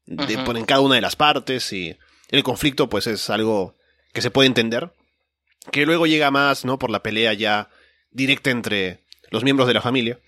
de, 0.05 0.35
uh 0.35 0.39
-huh. 0.39 0.57
en 0.57 0.65
cada 0.65 0.81
una 0.81 0.95
de 0.95 1.01
las 1.01 1.15
partes 1.15 1.71
y 1.73 1.95
el 2.29 2.41
conflicto 2.41 2.89
pues 2.89 3.05
es 3.05 3.29
algo 3.29 3.75
que 4.13 4.21
se 4.21 4.31
puede 4.31 4.47
entender, 4.47 4.91
que 5.71 5.85
luego 5.85 6.07
llega 6.07 6.31
más, 6.31 6.65
¿no? 6.65 6.77
Por 6.77 6.89
la 6.89 7.03
pelea 7.03 7.33
ya 7.33 7.69
directa 8.11 8.51
entre 8.51 9.03
los 9.31 9.43
miembros 9.43 9.67
de 9.67 9.73
la 9.73 9.81
familia. 9.81 10.19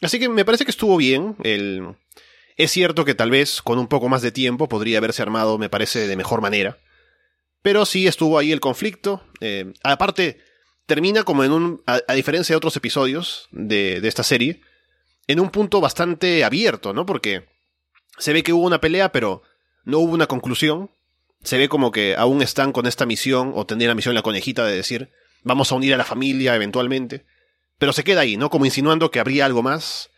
Así 0.00 0.18
que 0.18 0.28
me 0.28 0.44
parece 0.44 0.64
que 0.64 0.70
estuvo 0.70 0.96
bien. 0.96 1.36
El... 1.42 1.96
Es 2.56 2.70
cierto 2.70 3.04
que 3.04 3.14
tal 3.14 3.30
vez 3.30 3.62
con 3.62 3.78
un 3.78 3.86
poco 3.86 4.08
más 4.08 4.22
de 4.22 4.32
tiempo 4.32 4.68
podría 4.68 4.98
haberse 4.98 5.22
armado, 5.22 5.58
me 5.58 5.70
parece, 5.70 6.06
de 6.06 6.16
mejor 6.16 6.40
manera. 6.40 6.78
Pero 7.62 7.86
sí 7.86 8.06
estuvo 8.06 8.38
ahí 8.38 8.52
el 8.52 8.60
conflicto. 8.60 9.22
Eh, 9.40 9.72
aparte, 9.84 10.40
termina 10.86 11.22
como 11.22 11.44
en 11.44 11.52
un. 11.52 11.82
A, 11.86 12.00
a 12.08 12.14
diferencia 12.14 12.52
de 12.52 12.58
otros 12.58 12.76
episodios 12.76 13.48
de, 13.52 14.00
de 14.00 14.08
esta 14.08 14.24
serie, 14.24 14.60
en 15.28 15.40
un 15.40 15.50
punto 15.50 15.80
bastante 15.80 16.44
abierto, 16.44 16.92
¿no? 16.92 17.06
Porque 17.06 17.46
se 18.18 18.32
ve 18.32 18.42
que 18.42 18.52
hubo 18.52 18.66
una 18.66 18.80
pelea, 18.80 19.12
pero 19.12 19.42
no 19.84 19.98
hubo 19.98 20.12
una 20.12 20.26
conclusión. 20.26 20.90
Se 21.42 21.58
ve 21.58 21.68
como 21.68 21.90
que 21.90 22.16
aún 22.16 22.42
están 22.42 22.72
con 22.72 22.86
esta 22.86 23.06
misión, 23.06 23.52
o 23.54 23.66
tendrían 23.66 23.88
la 23.90 23.94
misión 23.94 24.14
la 24.14 24.22
conejita 24.22 24.64
de 24.64 24.76
decir, 24.76 25.10
vamos 25.42 25.72
a 25.72 25.74
unir 25.74 25.94
a 25.94 25.96
la 25.96 26.04
familia 26.04 26.54
eventualmente. 26.54 27.24
Pero 27.78 27.92
se 27.92 28.04
queda 28.04 28.20
ahí, 28.20 28.36
¿no? 28.36 28.48
Como 28.50 28.64
insinuando 28.64 29.10
que 29.10 29.20
habría 29.20 29.44
algo 29.44 29.62
más. 29.62 30.10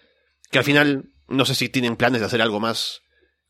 Que 0.51 0.59
al 0.59 0.65
final, 0.65 1.07
no 1.29 1.47
sé 1.47 1.55
si 1.55 1.69
tienen 1.69 1.97
planes 1.97 2.21
de 2.21 2.27
hacer 2.27 2.43
algo 2.43 2.61
más 2.61 3.01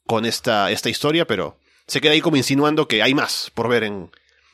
con 0.07 0.25
esta, 0.25 0.71
esta 0.71 0.89
historia, 0.89 1.27
pero 1.27 1.59
se 1.87 2.01
queda 2.01 2.13
ahí 2.13 2.21
como 2.21 2.37
insinuando 2.37 2.89
que 2.89 3.03
hay 3.03 3.15
más 3.15 3.51
por 3.55 3.69
ver 3.69 3.85
en, 3.85 4.11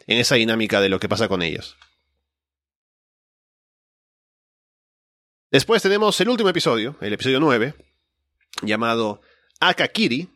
en 0.07 0.19
esa 0.19 0.37
dinámica 0.37 0.81
de 0.81 0.89
lo 0.89 0.99
que 0.99 1.09
pasa 1.09 1.29
con 1.29 1.43
ellos. 1.43 1.77
Después 5.51 5.83
tenemos 5.83 6.21
el 6.21 6.29
último 6.29 6.49
episodio, 6.49 6.97
el 7.01 7.13
episodio 7.13 7.41
9, 7.41 7.75
llamado 8.63 9.21
Akakiri, 9.59 10.29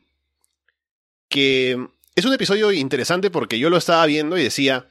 que 1.28 1.88
es 2.14 2.24
un 2.24 2.32
episodio 2.32 2.72
interesante 2.72 3.30
porque 3.30 3.58
yo 3.58 3.70
lo 3.70 3.76
estaba 3.76 4.06
viendo 4.06 4.38
y 4.38 4.42
decía, 4.42 4.88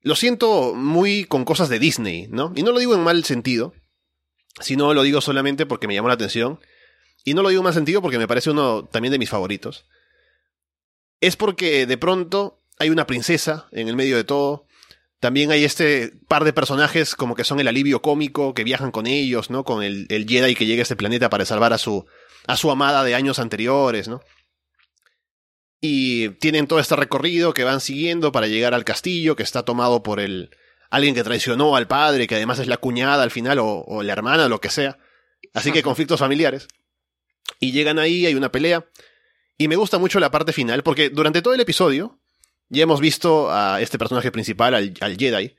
lo 0.00 0.16
siento 0.16 0.74
muy 0.74 1.24
con 1.24 1.44
cosas 1.44 1.68
de 1.68 1.78
Disney, 1.78 2.26
¿no? 2.28 2.52
Y 2.56 2.62
no 2.62 2.72
lo 2.72 2.78
digo 2.78 2.94
en 2.94 3.02
mal 3.02 3.24
sentido, 3.24 3.72
sino 4.60 4.92
lo 4.94 5.02
digo 5.02 5.20
solamente 5.20 5.66
porque 5.66 5.86
me 5.86 5.94
llamó 5.94 6.08
la 6.08 6.14
atención, 6.14 6.60
y 7.24 7.34
no 7.34 7.42
lo 7.42 7.48
digo 7.48 7.60
en 7.60 7.64
mal 7.64 7.74
sentido 7.74 8.02
porque 8.02 8.18
me 8.18 8.28
parece 8.28 8.50
uno 8.50 8.84
también 8.84 9.12
de 9.12 9.18
mis 9.18 9.30
favoritos. 9.30 9.86
Es 11.20 11.36
porque 11.36 11.86
de 11.86 11.96
pronto 11.96 12.60
hay 12.78 12.90
una 12.90 13.06
princesa 13.06 13.68
en 13.72 13.88
el 13.88 13.96
medio 13.96 14.16
de 14.16 14.24
todo, 14.24 14.66
también 15.20 15.52
hay 15.52 15.64
este 15.64 16.12
par 16.28 16.44
de 16.44 16.52
personajes 16.52 17.14
como 17.14 17.34
que 17.34 17.44
son 17.44 17.60
el 17.60 17.68
alivio 17.68 18.02
cómico, 18.02 18.52
que 18.52 18.64
viajan 18.64 18.90
con 18.90 19.06
ellos, 19.06 19.48
¿no? 19.48 19.64
Con 19.64 19.82
el, 19.82 20.06
el 20.10 20.28
Jedi 20.28 20.54
que 20.54 20.66
llega 20.66 20.80
a 20.80 20.82
este 20.82 20.96
planeta 20.96 21.30
para 21.30 21.46
salvar 21.46 21.72
a 21.72 21.78
su, 21.78 22.04
a 22.46 22.56
su 22.56 22.70
amada 22.70 23.04
de 23.04 23.14
años 23.14 23.38
anteriores, 23.38 24.08
¿no? 24.08 24.20
Y 25.86 26.30
tienen 26.30 26.66
todo 26.66 26.78
este 26.78 26.96
recorrido 26.96 27.52
que 27.52 27.62
van 27.62 27.78
siguiendo 27.78 28.32
para 28.32 28.46
llegar 28.46 28.72
al 28.72 28.86
castillo, 28.86 29.36
que 29.36 29.42
está 29.42 29.66
tomado 29.66 30.02
por 30.02 30.18
el 30.18 30.48
alguien 30.88 31.14
que 31.14 31.22
traicionó 31.22 31.76
al 31.76 31.86
padre, 31.86 32.26
que 32.26 32.36
además 32.36 32.58
es 32.58 32.68
la 32.68 32.78
cuñada 32.78 33.22
al 33.22 33.30
final, 33.30 33.58
o, 33.58 33.84
o 33.86 34.02
la 34.02 34.14
hermana, 34.14 34.48
lo 34.48 34.62
que 34.62 34.70
sea. 34.70 34.96
Así 35.52 35.72
que 35.72 35.82
conflictos 35.82 36.20
familiares. 36.20 36.68
Y 37.60 37.72
llegan 37.72 37.98
ahí, 37.98 38.24
hay 38.24 38.34
una 38.34 38.50
pelea. 38.50 38.86
Y 39.58 39.68
me 39.68 39.76
gusta 39.76 39.98
mucho 39.98 40.20
la 40.20 40.30
parte 40.30 40.54
final, 40.54 40.82
porque 40.82 41.10
durante 41.10 41.42
todo 41.42 41.52
el 41.52 41.60
episodio, 41.60 42.18
ya 42.70 42.84
hemos 42.84 43.02
visto 43.02 43.52
a 43.52 43.82
este 43.82 43.98
personaje 43.98 44.32
principal, 44.32 44.74
al, 44.74 44.94
al, 45.02 45.18
Jedi, 45.18 45.54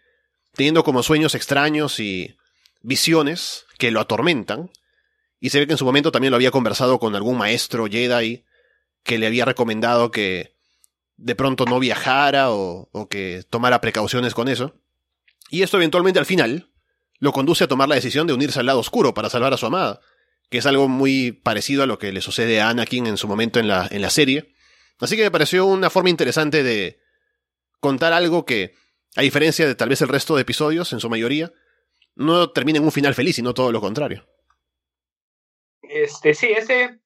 teniendo 0.55 0.83
como 0.83 1.03
sueños 1.03 1.35
extraños 1.35 1.99
y 1.99 2.35
visiones 2.81 3.67
que 3.77 3.91
lo 3.91 3.99
atormentan. 3.99 4.71
Y 5.39 5.51
se 5.51 5.59
ve 5.59 5.67
que 5.67 5.73
en 5.73 5.77
su 5.77 5.85
momento 5.85 6.11
también 6.11 6.31
lo 6.31 6.37
había 6.37 6.49
conversado 6.49 6.97
con 6.97 7.15
algún 7.15 7.37
maestro 7.37 7.85
Jedi 7.85 8.43
que 9.05 9.19
le 9.19 9.27
había 9.27 9.45
recomendado 9.45 10.11
que 10.11 10.57
de 11.15 11.35
pronto 11.35 11.65
no 11.65 11.79
viajara 11.79 12.51
o, 12.51 13.07
que 13.09 13.43
tomara 13.49 13.79
precauciones 13.79 14.33
con 14.33 14.49
eso. 14.49 14.75
Y 15.49 15.61
esto 15.61 15.77
eventualmente 15.77 16.19
al 16.19 16.25
final 16.25 16.71
lo 17.19 17.31
conduce 17.31 17.63
a 17.63 17.67
tomar 17.67 17.87
la 17.87 17.95
decisión 17.95 18.27
de 18.27 18.33
unirse 18.33 18.59
al 18.59 18.65
lado 18.65 18.79
oscuro 18.79 19.13
para 19.13 19.29
salvar 19.29 19.53
a 19.53 19.57
su 19.57 19.67
amada, 19.67 20.01
que 20.49 20.57
es 20.57 20.65
algo 20.65 20.89
muy 20.89 21.31
parecido 21.31 21.83
a 21.83 21.85
lo 21.85 21.99
que 21.99 22.11
le 22.11 22.19
sucede 22.19 22.59
a 22.59 22.69
Anakin 22.69 23.07
en 23.07 23.17
su 23.17 23.27
momento 23.27 23.59
en 23.59 23.67
la, 23.67 23.87
en 23.89 24.01
la 24.01 24.09
serie. 24.09 24.53
Así 24.99 25.15
que 25.15 25.23
me 25.23 25.31
pareció 25.31 25.65
una 25.65 25.89
forma 25.89 26.09
interesante 26.09 26.63
de 26.63 26.99
contar 27.79 28.11
algo 28.11 28.43
que, 28.43 28.73
a 29.15 29.21
diferencia 29.21 29.67
de 29.67 29.75
tal 29.75 29.89
vez 29.89 30.01
el 30.01 30.09
resto 30.09 30.35
de 30.35 30.41
episodios, 30.41 30.91
en 30.93 30.99
su 30.99 31.09
mayoría, 31.09 31.53
no 32.15 32.49
termina 32.49 32.79
en 32.79 32.85
un 32.85 32.91
final 32.91 33.13
feliz, 33.13 33.35
sino 33.35 33.53
todo 33.53 33.71
lo 33.71 33.81
contrario. 33.81 34.25
Este, 35.83 36.33
sí, 36.33 36.47
ese. 36.47 36.99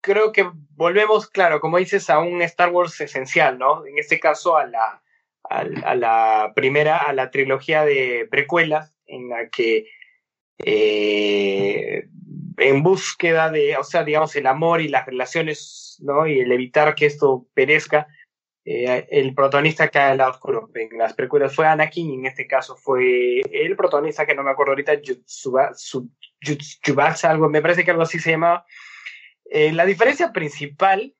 Creo 0.00 0.32
que 0.32 0.50
volvemos, 0.74 1.28
claro, 1.28 1.60
como 1.60 1.78
dices, 1.78 2.10
a 2.10 2.18
un 2.18 2.42
Star 2.42 2.70
Wars 2.70 3.00
esencial, 3.00 3.58
¿no? 3.58 3.86
En 3.86 3.98
este 3.98 4.18
caso, 4.18 4.56
a 4.56 4.66
la, 4.66 5.02
a, 5.48 5.94
la 5.94 6.52
primera, 6.54 6.98
a 6.98 7.12
la 7.12 7.30
trilogía 7.30 7.84
de 7.84 8.26
precuelas, 8.30 8.94
en 9.06 9.28
la 9.28 9.48
que 9.48 9.86
eh, 10.64 12.08
en 12.58 12.82
búsqueda 12.82 13.50
de, 13.50 13.76
o 13.76 13.84
sea, 13.84 14.04
digamos, 14.04 14.36
el 14.36 14.46
amor 14.46 14.80
y 14.80 14.88
las 14.88 15.06
relaciones, 15.06 15.98
¿no? 16.02 16.26
Y 16.26 16.40
el 16.40 16.52
evitar 16.52 16.94
que 16.94 17.06
esto 17.06 17.46
perezca, 17.54 18.06
eh, 18.64 19.06
el 19.10 19.34
protagonista 19.34 19.88
cae 19.88 20.12
al 20.12 20.18
lado 20.18 20.32
oscuro. 20.32 20.70
En 20.74 20.98
las 20.98 21.14
precuelas 21.14 21.54
fue 21.54 21.66
Anakin 21.66 22.10
y 22.10 22.14
en 22.14 22.26
este 22.26 22.46
caso 22.46 22.76
fue 22.76 23.40
el 23.50 23.74
protagonista 23.76 24.26
que 24.26 24.34
no 24.34 24.42
me 24.42 24.50
acuerdo 24.50 24.72
ahorita, 24.72 25.00
Yubatsa, 26.84 27.30
algo, 27.30 27.48
me 27.48 27.62
parece 27.62 27.84
que 27.84 27.90
algo 27.90 28.02
así 28.02 28.18
se 28.18 28.32
llamaba. 28.32 28.64
Eh, 29.52 29.72
la 29.72 29.84
diferencia 29.84 30.32
principal 30.32 31.16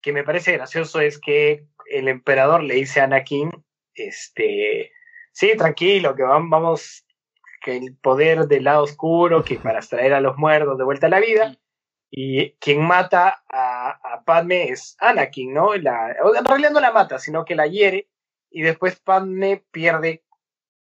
que 0.00 0.12
me 0.14 0.24
parece 0.24 0.52
gracioso 0.52 1.00
es 1.00 1.20
que 1.20 1.66
el 1.90 2.08
emperador 2.08 2.62
le 2.62 2.74
dice 2.74 3.00
a 3.00 3.04
Anakin, 3.04 3.50
este, 3.94 4.90
sí, 5.30 5.54
tranquilo, 5.54 6.14
que 6.16 6.22
vamos, 6.22 7.04
que 7.62 7.76
el 7.76 7.94
poder 7.96 8.46
del 8.46 8.64
lado 8.64 8.84
oscuro, 8.84 9.44
que 9.44 9.56
para 9.56 9.80
traer 9.80 10.14
a 10.14 10.20
los 10.22 10.38
muertos 10.38 10.78
de 10.78 10.84
vuelta 10.84 11.08
a 11.08 11.10
la 11.10 11.20
vida, 11.20 11.58
y 12.10 12.52
quien 12.52 12.80
mata 12.80 13.44
a, 13.48 13.90
a 13.90 14.24
Padme 14.24 14.70
es 14.70 14.96
Anakin, 14.98 15.52
¿no? 15.52 15.76
La, 15.76 16.12
en 16.12 16.44
realidad 16.46 16.70
no 16.70 16.80
la 16.80 16.90
mata, 16.90 17.18
sino 17.18 17.44
que 17.44 17.54
la 17.54 17.66
hiere, 17.66 18.08
y 18.50 18.62
después 18.62 18.98
Padme 18.98 19.62
pierde 19.70 20.24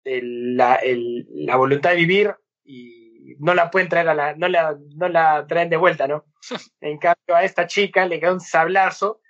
la, 0.03 0.81
la 0.83 1.55
voluntad 1.55 1.91
de 1.91 1.95
vivir 1.95 2.35
y 2.65 2.96
no 3.39 3.53
la 3.53 3.69
pueden 3.69 3.89
traer 3.89 4.09
a 4.09 4.13
la, 4.13 4.35
no 4.35 4.47
la, 4.47 4.77
no 4.95 5.09
la 5.09 5.45
traen 5.47 5.69
de 5.69 5.77
vuelta, 5.77 6.07
¿no? 6.07 6.25
En 6.81 6.97
cambio 6.97 7.35
a 7.35 7.43
esta 7.43 7.67
chica 7.67 8.05
le 8.05 8.19
queda 8.19 8.33
un 8.33 8.39
sablazo 8.39 9.21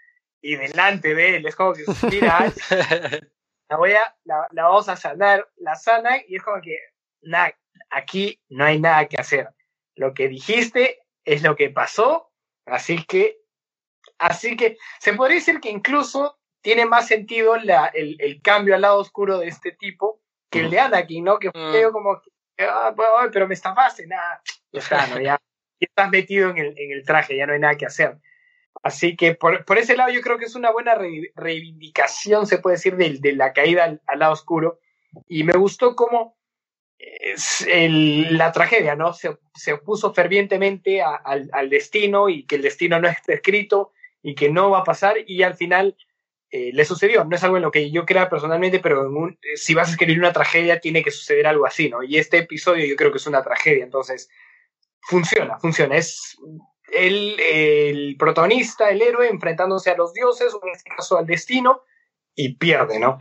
y 0.41 0.56
delante 0.56 1.16
de 1.16 1.38
él 1.38 1.45
es 1.45 1.56
como 1.56 1.74
que 1.74 1.84
mira, 2.12 2.54
la 3.70 3.78
voy 3.78 3.93
a, 3.93 4.16
la, 4.24 4.48
la, 4.52 4.64
vamos 4.64 4.88
a 4.89 4.95
sanar, 4.95 5.48
la 5.58 5.76
sana 5.76 6.18
y 6.28 6.36
es 6.36 6.43
como 6.43 6.62
que 6.62 6.78
nada, 7.22 7.54
aquí 7.89 8.39
no 8.50 8.66
hay 8.66 8.80
nada 8.80 9.08
que 9.08 9.18
hacer. 9.18 9.50
Lo 9.95 10.14
que 10.14 10.28
dijiste 10.28 11.02
es 11.26 11.41
lo 11.41 11.56
que 11.56 11.70
pasó, 11.70 12.32
así 12.66 13.04
que, 13.06 13.39
así 14.20 14.56
que 14.56 14.78
se 15.00 15.14
podría 15.14 15.38
decir 15.38 15.60
que 15.60 15.70
incluso 15.70 16.38
tiene 16.62 16.86
más 16.86 17.08
sentido 17.08 17.58
la, 17.58 17.88
el, 17.88 18.16
el 18.20 18.41
cambio 18.41 18.76
al 18.76 18.82
lado 18.82 19.00
oscuro 19.00 19.39
de 19.39 19.48
este 19.48 19.72
tipo 19.72 20.22
que 20.50 20.62
el 20.62 20.70
de 20.70 20.80
Anakin, 20.80 21.24
¿no? 21.24 21.39
Que 21.39 21.52
fue 21.52 21.88
mm. 21.88 21.91
como, 21.91 22.22
ah, 22.60 22.93
pero 23.32 23.47
me 23.47 23.53
estafaste, 23.53 24.08
nada, 24.08 24.41
ya 24.72 24.80
está, 24.80 25.08
¿no? 25.08 25.20
Ya, 25.20 25.39
estás 25.80 26.10
metido 26.10 26.49
en 26.49 26.58
el, 26.58 26.78
en 26.78 26.91
el 26.91 27.05
traje, 27.05 27.36
ya 27.36 27.45
no 27.45 27.53
hay 27.53 27.60
nada 27.60 27.76
que 27.76 27.86
hacer. 27.86 28.18
Así 28.84 29.16
que 29.16 29.36
por, 29.36 29.66
por 29.66 29.78
ese 29.78 29.97
lado 29.97 30.12
yo 30.12 30.22
creo 30.22 30.38
que 30.38 30.45
es 30.45 30.55
una 30.55 30.72
buena 30.72 30.95
reivindicación, 31.36 32.45
se 32.45 32.60
puede 32.60 32.76
decir, 32.76 32.95
de, 32.95 33.18
de 33.20 33.34
la 33.34 33.53
caída 33.53 33.86
al, 33.86 34.01
al, 34.05 34.20
lado 34.20 34.34
oscuro. 34.34 34.80
Y 35.28 35.43
me 35.43 35.53
gustó 35.53 35.95
cómo 35.95 36.38
es 36.99 37.62
el, 37.62 38.38
la 38.38 38.51
tragedia, 38.51 38.95
¿no? 38.95 39.14
Se, 39.14 39.38
se 39.53 39.74
opuso 39.74 40.14
fervientemente 40.14 41.01
a, 41.01 41.16
al, 41.16 41.49
al, 41.53 41.70
destino 41.70 42.30
y 42.30 42.45
que 42.45 42.55
el 42.55 42.62
destino 42.62 42.99
no 42.99 43.08
está 43.08 43.34
escrito 43.34 43.93
y 44.22 44.36
que 44.36 44.49
no 44.49 44.70
va 44.70 44.80
a 44.80 44.84
pasar 44.84 45.16
y 45.26 45.43
al 45.43 45.55
final 45.55 45.95
eh, 46.50 46.72
le 46.74 46.86
sucedió. 46.86 47.26
No 47.26 47.36
es 47.36 47.43
algo 47.43 47.58
en 47.58 47.64
lo 47.64 47.72
que 47.72 47.91
yo 47.91 48.06
crea 48.06 48.30
personalmente, 48.30 48.80
pero 48.80 49.10
un, 49.10 49.38
si 49.56 49.74
vas 49.74 49.89
a 49.89 49.91
escribir 49.91 50.20
una 50.20 50.34
tragedia 50.34 50.80
tiene 50.80 51.04
que 51.04 51.12
suceder 51.12 51.48
algo 51.48 51.66
así, 51.66 51.89
¿no? 51.89 52.04
Y 52.04 52.18
este 52.18 52.38
episodio 52.38 52.86
yo 52.86 52.95
creo 52.95 53.12
que 53.12 53.18
es 53.18 53.28
una 53.28 53.43
tragedia, 53.43 53.84
entonces 53.84 54.30
funciona, 55.02 55.60
funciona. 55.60 55.98
Es 55.98 56.38
el, 56.91 57.39
el, 57.39 58.16
protagonista, 58.18 58.89
el 58.89 59.02
héroe, 59.02 59.28
enfrentándose 59.30 59.89
a 59.89 59.98
los 59.98 60.14
dioses, 60.14 60.54
o 60.54 60.62
en 60.64 60.74
este 60.74 60.89
caso 60.89 61.18
al 61.18 61.26
destino, 61.26 61.82
y 62.36 62.56
pierde, 62.56 63.00
¿no? 63.00 63.18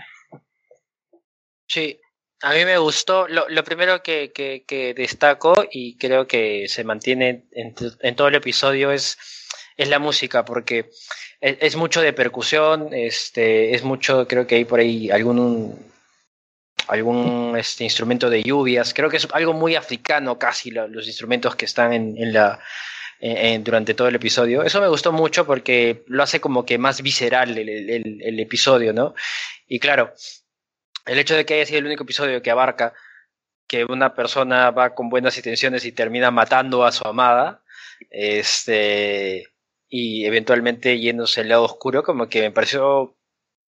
Sí, 1.66 2.00
a 2.42 2.52
mí 2.52 2.64
me 2.64 2.78
gustó, 2.78 3.26
lo, 3.28 3.48
lo 3.48 3.64
primero 3.64 4.02
que, 4.02 4.94
destaco 4.96 5.64
y 5.70 5.96
creo 5.96 6.26
que 6.26 6.68
se 6.68 6.84
mantiene 6.84 7.46
en, 7.52 7.74
en, 8.00 8.16
todo 8.16 8.28
el 8.28 8.34
episodio 8.34 8.92
es, 8.92 9.18
es 9.76 9.88
la 9.88 9.98
música, 9.98 10.44
porque 10.44 10.90
es, 11.40 11.76
mucho 11.76 12.00
de 12.00 12.12
percusión, 12.12 12.92
este, 12.92 13.74
es 13.74 13.82
mucho, 13.82 14.26
creo 14.26 14.46
que 14.46 14.56
hay 14.56 14.64
por 14.64 14.80
ahí 14.80 15.10
algún 15.10 15.78
algún 16.88 17.56
este, 17.58 17.84
instrumento 17.84 18.30
de 18.30 18.42
lluvias, 18.42 18.94
creo 18.94 19.10
que 19.10 19.16
es 19.16 19.26
algo 19.32 19.52
muy 19.52 19.74
africano 19.74 20.38
casi 20.38 20.70
lo, 20.70 20.86
los 20.86 21.06
instrumentos 21.06 21.56
que 21.56 21.64
están 21.64 21.92
en, 21.92 22.16
en 22.16 22.32
la 22.32 22.60
durante 23.60 23.94
todo 23.94 24.08
el 24.08 24.14
episodio. 24.14 24.62
Eso 24.62 24.80
me 24.80 24.88
gustó 24.88 25.10
mucho 25.10 25.46
porque 25.46 26.04
lo 26.06 26.22
hace 26.22 26.40
como 26.40 26.66
que 26.66 26.78
más 26.78 27.00
visceral 27.00 27.56
el, 27.56 27.68
el, 27.68 28.20
el, 28.22 28.40
episodio, 28.40 28.92
¿no? 28.92 29.14
Y 29.66 29.78
claro, 29.78 30.12
el 31.06 31.18
hecho 31.18 31.34
de 31.34 31.46
que 31.46 31.54
haya 31.54 31.66
sido 31.66 31.78
el 31.78 31.86
único 31.86 32.04
episodio 32.04 32.42
que 32.42 32.50
abarca 32.50 32.92
que 33.66 33.84
una 33.84 34.14
persona 34.14 34.70
va 34.70 34.94
con 34.94 35.08
buenas 35.08 35.36
intenciones 35.36 35.84
y 35.84 35.92
termina 35.92 36.30
matando 36.30 36.84
a 36.84 36.92
su 36.92 37.06
amada, 37.06 37.62
este, 38.10 39.48
y 39.88 40.24
eventualmente 40.26 40.98
yéndose 40.98 41.42
al 41.42 41.48
lado 41.48 41.64
oscuro, 41.64 42.02
como 42.02 42.28
que 42.28 42.40
me 42.40 42.50
pareció 42.50 43.16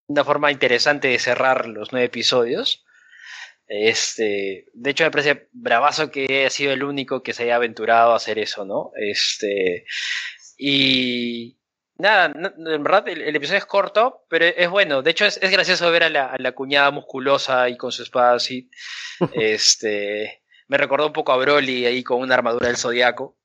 una 0.06 0.24
forma 0.24 0.52
interesante 0.52 1.08
de 1.08 1.18
cerrar 1.18 1.66
los 1.66 1.92
nueve 1.92 2.06
episodios. 2.06 2.84
Este, 3.68 4.66
de 4.74 4.90
hecho 4.90 5.04
me 5.04 5.10
parece 5.10 5.48
bravazo 5.52 6.10
que 6.10 6.26
haya 6.28 6.50
sido 6.50 6.72
el 6.72 6.84
único 6.84 7.22
que 7.22 7.32
se 7.32 7.44
haya 7.44 7.56
aventurado 7.56 8.12
a 8.12 8.16
hacer 8.16 8.38
eso, 8.38 8.64
¿no? 8.64 8.92
Este, 8.96 9.84
y 10.56 11.58
nada, 11.98 12.26
en 12.26 12.82
verdad 12.82 13.08
el, 13.08 13.22
el, 13.22 13.34
episodio 13.34 13.58
es 13.58 13.66
corto, 13.66 14.24
pero 14.28 14.44
es 14.44 14.70
bueno. 14.70 15.02
De 15.02 15.10
hecho 15.10 15.24
es, 15.26 15.38
es 15.42 15.50
gracioso 15.50 15.90
ver 15.90 16.04
a 16.04 16.10
la, 16.10 16.26
a 16.26 16.38
la, 16.38 16.52
cuñada 16.52 16.90
musculosa 16.92 17.68
y 17.68 17.76
con 17.76 17.90
su 17.90 18.04
espada 18.04 18.34
así. 18.34 18.70
este, 19.34 20.42
me 20.68 20.78
recordó 20.78 21.08
un 21.08 21.12
poco 21.12 21.32
a 21.32 21.36
Broly 21.36 21.86
ahí 21.86 22.04
con 22.04 22.20
una 22.20 22.34
armadura 22.34 22.68
del 22.68 22.76
zodiaco. 22.76 23.36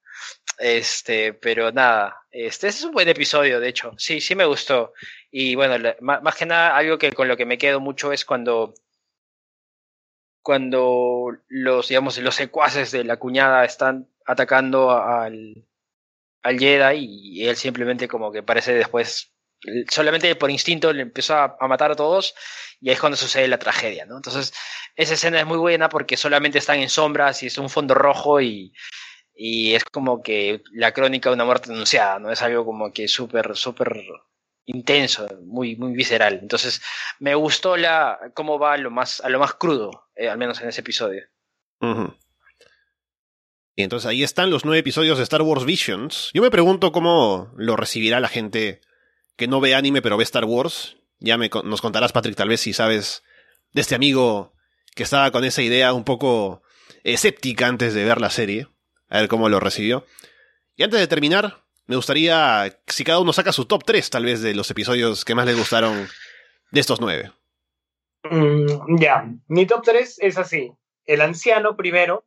Este, 0.61 1.33
pero 1.33 1.71
nada, 1.71 2.21
este, 2.29 2.67
es 2.67 2.83
un 2.83 2.91
buen 2.91 3.09
episodio, 3.09 3.59
de 3.59 3.69
hecho. 3.69 3.93
Sí, 3.97 4.21
sí 4.21 4.35
me 4.35 4.45
gustó. 4.45 4.93
Y 5.31 5.55
bueno, 5.55 5.91
más, 6.01 6.35
que 6.35 6.45
nada, 6.45 6.77
algo 6.77 6.99
que 6.99 7.11
con 7.13 7.27
lo 7.27 7.35
que 7.35 7.47
me 7.47 7.57
quedo 7.57 7.79
mucho 7.79 8.11
es 8.13 8.25
cuando 8.25 8.73
cuando 10.43 11.31
los, 11.47 11.87
digamos, 11.87 12.17
los 12.19 12.35
secuaces 12.35 12.91
de 12.91 13.03
la 13.03 13.17
cuñada 13.17 13.65
están 13.65 14.07
atacando 14.25 14.91
al, 14.91 15.67
al 16.43 16.59
Jedi 16.59 17.05
y 17.07 17.47
él 17.47 17.55
simplemente 17.55 18.07
como 18.07 18.31
que 18.31 18.43
parece 18.43 18.73
después, 18.73 19.33
solamente 19.89 20.35
por 20.35 20.49
instinto 20.51 20.93
le 20.93 21.03
empezó 21.03 21.35
a, 21.35 21.57
a, 21.59 21.67
matar 21.67 21.91
a 21.91 21.95
todos 21.95 22.33
y 22.79 22.89
ahí 22.89 22.93
es 22.93 22.99
cuando 22.99 23.17
sucede 23.17 23.47
la 23.47 23.59
tragedia, 23.59 24.05
¿no? 24.05 24.17
Entonces, 24.17 24.53
esa 24.95 25.13
escena 25.13 25.39
es 25.39 25.45
muy 25.45 25.57
buena 25.57 25.89
porque 25.89 26.17
solamente 26.17 26.57
están 26.57 26.79
en 26.79 26.89
sombras 26.89 27.43
y 27.43 27.47
es 27.47 27.57
un 27.57 27.69
fondo 27.69 27.93
rojo 27.93 28.41
y, 28.41 28.73
y 29.43 29.73
es 29.73 29.83
como 29.85 30.21
que 30.21 30.61
la 30.71 30.91
crónica 30.91 31.29
de 31.29 31.33
una 31.33 31.45
muerte 31.45 31.71
anunciada, 31.71 32.19
¿no? 32.19 32.31
Es 32.31 32.43
algo 32.43 32.63
como 32.63 32.93
que 32.93 33.07
súper, 33.07 33.55
súper 33.55 34.03
intenso, 34.65 35.27
muy, 35.43 35.75
muy 35.77 35.93
visceral. 35.93 36.37
Entonces, 36.39 36.79
me 37.19 37.33
gustó 37.33 37.75
la 37.75 38.19
cómo 38.35 38.59
va 38.59 38.73
a 38.73 38.77
lo 38.77 38.91
más, 38.91 39.19
a 39.21 39.29
lo 39.29 39.39
más 39.39 39.55
crudo, 39.55 40.09
eh, 40.15 40.29
al 40.29 40.37
menos 40.37 40.61
en 40.61 40.69
ese 40.69 40.81
episodio. 40.81 41.23
Y 43.75 43.81
entonces 43.81 44.07
ahí 44.07 44.21
están 44.21 44.51
los 44.51 44.63
nueve 44.63 44.81
episodios 44.81 45.17
de 45.17 45.23
Star 45.23 45.41
Wars 45.41 45.65
Visions. 45.65 46.29
Yo 46.35 46.43
me 46.43 46.51
pregunto 46.51 46.91
cómo 46.91 47.51
lo 47.57 47.75
recibirá 47.75 48.19
la 48.19 48.27
gente 48.27 48.81
que 49.37 49.47
no 49.47 49.59
ve 49.59 49.73
anime 49.73 50.03
pero 50.03 50.17
ve 50.17 50.23
Star 50.23 50.45
Wars. 50.45 50.97
Ya 51.17 51.39
me, 51.39 51.49
nos 51.63 51.81
contarás, 51.81 52.11
Patrick, 52.11 52.35
tal 52.35 52.49
vez 52.49 52.61
si 52.61 52.73
sabes 52.73 53.23
de 53.71 53.81
este 53.81 53.95
amigo 53.95 54.53
que 54.93 55.01
estaba 55.01 55.31
con 55.31 55.43
esa 55.45 55.63
idea 55.63 55.93
un 55.93 56.03
poco 56.03 56.61
escéptica 57.03 57.65
antes 57.65 57.95
de 57.95 58.05
ver 58.05 58.21
la 58.21 58.29
serie. 58.29 58.67
A 59.11 59.19
ver 59.19 59.27
cómo 59.27 59.49
lo 59.49 59.59
recibió. 59.59 60.05
Y 60.75 60.83
antes 60.83 60.99
de 60.99 61.07
terminar, 61.07 61.63
me 61.85 61.97
gustaría 61.97 62.79
si 62.87 63.03
cada 63.03 63.19
uno 63.19 63.33
saca 63.33 63.51
su 63.51 63.65
top 63.65 63.83
3 63.85 64.09
tal 64.09 64.23
vez 64.23 64.41
de 64.41 64.55
los 64.55 64.71
episodios 64.71 65.25
que 65.25 65.35
más 65.35 65.45
les 65.45 65.57
gustaron 65.57 66.07
de 66.71 66.79
estos 66.79 67.01
nueve. 67.01 67.31
Mm, 68.23 68.97
ya, 68.97 69.29
mi 69.47 69.65
top 69.65 69.81
3 69.83 70.19
es 70.21 70.37
así. 70.37 70.71
El 71.03 71.19
anciano 71.19 71.75
primero, 71.75 72.23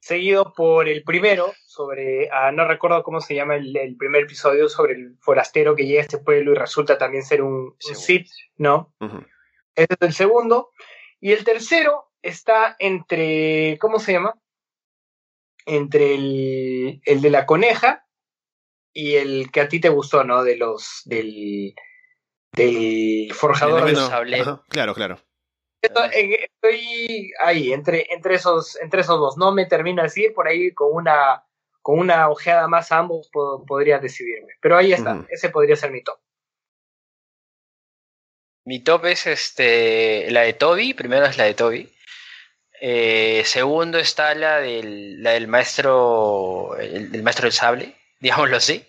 seguido 0.00 0.54
por 0.54 0.88
el 0.88 1.02
primero, 1.02 1.52
sobre, 1.66 2.30
ah, 2.32 2.50
no 2.50 2.66
recuerdo 2.66 3.02
cómo 3.02 3.20
se 3.20 3.34
llama 3.34 3.56
el, 3.56 3.96
primer 3.98 4.22
episodio, 4.22 4.70
sobre 4.70 4.94
el 4.94 5.16
forastero 5.20 5.76
que 5.76 5.86
llega 5.86 6.00
a 6.00 6.04
este 6.04 6.18
pueblo 6.18 6.52
y 6.52 6.54
resulta 6.54 6.96
también 6.96 7.24
ser 7.24 7.42
un, 7.42 7.74
Sith, 7.78 8.30
¿no? 8.56 8.94
Ese 9.74 9.88
es 9.90 10.08
el 10.08 10.14
segundo. 10.14 10.70
Y 11.20 11.32
el 11.32 11.44
tercero 11.44 12.10
está 12.22 12.76
entre, 12.78 13.76
¿cómo 13.78 13.98
se 13.98 14.12
llama? 14.12 14.34
Entre 15.66 16.14
el, 16.14 17.00
el 17.04 17.20
de 17.20 17.30
la 17.30 17.46
coneja 17.46 18.06
y 18.92 19.16
el 19.16 19.50
que 19.50 19.60
a 19.60 19.68
ti 19.68 19.80
te 19.80 19.88
gustó, 19.88 20.24
¿no? 20.24 20.42
De 20.42 20.56
los, 20.56 21.02
del, 21.04 21.74
del 22.52 23.32
forjador 23.34 23.84
de 23.84 23.96
sable. 23.96 24.42
Claro, 24.68 24.94
claro. 24.94 25.18
Estoy 25.80 27.30
ahí, 27.40 27.72
entre, 27.72 28.12
entre, 28.12 28.34
esos, 28.34 28.76
entre 28.80 29.02
esos 29.02 29.18
dos. 29.20 29.36
No 29.36 29.52
me 29.52 29.66
termina 29.66 30.02
de 30.02 30.08
decir, 30.08 30.34
por 30.34 30.48
ahí 30.48 30.72
con 30.72 30.92
una, 30.92 31.44
con 31.82 31.98
una 31.98 32.28
ojeada 32.28 32.66
más 32.66 32.90
a 32.90 32.98
ambos 32.98 33.30
podría 33.66 33.98
decidirme. 33.98 34.54
Pero 34.60 34.76
ahí 34.76 34.92
está, 34.92 35.24
ese 35.30 35.50
podría 35.50 35.76
ser 35.76 35.92
mi 35.92 36.02
top. 36.02 36.18
Mi 38.64 38.80
top 38.80 39.06
es 39.06 39.26
este, 39.26 40.30
la 40.30 40.42
de 40.42 40.52
Toby, 40.52 40.92
primero 40.94 41.24
es 41.26 41.38
la 41.38 41.44
de 41.44 41.54
Toby. 41.54 41.90
Eh, 42.80 43.42
segundo 43.44 43.98
está 43.98 44.34
la 44.34 44.60
del, 44.60 45.22
del 45.22 45.48
maestro, 45.48 46.76
el, 46.78 47.22
maestro 47.22 47.44
del 47.44 47.52
sable, 47.52 47.96
digámoslo 48.20 48.56
así. 48.56 48.84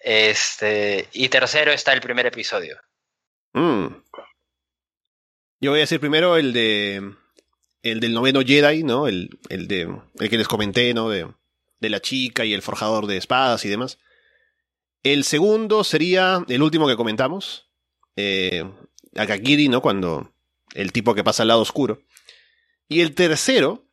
Este, 0.00 1.08
y 1.12 1.28
tercero 1.28 1.70
está 1.70 1.92
el 1.92 2.00
primer 2.00 2.26
episodio. 2.26 2.80
Mm. 3.52 3.86
Yo 5.60 5.70
voy 5.70 5.78
a 5.78 5.82
decir 5.82 6.00
primero 6.00 6.36
el 6.36 6.52
de. 6.52 7.14
El 7.82 7.98
del 7.98 8.12
noveno 8.14 8.42
Jedi, 8.42 8.82
¿no? 8.82 9.06
El, 9.06 9.38
el 9.48 9.68
de. 9.68 9.88
El 10.18 10.30
que 10.30 10.38
les 10.38 10.48
comenté, 10.48 10.92
¿no? 10.94 11.08
De, 11.08 11.28
de 11.80 11.90
la 11.90 12.00
chica 12.00 12.44
y 12.44 12.54
el 12.54 12.62
forjador 12.62 13.06
de 13.06 13.16
espadas 13.16 13.64
y 13.64 13.68
demás. 13.68 13.98
El 15.02 15.24
segundo 15.24 15.84
sería 15.84 16.44
el 16.48 16.62
último 16.62 16.88
que 16.88 16.96
comentamos. 16.96 17.70
Eh, 18.16 18.64
Akakiri, 19.16 19.68
¿no? 19.68 19.82
Cuando. 19.82 20.32
El 20.74 20.90
tipo 20.90 21.14
que 21.14 21.24
pasa 21.24 21.42
al 21.42 21.48
lado 21.48 21.60
oscuro. 21.60 22.02
Y 22.88 23.00
el 23.00 23.14
tercero. 23.14 23.84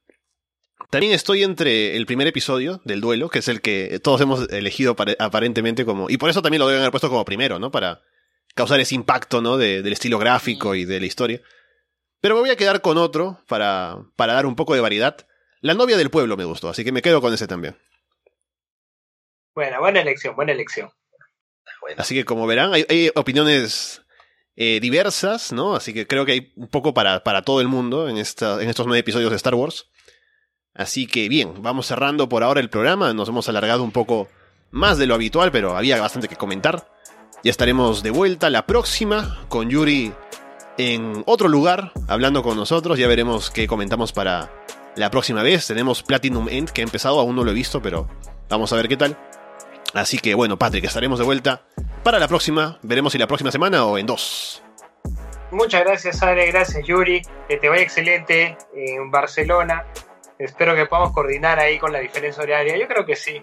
También 0.89 1.13
estoy 1.13 1.43
entre 1.43 1.95
el 1.95 2.05
primer 2.07 2.27
episodio 2.27 2.81
del 2.83 2.99
duelo, 2.99 3.29
que 3.29 3.39
es 3.39 3.47
el 3.47 3.61
que 3.61 3.99
todos 3.99 4.21
hemos 4.21 4.49
elegido 4.49 4.95
aparentemente 5.19 5.85
como. 5.85 6.09
Y 6.09 6.17
por 6.17 6.31
eso 6.31 6.41
también 6.41 6.59
lo 6.59 6.67
deben 6.67 6.81
haber 6.81 6.91
puesto 6.91 7.09
como 7.09 7.25
primero, 7.25 7.59
¿no? 7.59 7.69
Para 7.69 8.01
causar 8.55 8.79
ese 8.79 8.95
impacto, 8.95 9.41
¿no? 9.41 9.57
del 9.57 9.91
estilo 9.93 10.17
gráfico 10.17 10.73
y 10.73 10.85
de 10.85 10.99
la 10.99 11.05
historia. 11.05 11.41
Pero 12.21 12.35
me 12.35 12.41
voy 12.41 12.49
a 12.49 12.55
quedar 12.55 12.81
con 12.81 12.97
otro 12.97 13.39
para, 13.47 13.97
para 14.15 14.33
dar 14.33 14.45
un 14.45 14.55
poco 14.55 14.73
de 14.73 14.81
variedad. 14.81 15.27
La 15.61 15.73
novia 15.75 15.97
del 15.97 16.09
pueblo 16.09 16.37
me 16.37 16.45
gustó, 16.45 16.69
así 16.69 16.83
que 16.83 16.91
me 16.91 17.01
quedo 17.01 17.21
con 17.21 17.33
ese 17.33 17.47
también. 17.47 17.77
Buena, 19.53 19.79
buena 19.79 20.01
elección, 20.01 20.35
buena 20.35 20.53
elección. 20.53 20.89
Así 21.97 22.15
que 22.15 22.25
como 22.25 22.47
verán, 22.47 22.73
hay, 22.73 23.11
opiniones 23.15 24.01
eh, 24.61 24.81
diversas, 24.81 25.53
¿no? 25.53 25.73
Así 25.73 25.93
que 25.93 26.05
creo 26.05 26.25
que 26.25 26.33
hay 26.33 26.53
un 26.57 26.67
poco 26.67 26.93
para, 26.93 27.23
para 27.23 27.43
todo 27.43 27.61
el 27.61 27.69
mundo 27.69 28.09
en, 28.09 28.17
esta, 28.17 28.61
en 28.61 28.69
estos 28.69 28.85
nueve 28.85 28.99
episodios 28.99 29.29
de 29.29 29.37
Star 29.37 29.55
Wars. 29.55 29.87
Así 30.73 31.07
que 31.07 31.29
bien, 31.29 31.53
vamos 31.61 31.87
cerrando 31.87 32.27
por 32.27 32.43
ahora 32.43 32.59
el 32.59 32.69
programa. 32.69 33.13
Nos 33.13 33.29
hemos 33.29 33.47
alargado 33.47 33.85
un 33.85 33.91
poco 33.91 34.27
más 34.69 34.97
de 34.97 35.07
lo 35.07 35.15
habitual, 35.15 35.53
pero 35.53 35.77
había 35.77 35.99
bastante 36.01 36.27
que 36.27 36.35
comentar. 36.35 36.91
Ya 37.41 37.51
estaremos 37.51 38.03
de 38.03 38.11
vuelta 38.11 38.49
la 38.49 38.65
próxima 38.65 39.45
con 39.47 39.69
Yuri 39.69 40.11
en 40.77 41.23
otro 41.25 41.47
lugar 41.47 41.93
hablando 42.09 42.43
con 42.43 42.57
nosotros. 42.57 42.99
Ya 42.99 43.07
veremos 43.07 43.51
qué 43.51 43.65
comentamos 43.65 44.11
para 44.11 44.51
la 44.97 45.09
próxima 45.09 45.41
vez. 45.41 45.67
Tenemos 45.67 46.03
Platinum 46.03 46.49
End 46.49 46.69
que 46.71 46.81
ha 46.81 46.83
empezado, 46.83 47.17
aún 47.21 47.37
no 47.37 47.45
lo 47.45 47.51
he 47.51 47.53
visto, 47.53 47.81
pero 47.81 48.09
vamos 48.49 48.73
a 48.73 48.75
ver 48.75 48.89
qué 48.89 48.97
tal. 48.97 49.17
Así 49.93 50.19
que 50.19 50.35
bueno, 50.35 50.57
Patrick, 50.57 50.85
estaremos 50.85 51.19
de 51.19 51.25
vuelta 51.25 51.63
para 52.03 52.19
la 52.19 52.27
próxima. 52.27 52.79
Veremos 52.83 53.13
si 53.13 53.17
la 53.17 53.27
próxima 53.27 53.51
semana 53.51 53.85
o 53.85 53.97
en 53.97 54.05
dos. 54.05 54.61
Muchas 55.51 55.83
gracias, 55.83 56.21
Ale. 56.21 56.45
Gracias, 56.47 56.85
Yuri. 56.85 57.21
Que 57.47 57.57
te 57.57 57.69
vaya 57.69 57.81
excelente 57.81 58.57
en 58.73 59.09
Barcelona. 59.09 59.85
Espero 60.37 60.75
que 60.75 60.85
podamos 60.85 61.11
coordinar 61.11 61.59
ahí 61.59 61.79
con 61.79 61.91
la 61.91 61.99
diferencia 61.99 62.43
horaria. 62.43 62.77
Yo 62.77 62.87
creo 62.87 63.05
que 63.05 63.15
sí. 63.15 63.41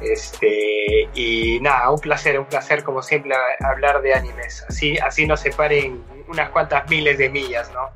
Este, 0.00 1.08
y 1.14 1.58
nada, 1.60 1.90
un 1.90 1.98
placer, 1.98 2.38
un 2.38 2.46
placer 2.46 2.82
como 2.84 3.02
siempre 3.02 3.34
hablar 3.60 4.00
de 4.00 4.14
animes. 4.14 4.64
Así, 4.68 4.96
así 4.98 5.26
nos 5.26 5.40
separen 5.40 6.02
unas 6.28 6.50
cuantas 6.50 6.88
miles 6.88 7.18
de 7.18 7.28
millas, 7.28 7.70
¿no? 7.72 7.90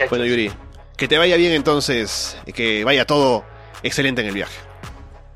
bueno, 0.08 0.24
Yuri, 0.24 0.50
que 0.96 1.08
te 1.08 1.18
vaya 1.18 1.36
bien 1.36 1.52
entonces, 1.52 2.38
que 2.54 2.84
vaya 2.84 3.04
todo 3.04 3.44
excelente 3.82 4.22
en 4.22 4.28
el 4.28 4.34
viaje. 4.34 4.71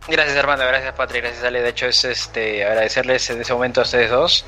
Gracias 0.09 0.37
hermano, 0.37 0.65
gracias 0.67 0.95
Patrick, 0.95 1.23
gracias 1.23 1.45
Ale. 1.45 1.63
De 1.63 1.71
hecho 1.71 1.87
es 1.87 2.05
este 2.05 2.65
agradecerles 2.65 3.29
en 3.31 3.41
ese 3.41 3.53
momento 3.53 3.81
a 3.81 3.85
ustedes 3.85 4.11
dos. 4.11 4.47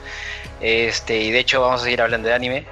Este, 0.60 1.16
y 1.16 1.30
de 1.30 1.40
hecho 1.40 1.60
vamos 1.60 1.80
a 1.80 1.84
seguir 1.84 2.02
hablando 2.02 2.28
de 2.28 2.34
anime. 2.34 2.66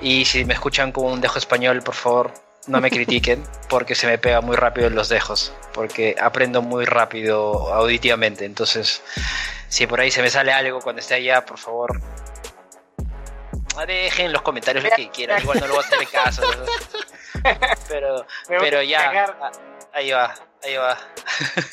Y 0.00 0.24
si 0.24 0.44
me 0.44 0.54
escuchan 0.54 0.92
con 0.92 1.06
un 1.06 1.20
dejo 1.20 1.38
español, 1.38 1.82
por 1.82 1.94
favor, 1.94 2.32
no 2.66 2.80
me 2.80 2.90
critiquen 2.90 3.42
porque 3.68 3.94
se 3.94 4.06
me 4.06 4.18
pega 4.18 4.40
muy 4.40 4.56
rápido 4.56 4.86
en 4.86 4.94
los 4.94 5.08
dejos, 5.08 5.52
porque 5.72 6.14
aprendo 6.20 6.62
muy 6.62 6.84
rápido 6.84 7.72
auditivamente. 7.74 8.44
Entonces, 8.44 9.02
si 9.68 9.86
por 9.86 10.00
ahí 10.00 10.10
se 10.10 10.22
me 10.22 10.30
sale 10.30 10.52
algo 10.52 10.80
cuando 10.80 11.00
esté 11.00 11.14
allá, 11.14 11.44
por 11.44 11.58
favor, 11.58 12.00
dejen 13.86 14.26
en 14.26 14.32
los 14.32 14.42
comentarios 14.42 14.84
lo 14.84 14.90
que 14.90 15.10
quieran. 15.10 15.42
Igual 15.42 15.60
no 15.60 15.66
lo 15.66 15.74
voy 15.74 15.84
a 15.84 15.86
hacer 15.86 16.08
caso. 16.08 16.42
Pero, 17.88 18.26
pero 18.46 18.82
ya, 18.82 19.34
ahí 19.94 20.10
va, 20.10 20.34
ahí 20.62 20.76
va. 20.76 20.98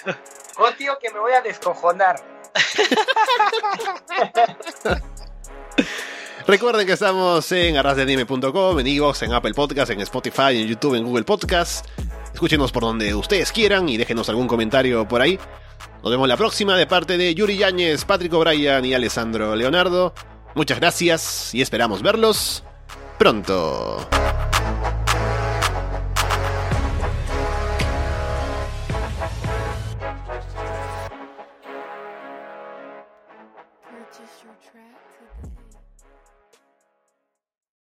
Oh, 0.60 0.72
tío, 0.78 0.98
que 1.00 1.10
me 1.12 1.20
voy 1.20 1.34
a 1.34 1.42
descojonar. 1.42 2.16
Recuerden 6.48 6.88
que 6.88 6.94
estamos 6.94 7.52
en 7.52 7.78
arrasdeanime.com, 7.78 8.80
en 8.80 8.88
en 8.88 9.34
Apple 9.34 9.54
Podcast, 9.54 9.92
en 9.92 10.02
Spotify, 10.02 10.62
en 10.62 10.68
YouTube, 10.68 10.96
en 10.96 11.04
Google 11.04 11.26
Podcast. 11.26 11.86
Escúchenos 12.34 12.72
por 12.72 12.84
donde 12.84 13.14
ustedes 13.14 13.52
quieran 13.52 13.90
y 13.90 13.98
déjenos 13.98 14.30
algún 14.30 14.48
comentario 14.48 15.08
por 15.08 15.22
ahí. 15.22 15.38
Nos 16.02 16.12
vemos 16.12 16.28
la 16.28 16.38
próxima 16.38 16.76
de 16.78 16.88
parte 16.88 17.18
de 17.18 17.36
Yuri 17.36 17.58
Yáñez, 17.58 18.06
Patrick 18.06 18.34
O'Brien 18.34 18.86
y 18.86 18.94
Alessandro 18.94 19.56
Leonardo. 19.56 20.14
Muchas 20.56 20.80
gracias 20.80 21.54
y 21.54 21.62
esperamos 21.62 22.02
verlos 22.02 22.64
pronto. 23.20 24.08